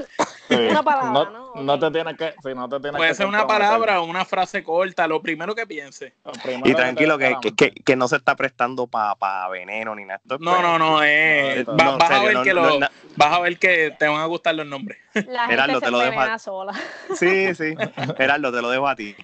Una 0.51 0.83
palabra, 0.83 1.11
¿no? 1.11 1.41
No, 1.55 1.79
te 1.79 1.91
tienes 1.91 2.17
que, 2.17 2.33
si 2.41 2.53
no 2.55 2.67
te 2.69 2.79
tienes 2.79 2.97
Puede 2.97 3.13
ser 3.13 3.25
una 3.25 3.45
palabra 3.45 4.01
o 4.01 4.05
una 4.05 4.25
frase 4.25 4.63
corta, 4.63 5.07
lo 5.07 5.21
primero 5.21 5.55
que 5.55 5.67
piense. 5.67 6.13
y 6.63 6.73
tranquilo, 6.73 7.17
que, 7.17 7.35
que, 7.55 7.71
que, 7.71 7.95
no 7.95 8.07
se 8.07 8.17
está 8.17 8.35
prestando 8.35 8.87
para 8.87 9.15
pa 9.15 9.49
veneno 9.49 9.95
ni 9.95 10.05
nada. 10.05 10.21
No, 10.39 10.61
no, 10.61 10.79
no, 10.79 11.03
eh, 11.03 11.63
vas, 11.67 12.11
a 12.11 12.23
ver 12.23 12.41
que 12.43 12.53
lo, 12.53 12.79
vas 13.15 13.33
a 13.33 13.39
ver 13.39 13.57
que 13.57 13.95
te 13.97 14.07
van 14.07 14.21
a 14.21 14.25
gustar 14.25 14.55
los 14.55 14.65
nombres. 14.65 14.97
La 15.27 15.47
Gerardo, 15.47 15.81
te 15.81 15.91
lo 15.91 15.99
dejo 15.99 16.19
a... 16.19 16.39
sola. 16.39 16.73
Sí, 17.15 17.53
sí. 17.55 17.75
Gerardo, 18.17 18.51
te 18.51 18.61
lo 18.61 18.69
dejo 18.69 18.87
a 18.87 18.95
ti. 18.95 19.15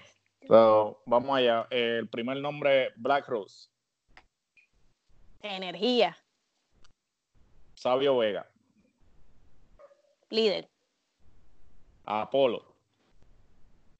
vamos 1.05 1.37
allá. 1.37 1.67
El 1.69 2.07
primer 2.07 2.37
nombre, 2.37 2.91
Black 2.95 3.27
Rose. 3.27 3.69
Energía. 5.41 6.17
Sabio 7.75 8.17
Vega. 8.17 8.47
Líder. 10.29 10.67
Apolo. 12.07 12.63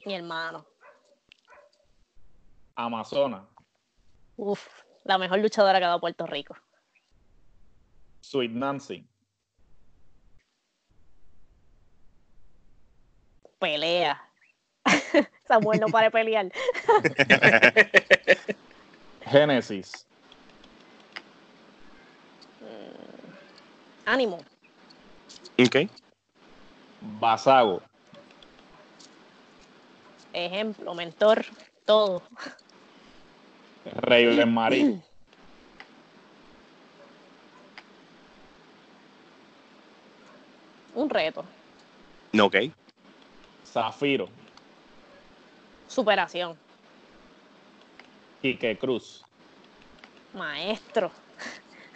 Mi 0.06 0.16
hermano. 0.16 0.66
Amazona. 2.76 3.46
Uf, 4.38 4.66
la 5.04 5.18
mejor 5.18 5.40
luchadora 5.40 5.80
que 5.80 5.86
ha 5.86 5.90
dado 5.90 6.00
Puerto 6.00 6.26
Rico. 6.26 6.56
Sweet 8.22 8.52
Nancy. 8.52 9.06
Pelea. 13.60 14.22
Samuel 15.48 15.82
no 15.82 15.88
para 15.88 16.10
pelear. 16.10 16.50
Génesis. 19.22 20.08
Ánimo. 24.06 24.38
Ok. 25.60 25.90
Basago. 27.20 27.82
Ejemplo, 30.38 30.94
mentor, 30.94 31.44
todo. 31.84 32.22
Rey 33.86 34.36
de 34.36 34.46
Marí. 34.46 35.02
Un 40.94 41.10
reto. 41.10 41.44
Ok. 42.40 42.56
Zafiro. 43.66 44.30
Superación. 45.88 46.56
Quique 48.40 48.78
Cruz. 48.78 49.26
Maestro. 50.36 51.12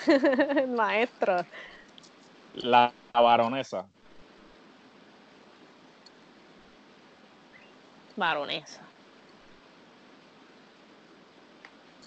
Maestro. 0.67 1.45
La 2.55 2.91
baronesa. 3.13 3.87
Baronesa. 8.15 8.81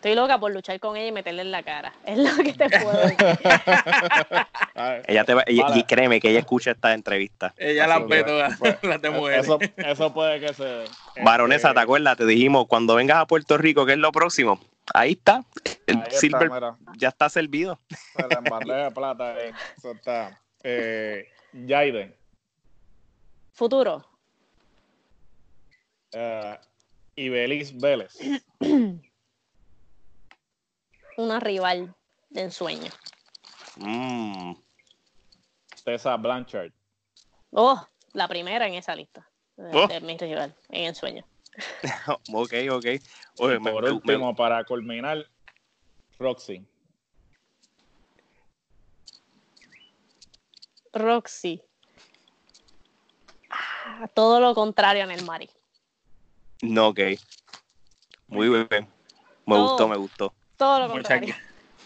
Estoy 0.05 0.17
loca 0.17 0.39
por 0.39 0.53
luchar 0.53 0.79
con 0.81 0.99
ella 0.99 1.07
y 1.07 1.13
meterle 1.13 1.41
en 1.41 1.51
la 1.51 1.63
cara. 1.63 1.95
Es 2.05 2.19
lo 2.19 2.37
que 2.45 2.53
te 2.53 2.69
puedo 2.69 2.93
decir. 2.93 3.17
ella 5.07 5.25
te 5.25 5.35
y, 5.47 5.85
créeme 5.85 6.21
que 6.21 6.29
ella 6.29 6.41
escucha 6.41 6.73
esta 6.73 6.93
entrevista. 6.93 7.55
Ella 7.57 7.87
la 7.87 8.01
ve 8.01 8.23
todas, 8.23 8.61
la 8.83 8.99
te 8.99 9.09
mueve. 9.09 9.39
Eso, 9.39 9.59
eso, 9.79 10.13
puede 10.13 10.41
que 10.41 10.53
se. 10.53 10.85
Baronesa, 11.23 11.73
¿te 11.73 11.81
acuerdas? 11.81 12.19
Te 12.19 12.27
dijimos, 12.27 12.67
cuando 12.69 12.97
vengas 12.97 13.17
a 13.17 13.27
Puerto 13.27 13.57
Rico, 13.57 13.87
¿qué 13.87 13.93
es 13.93 13.99
lo 13.99 14.13
próximo? 14.13 14.61
Ahí 14.93 15.13
está. 15.13 15.43
El 15.87 16.03
Silver 16.11 16.51
ya 16.99 17.09
está 17.09 17.31
servido. 17.31 17.81
Pero 18.15 18.29
en 18.29 18.69
de 18.69 18.91
plata, 18.91 19.41
eh, 19.41 19.55
eso 19.79 19.93
está. 19.93 20.39
Eh, 20.63 21.29
Jaiden. 21.67 22.15
Futuro. 23.55 24.05
Uh, 26.15 26.57
Ibeliz 27.16 27.77
Vélez. 27.77 28.16
Una 31.16 31.41
rival 31.41 31.95
de 32.31 32.43
ensueño. 32.43 32.91
Mm. 33.77 34.55
Tessa 35.85 36.16
Blanchard. 36.16 36.73
Oh, 37.51 37.85
la 38.12 38.28
primera 38.28 38.66
en 38.66 38.74
esa 38.74 38.95
lista. 38.95 39.28
De, 39.57 39.70
oh. 39.77 39.89
mi 40.03 40.16
rival, 40.16 40.55
en 40.70 40.85
ensueño. 40.85 41.24
ok, 42.32 42.53
ok. 42.70 42.86
por 43.36 43.85
último, 43.85 44.35
para 44.35 44.65
culminar, 44.65 45.24
Roxy. 46.19 46.66
Roxy. 50.93 51.62
Ah, 53.51 54.09
todo 54.15 54.41
lo 54.41 54.55
contrario 54.55 55.05
en 55.05 55.11
el 55.12 55.24
Mari. 55.24 55.49
No, 56.70 56.89
ok. 56.89 57.01
Muy 58.28 58.49
bien. 58.49 58.89
Me 59.47 59.59
gustó, 59.59 59.89
me 59.89 59.97
gustó. 59.97 60.32
Todo 60.57 60.81
lo 60.81 60.91
contrario. 60.91 61.35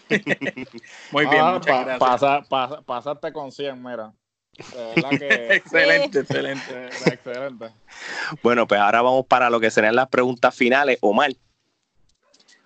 Muy 1.11 1.25
bien, 1.27 1.41
ah, 1.41 1.53
muchas 1.53 1.99
gracias. 1.99 2.83
pasaste 2.85 3.31
con 3.31 3.51
100, 3.51 3.83
mira. 3.83 4.13
excelente, 5.49 6.19
excelente, 6.19 6.87
excelente. 7.05 7.69
Bueno, 8.41 8.67
pues 8.67 8.79
ahora 8.79 9.01
vamos 9.01 9.25
para 9.25 9.49
lo 9.49 9.59
que 9.59 9.71
serían 9.71 9.95
las 9.95 10.09
preguntas 10.09 10.55
finales. 10.55 10.97
Omar. 11.01 11.31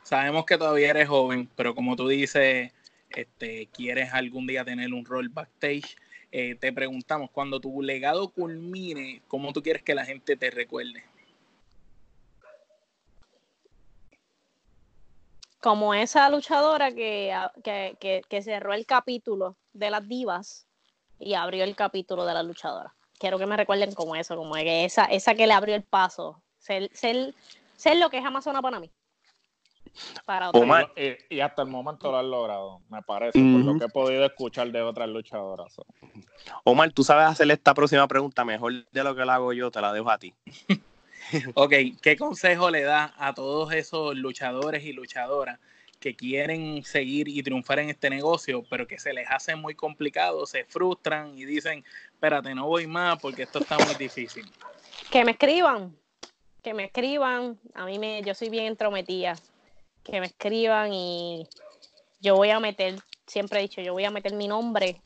Sabemos 0.03 0.45
que 0.45 0.57
todavía 0.57 0.89
eres 0.89 1.07
joven, 1.07 1.49
pero 1.55 1.75
como 1.75 1.95
tú 1.95 2.07
dices, 2.07 2.71
este, 3.09 3.67
quieres 3.67 4.13
algún 4.13 4.47
día 4.47 4.63
tener 4.63 4.93
un 4.93 5.05
rol 5.05 5.29
backstage. 5.29 5.95
Eh, 6.31 6.55
te 6.59 6.73
preguntamos, 6.73 7.29
cuando 7.29 7.59
tu 7.59 7.81
legado 7.81 8.29
culmine, 8.29 9.21
¿cómo 9.27 9.53
tú 9.53 9.61
quieres 9.61 9.83
que 9.83 9.93
la 9.93 10.05
gente 10.05 10.35
te 10.35 10.49
recuerde? 10.49 11.03
Como 15.63 15.93
esa 15.93 16.29
luchadora 16.29 16.91
que, 16.91 17.33
que 17.63 18.41
cerró 18.43 18.73
el 18.73 18.85
capítulo 18.85 19.55
de 19.71 19.89
las 19.89 20.05
divas 20.07 20.67
y 21.19 21.35
abrió 21.35 21.63
el 21.63 21.75
capítulo 21.75 22.25
de 22.25 22.33
la 22.33 22.43
luchadora. 22.43 22.93
Quiero 23.17 23.39
que 23.39 23.45
me 23.45 23.55
recuerden 23.55 23.93
como 23.93 24.15
eso, 24.15 24.35
como 24.35 24.53
que 24.55 24.83
esa, 24.85 25.05
esa 25.05 25.35
que 25.35 25.47
le 25.47 25.53
abrió 25.53 25.75
el 25.75 25.83
paso, 25.83 26.41
ser, 26.57 26.89
ser, 26.93 27.33
ser 27.77 27.97
lo 27.97 28.09
que 28.09 28.17
es 28.17 28.25
Amazona 28.25 28.61
para 28.61 28.79
mí. 28.79 28.91
Para 30.25 30.49
Omar, 30.49 30.91
y, 31.29 31.39
hasta 31.39 31.61
el 31.61 31.67
momento 31.69 32.11
lo 32.11 32.17
has 32.17 32.25
logrado, 32.25 32.81
me 32.89 33.01
parece, 33.03 33.39
por 33.39 33.61
lo 33.63 33.77
que 33.77 33.85
he 33.85 33.89
podido 33.89 34.25
escuchar 34.25 34.71
de 34.71 34.81
otras 34.81 35.07
luchadoras. 35.07 35.75
Omar, 36.63 36.91
tú 36.91 37.03
sabes 37.03 37.25
hacerle 37.25 37.53
esta 37.53 37.73
próxima 37.73 38.07
pregunta 38.07 38.43
mejor 38.43 38.89
de 38.89 39.03
lo 39.03 39.15
que 39.15 39.23
la 39.23 39.35
hago 39.35 39.53
yo, 39.53 39.69
te 39.69 39.81
la 39.81 39.93
dejo 39.93 40.09
a 40.09 40.17
ti. 40.17 40.33
ok, 41.55 41.73
¿qué 42.01 42.15
consejo 42.17 42.69
le 42.69 42.81
da 42.81 43.13
a 43.17 43.33
todos 43.33 43.73
esos 43.73 44.15
luchadores 44.15 44.83
y 44.83 44.93
luchadoras 44.93 45.59
que 45.99 46.15
quieren 46.15 46.83
seguir 46.83 47.29
y 47.29 47.41
triunfar 47.41 47.79
en 47.79 47.89
este 47.89 48.09
negocio, 48.09 48.63
pero 48.69 48.85
que 48.85 48.99
se 48.99 49.13
les 49.13 49.25
hace 49.29 49.55
muy 49.55 49.73
complicado, 49.73 50.45
se 50.45 50.65
frustran 50.65 51.37
y 51.37 51.45
dicen, 51.45 51.83
espérate, 52.11 52.53
no 52.53 52.67
voy 52.67 52.87
más 52.87 53.19
porque 53.19 53.43
esto 53.43 53.59
está 53.59 53.77
muy 53.77 53.95
difícil. 53.95 54.45
Que 55.09 55.23
me 55.23 55.31
escriban, 55.31 55.95
que 56.61 56.73
me 56.73 56.85
escriban, 56.85 57.57
a 57.73 57.85
mí 57.85 57.99
me, 57.99 58.21
yo 58.21 58.35
soy 58.35 58.49
bien 58.49 58.65
entrometida, 58.65 59.35
que 60.03 60.19
me 60.19 60.25
escriban 60.25 60.91
y 60.91 61.47
yo 62.19 62.35
voy 62.35 62.49
a 62.49 62.59
meter, 62.59 62.99
siempre 63.25 63.59
he 63.59 63.61
dicho, 63.61 63.81
yo 63.81 63.93
voy 63.93 64.03
a 64.03 64.11
meter 64.11 64.33
mi 64.33 64.49
nombre 64.49 65.01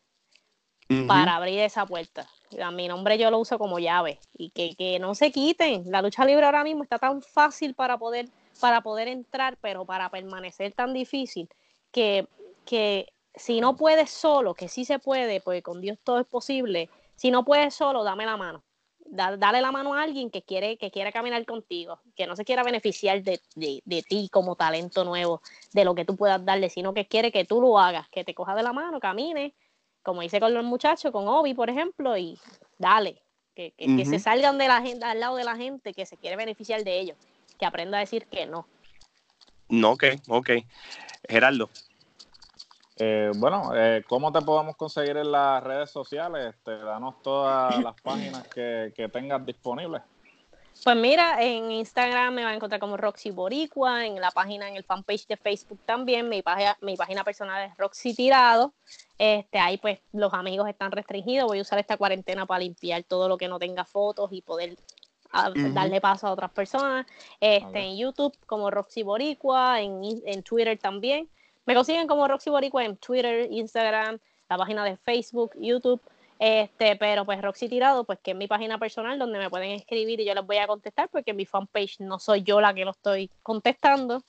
para 1.07 1.35
abrir 1.35 1.59
esa 1.59 1.85
puerta. 1.85 2.27
Mi 2.73 2.87
nombre 2.87 3.17
yo 3.17 3.29
lo 3.31 3.39
uso 3.39 3.57
como 3.57 3.79
llave 3.79 4.19
y 4.37 4.49
que, 4.51 4.75
que 4.75 4.99
no 4.99 5.15
se 5.15 5.31
quiten. 5.31 5.83
La 5.91 6.01
lucha 6.01 6.25
libre 6.25 6.45
ahora 6.45 6.63
mismo 6.63 6.83
está 6.83 6.97
tan 6.99 7.21
fácil 7.21 7.73
para 7.73 7.97
poder 7.97 8.29
para 8.59 8.81
poder 8.81 9.07
entrar, 9.07 9.57
pero 9.61 9.85
para 9.85 10.09
permanecer 10.09 10.73
tan 10.73 10.93
difícil 10.93 11.49
que, 11.91 12.27
que 12.65 13.13
si 13.35 13.61
no 13.61 13.75
puedes 13.75 14.09
solo, 14.09 14.53
que 14.53 14.67
sí 14.67 14.85
se 14.85 14.99
puede, 14.99 15.41
porque 15.41 15.61
con 15.61 15.81
Dios 15.81 15.97
todo 16.03 16.19
es 16.19 16.27
posible, 16.27 16.89
si 17.15 17.31
no 17.31 17.45
puedes 17.45 17.73
solo, 17.73 18.03
dame 18.03 18.25
la 18.25 18.37
mano. 18.37 18.63
dale 19.09 19.61
la 19.61 19.71
mano 19.71 19.93
a 19.93 20.03
alguien 20.03 20.29
que 20.29 20.41
quiere, 20.41 20.77
que 20.77 20.91
quiera 20.91 21.11
caminar 21.11 21.45
contigo, 21.45 21.99
que 22.15 22.27
no 22.27 22.35
se 22.35 22.45
quiera 22.45 22.63
beneficiar 22.63 23.23
de, 23.23 23.39
de, 23.55 24.03
ti 24.03 24.29
como 24.29 24.55
talento 24.55 25.03
nuevo, 25.03 25.41
de 25.73 25.85
lo 25.85 25.95
que 25.95 26.05
tú 26.05 26.15
puedas 26.15 26.43
darle, 26.43 26.69
sino 26.69 26.93
que 26.93 27.07
quiere 27.07 27.31
que 27.31 27.45
tú 27.45 27.61
lo 27.61 27.79
hagas, 27.79 28.09
que 28.09 28.23
te 28.23 28.33
coja 28.33 28.55
de 28.55 28.63
la 28.63 28.73
mano, 28.73 28.99
camine, 28.99 29.53
como 30.07 30.23
hice 30.23 30.39
con 30.39 30.53
los 30.53 30.63
muchachos, 30.63 31.11
con 31.11 31.27
Obi, 31.27 31.53
por 31.53 31.69
ejemplo, 31.69 32.15
y 32.15 32.39
dale, 32.77 33.21
que, 33.53 33.73
que, 33.73 34.05
se 34.05 34.19
salgan 34.19 34.57
de 34.57 34.69
la 34.69 34.81
gente, 34.81 35.03
al 35.03 35.19
lado 35.19 35.35
de 35.35 35.43
la 35.43 35.57
gente 35.57 35.93
que 35.93 36.05
se 36.05 36.15
quiere 36.15 36.37
beneficiar 36.37 36.85
de 36.85 36.97
ellos 36.97 37.17
que 37.59 37.65
aprenda 37.65 37.97
a 37.97 37.99
decir 37.99 38.25
que 38.27 38.45
no. 38.45 38.65
No, 39.67 39.91
ok, 39.91 40.05
ok. 40.29 40.49
Gerardo. 41.27 41.69
Eh, 42.95 43.31
bueno, 43.35 43.71
eh, 43.75 44.05
¿cómo 44.07 44.31
te 44.31 44.41
podemos 44.41 44.77
conseguir 44.77 45.17
en 45.17 45.29
las 45.29 45.61
redes 45.61 45.91
sociales? 45.91 46.55
Este, 46.55 46.77
danos 46.77 47.21
todas 47.21 47.77
las 47.83 47.99
páginas 48.01 48.47
que, 48.47 48.93
que 48.95 49.09
tengas 49.09 49.45
disponibles. 49.45 50.03
Pues 50.83 50.95
mira, 50.95 51.41
en 51.41 51.71
Instagram 51.71 52.33
me 52.33 52.43
va 52.43 52.51
a 52.51 52.53
encontrar 52.53 52.79
como 52.79 52.97
Roxy 52.97 53.31
Boricua, 53.31 54.05
en 54.05 54.21
la 54.21 54.31
página, 54.31 54.69
en 54.69 54.75
el 54.75 54.83
fanpage 54.83 55.27
de 55.27 55.35
Facebook 55.35 55.79
también, 55.85 56.29
mi 56.29 56.41
página, 56.41 56.77
mi 56.81 56.95
página 56.95 57.23
personal 57.23 57.69
es 57.69 57.77
Roxy 57.77 58.13
Tirado. 58.13 58.73
Este, 59.17 59.59
ahí 59.59 59.77
pues 59.77 59.99
los 60.13 60.33
amigos 60.33 60.69
están 60.69 60.91
restringidos, 60.91 61.47
voy 61.47 61.59
a 61.59 61.61
usar 61.63 61.79
esta 61.79 61.97
cuarentena 61.97 62.45
para 62.45 62.59
limpiar 62.59 63.03
todo 63.03 63.27
lo 63.27 63.37
que 63.37 63.47
no 63.47 63.59
tenga 63.59 63.83
fotos 63.85 64.31
y 64.31 64.41
poder 64.41 64.77
darle 65.73 65.99
paso 66.01 66.27
a 66.27 66.31
otras 66.31 66.51
personas. 66.51 67.05
Este, 67.39 67.79
En 67.79 67.97
YouTube 67.97 68.33
como 68.45 68.71
Roxy 68.71 69.03
Boricua, 69.03 69.81
en, 69.81 70.01
en 70.25 70.43
Twitter 70.43 70.77
también. 70.77 71.29
Me 71.65 71.75
consiguen 71.75 72.07
como 72.07 72.27
Roxy 72.27 72.49
Boricua 72.49 72.85
en 72.85 72.97
Twitter, 72.97 73.47
Instagram, 73.51 74.19
la 74.49 74.57
página 74.57 74.85
de 74.85 74.95
Facebook, 74.97 75.51
YouTube. 75.59 76.01
Este, 76.39 76.95
pero 76.95 77.25
pues 77.25 77.41
Roxy 77.41 77.67
Tirado, 77.67 78.03
pues 78.03 78.19
que 78.19 78.31
es 78.31 78.37
mi 78.37 78.47
página 78.47 78.77
personal 78.77 79.17
donde 79.17 79.39
me 79.39 79.49
pueden 79.49 79.71
escribir 79.71 80.19
y 80.19 80.25
yo 80.25 80.35
les 80.35 80.45
voy 80.45 80.57
a 80.57 80.67
contestar 80.67 81.09
porque 81.09 81.31
en 81.31 81.37
mi 81.37 81.45
fanpage 81.45 81.99
no 81.99 82.19
soy 82.19 82.43
yo 82.43 82.61
la 82.61 82.73
que 82.73 82.85
lo 82.85 82.91
estoy 82.91 83.31
contestando. 83.43 84.23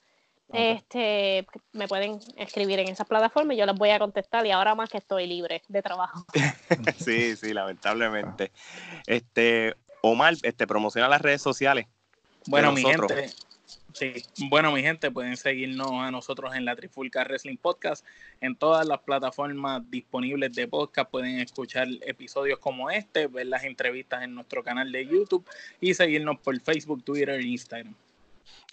Este, 0.51 1.45
me 1.73 1.87
pueden 1.87 2.19
escribir 2.35 2.79
en 2.79 2.87
esas 2.87 3.07
plataformas 3.07 3.55
y 3.55 3.59
yo 3.59 3.67
les 3.67 3.75
voy 3.75 3.91
a 3.91 3.99
contestar 3.99 4.43
y 4.47 4.51
ahora 4.51 4.73
más 4.73 4.89
que 4.89 4.97
estoy 4.97 5.27
libre 5.27 5.61
de 5.67 5.81
trabajo. 5.83 6.25
sí, 6.97 7.35
sí, 7.35 7.53
lamentablemente. 7.53 8.51
Este, 9.05 9.75
Omar, 10.01 10.33
este, 10.41 10.65
promociona 10.65 11.07
las 11.07 11.21
redes 11.21 11.43
sociales. 11.43 11.85
Bueno, 12.47 12.71
mi 12.71 12.83
gente, 12.83 13.29
sí, 13.93 14.13
bueno, 14.49 14.71
mi 14.71 14.81
gente, 14.81 15.11
pueden 15.11 15.37
seguirnos 15.37 15.91
a 15.91 16.11
nosotros 16.11 16.55
en 16.55 16.65
la 16.65 16.75
Trifulca 16.75 17.23
Wrestling 17.23 17.57
Podcast, 17.57 18.05
en 18.41 18.55
todas 18.55 18.85
las 18.87 18.99
plataformas 18.99 19.81
disponibles 19.89 20.53
de 20.53 20.67
podcast, 20.67 21.09
pueden 21.09 21.39
escuchar 21.39 21.87
episodios 22.01 22.59
como 22.59 22.89
este, 22.89 23.27
ver 23.27 23.47
las 23.47 23.63
entrevistas 23.63 24.23
en 24.23 24.35
nuestro 24.35 24.63
canal 24.63 24.91
de 24.91 25.05
YouTube 25.05 25.45
y 25.81 25.93
seguirnos 25.93 26.39
por 26.39 26.59
Facebook, 26.61 27.03
Twitter 27.03 27.39
e 27.39 27.43
Instagram. 27.43 27.95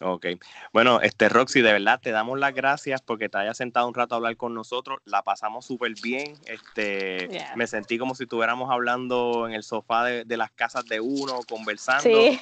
Ok. 0.00 0.26
Bueno, 0.72 1.00
este 1.00 1.28
Roxy, 1.28 1.62
de 1.62 1.72
verdad 1.72 2.00
te 2.02 2.10
damos 2.10 2.38
las 2.38 2.54
gracias 2.54 3.00
porque 3.00 3.28
te 3.28 3.38
hayas 3.38 3.56
sentado 3.56 3.88
un 3.88 3.94
rato 3.94 4.14
a 4.14 4.18
hablar 4.18 4.36
con 4.36 4.52
nosotros. 4.52 4.98
La 5.04 5.22
pasamos 5.22 5.64
súper 5.64 5.94
bien. 6.02 6.34
Este, 6.46 7.28
me 7.56 7.66
sentí 7.66 7.96
como 7.96 8.14
si 8.14 8.24
estuviéramos 8.24 8.70
hablando 8.70 9.46
en 9.48 9.54
el 9.54 9.62
sofá 9.62 10.04
de, 10.04 10.24
de 10.24 10.36
las 10.36 10.50
casas 10.50 10.84
de 10.84 11.00
uno, 11.00 11.40
conversando. 11.48 12.02
Sí. 12.02 12.38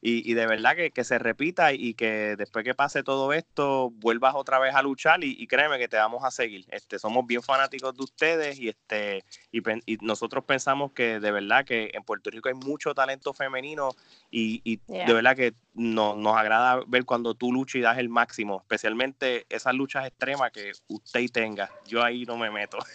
Y, 0.00 0.34
de 0.34 0.46
verdad 0.46 0.76
que, 0.92 1.04
se 1.04 1.18
repita 1.18 1.72
y 1.72 1.94
que 1.94 2.36
después 2.36 2.64
que 2.64 2.74
pase 2.74 3.02
todo 3.02 3.32
esto 3.32 3.90
vuelvas 3.96 4.34
otra 4.34 4.58
vez 4.58 4.74
a 4.74 4.82
luchar 4.82 5.22
y, 5.24 5.46
créeme 5.46 5.78
que 5.78 5.88
te 5.88 5.96
vamos 5.96 6.24
a 6.24 6.30
seguir. 6.30 6.66
Este, 6.70 6.98
somos 6.98 7.26
bien 7.26 7.42
fanáticos 7.42 7.94
de 7.94 8.02
ustedes 8.02 8.58
y, 8.58 8.68
este, 8.68 9.24
y, 9.52 9.62
nosotros 10.02 10.44
pensamos 10.44 10.92
que 10.92 11.20
de 11.20 11.30
verdad 11.30 11.64
que 11.64 11.90
en 11.94 12.02
Puerto 12.02 12.30
Rico 12.30 12.48
hay 12.48 12.54
mucho 12.54 12.94
talento 12.94 13.32
femenino 13.32 13.90
y, 14.30 14.80
de 14.86 15.12
verdad 15.12 15.36
que 15.36 15.54
nos 15.74 16.36
agrada 16.36 16.82
ver 16.94 17.04
cuando 17.04 17.34
tú 17.34 17.52
luchas 17.52 17.74
y 17.74 17.80
das 17.80 17.98
el 17.98 18.08
máximo, 18.08 18.58
especialmente 18.60 19.46
esas 19.48 19.74
luchas 19.74 20.06
extremas 20.06 20.52
que 20.52 20.70
usted 20.86 21.28
tenga. 21.32 21.68
Yo 21.86 22.02
ahí 22.04 22.24
no 22.24 22.36
me 22.36 22.50
meto. 22.50 22.78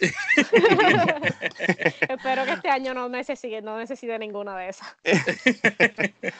Espero 2.08 2.46
que 2.46 2.52
este 2.52 2.70
año 2.70 2.94
no 2.94 3.10
necesite, 3.10 3.60
no 3.60 3.76
necesite 3.76 4.18
ninguna 4.18 4.56
de 4.56 4.68
esas. 4.70 4.96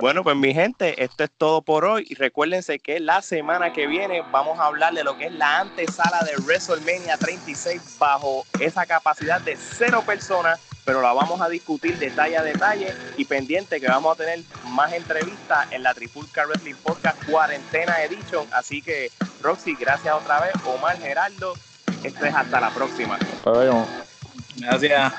Bueno, 0.00 0.22
pues 0.22 0.36
mi 0.36 0.52
gente, 0.52 1.02
esto 1.02 1.24
es 1.24 1.30
todo 1.30 1.62
por 1.62 1.84
hoy. 1.84 2.06
Y 2.08 2.14
recuérdense 2.14 2.78
que 2.78 3.00
la 3.00 3.22
semana 3.22 3.72
que 3.72 3.86
viene 3.86 4.22
vamos 4.30 4.58
a 4.58 4.66
hablar 4.66 4.92
de 4.94 5.04
lo 5.04 5.16
que 5.16 5.26
es 5.26 5.32
la 5.32 5.60
antesala 5.60 6.20
de 6.20 6.36
WrestleMania 6.42 7.16
36 7.16 7.96
bajo 7.98 8.44
esa 8.58 8.84
capacidad 8.86 9.40
de 9.40 9.56
cero 9.56 10.02
personas, 10.04 10.60
pero 10.90 11.02
la 11.02 11.12
vamos 11.12 11.40
a 11.40 11.48
discutir 11.48 11.96
detalle 12.00 12.36
a 12.36 12.42
detalle 12.42 12.92
y 13.16 13.24
pendiente 13.24 13.80
que 13.80 13.86
vamos 13.86 14.12
a 14.12 14.16
tener 14.16 14.40
más 14.70 14.92
entrevistas 14.92 15.70
en 15.70 15.84
la 15.84 15.94
Trifulca 15.94 16.44
Wrestling 16.46 16.74
Podcast 16.82 17.24
Cuarentena 17.26 18.02
Edition. 18.02 18.44
Así 18.50 18.82
que, 18.82 19.12
Roxy, 19.40 19.76
gracias 19.76 20.12
otra 20.12 20.40
vez. 20.40 20.52
Omar 20.66 20.98
Geraldo, 20.98 21.54
esto 22.02 22.24
es 22.24 22.34
hasta 22.34 22.58
la 22.58 22.70
próxima. 22.70 23.20
Gracias. 24.56 25.12